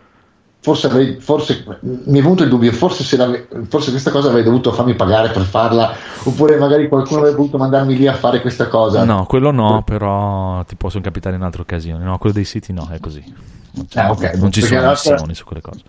[0.66, 3.04] forse, avrei, forse mi è venuto il dubbio, forse,
[3.68, 7.96] forse questa cosa avrei dovuto farmi pagare per farla, oppure magari qualcuno avrebbe voluto mandarmi
[7.96, 9.04] lì a fare questa cosa.
[9.04, 12.02] No, quello no, però ti possono capitare in altre occasioni.
[12.02, 13.22] No, quello dei siti no, è così.
[13.74, 14.34] Non, Ah, ok.
[14.38, 15.80] non ci Perché sono missioni su quelle cose.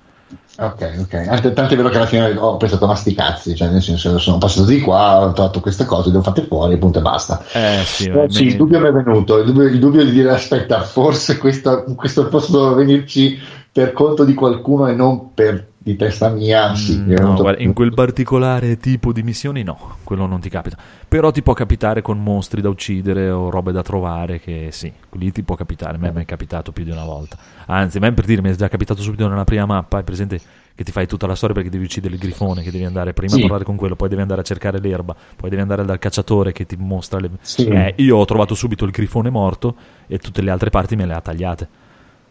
[0.60, 1.54] Ok, ok.
[1.54, 4.38] Tanto è vero che alla fine ho pensato ma sti cazzi, cioè nel senso sono
[4.38, 7.44] passato di qua, ho trovato queste cose, le ho fatte fuori, punto e basta.
[7.52, 10.32] Eh sì, me- sì, il dubbio mi è venuto, il dubbio, il dubbio di dire
[10.32, 13.40] aspetta, forse questo, questo posso venirci
[13.78, 16.74] per conto di qualcuno e non per di testa mia.
[16.74, 20.40] Sì, mi è Mm, No, guarda, in quel particolare tipo di missioni no, quello non
[20.40, 20.76] ti capita.
[21.08, 25.32] Però ti può capitare con mostri da uccidere o robe da trovare che sì, lì
[25.32, 27.38] ti può capitare, a me mi è capitato più di una volta.
[27.68, 30.42] Anzi, a me per dire mi è già capitato subito nella prima mappa, hai presente
[30.74, 33.34] che ti fai tutta la storia perché devi uccidere il grifone, che devi andare prima
[33.34, 33.38] Sì.
[33.38, 36.52] a parlare con quello, poi devi andare a cercare l'erba, poi devi andare dal cacciatore
[36.52, 37.30] che ti mostra le...
[37.42, 37.68] Sì.
[37.68, 39.76] Eh, io ho trovato subito il grifone morto
[40.08, 41.86] e tutte le altre parti me le ha tagliate.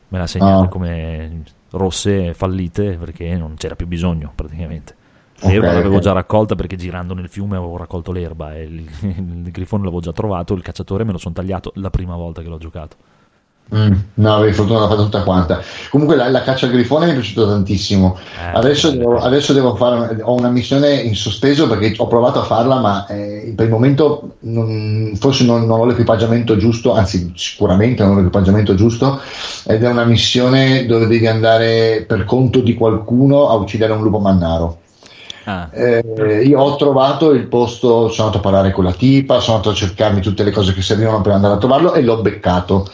[0.08, 0.68] Me le ha segnate Ah.
[0.68, 4.94] come rosse fallite perché non c'era più bisogno praticamente.
[5.40, 6.02] L'erba l'avevo ok.
[6.02, 10.12] già raccolta perché girando nel fiume avevo raccolto l'erba e il, il grifone l'avevo già
[10.12, 12.96] trovato, il cacciatore me lo sono tagliato la prima volta che l'ho giocato.
[13.74, 15.60] Mm, no, avevi fortuna l'ho fatta tutta quanta.
[15.90, 18.16] Comunque la, la caccia al grifone mi è piaciuta tantissimo.
[18.38, 22.44] Eh, Adesso devo, adesso devo fare, ho una missione in sospeso perché ho provato a
[22.44, 28.04] farla, ma eh, per il momento non- forse non, non ho l'equipaggiamento giusto, anzi sicuramente
[28.04, 29.20] non ho l'equipaggiamento giusto,
[29.66, 34.20] ed è una missione dove devi andare per conto di qualcuno a uccidere un lupo
[34.20, 34.78] mannaro.
[35.44, 39.56] Ah, Eh, io ho trovato il posto, sono andato a parlare con la tipa, sono
[39.56, 42.88] andato a cercarmi tutte le cose che servivano per andare a trovarlo e l'ho beccato.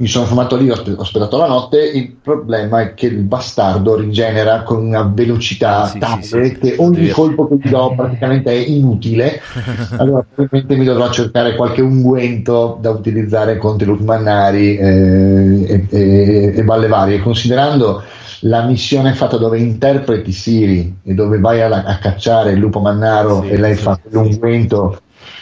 [0.00, 1.82] Mi sono fermato lì, ho ho la notte.
[1.82, 6.58] Il problema è che il bastardo rigenera con una velocità Sì, sì, tale sì.
[6.58, 9.40] che ogni colpo che gli do praticamente è inutile.
[9.98, 15.86] Allora, probabilmente mi dovrò cercare qualche unguento da utilizzare contro i lupi mannari eh, e,
[15.90, 17.18] e- e balle varie.
[17.18, 18.02] Considerando
[18.42, 23.42] la missione fatta dove interpreti Siri e dove vai a, a cacciare il lupo mannaro
[23.42, 24.16] Sì, e lei sì, fa sì.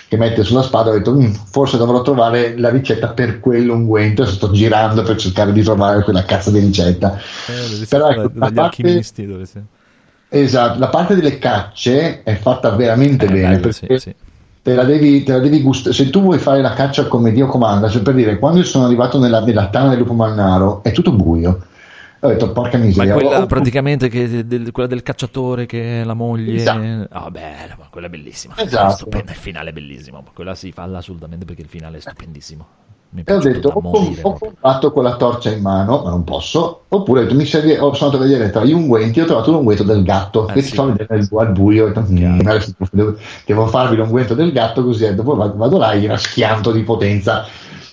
[0.08, 4.26] Che mette sulla spada, ho detto "Mm, forse dovrò trovare la ricetta per quell'unguento e
[4.26, 7.16] sto girando per cercare di trovare quella cazzo di ricetta.
[7.48, 8.82] eh, Però ecco, la parte-.
[10.28, 14.14] Esatto, la parte delle cacce è fatta veramente Eh, bene bello, sì, perché sì.
[14.62, 15.94] te la devi, te la devi gustare.
[15.94, 18.84] Se tu vuoi fare la caccia come Dio comanda, cioè per dire, quando io sono
[18.86, 21.62] arrivato nella, nella tana del lupo mannaro è tutto buio.
[22.26, 23.12] Ho detto, porca Ma miseria.
[23.14, 26.54] quella ho- praticamente che del, quella del cacciatore che è la moglie.
[26.56, 27.06] Esatto.
[27.10, 28.54] Ah, bella, ma quella è bellissima.
[28.58, 28.92] Esatto.
[28.94, 30.18] Stupenda, il finale è bellissimo.
[30.24, 32.66] ma Quella si falla assolutamente perché il finale è stupendissimo.
[33.08, 34.20] Mi E ho detto, ho, morire.
[34.22, 36.82] ho fatto con la torcia in mano, ma non posso.
[36.88, 39.52] Oppure ho detto, mi serve, ho sono andato a vedere tra gli unguenti, ho trovato
[39.52, 40.74] l'unguento del gatto Eh, che sì.
[40.74, 41.92] fa vedere al, buio.
[41.96, 42.40] "Mm,
[42.90, 46.72] devo, devo farvi l'unguento del gatto così e dopo vado, vado là e gliela schianto
[46.72, 47.46] di potenza.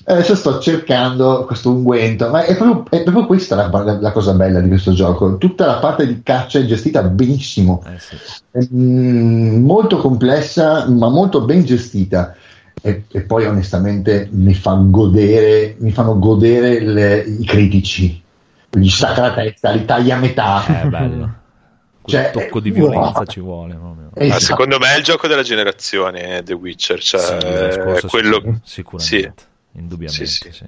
[0.06, 4.12] E Adesso sto cercando questo unguento, ma è proprio, è proprio questa la, la- la
[4.12, 5.38] cosa bella di questo gioco.
[5.38, 8.18] Tutta la parte di caccia è gestita benissimo, Eh, sì.
[8.52, 12.36] è, mm, molto complessa, ma molto ben gestita.
[12.82, 18.22] E, e poi onestamente mi, fa godere, mi fanno godere le- i critici.
[18.70, 20.66] Gli stacca la testa, li taglia a metà.
[20.82, 21.34] È bello.
[22.04, 22.90] Quel Cioè, tocco di wow.
[22.90, 23.80] violenza ci vuole.
[24.16, 24.42] Esatto.
[24.42, 27.00] secondo me è il gioco della generazione eh, The Witcher.
[27.02, 28.42] Cioè, Sì, è quello...
[28.42, 29.52] sì, sicuramente.
[29.76, 30.26] Indubbiamente.
[30.26, 30.52] Sì, sì.
[30.52, 30.66] sì.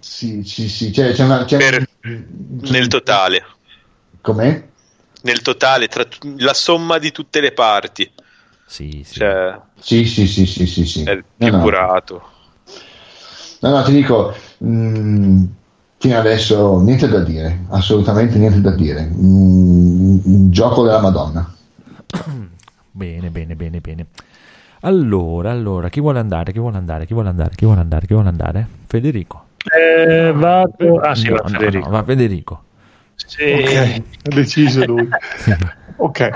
[0.00, 1.44] Sì, sì, sì, c'è, c'è una...
[1.44, 1.86] C'è Per-
[2.70, 3.44] nel totale.
[4.22, 4.68] Com'è?
[5.22, 8.10] Nel totale, tra t- la somma di tutte le parti.
[8.66, 9.18] Sì, sì.
[9.18, 11.02] Cioè, Sì, sì, sì, sì, sì, sì.
[11.02, 11.62] è No, più no.
[11.62, 12.28] curato.
[13.60, 15.44] No, no, ti dico, mh,
[15.98, 19.02] fino adesso niente da dire, assolutamente niente da dire.
[19.04, 21.52] Mm, un gioco della Madonna.
[22.92, 24.06] Bene, bene, bene, bene.
[24.82, 26.52] Allora, allora, chi vuole andare?
[26.52, 27.06] Chi vuole andare?
[27.06, 27.50] Chi vuole andare?
[27.56, 28.06] Chi vuole andare?
[28.06, 28.66] Chi vuole andare?
[28.86, 29.44] Federico.
[29.76, 31.00] Eh, vado.
[31.00, 31.84] Ah, sì, No, va no, Federico.
[31.86, 32.62] no, va Federico.
[33.16, 33.42] Sì.
[33.42, 35.08] Ok, ha deciso lui.
[35.96, 36.28] ok.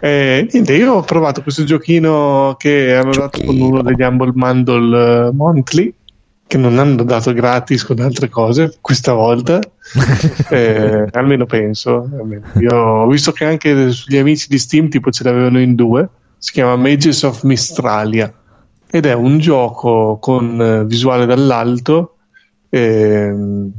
[0.00, 5.26] Eh, niente, io ho provato questo giochino che hanno dato con uno degli Humble Bundle
[5.26, 5.92] eh, Monthly,
[6.46, 9.58] che non hanno dato gratis con altre cose questa volta.
[10.50, 12.08] Eh, almeno penso.
[12.12, 12.42] almeno.
[12.60, 16.06] Io ho visto che anche sugli amici di Steam tipo ce l'avevano in due.
[16.38, 18.32] Si chiama Mages of Mistralia
[18.90, 22.14] ed è un gioco con eh, visuale dall'alto.
[22.70, 23.70] ehm,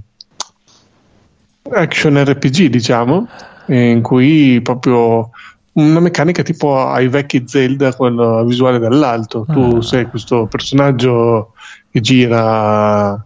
[1.72, 3.28] action RPG, diciamo,
[3.68, 5.30] in cui proprio
[5.74, 9.46] una meccanica tipo ai vecchi Zelda con la visuale dall'alto.
[9.48, 9.82] Tu Ah.
[9.82, 11.54] sei questo personaggio
[11.92, 13.24] che gira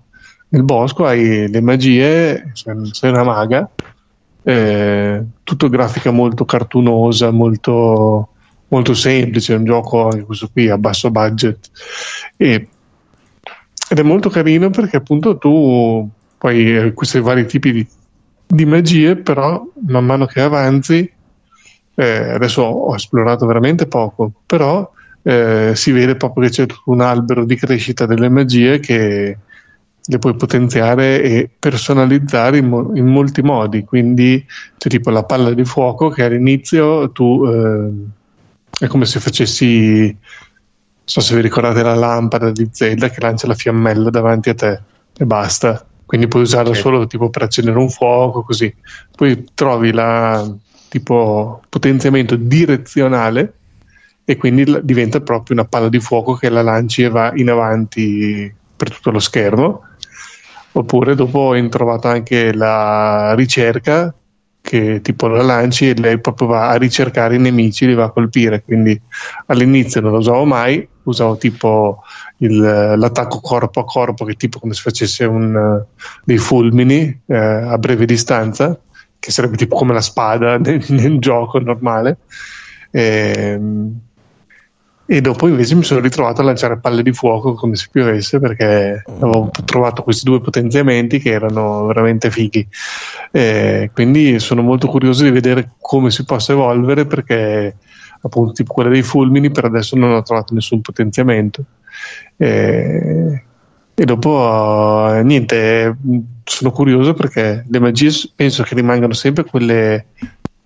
[0.49, 3.69] nel bosco, hai le magie, sei, sei una maga,
[4.43, 8.27] eh, tutto grafica molto cartunosa, molto,
[8.73, 11.69] molto semplice, è un gioco questo qui a basso budget.
[12.37, 12.67] E-
[13.89, 17.87] ed è molto carino perché appunto tu poi eh, questi vari tipi di
[18.53, 21.11] di magie, però man mano che avanzi,
[21.95, 24.89] eh, adesso ho esplorato veramente poco, però
[25.23, 29.37] eh, si vede proprio che c'è tutto un albero di crescita delle magie che
[30.05, 33.83] le puoi potenziare e personalizzare in, mo- in molti modi.
[33.85, 34.45] Quindi
[34.77, 37.91] c'è tipo la palla di fuoco che all'inizio tu eh,
[38.85, 40.17] è come se facessi, non
[41.03, 44.81] so se vi ricordate la lampada di Zelda che lancia la fiammella davanti a te
[45.17, 45.85] e basta.
[46.05, 46.77] Quindi puoi usarla Ok.
[46.77, 48.73] solo tipo per accendere un fuoco, così.
[49.15, 50.53] Poi trovi la
[50.89, 53.53] tipo potenziamento direzionale
[54.25, 58.53] e quindi diventa proprio una palla di fuoco che la lanci e va in avanti
[58.75, 59.81] per tutto lo schermo.
[60.73, 64.13] Oppure dopo ho trovato anche la ricerca
[64.63, 68.11] che tipo la lanci e lei proprio va a ricercare i nemici, li va a
[68.11, 68.63] colpire.
[68.63, 68.99] Quindi
[69.47, 72.01] all'inizio non lo usavo mai, usavo tipo
[72.37, 72.59] il-
[72.97, 75.85] l'attacco corpo a corpo, che tipo come se facesse un, eh,
[76.23, 78.79] dei fulmini eh, a breve distanza,
[79.19, 82.19] che sarebbe tipo come la spada nel, nel gioco normale.
[82.91, 83.99] Ehm,
[85.13, 89.03] e dopo invece mi sono ritrovato a lanciare palle di fuoco come se piovesse perché
[89.05, 92.67] avevo trovato questi due potenziamenti che erano veramente fighi.
[93.29, 97.75] Eh, quindi sono molto curioso di vedere come si possa evolvere perché
[98.21, 101.63] appunto tipo quella dei fulmini per adesso non ho trovato nessun potenziamento.
[102.35, 103.43] Eh,
[103.93, 105.95] e dopo niente,
[106.43, 110.07] sono curioso perché le magie penso che rimangano sempre quelle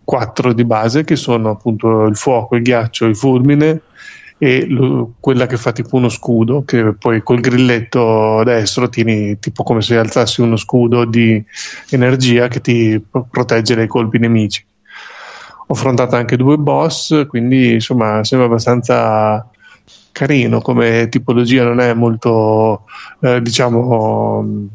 [0.06, 3.82] quattro di base che sono appunto il fuoco, il ghiaccio, il fulmine
[4.40, 9.64] e lo- quella che fa tipo uno scudo che poi col grilletto destro tieni tipo
[9.64, 11.44] come se alzassi uno scudo di
[11.90, 14.64] energia che ti pro- protegge dai colpi nemici.
[15.70, 19.50] Ho affrontato anche due boss quindi insomma sembra abbastanza
[20.12, 22.86] carino come tipologia non è molto
[23.22, 24.70] eh, diciamo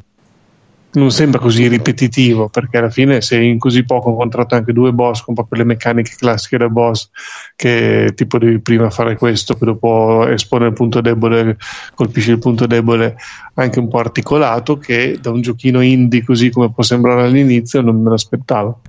[0.94, 4.92] non sembra così ripetitivo perché alla fine se in così poco ho incontrato anche due
[4.92, 7.08] boss con proprio le meccaniche classiche del boss
[7.56, 11.56] che tipo devi prima fare questo poi dopo espone il punto debole
[11.94, 13.16] colpisci il punto debole
[13.54, 18.00] anche un po' articolato che da un giochino indie così come può sembrare all'inizio non
[18.00, 18.80] me l'aspettavo.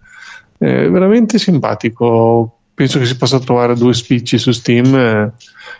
[0.57, 5.31] È veramente simpatico penso che si possa trovare due spicci su Steam eh,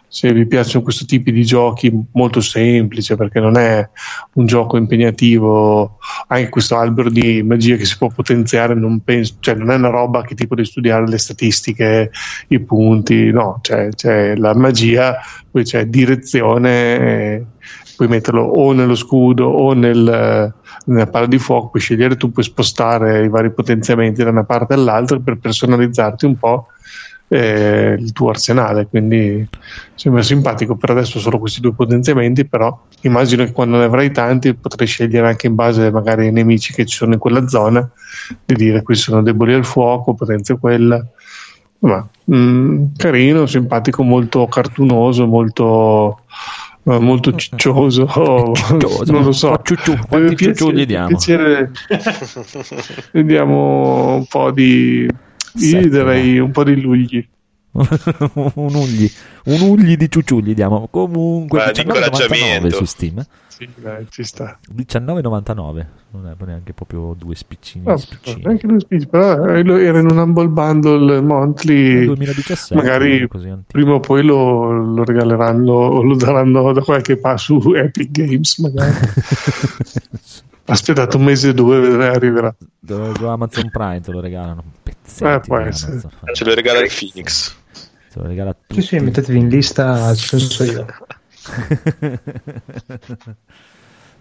[0.08, 3.90] se vi piacciono questo tipo di giochi molto semplice perché non è
[4.34, 5.98] un gioco impegnativo
[6.28, 9.90] anche questo albero di magia che si può potenziare non, penso, cioè non è una
[9.90, 12.12] roba che tipo di studiare le statistiche
[12.50, 15.18] i punti no cioè, c'è la magia
[15.50, 17.46] poi c'è direzione eh,
[17.96, 20.54] puoi metterlo o nello scudo o nel,
[20.86, 24.76] nella palla di fuoco puoi scegliere tu puoi spostare i vari potenziamenti da una parte
[24.76, 26.68] all'altra per personalizzarti un po'
[27.34, 29.48] eh, il tuo arsenale quindi
[29.96, 34.54] sembra simpatico per adesso solo questi due potenziamenti però immagino che quando ne avrai tanti
[34.54, 37.90] potrai scegliere anche in base magari ai nemici che ci sono in quella zona
[38.46, 41.04] di dire questi sono deboli al fuoco potenzio quella.
[41.80, 46.22] Ma mm, carino simpatico molto cartunoso molto
[46.84, 48.08] eh, molto ciccioso.
[48.16, 49.60] Non lo so.
[49.62, 51.08] Ciucciù, Deve quanti ciucciù gli diamo?
[51.08, 51.72] piacere-
[53.12, 55.08] vediamo un po' di
[55.56, 57.28] io gli darei un po' di lugli
[57.74, 59.10] un ugli,
[59.46, 60.88] un ugli di ciucciù gli diamo.
[60.92, 62.76] Comunque di 19,99 incoraggiamento.
[62.76, 63.26] su Steam.
[63.48, 67.86] sì, dai, ci sta 19,99 non è neanche proprio due spiccini.
[67.86, 68.44] No, spiccini.
[68.46, 73.28] anche lui speech, però eh, era in un humble bundle monthly 2017, magari
[73.66, 78.60] prima o poi lo, lo regaleranno o lo daranno da qualche parte su Epic Games
[78.60, 78.94] magari
[80.66, 84.64] aspettate un mese o due arriverà Dove- su Amazon Prime te lo regalano.
[84.84, 85.74] Pezzetti Eh.
[86.34, 87.56] Ce lo regala il Phoenix.
[88.12, 90.86] Te lo regala Sì, sì, mettetevi in lista, ci penso io.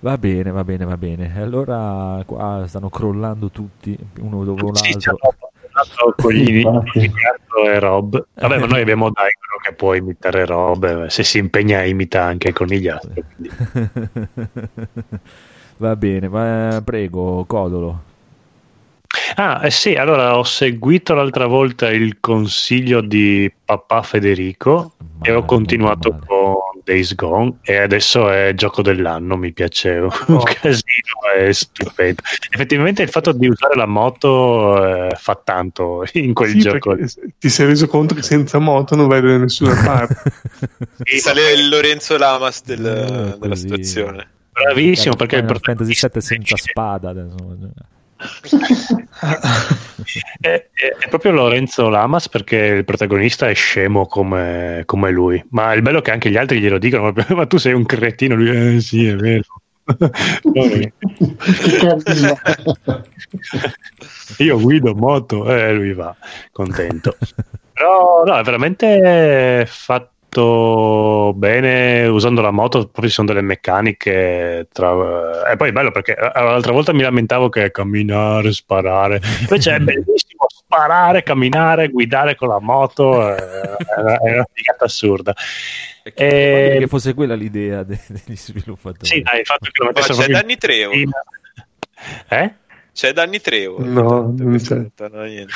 [0.01, 1.33] Va bene, va bene, va bene.
[1.33, 6.15] E Allora qua stanno crollando tutti, uno dopo Sì, l'altro.
[6.17, 6.59] con gli.
[6.95, 8.27] Iniziato e Rob.
[8.35, 12.49] Vabbè, ma noi abbiamo Daigoro che può imitare Rob, eh, se si impegna imita anche
[12.49, 13.13] il conigliastro.
[13.37, 13.51] quindi.
[15.79, 18.11] va bene, va- prego, Codolo.
[19.35, 25.33] Ah, eh sì, allora ho seguito l'altra volta il consiglio di papà Federico e Male,
[25.35, 30.43] ho continuato con Days Gone e adesso è gioco dell'anno, mi piace un Oh.
[30.43, 32.21] casino, è stupendo.
[32.51, 36.97] Effettivamente il fatto di usare la moto eh, fa tanto in quel Sì, gioco.
[37.39, 40.31] ti sei reso conto che senza moto non vai da nessuna parte
[41.05, 43.67] Sì, Sale il Lorenzo Lamas del- Eh, della così.
[44.63, 47.37] Bravissimo, perché il Final Fantasy protagonista VII senza spada adesso.
[50.41, 50.69] È, è-
[50.99, 55.43] è proprio Lorenzo Lamas perché il protagonista è scemo come, come lui.
[55.51, 58.35] Ma il bello è che anche gli altri glielo dicono: Ma tu sei un cretino.
[58.37, 59.43] Lui, eh, sì, è vero.
[64.39, 66.15] Io guido moto e lui va
[66.53, 67.17] contento.
[67.73, 70.11] Però no, è veramente fatto
[71.35, 74.67] bene usando la moto, proprio ci sono delle meccaniche.
[74.73, 75.51] Tra...
[75.51, 79.21] E poi è bello perché eh, l'altra volta mi lamentavo che camminare, sparare.
[79.41, 83.29] Invece è bellissimo sparare, camminare, guidare con la moto.
[83.29, 85.35] eh, È una, è una figata assurda.
[86.03, 86.77] E...
[86.81, 89.07] che fosse quella l'idea de- degli sviluppatori.
[89.07, 90.93] Sì, dai, il fatto che lo Ma c'è proprio Trevo.
[90.95, 91.11] in-
[92.29, 92.55] Eh?
[92.93, 93.79] C'è Danny Trevo.
[93.83, 94.77] No, non c'è.
[94.77, 95.55] No, niente.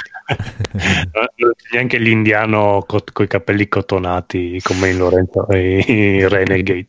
[1.72, 6.88] Neanche l'indiano con i capelli cotonati come in Lorenzo in Renegade.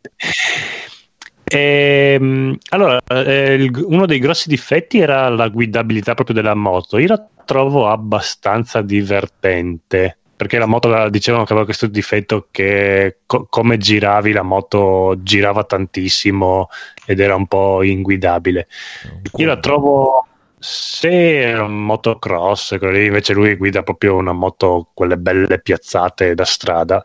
[1.49, 6.97] Ehm, allora, eh, uno dei grossi difetti era la guidabilità proprio della moto.
[6.97, 13.47] Io la trovo abbastanza divertente perché la moto dicevano che aveva questo difetto che co-
[13.49, 16.69] come giravi la moto girava tantissimo
[17.07, 18.67] ed era un po' inguidabile.
[19.37, 20.27] Io la trovo
[20.59, 27.03] se è un motocross, invece lui guida proprio una moto, quelle belle piazzate da strada,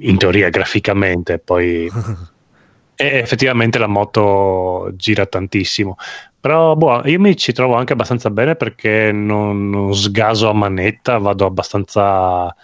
[0.00, 1.90] in teoria graficamente, poi
[2.96, 5.96] effettivamente la moto gira tantissimo.
[6.40, 11.16] Però boh, io mi ci trovo anche abbastanza bene perché non, non sgaso a manetta,
[11.16, 12.54] vado abbastanza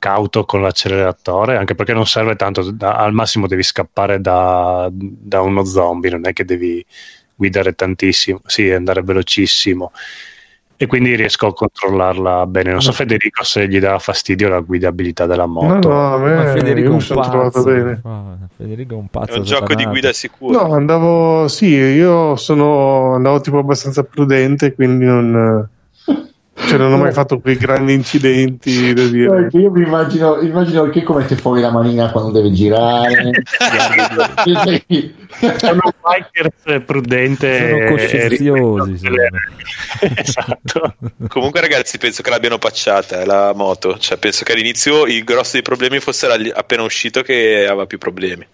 [0.00, 5.42] cauto con l'acceleratore, anche perché non serve tanto, da- al massimo devi scappare da, da
[5.42, 6.84] uno zombie, non è che devi
[7.40, 9.92] guidare tantissimo, sì, andare velocissimo.
[10.76, 12.70] E quindi riesco a controllarla bene.
[12.72, 15.88] Non so Federico se gli dà fastidio la guidabilità della No, moto.
[15.88, 17.64] no, a me Federico io un mi sono trovato pazzo.
[17.64, 18.00] bene.
[18.04, 19.32] Ah, Federico è un pazzo.
[19.34, 20.58] È un gioco di guida sicuro.
[20.66, 25.68] No, andavo, sì, io sono, andavo tipo abbastanza prudente, quindi non,
[26.66, 29.48] cioè non ho mai fatto quei grandi incidenti da dire.
[29.52, 33.32] Io mi immagino, immagino che come mette fuori la manina quando deve girare.
[35.56, 37.68] Sono un biker prudente.
[37.68, 39.16] Sono cosciziosi, e- sono.
[40.16, 40.94] esatto.
[41.28, 43.98] Comunque, ragazzi, penso che l'abbiano pacciata eh, la moto.
[43.98, 48.46] Cioè, penso che all'inizio il grosso dei problemi fosse appena uscito che aveva più problemi.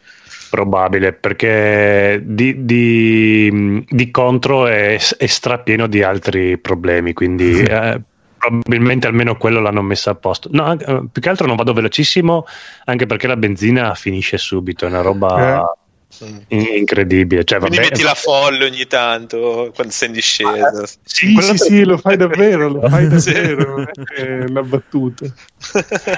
[0.56, 8.00] Probabile perché di, di- di contro è, è strapieno di altri problemi, quindi eh,
[8.38, 10.48] probabilmente almeno quello l'hanno messa a posto.
[10.52, 12.46] No, anche- eh, più che altro non vado velocissimo
[12.86, 15.64] anche perché la benzina finisce subito, è una roba in-
[16.48, 17.44] incredibile.
[17.44, 20.84] Cioè, Quindi metti la folle ogni tanto quando sei in discesa.
[21.02, 25.26] Sì, sì, sì, lo fai davvero, lo fai davvero, è una battuta.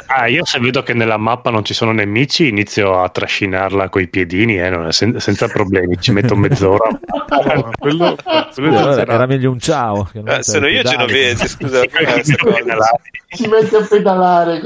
[0.07, 4.09] Ah, io se vedo che nella mappa non ci sono nemici, inizio a trascinarla coi
[4.09, 6.89] piedini, eh, non- sen- senza problemi, ci metto mezz'ora.
[7.29, 8.17] No, quello,
[8.55, 10.05] quello allora era meglio un ciao.
[10.11, 10.97] che non Eh, sono io pedali.
[10.97, 11.83] genovese, scusa.
[11.87, 12.23] cosa.
[13.31, 14.61] si mette a pedalare.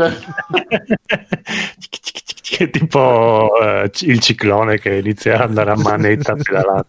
[2.53, 6.87] Che tipo eh, il ciclone che inizia ad andare a manetta pedalando.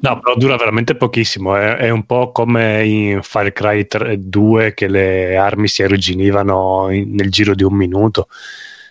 [0.00, 1.56] No, però dura veramente pochissimo.
[1.56, 6.90] È, è un po' come in Far Cry 3 2 che le armi si arrugginivano
[6.90, 8.28] in- nel giro di un minuto.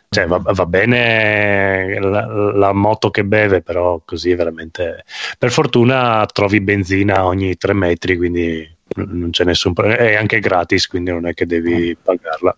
[0.09, 5.03] Cioè, va, va bene la, la moto che beve, però così veramente.
[5.37, 9.97] Per fortuna trovi benzina ogni tre metri, quindi non c'è nessun problema.
[9.99, 12.55] È anche gratis, quindi non è che devi pagarla.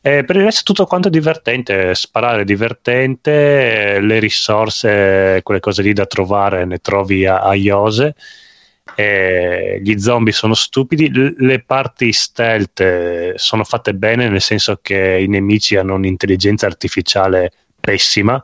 [0.00, 5.60] Eh, per il resto tutto quanto è divertente, sparare è divertente, eh, le risorse, quelle
[5.60, 8.14] cose lì da trovare ne trovi a, a iose,
[8.94, 14.78] eh, gli zombie sono stupidi, L- le parti stealth eh, sono fatte bene nel senso
[14.80, 18.42] che i nemici hanno un'intelligenza artificiale pessima,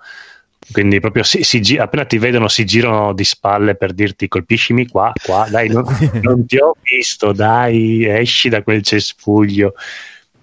[0.72, 5.12] quindi proprio si, si appena ti vedono si girano di spalle per dirti colpiscimi qua,
[5.22, 5.84] qua, dai non,
[6.22, 9.74] non ti ho visto, dai esci da quel cespuglio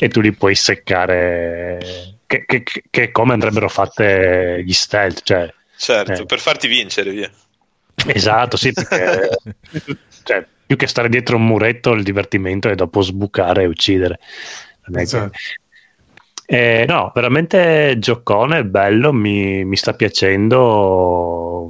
[0.03, 1.77] e tu li puoi seccare
[2.25, 6.25] che, che- che è come andrebbero fatte gli stealth cioè, Certo, Eh.
[6.25, 7.29] per farti vincere, via.
[8.07, 9.29] esatto sì perché
[10.23, 14.19] cioè, più che stare dietro un muretto il divertimento è dopo sbucare e uccidere
[14.93, 15.37] Esatto.
[16.45, 21.69] Eh, no, veramente giocone, bello, mi, mi sta piacendo.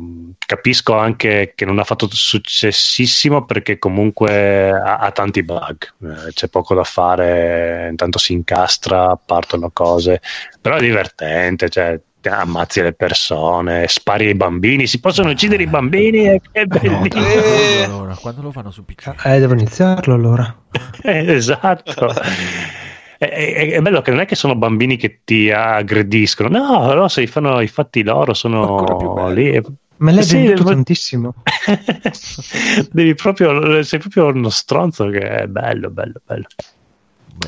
[0.51, 6.49] Capisco anche che non ha fatto successissimo perché comunque ha, ha tanti bug, Eh, c'è
[6.49, 10.19] poco da fare, intanto si incastra, partono cose,
[10.59, 11.97] però è divertente, cioè
[12.29, 17.25] ammazzi le persone, spari ai bambini, si possono uccidere i bambini, eh, che bellissimo!
[17.25, 17.83] Eh.
[17.85, 19.13] Allora, quando lo fanno su PC?
[19.23, 20.53] Eh, devo iniziarlo allora.
[21.01, 22.09] Eh, esatto.
[23.17, 27.07] È, è- è bello che non è che sono bambini che ti aggrediscono, no, no
[27.07, 29.61] se fanno i fatti loro, Ancora più sono lì.
[30.01, 31.33] Me l'hai Sì, venduto ma- tantissimo.
[32.91, 36.47] Devi proprio, sei proprio uno stronzo che è bello, bello, bello.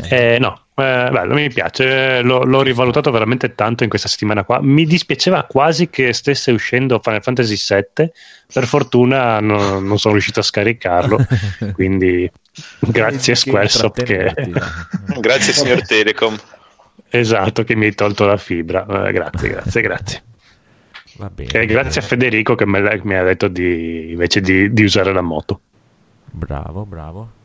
[0.10, 4.60] Eh, no, eh, bello, mi piace, l'ho, l'ho rivalutato veramente tanto in questa settimana qua.
[4.62, 8.12] Mi dispiaceva quasi che stesse uscendo Final Fantasy VII,
[8.54, 11.26] per fortuna no- non sono riuscito a scaricarlo,
[11.74, 12.32] quindi
[12.80, 14.34] grazie a Squaresoft che...
[15.20, 16.36] Grazie signor Telecom.
[17.10, 18.86] Esatto, che mi hai tolto la fibra.
[19.08, 20.24] Eh, grazie, grazie, grazie.
[21.18, 21.52] Va bene.
[21.52, 25.22] E grazie a Federico che me mi ha detto di, invece di, di usare la
[25.22, 25.62] moto.
[26.32, 27.42] Bravo, bravo.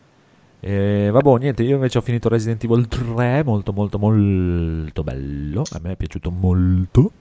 [0.60, 5.78] E vabbè, niente, io invece ho finito Resident Evil 3, molto molto molto bello, a
[5.80, 7.12] me è piaciuto molto.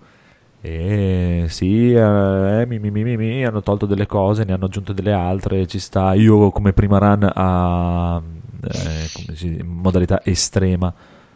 [0.59, 4.91] E sì, eh, mi, mi, mi, mi, mi, hanno tolto delle cose, ne hanno aggiunto
[4.91, 6.13] delle altre, ci sta.
[6.13, 8.21] Io come prima run a
[8.63, 10.93] eh, come si- in modalità estrema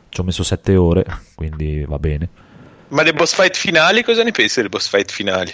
[0.10, 2.30] ci ho messo 7 ore, quindi va bene.
[2.92, 5.52] Ma le boss fight finali, cosa ne pensi delle boss fight finali?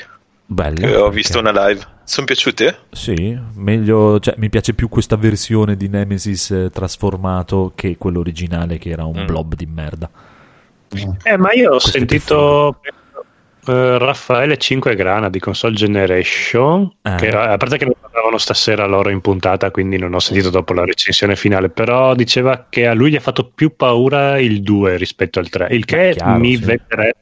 [0.50, 0.76] Bello.
[0.76, 1.86] Che ho visto una live.
[2.04, 2.80] Sono piaciute?
[2.92, 8.78] Sì, meglio, cioè, mi piace più questa versione di Nemesis eh, trasformato che quello originale
[8.78, 9.26] che era un Mm.
[9.26, 10.10] blob di merda.
[11.24, 12.80] Eh, ma io ho Questo sentito
[13.68, 17.16] eh, Raffaele 5 Grana di Console Generation, Eh.
[17.16, 20.74] che a parte che ne parlavano stasera loro in puntata, quindi non ho sentito dopo
[20.74, 24.98] la recensione finale, però diceva che a lui gli ha fatto più paura il 2
[24.98, 26.66] rispetto al 3, il che Beh, chiaro, mi, sì.
[26.66, 27.16] venderebbe,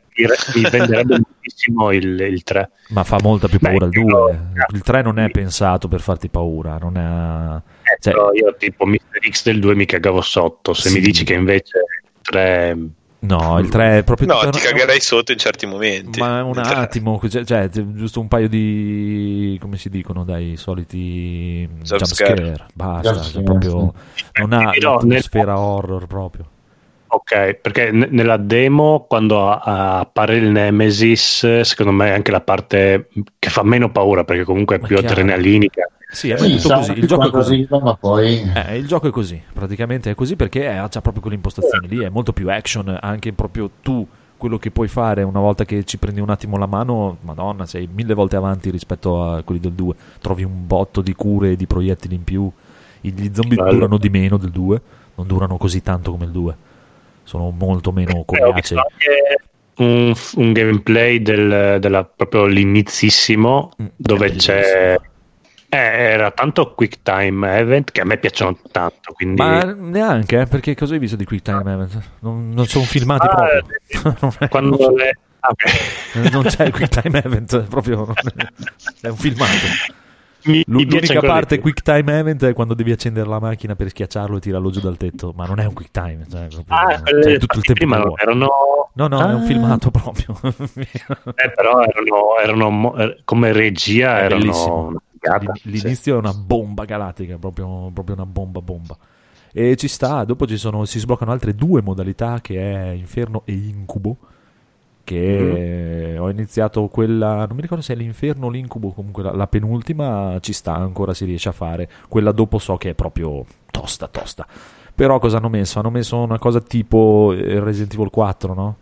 [0.56, 2.69] mi venderebbe moltissimo il, il 3.
[2.90, 4.40] Ma fa molta più Beh, paura il io- 2.
[4.74, 7.57] Il 3 non è pensato per farti paura, non è...
[7.91, 8.99] Eh, Cioè- però io tipo Mr.
[9.30, 10.95] X del 2 mi cagavo sotto, se Sì.
[10.95, 11.77] mi dici che invece
[12.14, 12.77] il 3...
[13.19, 14.27] No, il 3 è proprio...
[14.27, 16.19] No, ti cagherai sotto in certi momenti.
[16.19, 19.58] Ma un tre- attimo, cioè, cioè, giusto un paio di...
[19.60, 22.35] come si dicono, dai, soliti Jump jumpscare.
[22.56, 22.66] scare.
[22.74, 23.94] Basta, Jump cioè, proprio...
[24.40, 26.45] Non ha l'atmosfera horror proprio.
[27.08, 32.42] Ok, perché n- nella demo quando a- appare il Nemesis, secondo me è anche la
[32.42, 33.08] parte
[33.40, 35.14] che fa meno paura perché comunque è Ma più chiaro.
[35.14, 35.90] adrenalinica.
[36.16, 36.92] Sì, è Sì, così.
[36.94, 37.68] Il gioco è così.
[37.69, 41.88] ma poi Eh, il gioco è così, praticamente è così perché ha già proprio quell'impostazione
[41.88, 45.84] lì, è molto più action, anche proprio tu quello che puoi fare una volta che
[45.84, 49.74] ci prendi un attimo la mano, madonna, sei mille volte avanti rispetto a quelli del
[49.74, 52.50] 2, trovi un botto di cure e di proiettili in più,
[53.02, 53.72] gli zombie Bello.
[53.72, 54.82] durano di meno del 2,
[55.16, 56.56] non durano così tanto come il 2,
[57.24, 58.77] sono molto meno Eh, coriacei.
[59.77, 64.95] un, un gameplay del, della, proprio l'inizissimo Mm, dove c'è...
[65.76, 69.42] eh, era tanto quick time event che a me piacciono tanto, quindi...
[69.42, 72.00] Ma neanche, eh, perché cosa hai visto di Quick Time Event?
[72.20, 74.16] Non, non sono filmati Ah, proprio.
[74.22, 76.32] Non è- quando non le- ah, ok.
[76.32, 78.14] non c'è il Quick Time Event, è proprio
[79.02, 79.52] è, un filmato.
[80.45, 81.64] Mi- mi L'unica di parte più.
[81.64, 84.95] quick time event è quando devi accendere la macchina per schiacciarlo e tirarlo giù dal
[84.95, 87.98] tetto, ma non è un quick time, cioè, proprio- Ah, cioè, tutto il tempo prima
[87.98, 88.48] non erano...
[88.94, 89.45] No, no, è un Ah.
[89.45, 90.38] filmato proprio.
[90.44, 94.94] Eh, però erano, erano mo- eh, come regia È erano bellissimo.
[95.64, 98.98] L'inizio è una bomba galattica, proprio, proprio una bomba bomba.
[99.52, 103.54] E ci sta, dopo ci sono, si sbloccano altre due modalità che è Inferno e
[103.54, 104.18] Incubo.
[105.06, 109.45] Che ho iniziato quella, non mi ricordo se è l'Inferno o l'Incubo, comunque la, la
[109.45, 111.88] penultima ci sta, ancora si riesce a fare.
[112.10, 114.48] Quella dopo so che è proprio tosta, tosta.
[114.95, 115.80] Però cosa hanno messo?
[115.80, 118.78] Hanno messo una cosa tipo eh, Resident Evil 4, no?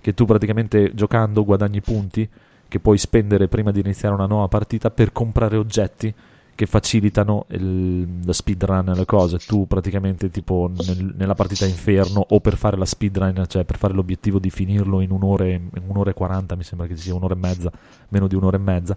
[0.00, 2.28] Che tu praticamente giocando guadagni punti
[2.74, 6.12] che puoi spendere prima di iniziare una nuova partita per comprare oggetti
[6.56, 9.38] che facilitano il, la speedrun e le cose.
[9.38, 13.94] Tu praticamente tipo nel- nella partita inferno o per fare la speedrun, cioè per fare
[13.94, 17.34] l'obiettivo di finirlo in un'ora, e- in un'ora e 40, mi sembra che sia un'ora
[17.34, 17.70] e mezza,
[18.08, 18.96] meno di un'ora e mezza.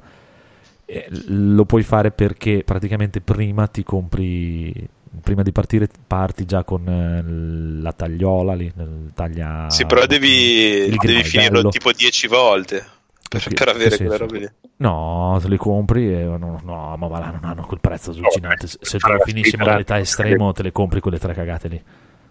[0.90, 4.90] eh, lo puoi fare perché praticamente prima ti compri
[5.22, 8.72] prima di partire parti già con eh, la tagliola lì
[9.14, 12.96] taglia Sì, però devi, devi finirlo tipo 10 volte
[13.28, 14.50] per, per avere quelle robe lì.
[14.78, 18.68] No, te li compri e no, no, ma va là, non hanno quel prezzo allucinante.
[18.68, 21.84] Se, se Allora, finisci in modalità estremo, te le compri quelle tre cagate lì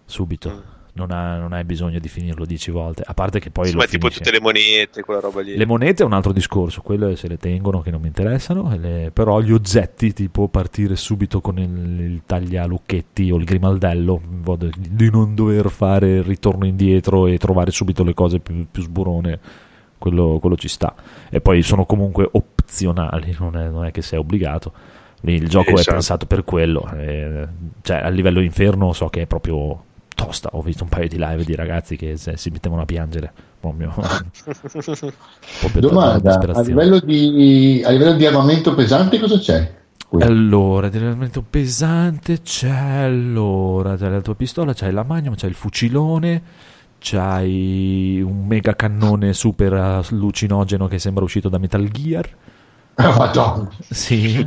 [0.05, 0.49] subito.
[0.49, 0.75] Mm.
[0.97, 3.03] Non, ha- non hai bisogno di finirlo dieci volte.
[3.05, 5.55] A parte che poi Sì, lo ma tipo tutte le monete, quella roba lì.
[5.55, 9.11] Le monete è un altro discorso, quelle se le tengono che non mi interessano, le-
[9.13, 14.69] però gli oggetti tipo partire subito con il, il taglialucchetti o il grimaldello, in modo
[14.75, 19.39] di non dover fare il ritorno indietro e trovare subito le cose più, più sburone,
[19.97, 20.93] quello, quello ci sta.
[21.29, 24.71] E poi sono comunque opzionali, non è, non è che sei obbligato.
[25.21, 25.91] Il gioco è Esatto.
[25.93, 27.47] pensato per quello, eh,
[27.81, 30.49] cioè a livello inferno so che è proprio tosta.
[30.53, 33.33] Ho visto un paio di live di ragazzi che se- si mettevano a piangere.
[33.59, 39.73] Proprio, proprio per la Domanda, a livello, di, a livello di armamento pesante cosa c'è?
[40.07, 40.21] Qui.
[40.21, 45.55] Allora, di armamento pesante c'è allora, c'è la tua pistola, c'hai la magnum, c'hai il
[45.55, 46.41] fucilone,
[46.99, 52.29] c'hai un mega cannone super allucinogeno che sembra uscito da Metal Gear.
[52.95, 53.69] Ah, Madonna.
[53.89, 54.45] Sì.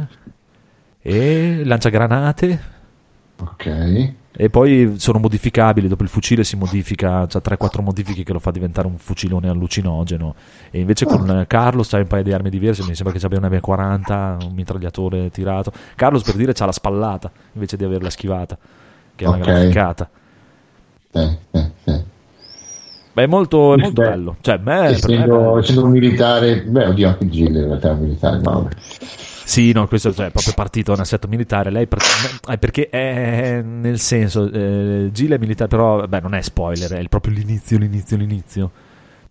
[1.03, 2.62] E lanciagranate.
[3.41, 4.12] Ok.
[4.33, 8.51] E poi sono modificabili, dopo il fucile si modifica, c'ha 3-4 modifiche che lo fa
[8.51, 10.35] diventare un fucilone allucinogeno.
[10.70, 13.39] E invece con eh, Carlos c'hai un paio di armi diverse, mi sembra che abbia
[13.39, 15.73] una M40, un mitragliatore tirato.
[15.95, 18.57] Carlos per dire c'ha la spallata invece di averla schivata,
[19.15, 19.43] che è una Ok.
[19.43, 20.11] gran ficata.
[21.12, 22.05] Eh, eh, eh.
[23.13, 24.37] Beh, è molto, è molto Beh, bello.
[24.41, 25.59] Cioè, beh, per me è essendo, bello.
[25.59, 28.69] essendo un militare, beh, oddio, anche Gilles in realtà è un militare, ma.
[29.45, 31.71] Sì, no, questo cioè, è proprio partito da un assetto militare.
[31.71, 36.41] Lei prat- eh, perché è nel senso, eh, Gile è militare, però beh, non è
[36.41, 38.71] spoiler, è il- proprio l'inizio, l'inizio, l'inizio.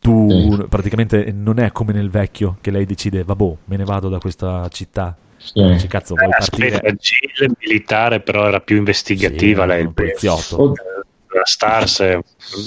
[0.01, 0.65] Tu Sì.
[0.67, 4.67] praticamente non è come nel vecchio che lei decide, vabbè, me ne vado da questa
[4.69, 5.15] città.
[5.37, 5.63] Sì.
[5.63, 6.67] Dici, cazzo, vuoi partire?
[6.75, 9.61] Aspetta, Jill militare, però era più investigativa.
[9.63, 10.55] Sì, lei, un il poliziotto.
[10.57, 10.73] Oh,
[11.31, 11.99] La Stars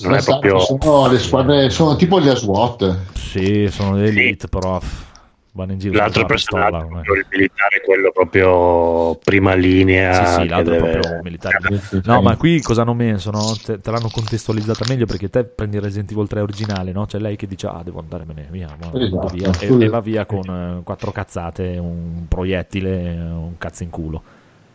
[0.03, 0.59] non è proprio.
[0.61, 2.97] sono le squadre, sono tipo le SWAT.
[3.15, 5.05] Sì, sono l'elite, però pff,
[5.53, 6.71] vanno in giro L'altro pistola.
[6.71, 10.13] personaggio, è- il militare, quello proprio prima linea.
[10.13, 11.59] Sì, sì, l'altro è deve- proprio militare.
[12.05, 13.31] No, ma qui cosa hanno messo?
[13.33, 13.53] no?
[13.65, 17.07] Te, te l'hanno contestualizzata meglio perché te prendi Resident Evil 3 originale, no?
[17.07, 19.29] C'è lei che dice, ah, devo andarmene via, Esatto.
[19.33, 19.51] via.
[19.59, 24.23] E, e va via con eh, quattro cazzate, un proiettile, un cazzo in culo.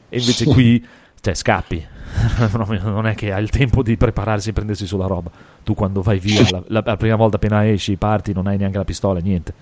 [0.09, 0.49] E invece Sì.
[0.51, 0.85] qui,
[1.27, 1.85] cioè, scappi.
[2.53, 5.29] Non- è che hai il tempo di prepararsi e prendersi sulla roba.
[5.63, 8.77] Tu quando vai via, la, la- la prima volta appena esci, parti, non hai neanche
[8.77, 9.53] la pistola, niente.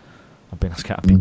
[0.49, 1.19] Appena scappi Mm.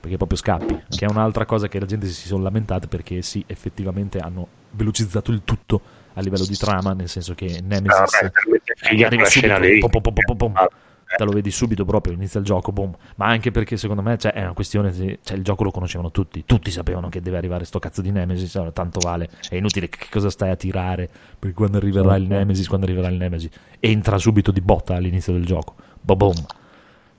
[0.00, 3.44] perché proprio scappi, che è un'altra cosa che la gente si sono lamentate perché sì,
[3.46, 5.80] effettivamente hanno velocizzato il tutto
[6.14, 9.78] a livello di trama, nel senso che Ah, Nemesis talmente figa arriva subito, lì.
[9.78, 10.68] pom, pom, pom, pom, pom, Ah,
[11.16, 12.94] te lo vedi subito proprio, inizia il gioco, boom.
[13.16, 16.44] ma anche perché secondo me cioè, è una questione, cioè, il gioco lo conoscevano tutti,
[16.44, 20.06] tutti sapevano che deve arrivare sto cazzo di Nemesis, allora, tanto vale, è inutile che
[20.10, 21.08] cosa stai a tirare,
[21.38, 25.44] perché quando arriverà il Nemesis, quando arriverà il Nemesis, entra subito di botta all'inizio del
[25.44, 26.44] gioco, boom, boom.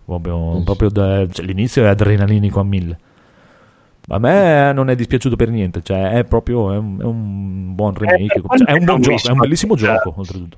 [0.05, 2.99] Proprio, proprio da- cioè, l'inizio è adrenalinico a mille.
[4.07, 7.93] A me non è dispiaciuto per niente, cioè è proprio è un, è un buon
[7.93, 10.03] remake, per quello cioè, è un buon gioco, è un bellissimo spaventa.
[10.03, 10.57] gioco oltretutto.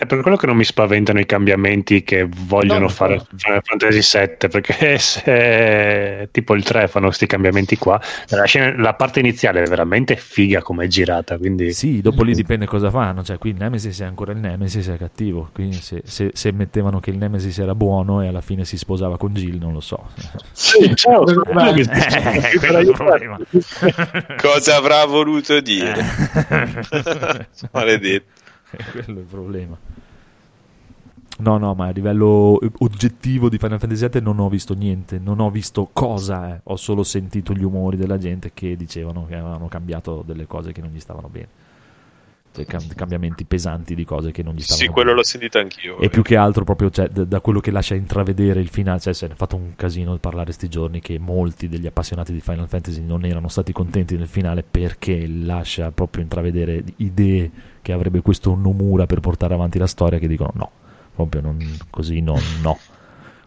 [0.00, 3.26] È per quello che non mi spaventano i cambiamenti che vogliono No, fare no.
[3.36, 8.94] Final Fantasy VII, perché se tipo il 3 fanno questi cambiamenti qua, la, scena- la
[8.94, 13.22] parte iniziale è veramente figa come è girata, quindi Sì, dopo lì dipende cosa fanno.
[13.22, 15.50] Cioè, qui il Nemesis è ancora il Nemesis, è cattivo.
[15.52, 19.18] Quindi se, se- se mettevano che il Nemesis era buono e alla fine si sposava
[19.18, 20.06] con Jill, non lo so.
[20.52, 23.38] Sì, ciao, Eh, che- Eh, problema.
[24.40, 26.02] Cosa avrà voluto dire?
[26.48, 27.46] Eh.
[27.72, 28.38] Maledetto.
[28.92, 29.76] quello è il problema.
[31.38, 35.40] No, no, ma a livello oggettivo di Final Fantasy VII non ho visto niente, non
[35.40, 39.66] ho visto cosa è, ho solo sentito gli umori della gente che dicevano che avevano
[39.68, 41.48] cambiato delle cose che non gli stavano bene.
[42.52, 45.98] Cioè, cam- cambiamenti pesanti di cose che non gli stavano Sì, quello l'ho sentito anch'io.
[45.98, 49.12] E più che altro proprio cioè, da, da quello che lascia intravedere il finale, cioè
[49.12, 52.40] se ne è fatto un casino di parlare sti giorni che molti degli appassionati di
[52.40, 57.50] Final Fantasy non erano stati contenti del finale perché lascia proprio intravedere idee
[57.82, 60.70] che avrebbe questo Nomura per portare avanti la storia che dicono no,
[61.14, 62.78] proprio non, così no, no,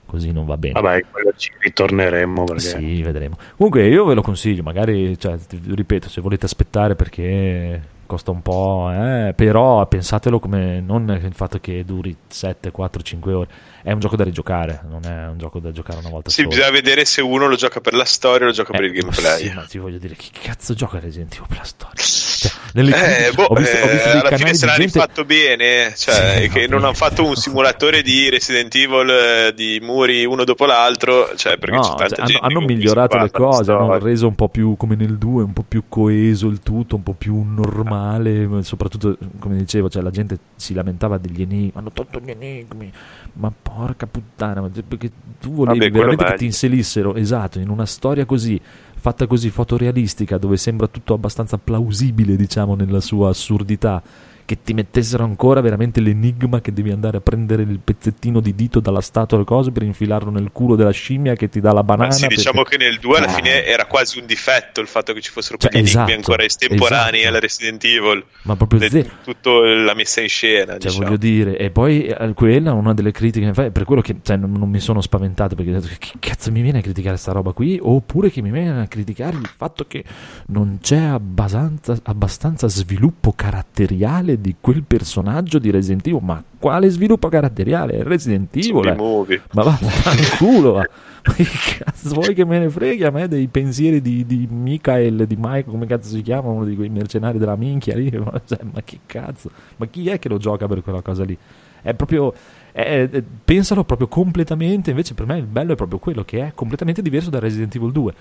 [0.05, 0.79] così non va bene.
[0.79, 3.37] Vabbè, quello ci ritorneremo perché Sì, vedremo.
[3.57, 7.81] Comunque io ve lo consiglio, magari, cioè, ripeto, se volete aspettare perché
[8.13, 13.33] costa un po', eh, però pensatelo come non il fatto che duri 7, 4, 5
[13.33, 13.49] ore,
[13.83, 16.47] è un gioco da rigiocare, non è un gioco da giocare una volta Sì, sola.
[16.47, 18.99] bisogna vedere se uno lo gioca per la storia o lo gioca per il Eh,
[18.99, 19.47] gameplay.
[19.47, 22.03] Sì, ma ti voglio dire, chi cazzo gioca Resident Evil per la storia?
[22.03, 24.99] Cioè, nelle Eh, boh, ho visto, ho eh, visto dei alla fine se l'hanno gente...
[24.99, 26.85] fatto bene, cioè Sì, che no, non bene.
[26.87, 31.75] hanno fatto un simulatore di Resident Evil eh, di muri uno dopo l'altro, cioè perché
[31.75, 35.43] No, cioè, hanno, hanno migliorato le cose, hanno reso un po' più come nel 2,
[35.43, 40.01] un po' più coeso il tutto, un po' più normale, ma soprattutto come dicevo, cioè,
[40.01, 42.91] la gente si lamentava degli enigmi, hanno tolto gli enigmi,
[43.33, 47.85] ma porca puttana, ma perché tu volevi Vabbè, veramente che ti inserissero, esatto, in una
[47.85, 48.59] storia così,
[48.95, 54.01] fatta così fotorealistica, dove sembra tutto abbastanza plausibile, diciamo, nella sua assurdità,
[54.45, 58.79] che ti mettessero ancora veramente l'enigma che devi andare a prendere il pezzettino di dito
[58.79, 62.07] dalla statua o cose per infilarlo nel culo della scimmia che ti dà la banana.
[62.09, 63.33] Ma sì, perché- diciamo che nel 2 alla Ah.
[63.33, 66.43] fine era quasi un difetto il fatto che ci fossero Cioè, quegli enigmi esatto, ancora
[66.43, 67.27] estemporanei esatto.
[67.27, 68.23] alla Resident Evil.
[68.43, 69.09] Ma proprio zero.
[69.23, 71.03] tutto la messa in scena, Cioè, diciamo.
[71.05, 74.01] voglio dire, e poi eh, quella una delle critiche che mi fa è per quello
[74.01, 76.81] che cioè, non, non mi sono spaventato perché ho detto che cazzo mi viene a
[76.81, 80.03] criticare sta roba qui oppure che mi viene a criticare il fatto che
[80.47, 87.29] non c'è abbastanza, abbastanza sviluppo caratteriale di quel personaggio di Resident Evil ma quale sviluppo
[87.29, 87.99] caratteriale?
[87.99, 89.41] È Resident Evil eh.
[89.51, 90.83] ma va va.
[91.23, 91.45] ma che
[91.77, 95.69] cazzo vuoi che me ne freghi a me dei pensieri di, di Michael di Mike
[95.69, 98.99] come cazzo si chiama uno di quei mercenari della minchia lì ma, cioè, ma che
[99.05, 101.37] cazzo ma chi è che lo gioca per quella cosa lì
[101.81, 102.33] è proprio
[102.73, 106.51] è- è- pensalo proprio completamente invece per me il bello è proprio quello che è
[106.53, 108.13] completamente diverso da Resident Evil 2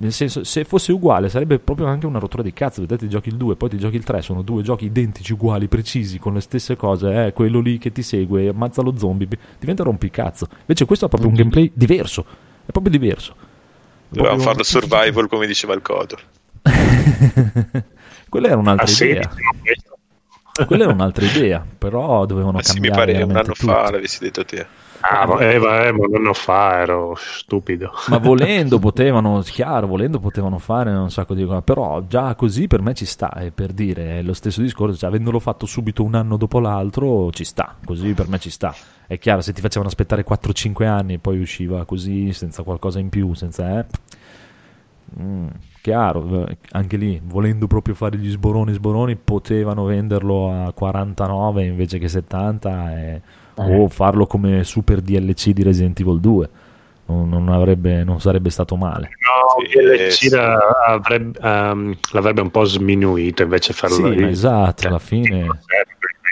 [0.00, 2.80] Nel senso, se fosse uguale sarebbe proprio anche una rottura di cazzo.
[2.82, 5.66] Vedete, ti giochi il 2, poi ti giochi il 3, sono due giochi identici, uguali,
[5.66, 7.26] precisi, con le stesse cose.
[7.26, 10.46] Eh, quello lì che ti segue, ammazza lo zombie, bi- diventa rompicazzo.
[10.60, 12.24] Invece questo ha proprio un gameplay diverso,
[12.64, 13.34] è proprio diverso.
[14.10, 16.22] Dovevamo farlo survival come diceva il Codor.
[18.28, 19.18] Quella era un'altra Ah, sì, idea.
[19.34, 19.97] diciamo questo.
[20.66, 23.72] Quella era un'altra idea, però dovevano Ma sì, mi cambiare pare un anno tutto.
[23.72, 24.66] fa l'avessi detto te.
[25.00, 27.92] Ah, ma, eh, vabbè, ma un anno fa ero stupido.
[28.08, 32.82] Ma volendo potevano, chiaro, volendo potevano fare un sacco di cose, però già così per
[32.82, 36.14] me ci sta, e per dire, è lo stesso discorso, cioè, avendolo fatto subito un
[36.14, 38.74] anno dopo l'altro ci sta, così per me ci sta.
[39.06, 43.08] È chiaro, se ti facevano aspettare 4-5 anni e poi usciva così, senza qualcosa in
[43.08, 43.78] più, senza...
[43.78, 43.86] Eh,
[45.20, 45.46] mm,
[45.82, 51.98] chiaro, eh, anche lì, volendo proprio fare gli sboroni sboroni, potevano venderlo a 49 invece
[51.98, 53.20] che 70 e-
[53.54, 56.48] o farlo come super DLC di Resident Evil 2.
[57.06, 59.08] Non, non avrebbe, non sarebbe stato male.
[59.08, 60.28] No, Sì, DLC sì.
[60.28, 65.46] la- avrebbe- ehm, l'avrebbe un po' sminuito invece farlo Sì, esatto, Cioè, alla fine...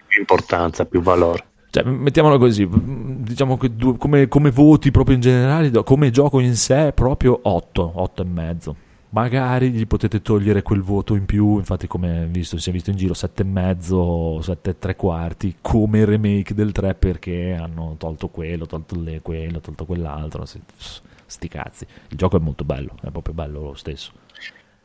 [0.07, 1.45] più importanza, più valore.
[1.77, 6.57] Cioè, mettiamolo così, diciamo che due- come, come voti proprio in generale, come gioco in
[6.57, 8.77] sé, proprio 8, 8 e mezzo.
[9.11, 12.97] Magari gli potete togliere quel voto in più, infatti come visto, si è visto in
[12.97, 17.97] giro 7 e mezzo, 7 e tre quarti, come il remake del 3 perché hanno
[17.99, 21.87] tolto quello, tolto le- quello, tolto quell'altro, sti cazzi.
[22.09, 24.13] Il gioco è molto bello, è proprio bello lo stesso.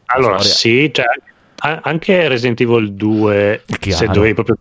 [0.07, 1.05] Allora, sì, cioè,
[1.83, 4.57] anche Resident Evil 2, se dovevi proprio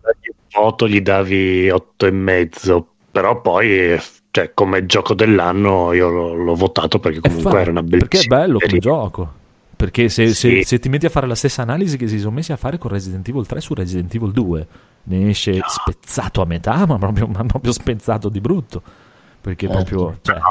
[0.53, 6.33] voto, gli davi 8 e mezzo, però poi, eh, cioè, come gioco dell'anno, io l'ho,
[6.33, 9.33] l'ho votato perché comunque fa- era una perché è bellissima bello come gioco.
[9.75, 10.63] Perché se, se- Sì.
[10.63, 12.91] se ti metti a fare la stessa analisi che si sono messi a fare con
[12.91, 14.67] Resident Evil 3 su Resident Evil 2,
[15.03, 18.81] ne esce spezzato a metà, ma proprio, ma proprio spezzato di brutto.
[19.41, 20.41] Perché proprio, cioè, No,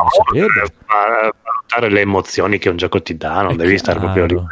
[0.86, 4.26] ma- valutare le emozioni che un gioco ti dà, non È devi stare proprio a
[4.26, 4.46] chiaro.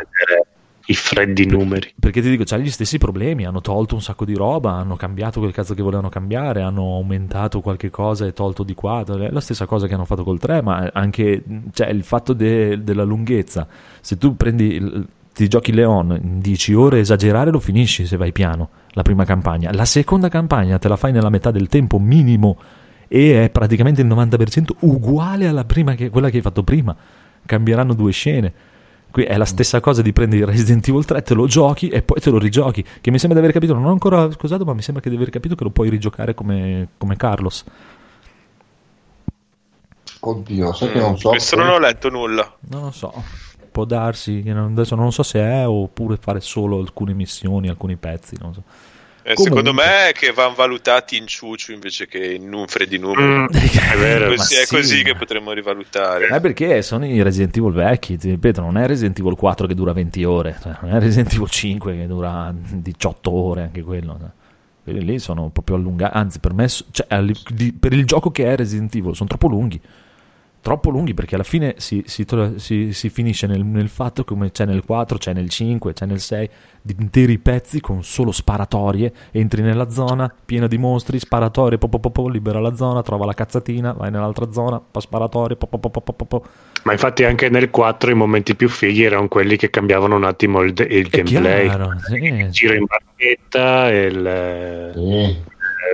[0.90, 1.92] I freddi numeri.
[1.98, 5.38] Perché ti dico, c'ha gli stessi problemi, hanno tolto un sacco di roba, hanno cambiato
[5.38, 9.40] quel cazzo che volevano cambiare, hanno aumentato qualche cosa e tolto di qua, è la
[9.40, 11.42] stessa cosa che hanno fatto col 3, ma anche
[11.72, 13.66] cioè, il fatto de- della lunghezza,
[14.00, 18.32] se tu prendi, il- ti giochi Leon in 10 ore, esagerare lo finisci se vai
[18.32, 22.56] piano, la prima campagna, la seconda campagna te la fai nella metà del tempo minimo
[23.06, 26.96] e è praticamente il 90% uguale alla prima che, quella che hai fatto prima,
[27.44, 28.52] cambieranno due scene.
[29.10, 32.20] Qui è la stessa cosa di prendere Resident Evil 3, te lo giochi e poi
[32.20, 32.84] te lo rigiochi.
[33.00, 35.16] Che mi sembra di aver capito, non ho ancora scusato, ma mi sembra che di
[35.16, 37.64] aver capito che lo puoi rigiocare come, come Carlos.
[40.20, 41.28] Oddio, sai che non so.
[41.28, 42.56] Mm, Questo non ho letto nulla.
[42.70, 43.12] Non lo so.
[43.70, 48.52] Può darsi, adesso non so se è oppure fare solo alcune missioni, alcuni pezzi, non
[48.52, 48.62] so.
[49.28, 49.58] Eh, Comunque.
[49.60, 53.22] Secondo me è che vanno valutati in ciuciu invece che in un freddi numeri.
[53.22, 53.46] Mm,
[53.92, 54.34] è vero.
[54.34, 56.28] Così- ma è sì, così ma- che potremmo rivalutare.
[56.28, 59.74] Eh, perché sono i Resident Evil vecchi, ti ripeto, non è Resident Evil 4 che
[59.74, 64.16] dura 20 ore, cioè, non è Resident Evil 5 che dura 18 ore, anche quello.
[64.18, 64.28] cioè.
[64.82, 67.06] Quelli lì sono proprio allungati, anzi per me, cioè,
[67.52, 69.78] di- per il gioco che è Resident Evil, sono troppo lunghi.
[70.68, 74.66] Troppo lunghi perché alla fine si, si si- si finisce nel, nel fatto come c'è
[74.66, 76.50] nel 4, c'è nel 5, c'è nel 6,
[76.82, 79.10] di interi pezzi con solo sparatorie.
[79.30, 83.24] Entri nella zona piena di mostri, sparatorie, po, po, po, po, libera la zona, trova
[83.24, 86.44] la cazzatina, vai nell'altra zona, pa sparatorie, po, po, po, po, po, po, po.
[86.82, 90.60] Ma infatti anche nel 4 i momenti più fighi erano quelli che cambiavano un attimo
[90.60, 91.64] il, il gameplay.
[91.66, 92.48] chiaro, sì.
[92.50, 94.18] Giro in barchetta e Sì.
[94.20, 94.92] le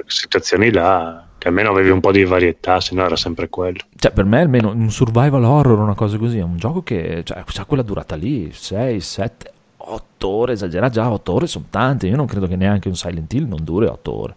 [0.06, 3.80] situazioni là, che almeno avevi un po' di varietà, se no era sempre quello.
[3.94, 7.44] Cioè, per me almeno un survival horror, una cosa così, è un gioco che cioè,
[7.54, 12.16] ha quella durata lì, 6, 7, 8 ore, esagera già, 8 ore sono tante, io
[12.16, 14.34] non credo che neanche un Silent Hill non duri 8 ore.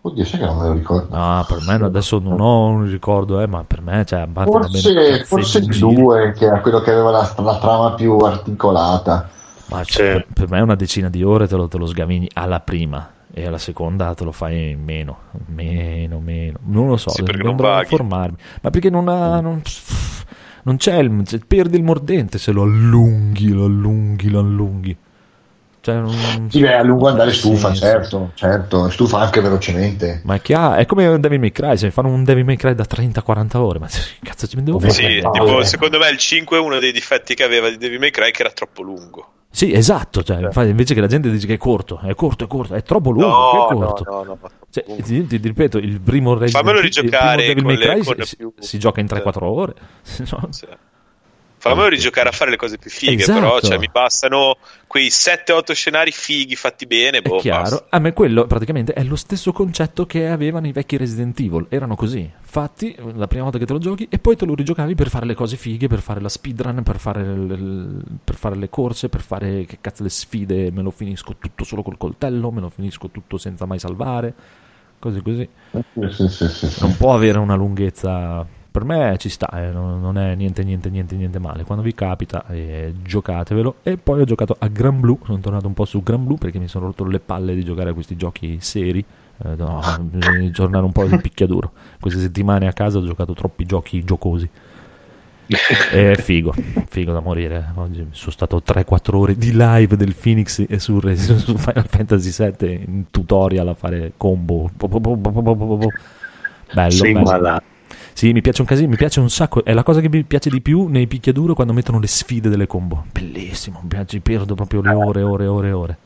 [0.00, 1.08] Oddio, sai che non me lo ricordo.
[1.12, 5.24] Ah, per me no, adesso non ho un ricordo, eh, ma per me, cioè, Forse,
[5.26, 5.92] forse il giro.
[5.92, 9.28] 2 che era quello che aveva la, la trama più articolata.
[9.66, 10.32] Ma cioè, Sì.
[10.34, 13.58] per, me una decina di ore te lo, te lo sgavini alla prima e alla
[13.58, 16.58] seconda te lo fai in meno, meno, meno.
[16.64, 17.88] Non lo so, Sì, perché dovrò non vaghi.
[17.90, 18.36] informarmi.
[18.62, 19.40] Ma perché non ha...
[19.42, 19.60] Non,
[20.62, 21.22] non c'è il...
[21.26, 24.96] cioè, perdi il mordente se lo allunghi, lo allunghi, lo allunghi.
[25.82, 27.84] Cioè, non, Sì, beh, a lungo andare stufa, senso.
[27.84, 30.22] certo, certo, stufa anche velocemente.
[30.24, 32.74] Ma è chiaro, è come un Devil May Cry, se fanno un Devil May Cry
[32.74, 34.92] da 30-40 ore, ma che cazzo ci devo Sì, fare?
[34.92, 38.10] Sì, tipo, secondo me il 5 è uno dei difetti che aveva di Devil May
[38.10, 39.28] Cry che era troppo lungo.
[39.50, 42.46] Sì, esatto, cioè, infatti, invece che la gente dice che è corto, è corto, è
[42.46, 44.04] corto, è troppo lungo, No, è no, corto.
[44.10, 44.38] no, no.
[44.68, 47.86] Cioè, ti, ti- ripeto, il primo Resident Fammelo il primo rigiocare Devil con May le-
[47.86, 49.14] Cry con si, si- più- si gioca in Sì.
[49.14, 49.74] 3-4 ore.
[50.30, 50.48] No?
[50.50, 50.66] Sì.
[51.58, 53.40] Fammelo rigiocare a fare le cose più fighe, Esatto.
[53.40, 57.22] però cioè, mi bastano quei 7-8 scenari fighi fatti bene.
[57.22, 57.86] Boh, È chiaro, basta.
[57.90, 61.96] a me quello praticamente è lo stesso concetto che avevano i vecchi Resident Evil, erano
[61.96, 65.08] così, fatti la prima volta che te lo giochi e poi te lo rigiocavi per
[65.08, 69.08] fare le cose fighe, per fare la speedrun, per fare, il- per fare le corse,
[69.08, 72.68] per fare che cazzo le sfide, me lo finisco tutto solo col coltello, me lo
[72.70, 74.32] finisco tutto senza mai salvare,
[74.98, 75.48] cose così.
[76.10, 76.80] Sì, sì, sì, sì.
[76.80, 78.46] Non può avere una lunghezza.
[78.76, 81.64] Per me ci sta, eh, non non è niente, niente, niente, niente male.
[81.64, 83.76] Quando vi capita, eh, giocatevelo.
[83.82, 85.16] E poi ho giocato a Gran Blue.
[85.24, 87.88] Sono tornato un po' su Gran Blue perché mi sono rotto le palle di giocare
[87.88, 89.02] a questi giochi seri.
[89.42, 91.72] Eh, no, bisogna tornare un po' di picchiaduro.
[91.98, 94.46] Queste settimane a casa ho giocato troppi giochi giocosi.
[95.46, 96.52] È figo,
[96.86, 97.72] figo da morire.
[97.76, 102.84] Oggi sono stato 3-4 ore di live del Phoenix e su, su Final Fantasy VII
[102.86, 104.70] in tutorial a fare combo.
[106.74, 107.74] Bello, bello.
[108.16, 109.62] Sì, mi piace un casino, mi piace un sacco.
[109.62, 112.66] È la cosa che mi piace di più nei picchiaduro quando mettono le sfide delle
[112.66, 113.04] combo.
[113.12, 115.98] Bellissimo, mi piace, perdo proprio le ore, ore, ore, ore.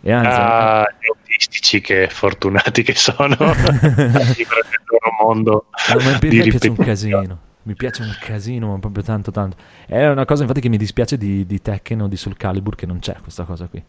[0.00, 4.46] E anzi, Ah, gli autistici che fortunati che sono nel
[4.84, 7.38] loro mondo No, ma me piace un casino.
[7.64, 9.56] Mi piace un casino, ma proprio tanto, tanto.
[9.84, 12.86] È una cosa, infatti, che mi dispiace di, di Tekken o di Soul Calibur che
[12.86, 13.82] non c'è questa cosa qui.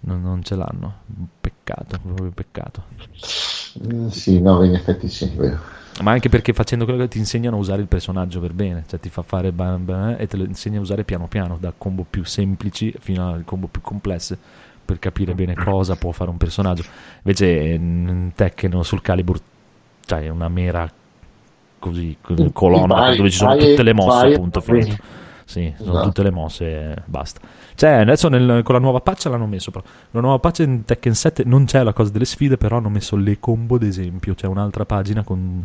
[0.00, 1.00] Non, non ce l'hanno.
[1.42, 2.84] Peccato, proprio peccato.
[3.86, 5.76] Mm, Sì, no, in effetti sì, è vero.
[6.02, 9.00] Ma anche perché facendo quello che ti insegnano a usare il personaggio per bene, cioè
[9.00, 12.06] ti fa fare bam, bam, e te lo insegna a usare piano piano, da combo
[12.08, 14.38] più semplici fino a combo più complesse,
[14.84, 16.84] per capire bene cosa può fare un personaggio.
[17.22, 19.38] Invece in Tekken o sul Calibur
[20.06, 20.90] c'hai una mera
[21.78, 24.60] così co- colonna Vai, dove ci sono vai, tutte le mosse, vai, appunto.
[24.60, 24.96] finito.
[25.44, 26.06] Sì, sono Esatto.
[26.06, 27.40] tutte le mosse e basta.
[27.74, 29.84] Cioè, adesso nel- con la nuova patch l'hanno messo, però.
[30.10, 33.16] La nuova patch in Tekken 7 non c'è la cosa delle sfide, però hanno messo
[33.16, 34.34] le combo, ad esempio.
[34.34, 35.64] C'è un'altra pagina con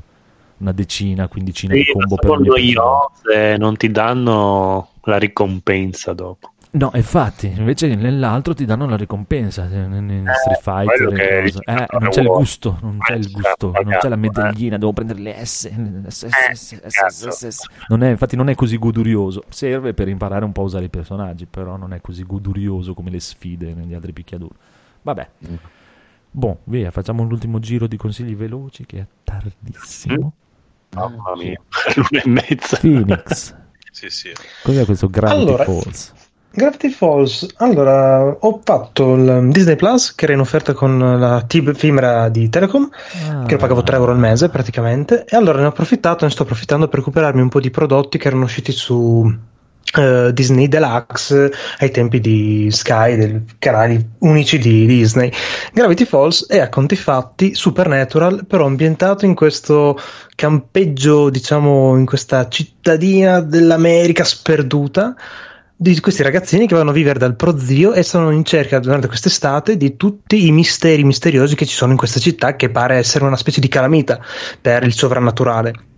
[0.63, 5.17] una decina, quindicina di Sì, combo ma per ogni io se non ti danno la
[5.17, 6.51] ricompensa dopo.
[6.75, 9.69] No, infatti, invece nell'altro ti danno la ricompensa.
[9.69, 13.31] eh, In in Street Fighter, che Eh, non c'è il gusto, non c'è il Eh,
[13.31, 14.17] gusto, non c'è la eh.
[14.17, 15.69] medaglina, devo prendere le S.
[17.89, 19.43] Non è, infatti non è così godurioso.
[19.49, 23.11] Serve per imparare un po' a usare i personaggi, però non è così godurioso come
[23.11, 24.55] le sfide negli altri picchiaduro.
[25.03, 25.29] Vabbè.
[26.31, 30.33] Boh, via, facciamo l'ultimo giro di consigli veloci che è tardissimo.
[30.93, 31.59] Mamma mia,
[31.95, 32.77] l'una e mezza.
[32.77, 33.55] Phoenix.
[33.93, 34.31] Sì, sì.
[34.63, 36.13] Cos'è questo Gravity Allora, Falls?
[36.49, 41.75] Gravity Falls, allora ho fatto il Disney Plus che era in offerta con la Tib
[41.75, 42.89] Fimera di Telecom,
[43.29, 43.43] Ah.
[43.45, 46.41] che lo pagavo 3 euro al mese praticamente, e allora ne ho approfittato, ne sto
[46.41, 49.31] approfittando per recuperarmi un po' di prodotti che erano usciti su
[49.95, 55.31] eh, Disney Deluxe ai tempi di Sky, dei canali unici di Disney.
[55.71, 59.99] Gravity Falls è a conti fatti Supernatural, però ambientato in questo
[60.35, 65.15] campeggio, diciamo, in questa cittadina dell'America sperduta
[65.75, 69.75] di questi ragazzini che vanno a vivere dal prozio e sono in cerca durante quest'estate
[69.75, 73.35] di tutti i misteri misteriosi che ci sono in questa città che pare essere una
[73.35, 74.19] specie di calamita
[74.61, 75.92] per il sovrannaturale.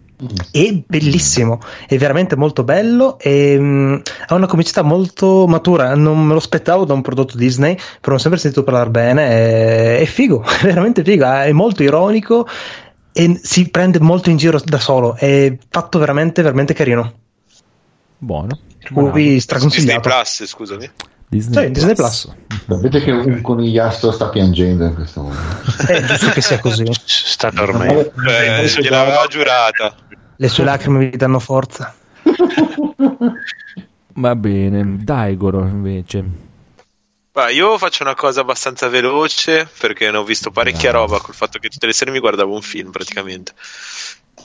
[0.50, 3.96] È bellissimo, è veramente molto bello e mm,
[4.28, 5.94] ha una comicità molto matura.
[5.96, 9.28] Non me lo aspettavo da un prodotto Disney, però ho sempre sentito parlare bene.
[9.28, 11.26] È, è figo, è veramente figo.
[11.26, 12.48] È molto ironico
[13.12, 15.16] e si prende molto in giro da solo.
[15.16, 17.14] È fatto veramente, veramente carino.
[18.18, 18.60] Buono.
[18.94, 20.02] Cui Disney straconsigliato.
[20.02, 20.90] Plus, scusami.
[21.28, 22.34] Disney, Sì, Disney Plus.
[22.68, 25.84] Sapete che un conigliastro sta piangendo in questo momento.
[25.88, 26.86] È giusto che sia così.
[27.04, 28.12] Sta dormendo.
[28.28, 29.96] Eh, gliel'aveva giurata.
[30.38, 31.94] Le sue lacrime vi danno forza.
[34.18, 36.24] Va bene, Daigoro invece.
[37.34, 41.60] Ma io faccio una cosa abbastanza veloce perché ne ho visto parecchia roba col fatto
[41.60, 43.52] che tutte le sere mi guardavo un film praticamente.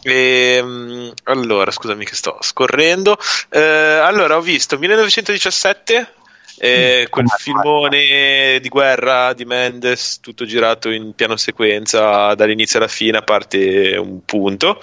[0.02, 3.16] E, allora, scusami che sto scorrendo.
[3.48, 6.14] Eh, allora, ho visto 1917,
[6.62, 13.16] eh, quel filmone di guerra di Mendes, tutto girato in piano sequenza dall'inizio alla fine,
[13.16, 14.78] a parte un punto.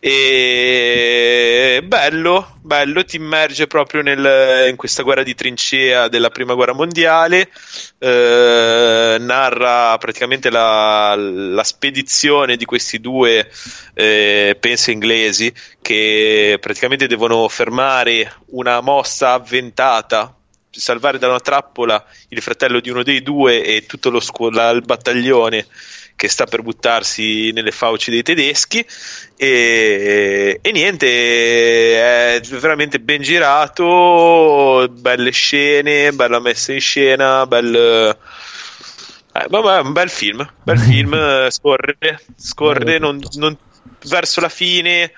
[0.00, 6.72] E bello, bello, ti immerge proprio nel- in questa guerra di trincea della prima guerra
[6.72, 7.50] mondiale.
[7.98, 13.46] Eh, narra praticamente la, la spedizione di questi due,
[13.92, 20.34] eh, penso inglesi, che praticamente devono fermare una mossa avventata
[20.70, 24.70] salvare da una trappola il fratello di uno dei due e tutto lo scu- la-
[24.70, 25.66] il battaglione
[26.16, 28.84] che sta per buttarsi nelle fauci dei tedeschi.
[29.36, 37.74] E, e niente è veramente ben girato belle scene bella messa in scena bel
[39.32, 41.96] eh, un bel film bel film eh, scorre
[42.36, 43.56] scorre non- non-
[44.04, 45.12] verso la fine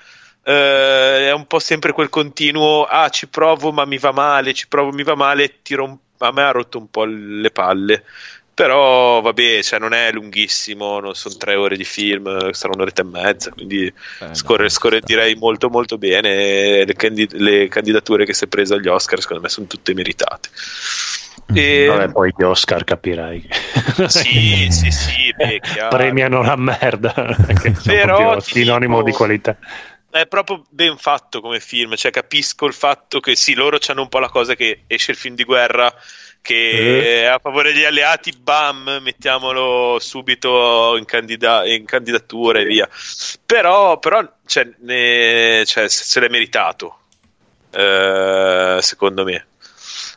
[0.45, 4.69] eh, è un po' sempre quel continuo, ah ci provo ma mi va male, ci
[4.69, 8.05] provo mi va male, rom- a me ha rotto un po' le palle.
[8.55, 13.05] Però vabbè, cioè, non è lunghissimo, non sono tre ore di film, sarà un'oretta e
[13.07, 16.85] mezza, quindi Eh, scorre, dai, scorre direi molto molto bene.
[16.85, 20.51] Le, candi- le candidature che si è preso agli Oscar secondo me sono tutte meritate.
[21.55, 23.49] E- Vabbè, poi gli Oscar capirai.
[24.07, 25.61] sì, sì, sì, beh.
[25.89, 27.15] Premiano la merda.
[27.59, 29.57] Che Però sinonimo dico- di qualità.
[30.13, 34.09] È proprio ben fatto come film, cioè capisco il fatto che sì, loro hanno un
[34.11, 35.91] po' la cosa che esce il film di guerra
[36.43, 42.89] che è a favore degli alleati, bam, mettiamolo subito in, candida- in candidatura e via.
[43.47, 46.99] Però, però cioè, ne- cioè, se se l'è meritato,
[47.71, 49.47] eh, secondo me.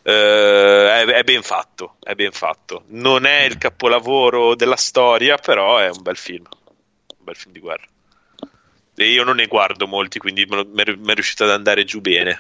[0.04, 2.84] Eh, è, è ben fatto, è ben fatto.
[2.88, 6.46] Non è il capolavoro della storia, però è un bel film.
[7.18, 7.86] Un bel film di guerra.
[8.96, 12.40] E io non ne guardo molti, quindi mi è riuscito ad andare giù bene.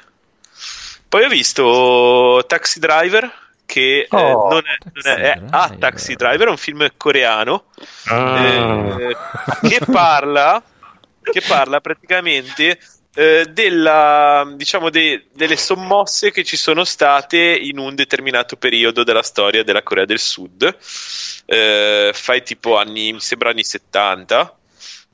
[1.07, 3.31] Poi ho visto Taxi Driver,
[3.65, 5.77] che eh, Oh, non è, non è- è- ah, Driver.
[5.79, 7.65] Taxi Driver è un film coreano
[8.07, 8.39] Ah.
[8.99, 9.17] eh,
[9.67, 10.61] che parla
[11.21, 12.79] che parla praticamente
[13.15, 19.23] eh, della, diciamo de- delle sommosse che ci sono state in un determinato periodo della
[19.23, 20.77] storia della Corea del Sud.
[21.45, 24.55] Eh, fai tipo anni, mi sembra anni 70,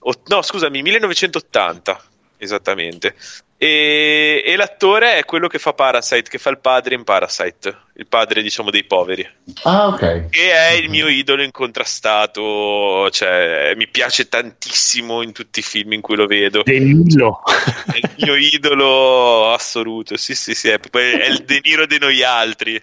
[0.02, 2.04] o- no, scusami, 1980
[2.38, 3.16] esattamente.
[3.58, 8.08] E, e l'attore è quello che fa Parasite, che fa il padre in Parasite, il
[8.08, 9.28] padre, diciamo, dei poveri
[9.62, 10.30] Ah, ok.
[10.32, 16.02] che è il mio idolo incontrastato, cioè mi piace tantissimo in tutti i film in
[16.02, 16.64] cui lo vedo.
[16.64, 17.42] De Niro.
[17.46, 20.18] È il mio idolo assoluto.
[20.18, 22.82] Sì, sì, sì, è, è il De Niro di noi altri.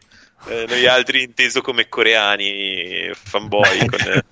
[0.48, 4.24] Eh, noi altri inteso come coreani fanboy con, eh,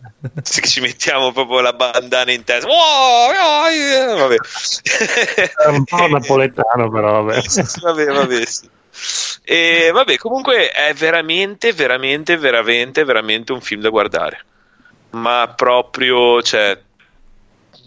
[0.43, 4.37] se ci mettiamo proprio la bandana in testa Wow, yeah, vabbè
[5.65, 7.43] È un po' napoletano, però vabbè.
[7.83, 8.69] vabbè, vabbè, sì.
[9.45, 14.45] E vabbè, comunque è veramente, veramente, veramente, veramente un film da guardare.
[15.11, 16.81] Ma proprio, cioè,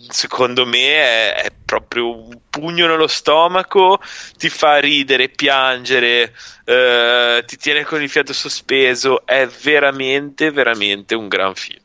[0.08, 4.00] secondo me è, è proprio un pugno nello stomaco,
[4.38, 6.34] ti fa ridere, piangere,
[6.66, 9.26] eh, ti tiene con il fiato sospeso.
[9.26, 11.82] È veramente, veramente un gran film.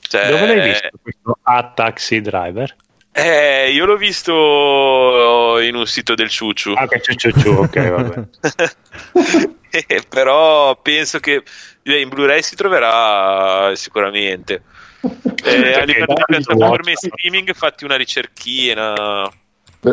[0.00, 2.76] Cioè, Dove l'hai visto questo A Taxi Driver?
[3.14, 6.72] eh, io l'ho visto in un sito del Ciuciu.
[6.74, 8.24] Ah, che ciu ciu ciu, ok, vabbè.
[9.74, 11.42] Eh, però penso che
[11.82, 14.62] eh, in Blu-ray si troverà sicuramente.
[15.44, 19.28] Eh, a livello di piattaforme streaming, fatti una ricerchina.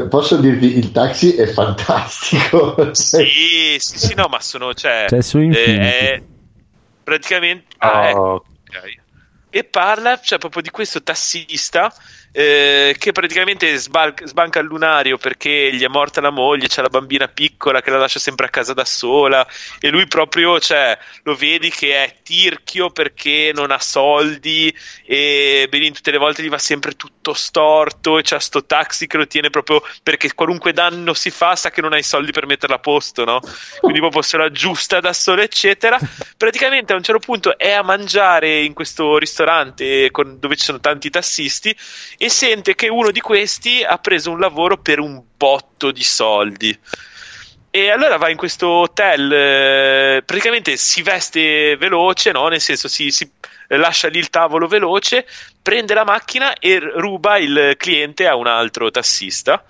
[0.07, 2.75] Posso dirti, il taxi è fantastico.
[2.93, 4.73] Sì, sì, sì, no, ma sono.
[4.73, 6.21] Cioè, Cioè, su eh,
[7.03, 7.75] praticamente.
[7.79, 8.97] ah, Oh, ok.
[9.49, 11.91] E parla cioè, proprio di questo tassista
[12.31, 16.89] eh, che praticamente sbal- sbanca il lunario perché gli è morta la moglie, c'è la
[16.89, 19.47] bambina piccola che la lascia sempre a casa da sola
[19.79, 24.73] e lui proprio cioè, lo vedi che è tirchio perché non ha soldi
[25.05, 29.17] e Benin tutte le volte gli va sempre tutto storto e c'ha sto taxi che
[29.17, 32.45] lo tiene proprio perché qualunque danno si fa sa che non ha i soldi per
[32.45, 33.39] metterla a posto, no?
[33.79, 35.97] Quindi proprio se lo aggiusta da solo eccetera
[36.37, 40.79] praticamente a un certo punto è a mangiare in questo ristorante con- dove ci sono
[40.79, 41.75] tanti tassisti
[42.21, 46.77] e sente che uno di questi ha preso un lavoro per un botto di soldi.
[47.71, 52.49] E allora va in questo hotel, eh, praticamente si veste veloce, no?
[52.49, 53.31] nel senso si, si
[53.67, 55.25] lascia lì il tavolo veloce,
[55.61, 59.63] prende la macchina e ruba il cliente a un altro tassista.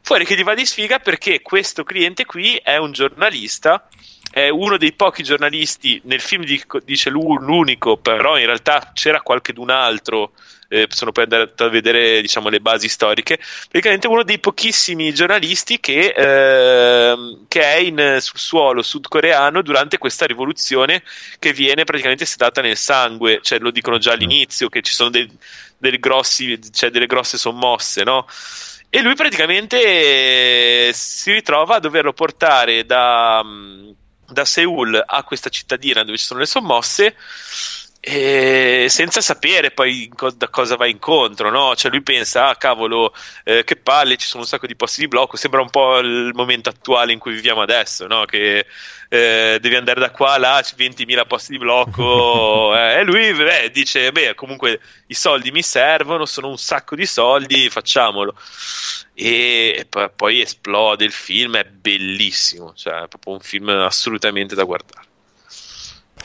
[0.00, 3.88] Fuori che gli va di sfiga perché questo cliente qui è un giornalista
[4.32, 9.20] è uno dei pochi giornalisti nel film di- dice lu- l'unico però in realtà c'era
[9.22, 10.34] qualche d'un altro
[10.72, 13.38] eh, sono poi andato a vedere diciamo le basi storiche.
[13.68, 20.26] Praticamente uno dei pochissimi giornalisti che, ehm, che è in sul suolo sudcoreano durante questa
[20.26, 21.02] rivoluzione
[21.40, 23.40] che viene praticamente sedata nel sangue.
[23.42, 25.28] Cioè lo dicono già all'inizio che ci sono dei,
[25.76, 28.26] dei grossi, cioè delle grosse sommosse no?
[28.88, 33.94] E lui praticamente eh, si ritrova a doverlo portare da, mh,
[34.28, 37.16] da Seoul a questa cittadina dove ci sono le sommosse
[38.02, 41.76] e senza sapere poi co- da cosa va incontro, no?
[41.76, 43.14] Cioè lui pensa, ah cavolo,
[43.44, 46.32] eh, che palle, ci sono un sacco di posti di blocco, sembra un po' il
[46.34, 48.24] momento attuale in cui viviamo adesso, no?
[48.24, 48.66] Che
[49.10, 53.34] eh, devi andare da qua a là, c'è 20.000 posti di blocco, eh, e lui
[53.34, 58.34] beh, dice, beh, comunque i soldi mi servono, sono un sacco di soldi, facciamolo.
[59.12, 64.64] E, poi, poi esplode il film, è bellissimo, cioè è proprio un film assolutamente da
[64.64, 65.09] guardare.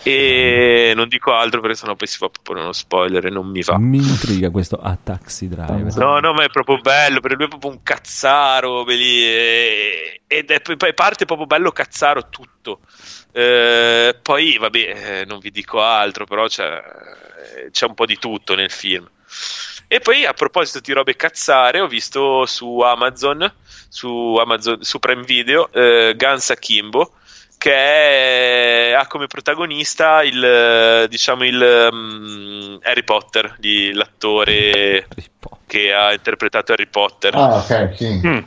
[0.07, 3.63] E non dico altro perché sennò poi si fa proprio uno spoiler e non mi
[3.63, 3.79] va.
[3.79, 5.95] Mi intriga questo a Taxi Driver.
[5.95, 10.51] No, no, ma è proprio bello perché lui è proprio un cazzaro belli, e- ed
[10.51, 12.81] è poi parte proprio bello cazzaro tutto.
[13.31, 14.77] Eh, poi, vabbè,
[15.21, 16.83] eh, non vi dico altro, però c'è,
[17.71, 19.09] c'è un po' di tutto nel film.
[19.87, 23.51] E poi, a proposito di robe cazzare, ho visto su Amazon,
[23.89, 27.13] su, Amazon, su Prime Video, eh, Guns Akimbo,
[27.65, 35.07] che è- ha come protagonista il, diciamo, il mm, Harry Potter, di- l'attore
[35.65, 37.33] che ha interpretato Harry Potter.
[37.33, 38.21] Ah, ok, sì.
[38.23, 38.37] Mm.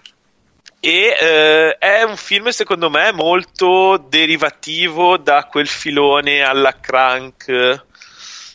[0.78, 7.86] E eh, è un film, secondo me, molto derivativo da quel filone alla crank.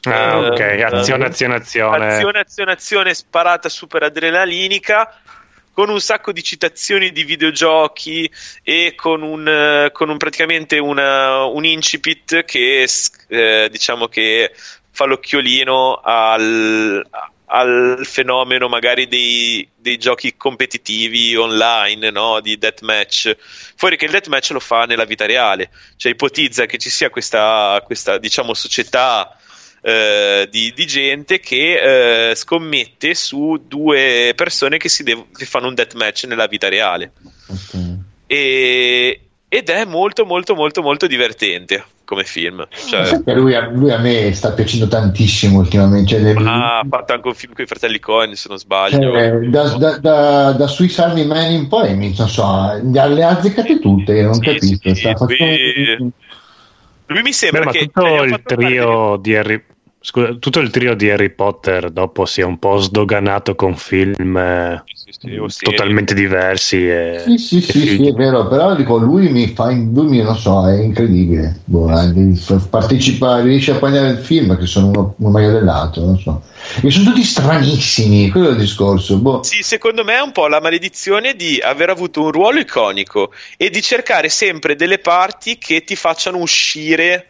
[0.03, 2.07] Ah, ok, Eh, azione, azione, azione.
[2.15, 5.13] Azione, azione, azione sparata super adrenalinica.
[5.73, 8.29] Con un sacco di citazioni di videogiochi
[8.61, 12.87] e con un, eh, con un praticamente una- un incipit che
[13.27, 14.53] eh, diciamo che
[14.91, 17.03] fa l'occhiolino al,
[17.47, 22.39] al fenomeno magari dei, dei giochi competitivi online, no?
[22.39, 23.35] di deathmatch.
[23.75, 27.81] Fuori che il deathmatch lo fa nella vita reale, cioè ipotizza che ci sia questa,
[27.85, 29.35] questa diciamo, società
[29.85, 35.67] eh, di, di gente che eh, scommette su due persone che, si dev- che fanno
[35.67, 37.11] un deathmatch nella vita reale.
[38.25, 42.65] E- ed è molto molto molto molto divertente come film.
[42.87, 46.17] Cioè, lui, a, lui a me sta piacendo tantissimo ultimamente.
[46.19, 49.11] Cioè, ah, ha fatto anche un film con i fratelli Coen, se non sbaglio.
[49.11, 53.27] cioè, da, da, da, da Swiss Army Man in poi, mi- non so, le ha
[53.29, 54.95] azzeccate tutte, non capisco.
[54.95, 56.11] sta facendo-
[57.07, 59.63] Lui mi sembra Beh, ma che tutto ha il trio di Harry
[60.05, 64.35] scusa, tutto il trio di Harry Potter dopo si è un po' sdoganato con film
[64.35, 64.83] eh,
[65.39, 65.77] o serie.
[65.77, 70.07] totalmente diversi e, Sì, sì, sì, sì, è vero, però dico, lui mi fa, lui
[70.07, 71.61] mi, non so, è incredibile.
[71.63, 72.35] Boh, eh,
[72.69, 76.41] partecipa, riesce a prendere il film che sono uno, uno meglio dell'altro, non so.
[76.81, 79.17] E sono tutti stranissimi, quello è il discorso.
[79.19, 79.41] Boh.
[79.43, 83.69] Sì, secondo me è un po' la maledizione di aver avuto un ruolo iconico e
[83.69, 87.27] di cercare sempre delle parti che ti facciano uscire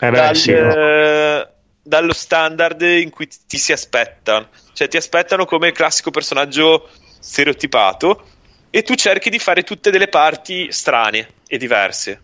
[0.00, 0.50] Eh beh, dal, sì.
[0.50, 1.48] eh,
[1.86, 4.48] dallo standard in cui ti si aspettano.
[4.72, 8.24] Cioè, ti aspettano come il classico personaggio stereotipato
[8.70, 12.22] e tu cerchi di fare tutte delle parti strane e diverse.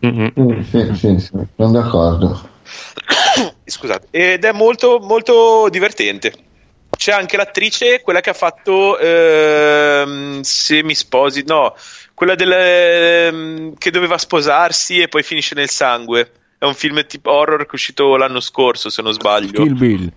[0.00, 0.32] Sì,
[0.70, 2.48] sì, sì, sì, sono d'accordo.
[3.64, 6.32] Scusate, ed è molto, molto divertente.
[6.96, 11.76] C'è anche l'attrice, quella che ha fatto ehm, Se mi sposi, no,
[12.14, 16.32] quella del, ehm, che doveva sposarsi e poi finisce nel sangue.
[16.58, 19.62] È un film tipo horror che è uscito l'anno scorso, se non sbaglio.
[19.62, 20.12] Kill Bill.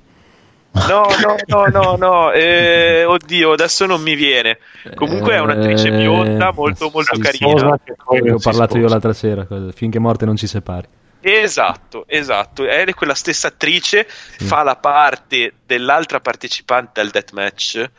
[0.74, 2.32] No, no, no, no, no.
[2.32, 4.58] eh, oddio, adesso non mi viene.
[4.96, 7.80] Comunque è un'attrice Eh, bionda, molto, molto sì, carina.
[8.06, 10.88] Ho parlato io l'altra sera, finché morte non ci separi.
[11.20, 12.66] Esatto, esatto.
[12.66, 17.92] È quella stessa attrice, fa la parte dell'altra partecipante al deathmatch,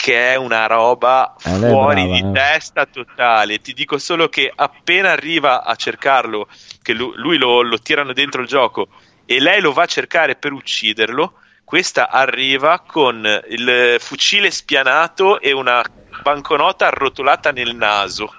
[0.00, 2.32] che è una roba Eh, fuori brava, di eh.
[2.32, 3.58] testa totale.
[3.58, 6.48] Ti dico solo che appena arriva a cercarlo,
[6.82, 8.88] che lu- lui, lo, lo tirano dentro il gioco
[9.24, 11.34] e lei lo va a cercare per ucciderlo,
[11.64, 15.82] questa arriva con il fucile spianato e una
[16.22, 18.32] banconota arrotolata nel naso.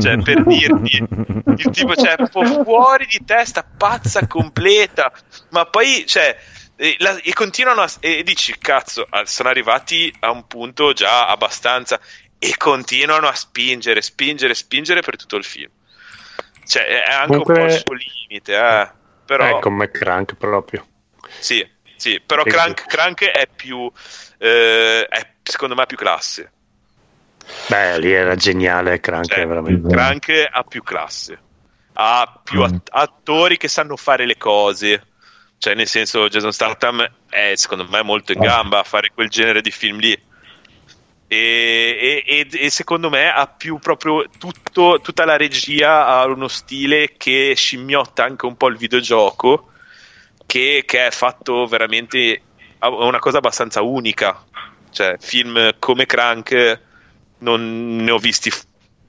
[0.00, 1.04] cioè, per dirti,
[1.56, 5.10] il tipo cioè, fuori di testa, pazza completa,
[5.50, 6.36] ma poi, cioè,
[6.82, 12.00] e, la- e continuano a, e dici, cazzo, sono arrivati a un punto già abbastanza,
[12.40, 15.70] e continuano a spingere, spingere, spingere per tutto il film.
[16.66, 17.94] Cioè, è anche un po' Comunque- il suo
[18.26, 18.90] limite, eh.
[19.24, 20.84] Però, Eh, come Crank proprio.
[21.38, 23.88] sì, sì, però Crank, Crank è più,
[24.38, 26.50] eh, è secondo me più classe.
[27.68, 29.88] Beh, lì era geniale Crank, Cioè, veramente.
[29.88, 31.38] Crank ha più classe,
[31.92, 35.06] ha più at- attori che sanno fare le cose.
[35.62, 39.60] Cioè, nel senso, Jason Statham è secondo me molto in gamba a fare quel genere
[39.60, 40.20] di film lì.
[41.28, 47.14] E, e- e- secondo me ha più proprio tutto, tutta la regia ha uno stile
[47.16, 49.70] che scimmiotta anche un po' il videogioco,
[50.46, 52.42] che, che è fatto veramente
[52.78, 54.44] ha una cosa abbastanza unica.
[54.90, 56.80] Cioè, film come Crank
[57.38, 58.64] non ne ho visti f-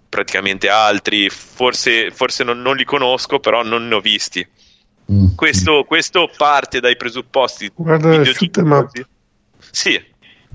[0.07, 4.47] praticamente altri, forse, forse non, non li conosco, però non ne ho visti.
[5.11, 5.35] Mm.
[5.35, 7.71] Questo, questo parte dai presupposti.
[7.75, 9.05] Guarda, shoot 'em up.
[9.71, 10.01] Sì,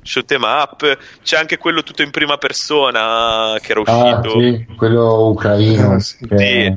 [0.02, 0.98] shoot 'em up.
[1.22, 4.40] C'è anche quello tutto in prima persona che era Ah, uscito.
[4.40, 5.92] sì, quello ucraino.
[5.92, 6.26] Ah, sì.
[6.26, 6.74] che è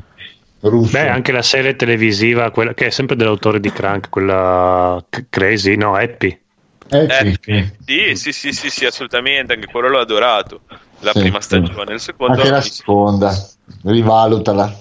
[0.62, 0.92] russo.
[0.92, 5.76] Beh, anche la serie televisiva, quella, che è sempre dell'autore di Crank, quella C- Crazy,
[5.76, 6.38] no, Happy.
[6.90, 7.70] Eh, Eh, sì, sì.
[7.86, 9.54] Sì, sì, sì, sì, sì, assolutamente.
[9.54, 10.62] Anche quello l'ho adorato.
[11.00, 11.48] La Sì, prima sì.
[11.48, 12.34] stagione, il secondo.
[12.34, 13.34] Anche la seconda,
[13.84, 14.78] rivalutala.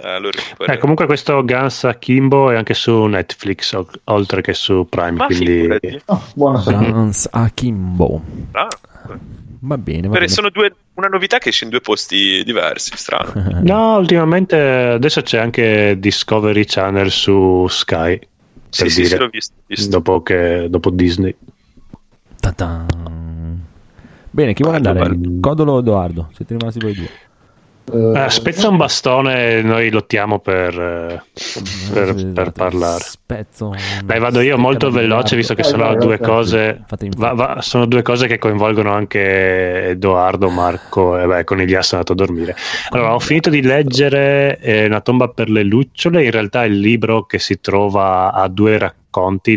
[0.00, 0.30] Eh, lo.
[0.66, 5.26] Eh, comunque questo Guns Akimbo è anche su Netflix o- oltre che su Prime, Ma
[5.26, 5.68] quindi.
[6.06, 6.62] Oh, buona.
[6.62, 8.22] Guns Akimbo.
[8.52, 8.68] Ah,
[9.60, 10.28] Va bene, va bene.
[10.28, 13.32] sono due, una novità che esce in due posti diversi, strano.
[13.62, 18.20] No, ultimamente adesso c'è anche Discovery Channel su Sky.
[18.68, 19.54] Sì, per sì, dire, sì, l'ho visto.
[19.66, 19.88] visto.
[19.90, 21.34] Dopo, che, dopo Disney.
[22.38, 22.86] Ta-tan.
[24.30, 25.18] Bene, chi vuole andare?
[25.40, 26.28] Codolo o Edoardo?
[26.34, 27.08] Siete rimasti voi due.
[27.92, 31.22] Eh, spezza un bastone e noi lottiamo per, eh,
[31.92, 33.02] per, per parlare.
[33.02, 33.74] Spezzo.
[34.04, 36.84] Dai, vado io molto veloce visto che sono due cose.
[37.16, 42.02] Va- va- sono due cose che coinvolgono anche Edoardo, Marco e beh, con Ilia sono
[42.02, 42.56] andato a dormire.
[42.90, 46.24] Allora, ho finito di leggere eh, Una tomba per le lucciole.
[46.24, 49.06] In realtà il libro che si trova a due racconti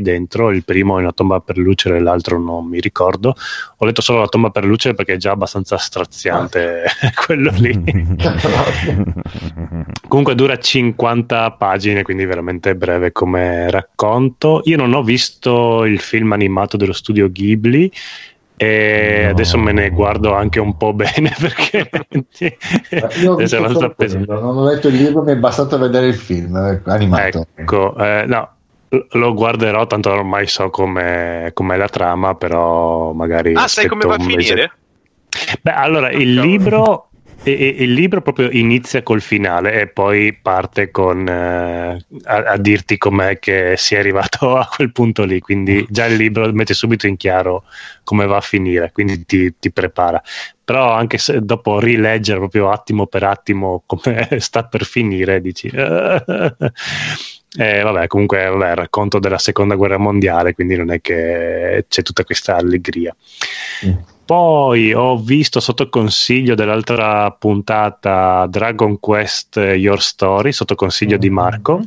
[0.01, 0.51] dentro.
[0.51, 3.35] Il primo è Una tomba per lucciole, l'altro non mi ricordo.
[3.77, 6.83] Ho letto solo La tomba per lucciole perché è già abbastanza straziante
[7.25, 7.83] quello lì.
[10.07, 14.61] Comunque dura 50 pagine, quindi veramente breve come racconto.
[14.65, 17.91] Io non ho visto il film animato dello studio Ghibli
[18.57, 19.29] e No.
[19.31, 21.89] adesso me ne guardo anche un po' bene perché
[23.21, 23.95] Io ho pesante.
[23.95, 27.47] quello, non ho letto il libro, mi è bastato vedere il film eh, animato.
[27.55, 28.49] Ecco, eh, no,
[29.11, 33.53] lo guarderò, tanto ormai so com'è, com'è la trama, però magari...
[33.53, 34.37] Ah, sai come va a un mese.
[34.41, 34.71] finire?
[35.61, 36.51] Beh, allora, il Cavolo.
[36.51, 37.09] libro,
[37.43, 42.57] e- e- il libro proprio inizia col finale e poi parte con, eh, a, a
[42.57, 46.73] dirti com'è che si è arrivato a quel punto lì, quindi già il libro mette
[46.73, 47.63] subito in chiaro
[48.03, 50.21] come va a finire, quindi ti, ti prepara.
[50.65, 55.71] Però anche se dopo rileggere proprio attimo per attimo come sta per finire, dici...
[57.57, 62.01] Eh, vabbè, comunque vabbè, il racconto della seconda guerra mondiale, quindi non è che c'è
[62.01, 63.13] tutta questa allegria.
[63.85, 63.93] Mm.
[64.23, 71.29] Poi ho visto sotto consiglio dell'altra puntata Dragon Quest eh, Your Story, sotto consiglio di
[71.29, 71.81] Marco.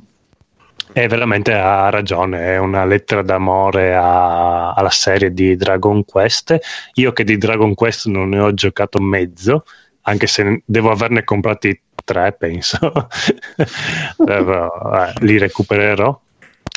[0.93, 6.57] E veramente ha ragione, è una lettera d'amore a- alla serie di Dragon Quest.
[6.95, 9.65] Io che di Dragon Quest non ne ho giocato mezzo,
[10.07, 12.79] anche se devo averne comprati tre, penso.
[14.25, 16.21] Però, eh, li recupererò.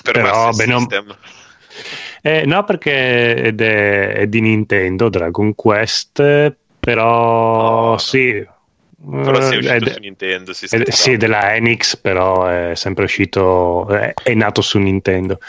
[0.03, 1.15] Per Però, o- System.
[2.21, 7.97] Eh, no, perché ed è, è di Nintendo Dragon Quest, però no.
[7.97, 8.45] sì.
[8.99, 10.53] Però sei eh, uscito ed- su Nintendo.
[10.53, 15.39] Si ed- sì, della Enix, però è sempre uscito, è, è nato su Nintendo.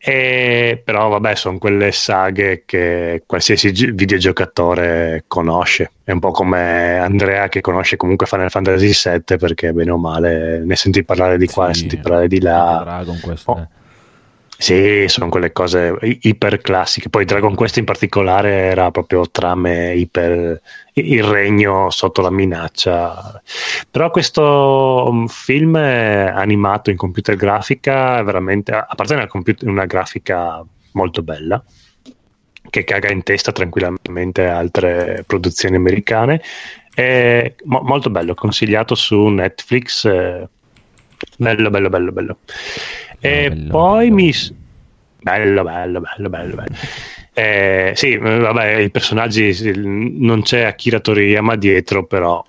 [0.00, 5.90] E, però vabbè, sono quelle saghe che qualsiasi gi- videogiocatore conosce.
[6.04, 10.60] È un po' come Andrea che conosce comunque Final Fantasy VII perché bene o male
[10.64, 12.80] ne senti parlare di qua, ne Sì, senti parlare di là.
[12.84, 13.50] Dragon questo.
[13.50, 13.68] Oh.
[14.60, 17.08] Sì, sono quelle cose iper classiche.
[17.08, 20.60] Poi Dragon Quest in particolare era proprio trame iper
[20.94, 23.40] il regno sotto la minaccia.
[23.88, 29.86] Però questo um, film animato in computer grafica è veramente, a parte una, computer- una
[29.86, 31.62] grafica molto bella,
[32.68, 36.42] che caga in testa tranquillamente altre produzioni americane.
[36.92, 40.04] È mo- molto bello, consigliato su Netflix.
[40.04, 40.48] eh,
[41.36, 42.38] bello, bello, bello, bello.
[43.20, 44.14] E Bello, poi bello.
[44.14, 44.32] mi.
[45.20, 46.76] Bello, bello, bello, bello, bello.
[47.34, 52.42] Eh, sì, vabbè, i personaggi non c'è Akira Toriyama dietro, però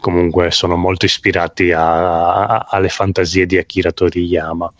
[0.00, 4.72] comunque sono molto ispirati a- a- alle fantasie di Akira Toriyama.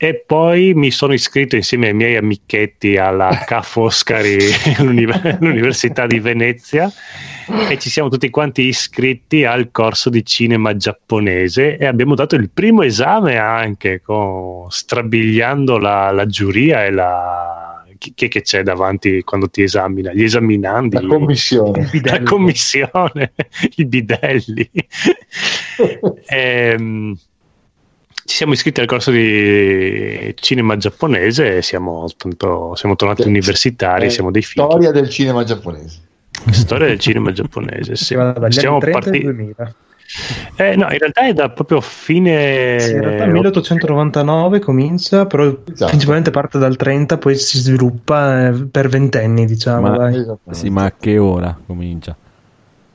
[0.00, 4.38] E poi mi sono iscritto insieme ai miei amichetti alla Ca' Foscari
[4.76, 6.88] all'Università di Venezia
[7.68, 12.48] e ci siamo tutti quanti iscritti al corso di cinema giapponese e abbiamo dato il
[12.48, 17.67] primo esame anche con, strabiliando la, la giuria e la
[17.98, 20.12] chi, che c'è davanti quando ti esamina?
[20.12, 21.90] Gli esaminandi, La commissione.
[22.02, 23.32] la commissione,
[23.76, 24.70] i bidelli.
[26.30, 27.14] Ehm,
[28.24, 34.10] ci siamo iscritti al corso di cinema giapponese e siamo, appunto, siamo tornati universitari, Eh,
[34.10, 34.64] siamo dei figli.
[34.64, 36.00] Storia del cinema giapponese.
[36.50, 38.04] Storia del cinema giapponese, sì.
[38.04, 38.14] Sì,
[38.50, 39.74] Siamo anni 30 partiti- al 2000.
[40.56, 42.78] Eh, no, in realtà è da proprio fine.
[42.80, 45.86] Sì, in realtà 1899 comincia, però Esatto.
[45.86, 49.90] principalmente parte dal 30, poi si sviluppa eh, per ventenni, diciamo.
[49.90, 50.10] Ma-.
[50.50, 52.16] Sì, ma a che ora comincia?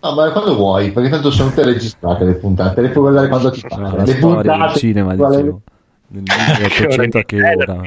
[0.02, 3.52] No, ma quando vuoi, perché tanto sono tutte registrate le puntate, le puoi guardare quando
[3.52, 3.98] ti No, pare.
[3.98, 5.62] la le storia del puntate, cinema, quale- dicevo.
[6.08, 7.82] Del 1800 a che ora?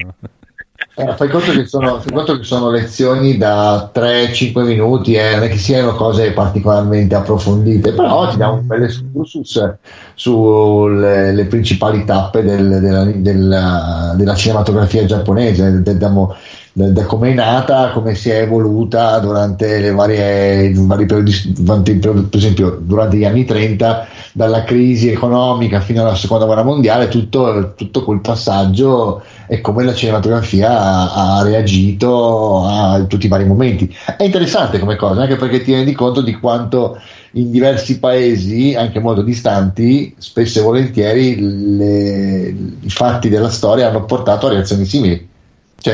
[0.99, 5.43] Eh, fai, conto che sono, fai conto che sono lezioni da 3-5 minuti, eh, non
[5.43, 9.75] è che siano cose particolarmente approfondite, però ti dà un bel excursus
[10.15, 15.83] sulle le principali tappe del- della, della- della cinematografia giapponese.
[15.83, 16.35] De- diamo-
[16.79, 21.33] da, come è nata, come si è evoluta durante le varie, vari periodi,
[21.65, 27.73] per esempio durante gli anni 30, dalla crisi economica fino alla seconda guerra mondiale, tutto,
[27.75, 33.91] tutto quel passaggio e come la cinematografia ha, ha reagito a tutti i vari momenti.
[34.15, 37.01] È interessante come cosa, anche perché ti rendi conto di quanto
[37.33, 41.37] in diversi paesi, anche molto distanti, spesso e volentieri
[41.77, 45.35] le- i fatti della storia hanno portato a reazioni simili.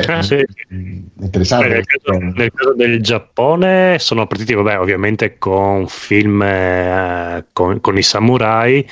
[0.01, 0.37] Cioè, Ah, sì.
[0.37, 1.69] Beh, interessante.
[1.69, 7.99] nel, caso, nel caso del Giappone sono partiti, vabbè, ovviamente con film eh, con, con
[7.99, 8.87] i samurai,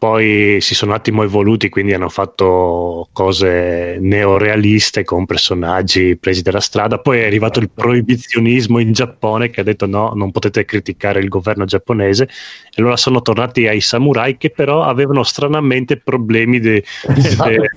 [0.00, 6.60] poi si sono un attimo evoluti, quindi hanno fatto cose neorealiste con personaggi presi dalla
[6.60, 7.00] strada.
[7.00, 11.28] Poi è arrivato il proibizionismo in Giappone che ha detto no, non potete criticare il
[11.28, 12.24] governo giapponese.
[12.24, 16.82] E allora sono tornati ai samurai che però avevano stranamente problemi de-
[17.16, 17.50] Esatto.
[17.50, 17.70] de-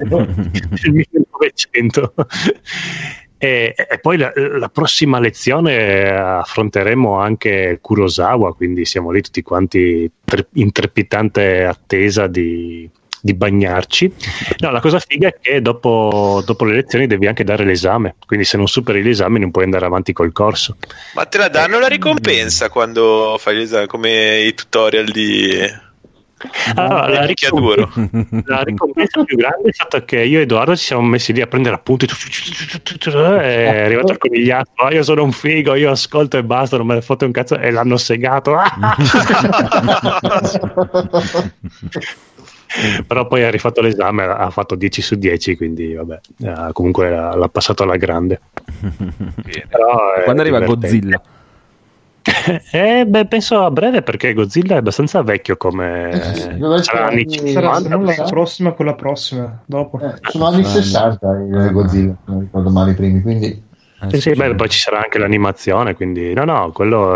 [0.82, 2.14] del 1900.
[3.44, 9.42] E, e poi la, la prossima lezione eh, affronteremo anche Kurosawa, quindi siamo lì tutti
[9.42, 12.90] quanti tre- in trepidante attesa di,
[13.20, 14.14] di bagnarci.
[14.60, 18.46] No, la cosa figa è che dopo, dopo le lezioni devi anche dare l'esame, quindi
[18.46, 20.78] se non superi l'esame non puoi andare avanti col corso.
[21.14, 25.52] Ma te la danno la ricompensa quando fai l'esame, come i tutorial di
[26.76, 27.90] Allora, la, picchiaduro.
[28.46, 31.48] la ricompensa più grande è stata che io e Edoardo ci siamo messi lì a
[31.48, 32.10] prendere appunti e
[33.42, 36.96] è arrivato il conigliato "Ah, io sono un figo io ascolto e basta non me
[36.96, 38.56] ne fotte un cazzo e l'hanno segato
[43.08, 47.50] però poi ha rifatto l'esame ha fatto 10 su 10 quindi vabbè eh, comunque l'ha,
[47.52, 48.40] passato alla grande
[49.70, 50.88] Però Quando arriva divertente.
[50.88, 51.22] Godzilla?
[52.72, 56.42] Eh, beh, penso a breve perché Godzilla è abbastanza vecchio come Eh sì,
[56.84, 59.62] sarà anni essere- 50 Sarà se non la prossima, quella prossima.
[59.66, 60.00] Dopo.
[60.00, 63.62] Eh, sono anni 60 il Godzilla, non ricordo male i primi, quindi
[64.10, 67.14] Sì, sì, beh, poi ci sarà anche l'animazione, quindi no, no, quello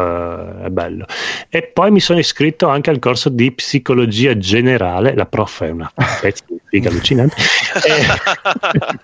[0.61, 1.05] eh, è bello.
[1.49, 5.15] E poi mi sono iscritto anche al corso di psicologia generale.
[5.15, 7.35] La prof è una pezza di figa allucinante.
[7.83, 8.99] E-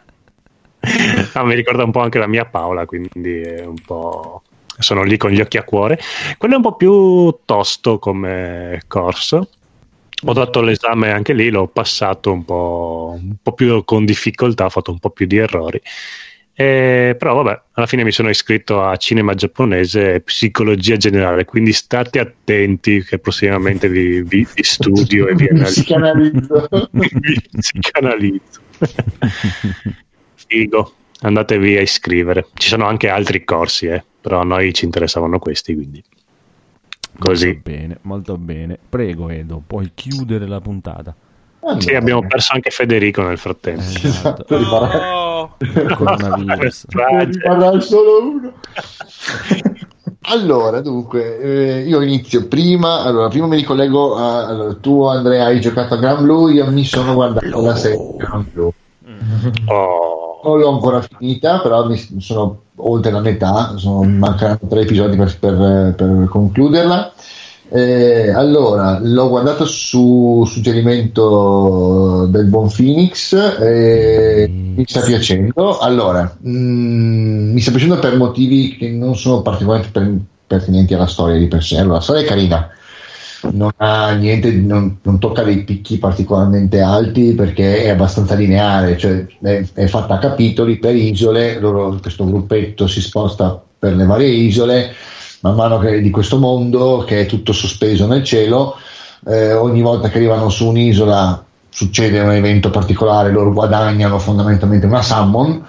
[1.34, 4.42] No, mi ricorda un po' anche la mia Paola, quindi è un po'.
[4.80, 6.00] Sono lì con gli occhi a cuore.
[6.38, 9.50] Quello è un po' più tosto come corso.
[10.26, 14.70] Ho dato l'esame anche lì, l'ho passato un po', un po' più con difficoltà, ho
[14.70, 15.82] fatto un po' più di errori.
[16.56, 21.74] Eh, però vabbè, alla fine mi sono iscritto a cinema giapponese e psicologia generale, quindi
[21.74, 25.82] state attenti che prossimamente vi, vi- vi studio e vi analizzo.
[26.92, 28.62] vi psicanalizzo.
[30.48, 32.48] Figo, andatevi a iscrivere.
[32.54, 36.02] Ci sono anche altri corsi, eh, però a noi ci interessavano questi, quindi
[37.20, 37.48] così.
[37.48, 38.80] Molto bene, molto bene.
[38.88, 41.14] Prego Edo, puoi chiudere la puntata.
[41.80, 43.82] Sì, abbiamo perso anche Federico nel frattempo.
[43.82, 46.86] Esatto, rimarrà, Oh, Il coronavirus.
[47.80, 48.54] Solo uno.
[50.22, 53.02] Allora, dunque, eh, io inizio prima.
[53.02, 54.48] Allora, prima mi ricollego a.
[54.48, 56.54] Allora, tu, Andrea, hai giocato a Gran Blue.
[56.54, 58.72] Io mi sono guardato la serie Gran Blue.
[59.66, 60.40] Oh.
[60.44, 63.74] Non l'ho ancora finita, però mi sono oltre la metà.
[63.78, 67.14] Sono, mancano tre episodi per, per- per concluderla.
[67.70, 75.80] Eh, allora, l'ho guardato su suggerimento del buon Phoenix e mi sta piacendo.
[75.80, 81.38] Allora, mm, mi sta piacendo per motivi che non sono particolarmente per- pertinenti alla storia
[81.40, 81.78] di per sé.
[81.80, 82.70] Allora, la storia è carina,
[83.52, 89.26] non ha niente, non, non tocca dei picchi particolarmente alti perché è abbastanza lineare, cioè
[89.42, 91.60] è, è fatta a capitoli per isole.
[91.60, 94.94] Loro, questo gruppetto si sposta per le varie isole
[95.44, 98.78] man mano che di questo mondo che è tutto sospeso nel cielo.
[99.26, 105.02] eh, ogni volta che arrivano su un'isola succede un evento particolare, loro guadagnano fondamentalmente una
[105.02, 105.66] summon.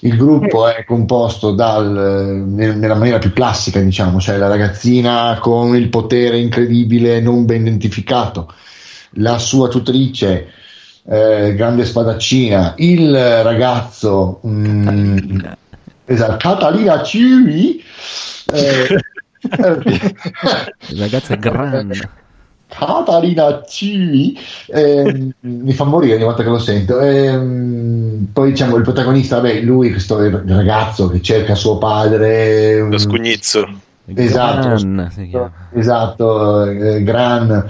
[0.00, 5.38] Il gruppo è composto dal, eh, nel- nella maniera più classica, diciamo, cioè la ragazzina
[5.40, 8.52] con il potere incredibile non ben identificato,
[9.12, 10.48] la sua tutrice,
[11.08, 15.38] eh, grande spadaccina, il ragazzo, mm,
[16.04, 17.82] esatto, Catalina Civi,
[18.52, 18.86] eh,
[20.88, 22.24] Il ragazzo è grande.
[22.68, 24.38] Catalina Civi
[24.68, 27.00] ehm, mi fa morire ogni volta che lo sento.
[27.00, 33.84] Ehm, poi diciamo il protagonista, vabbè, lui, questo ragazzo che cerca suo padre, lo scugnizzo.
[34.14, 34.68] Esatto.
[34.68, 35.50] Gran, si chiama.
[35.72, 37.68] esatto, eh, Gran,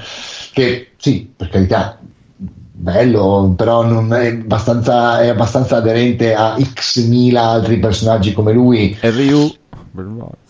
[0.53, 1.99] che sì, per carità,
[2.37, 8.97] bello, però non è abbastanza, è abbastanza aderente a x mila altri personaggi come lui.
[9.01, 9.51] E Ryu.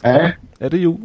[0.00, 0.36] Eh?
[0.58, 0.98] E Ryu.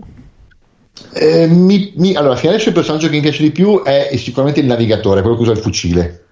[1.13, 4.59] Eh, mi- mi- allora, fino adesso il personaggio che mi piace di più è sicuramente
[4.61, 6.23] il navigatore, quello che usa il fucile.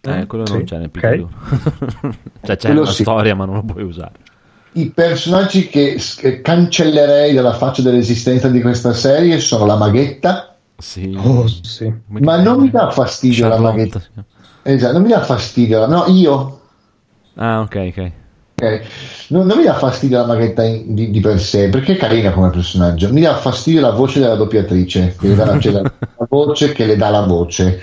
[0.00, 0.90] Eh, quello non Sì, c'è nel ok.
[0.90, 1.30] picchiaduro.
[2.42, 3.02] cioè c'è Quello una sì.
[3.02, 4.12] storia ma non lo puoi usare.
[4.72, 11.14] I personaggi che, che cancellerei dalla faccia dell'esistenza di questa serie sono la maghetta, Sì.
[11.16, 11.92] Oh, sì.
[12.08, 14.00] ma non mi dà fastidio la Charlotte, maghetta.
[14.00, 14.08] sì.
[14.62, 16.60] Esatto, non mi dà fastidio, no, io.
[17.36, 18.12] Ah, ok, ok.
[18.64, 18.80] Ok.
[19.28, 22.30] Non, non mi dà fastidio la maghetta in- di, di per sé, perché è carina
[22.32, 23.12] come personaggio.
[23.12, 25.82] Mi dà fastidio la voce della doppiatrice, che dà la, cioè la-
[26.18, 27.82] la voce che le dà la voce.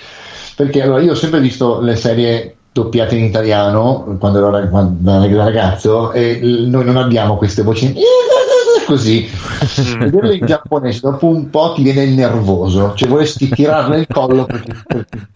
[0.56, 5.38] Perché allora io ho sempre visto le serie doppiate in italiano quando ero quando ero
[5.38, 7.94] ragazzo e noi non abbiamo queste voci
[8.88, 9.28] così
[10.00, 14.46] vederle in giapponese dopo un po' ti viene il nervoso cioè vorresti tirarle il collo
[14.46, 15.28] perché, perché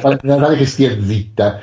[0.00, 1.58] fare in modo tale che stia zitta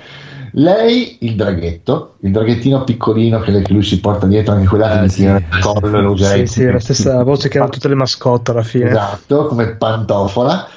[0.51, 5.09] lei il draghetto il draghettino piccolino che, lui si porta dietro anche quella che Eh,
[5.09, 5.21] sì.
[5.21, 8.51] tira il collo e lo Sì, sì, la stessa voce che hanno tutte le mascotte
[8.51, 8.89] alla fine.
[8.89, 10.67] esatto come pantofola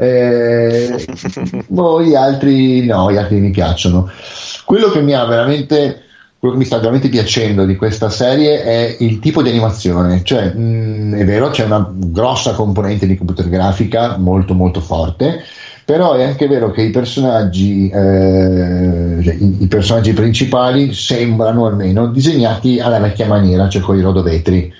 [0.00, 1.04] eh,
[1.66, 4.08] boh, gli altri no, gli altri mi piacciono.
[4.64, 6.04] Quello che mi ha veramente
[6.38, 10.54] quello che mi sta veramente piacendo di questa serie è il tipo di animazione, cioè
[10.54, 15.42] mh, è vero c'è una grossa componente di computer grafica molto molto forte,
[15.88, 22.78] però è anche vero che i personaggi, eh, cioè, i, personaggi principali sembrano almeno disegnati
[22.78, 24.70] alla vecchia maniera, cioè con i rodovetri.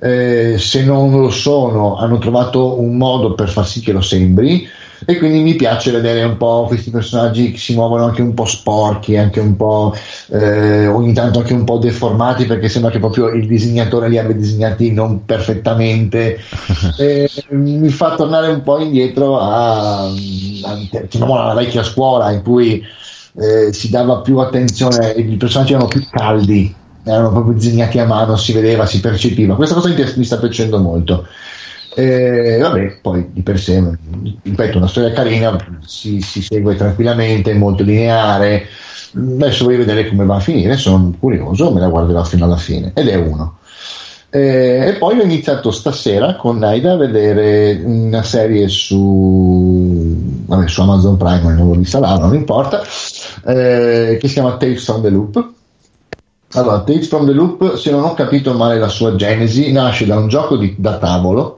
[0.00, 4.66] Eh, se non lo sono, hanno trovato un modo per far sì che lo sembri.
[5.06, 8.46] E quindi mi piace vedere un po' questi personaggi che si muovono anche un po'
[8.46, 9.94] sporchi, anche un po'
[10.30, 14.34] eh, ogni tanto anche un po' deformati perché sembra che proprio il disegnatore li abbia
[14.34, 16.38] disegnati non perfettamente.
[16.98, 20.12] Eh, mi fa tornare un po' indietro a, a-
[21.08, 22.82] diciamo, alla vecchia scuola in cui
[23.34, 28.36] eh, si dava più attenzione, i personaggi erano più caldi, erano proprio disegnati a mano,
[28.36, 29.54] si vedeva, si percepiva.
[29.54, 31.26] Questa cosa mi sta piacendo molto.
[31.94, 33.82] Eh, vabbè, poi di per sé,
[34.42, 38.66] ripeto, una storia carina, si, si segue tranquillamente, molto lineare.
[39.14, 42.92] Adesso voglio vedere come va a finire, sono curioso, me la guarderò fino alla fine.
[42.94, 43.56] Ed è uno.
[44.30, 51.16] E poi ho iniziato stasera con Naida a vedere una serie su, vabbè, su Amazon
[51.16, 52.82] Prime, non l'avevo vista là, non importa,
[53.46, 55.52] eh, che si chiama Tales from the Loop.
[56.52, 60.16] Allora, Tales from the Loop, se non ho capito male la sua genesi, nasce da
[60.18, 61.57] un gioco di- da tavolo,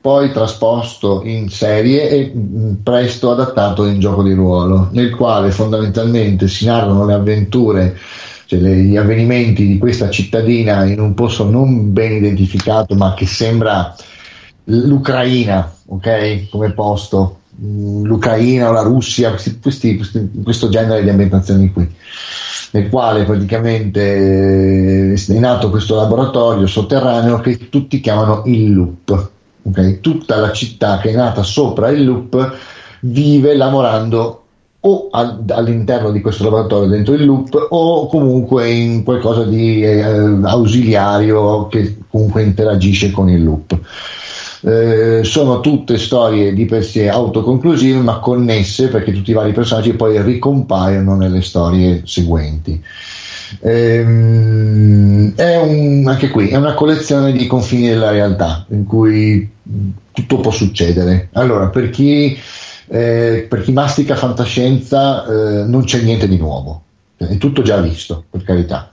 [0.00, 6.48] poi trasposto in serie e mh, presto adattato in gioco di ruolo, nel quale fondamentalmente
[6.48, 7.96] si narrano le avventure,
[8.46, 13.94] cioè gli avvenimenti di questa cittadina in un posto non ben identificato, ma che sembra
[14.64, 16.48] l'Ucraina, ok?
[16.48, 21.86] Come posto, Mm, l'Ucraina o la Russia, questi- questi- questi- questo genere di ambientazioni qui
[22.72, 29.30] nel quale praticamente eh, è nato questo laboratorio sotterraneo che tutti chiamano il loop.
[29.62, 30.00] Ok?
[30.00, 32.56] Tutta la città che è nata sopra il loop
[33.00, 34.42] vive lavorando
[34.82, 40.00] o al- all'interno di questo laboratorio dentro il loop o comunque in qualcosa di eh,
[40.42, 43.78] ausiliario che comunque interagisce con il loop.
[44.62, 49.94] Eh, sono tutte storie di per sé autoconclusive ma connesse perché tutti i vari personaggi
[49.94, 52.82] poi ricompaiono nelle storie seguenti.
[53.62, 59.48] Ehm, è un- anche qui è una collezione di confini della realtà in cui
[60.12, 61.28] tutto può succedere.
[61.32, 62.38] Allora, per chi,
[62.88, 66.82] eh, per chi mastica fantascienza eh, non c'è niente di nuovo,
[67.16, 68.90] è tutto già visto, per carità.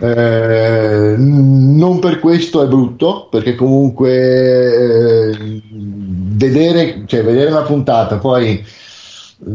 [0.00, 5.62] Eh, non per questo è brutto, perché comunque eh,
[6.36, 8.64] vedere, cioè, vedere una puntata, poi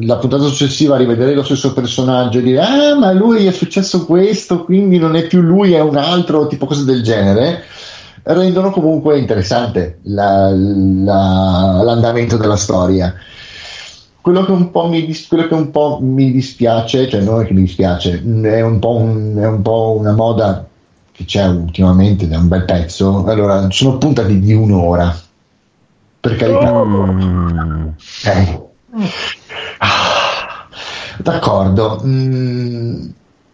[0.02, 4.64] la puntata successiva rivedere lo stesso personaggio e dire ah ma lui è successo questo
[4.64, 7.64] quindi non è più lui è un altro tipo cose del genere
[8.24, 13.14] rendono comunque interessante la- la- l'andamento della storia
[14.22, 17.54] quello che un po' mi, quello che un po' mi dispiace cioè non è che
[17.54, 20.68] mi dispiace è un po', un- è un po' una moda
[21.12, 25.18] che c'è ultimamente da un bel pezzo allora sono puntate di un'ora
[26.20, 27.88] per carità Mm.
[28.26, 28.68] eh.
[29.78, 30.68] Ah,
[31.18, 33.10] D'accordo, Mm,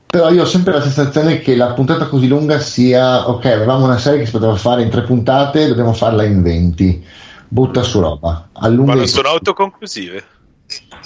[0.05, 3.97] però io ho sempre la sensazione che la puntata così lunga sia ok, avevamo una
[3.97, 7.05] serie che si poteva fare in tre puntate, dobbiamo farla in 20.
[7.47, 8.49] Butta su roba.
[8.53, 10.23] Allunga Ma non sono autoconclusive?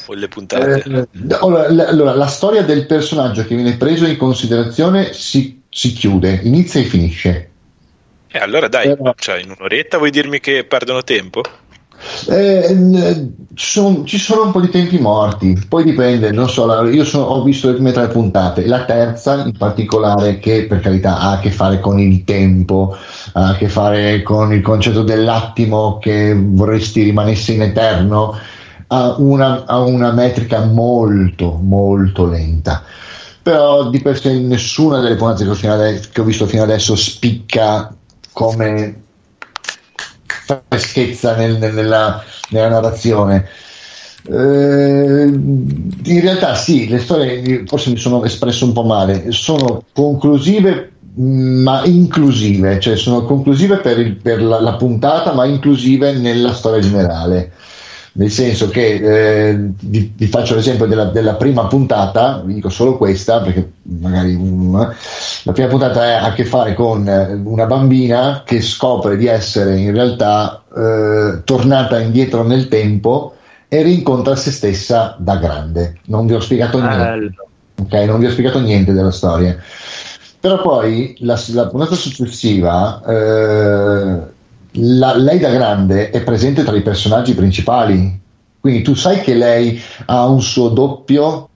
[0.08, 0.83] O le puntate?
[0.83, 5.91] Eh, allora, la, allora, la storia del personaggio che viene preso in considerazione si, si
[5.93, 7.49] chiude, inizia e finisce.
[8.27, 11.41] E allora dai, però- cioè, in un'oretta vuoi dirmi che perdono tempo?
[12.29, 17.03] Eh, ci sono, ci sono un po' di tempi morti, poi dipende, non so, io
[17.03, 21.31] sono- ho visto le prime tre puntate, la terza in particolare che per carità ha
[21.33, 22.95] a che fare con il tempo,
[23.33, 28.33] ha a che fare con il concetto dell'attimo che vorresti rimanesse in eterno,
[28.87, 32.83] ha una, ha una metrica molto molto lenta.
[33.41, 36.63] però di per sé nessuna delle puntate che ho, fino ade- che ho visto fino
[36.63, 37.93] adesso spicca
[38.31, 39.03] come
[40.67, 43.47] freschezza nel- nel- nella, nella narrazione.
[44.31, 50.91] Eh, in realtà sì, le storie forse mi sono espresso un po' male, sono conclusive
[51.15, 56.79] ma inclusive, cioè sono conclusive per, il- per la, la puntata ma inclusive nella storia
[56.81, 57.51] generale.
[58.19, 62.98] Nel senso che eh, vi, vi faccio l'esempio della, della prima puntata, vi dico solo
[62.98, 64.75] questa perché magari mm,
[65.43, 69.77] la prima puntata ha a che fare con eh, una bambina che scopre di essere
[69.77, 73.35] in realtà eh, tornata indietro nel tempo
[73.69, 75.99] e rincontra se stessa da grande.
[76.07, 76.98] Non vi ho spiegato niente.
[76.98, 77.48] Bello.
[77.83, 79.56] Ok, non vi ho spiegato niente della storia.
[80.41, 84.19] Però poi la, la puntata successiva, eh,
[84.80, 88.19] la- lei da grande è presente tra i personaggi principali.
[88.59, 91.48] Quindi tu sai che lei ha un suo doppio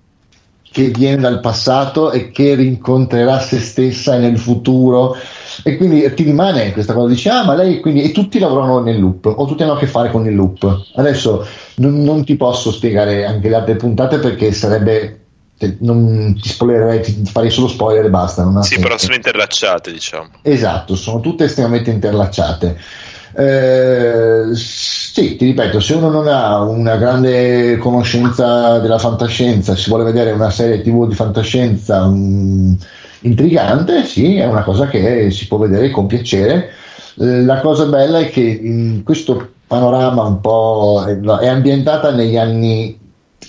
[0.71, 5.15] che viene dal passato e che rincontrerà se stessa nel futuro
[5.63, 8.99] e quindi ti rimane questa cosa dici ah ma lei quindi e tutti lavorano nel
[8.99, 11.45] loop o tutti hanno a che fare con il loop adesso
[11.75, 15.19] non, non ti posso spiegare anche le altre puntate perché sarebbe
[15.59, 18.81] te- non ti spoilerei ti farei solo spoiler e basta Sì, senso.
[18.83, 20.29] però sono interlacciate, diciamo.
[20.41, 22.77] Esatto, sono tutte estremamente interlacciate.
[23.35, 30.03] Eh, sì, ti ripeto, se uno non ha una grande conoscenza della fantascienza, si vuole
[30.03, 32.73] vedere una serie TV di fantascienza mm,
[33.21, 36.69] intrigante, sì, è una cosa che si può vedere con piacere.
[37.19, 41.03] Eh, La cosa bella è che in questo panorama un po'
[41.39, 42.99] è ambientata negli anni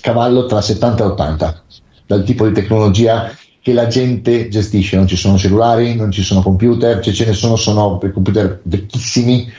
[0.01, 1.63] cavallo tra 70 e 80,
[2.07, 3.31] dal tipo di tecnologia
[3.61, 7.33] che la gente gestisce, non ci sono cellulari, non ci sono computer, se ce ne
[7.33, 9.51] sono sono computer vecchissimi,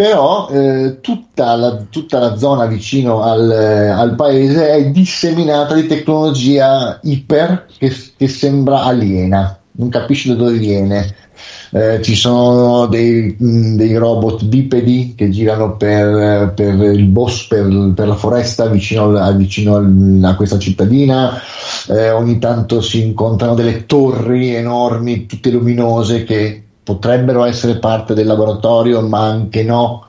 [0.00, 5.86] però eh, tutta, la, tutta la zona vicino al, eh, al paese è disseminata di
[5.86, 11.14] tecnologia iper che, che sembra aliena, non capisci da dove viene.
[11.72, 18.08] Eh, ci sono dei, dei robot bipedi che girano per, per il boss, per, per
[18.08, 19.86] la foresta vicino, al- vicino
[20.26, 21.38] a questa cittadina.
[21.88, 28.26] Eh, ogni tanto si incontrano delle torri enormi, tutte luminose, che potrebbero essere parte del
[28.26, 30.06] laboratorio, ma anche no.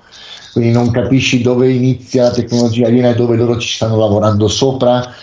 [0.52, 5.14] Quindi non capisci dove inizia la tecnologia aliena e dove loro ci stanno lavorando sopra.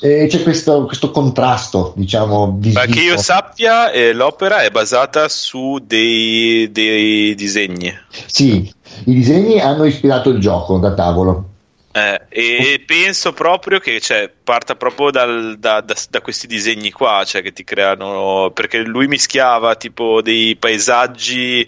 [0.00, 5.78] E c'è questo, questo contrasto, diciamo, Ma che io sappia, eh, l'opera è basata su
[5.84, 7.92] dei, dei disegni.
[8.26, 8.72] Sì,
[9.04, 11.54] i disegni hanno ispirato il gioco da tavolo.
[11.96, 17.24] Eh, e penso proprio che cioè, parta proprio dal- da, da- da questi disegni qua,
[17.24, 18.50] cioè che ti creano.
[18.52, 21.66] Perché lui mischiava tipo dei paesaggi,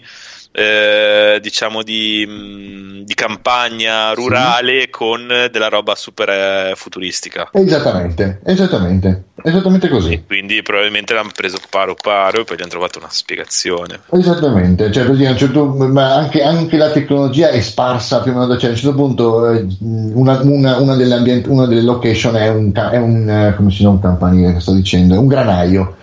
[0.51, 7.49] eh, diciamo, di, mh, di campagna rurale con della roba super eh, futuristica.
[7.53, 10.23] Esattamente, esattamente, esattamente così.
[10.25, 13.99] Quindi probabilmente l'hanno preso paro paro e poi gli hanno trovato una spiegazione.
[14.11, 18.57] Esattamente, cioè, un certo- ma anche, anche la tecnologia è sparsa più o meno da
[18.57, 22.49] cioè, a un certo punto eh, una, una- una delle, ambient- una delle location è
[22.49, 25.95] un, è un come si chiama un campanile che sto dicendo, è un granaio.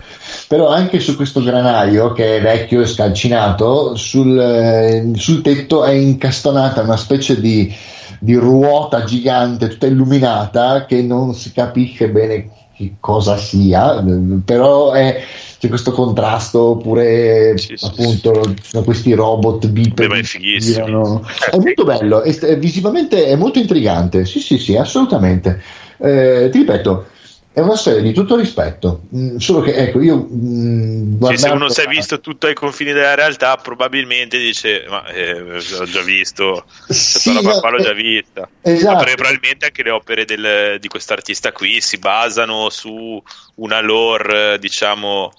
[0.47, 5.91] Però anche su questo granaio che è vecchio e scalcinato, sul, eh, sul tetto è
[5.91, 7.73] incastonata una specie di,
[8.19, 14.91] di ruota gigante, tutta illuminata, che non si capisce bene che cosa sia, eh, però
[14.91, 15.21] è,
[15.59, 20.85] c'è questo contrasto oppure appunto ci sono questi robot bipedi Beh, è fighissimo.
[20.85, 21.27] girano.
[21.49, 25.59] è molto bello è, è visivamente è molto intrigante sì sì sì assolutamente
[25.99, 27.07] Eh, ti ripeto
[27.57, 31.69] è una serie di tutto rispetto Mm, solo che ecco io mm, Sì, se uno
[31.69, 36.65] si è visto tutto ai confini della realtà, probabilmente dice: Ma eh, l'ho già visto,
[36.85, 38.49] questa Sì, roba no, qua l'ho eh, già vista.
[38.61, 38.95] esatto.
[38.95, 43.21] Ma probabilmente anche le opere del- di quest'artista qui si basano su
[43.55, 45.33] una lore, diciamo,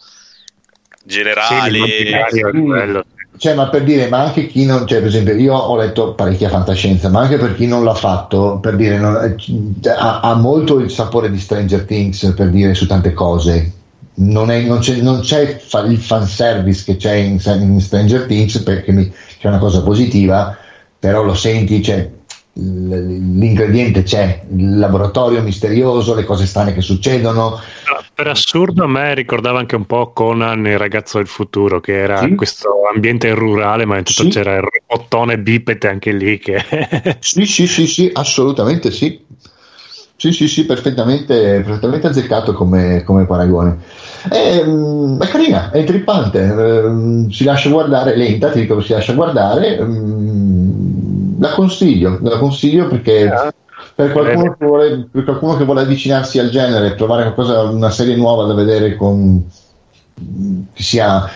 [1.04, 2.10] generale.
[2.50, 3.04] quello.
[3.38, 6.48] Cioè, ma per dire, ma anche chi non, cioè, per esempio, io ho letto parecchia
[6.48, 10.78] fantascienza, ma anche per chi non l'ha fatto, per dire, non- eh, ha, ha molto
[10.80, 13.72] il sapore di Stranger Things, per dire, su tante cose.
[14.14, 18.90] Non, è- non c'è, non c'è il fanservice che c'è in, in Stranger Things, perché
[18.92, 20.56] mi- che è una cosa positiva,
[20.98, 22.10] però lo senti, cioè,
[22.60, 27.60] l'ingrediente c'è, il laboratorio misterioso, le cose strane che succedono,
[28.14, 32.18] Per assurdo a me ricordava anche un po' Conan, il ragazzo del futuro, che era
[32.18, 32.34] Sì.
[32.34, 34.28] questo ambiente rurale, ma intanto Sì.
[34.28, 36.58] c'era il robottone bipede anche lì che...
[37.20, 39.24] Sì, sì, sì, sì, assolutamente sì.
[40.16, 43.78] Sì, sì, sì, perfettamente, perfettamente azzeccato come, come paragone.
[44.28, 49.12] È, mm, è carina, è intrippante, ehm, si lascia guardare, lenta, ti dico, si lascia
[49.12, 49.78] guardare.
[51.38, 53.30] Mm, la consiglio, la consiglio perché
[53.94, 58.16] per qualcuno, che vuole, per qualcuno che vuole avvicinarsi al genere, trovare qualcosa, una serie
[58.16, 59.44] nuova da vedere con
[60.72, 61.28] che sia,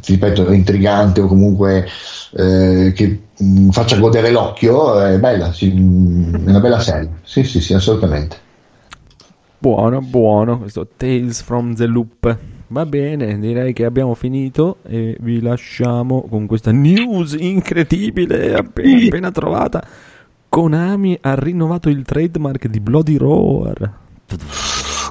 [0.00, 1.86] ti ripeto, intrigante o comunque
[2.32, 7.10] eh, che mh, faccia godere l'occhio, è bella, sì, mh, è una bella serie.
[7.22, 8.36] Sì, sì, sì, assolutamente.
[9.58, 12.38] Buono, buono, questo Tales from the Loop.
[12.72, 19.30] Va bene, direi che abbiamo finito e vi lasciamo con questa news incredibile appena, appena
[19.32, 19.84] trovata.
[20.48, 23.92] Konami ha rinnovato il trademark di Bloody Roar.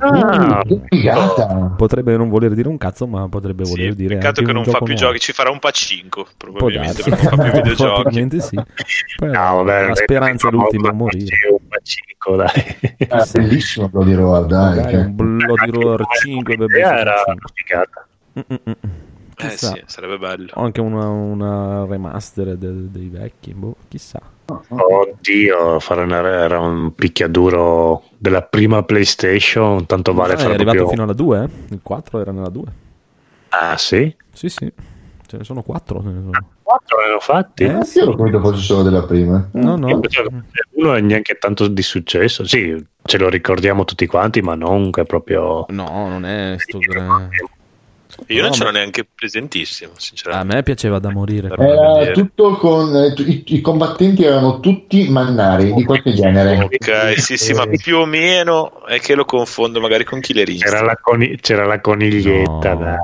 [0.02, 1.74] Ah, che figata!
[1.76, 4.64] Potrebbe non voler dire un cazzo, ma potrebbe Sì, voler dire peccato che un non
[4.64, 5.00] fa più nuovo.
[5.00, 7.76] giochi, ci farà un pacinco probabilmente non fa più videogiochi.
[7.76, 8.56] Probabilmente sì.
[9.18, 11.36] Poi No, vabbè, la speranza è l'ultima a morire.
[11.52, 12.96] Un pacinco, dai.
[12.98, 14.76] È bellissimo Bloody Roar, dai.
[14.76, 15.04] Magari cioè.
[15.06, 17.34] un Bloody Roar 5 bebè, era 5.
[17.34, 18.08] una figata.
[18.40, 18.92] Mm, mm, mm.
[19.42, 20.50] Eh sì, sarebbe bello.
[20.56, 24.20] O anche una, una remaster de- dei vecchi, boh, chissà.
[24.68, 30.78] Oddio, fare una, era un picchiaduro della prima PlayStation, tanto vale Ah, è fare arrivato
[30.78, 30.90] proprio...
[30.90, 31.74] fino alla 2, eh?
[31.74, 32.64] Il 4 era nella 2.
[33.50, 34.16] Ah sì?
[34.34, 34.72] Sì, sì.
[35.28, 36.02] Ce ne sono 4.
[36.02, 36.32] Ce ne sono.
[36.64, 37.64] Quattro ne hanno fatti?
[37.64, 39.48] Eh, Io l'ho capito fosse solo della prima.
[39.54, 39.90] No, no.
[39.90, 40.24] Invece
[40.72, 45.04] Uno è neanche tanto di successo, sì, ce lo ricordiamo tutti quanti, ma non che
[45.04, 45.66] proprio...
[45.70, 46.80] No, non è sto
[48.28, 50.56] Io non No, ce l'ho ma- neanche presentissimo, A sinceramente.
[50.56, 51.48] me piaceva da morire.
[51.48, 56.58] Però- Era tutto con eh, i, i combattenti erano tutti mannari di qualche genere.
[56.64, 60.74] Ok, sì, sì, ma più o meno è che lo confondo magari con Killer Instinct.
[60.74, 62.98] C'era la, coni- c'era la coniglietta, No.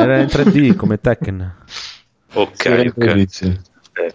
[0.00, 1.54] Era in 3D come Tekken.
[2.34, 3.06] Ok, ok.
[3.06, 4.14] Eh,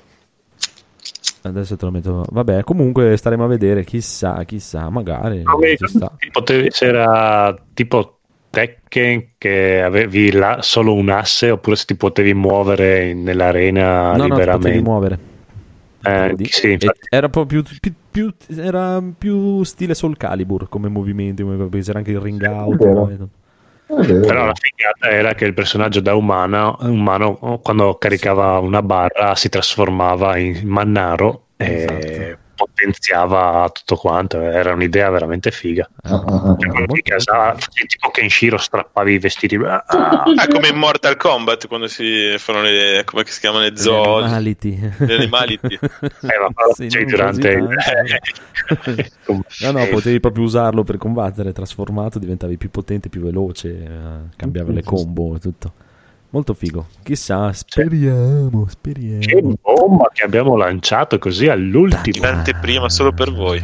[1.44, 2.24] Adesso te lo metto.
[2.30, 3.84] Vabbè, comunque staremo a vedere.
[3.84, 5.44] Chissà, chissà, magari.
[5.88, 6.12] sta.
[6.32, 8.20] potevi- c'era tipo
[8.52, 14.24] Tekken che avevi là solo un asse oppure se ti potevi muovere nell'arena No, no,
[14.24, 14.82] ti potevi liberamente.
[14.82, 15.20] muovere.
[16.04, 21.44] Eh, sì, e- era proprio più, più- più- era più stile Soul Calibur come movimenti,
[21.44, 22.78] come- c'era anche il ring out.
[22.78, 23.30] vero.
[23.86, 29.50] Però la figata era che il personaggio da umano, umano quando caricava una barra si
[29.50, 32.40] trasformava in mannaro e Esatto.
[32.66, 34.40] Potenziava tutto quanto.
[34.42, 35.90] Era un'idea veramente figa.
[36.04, 36.56] Ah.
[36.58, 37.56] Cioè, casa,
[37.88, 39.56] tipo Kenshiro strappavi i vestiti.
[39.56, 39.84] Ah,
[40.36, 44.80] Ah, come in Mortal Kombat quando si fanno le come si chiamano le zoo, Animality.
[44.98, 45.74] le animality.
[45.82, 49.10] eh, ma Sì, cioè, durante tanto.
[49.62, 53.90] No, no, potevi proprio usarlo per combattere, trasformato, diventavi più potente, più veloce, eh,
[54.36, 55.74] cambiava le combo e tutto.
[56.32, 56.88] Molto figo.
[57.04, 59.54] Chissà, speriamo, Che speriamo.
[59.62, 62.26] bomba che abbiamo lanciato così all'ultimo.
[62.26, 63.62] L'anteprima solo per voi.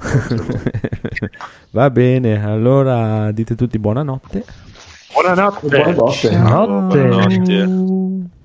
[1.72, 4.44] Va bene, allora dite tutti buonanotte.
[5.14, 5.66] Buonanotte.
[5.68, 6.36] Buonanotte.
[6.36, 7.06] Notte.
[7.06, 8.38] Buonanotte.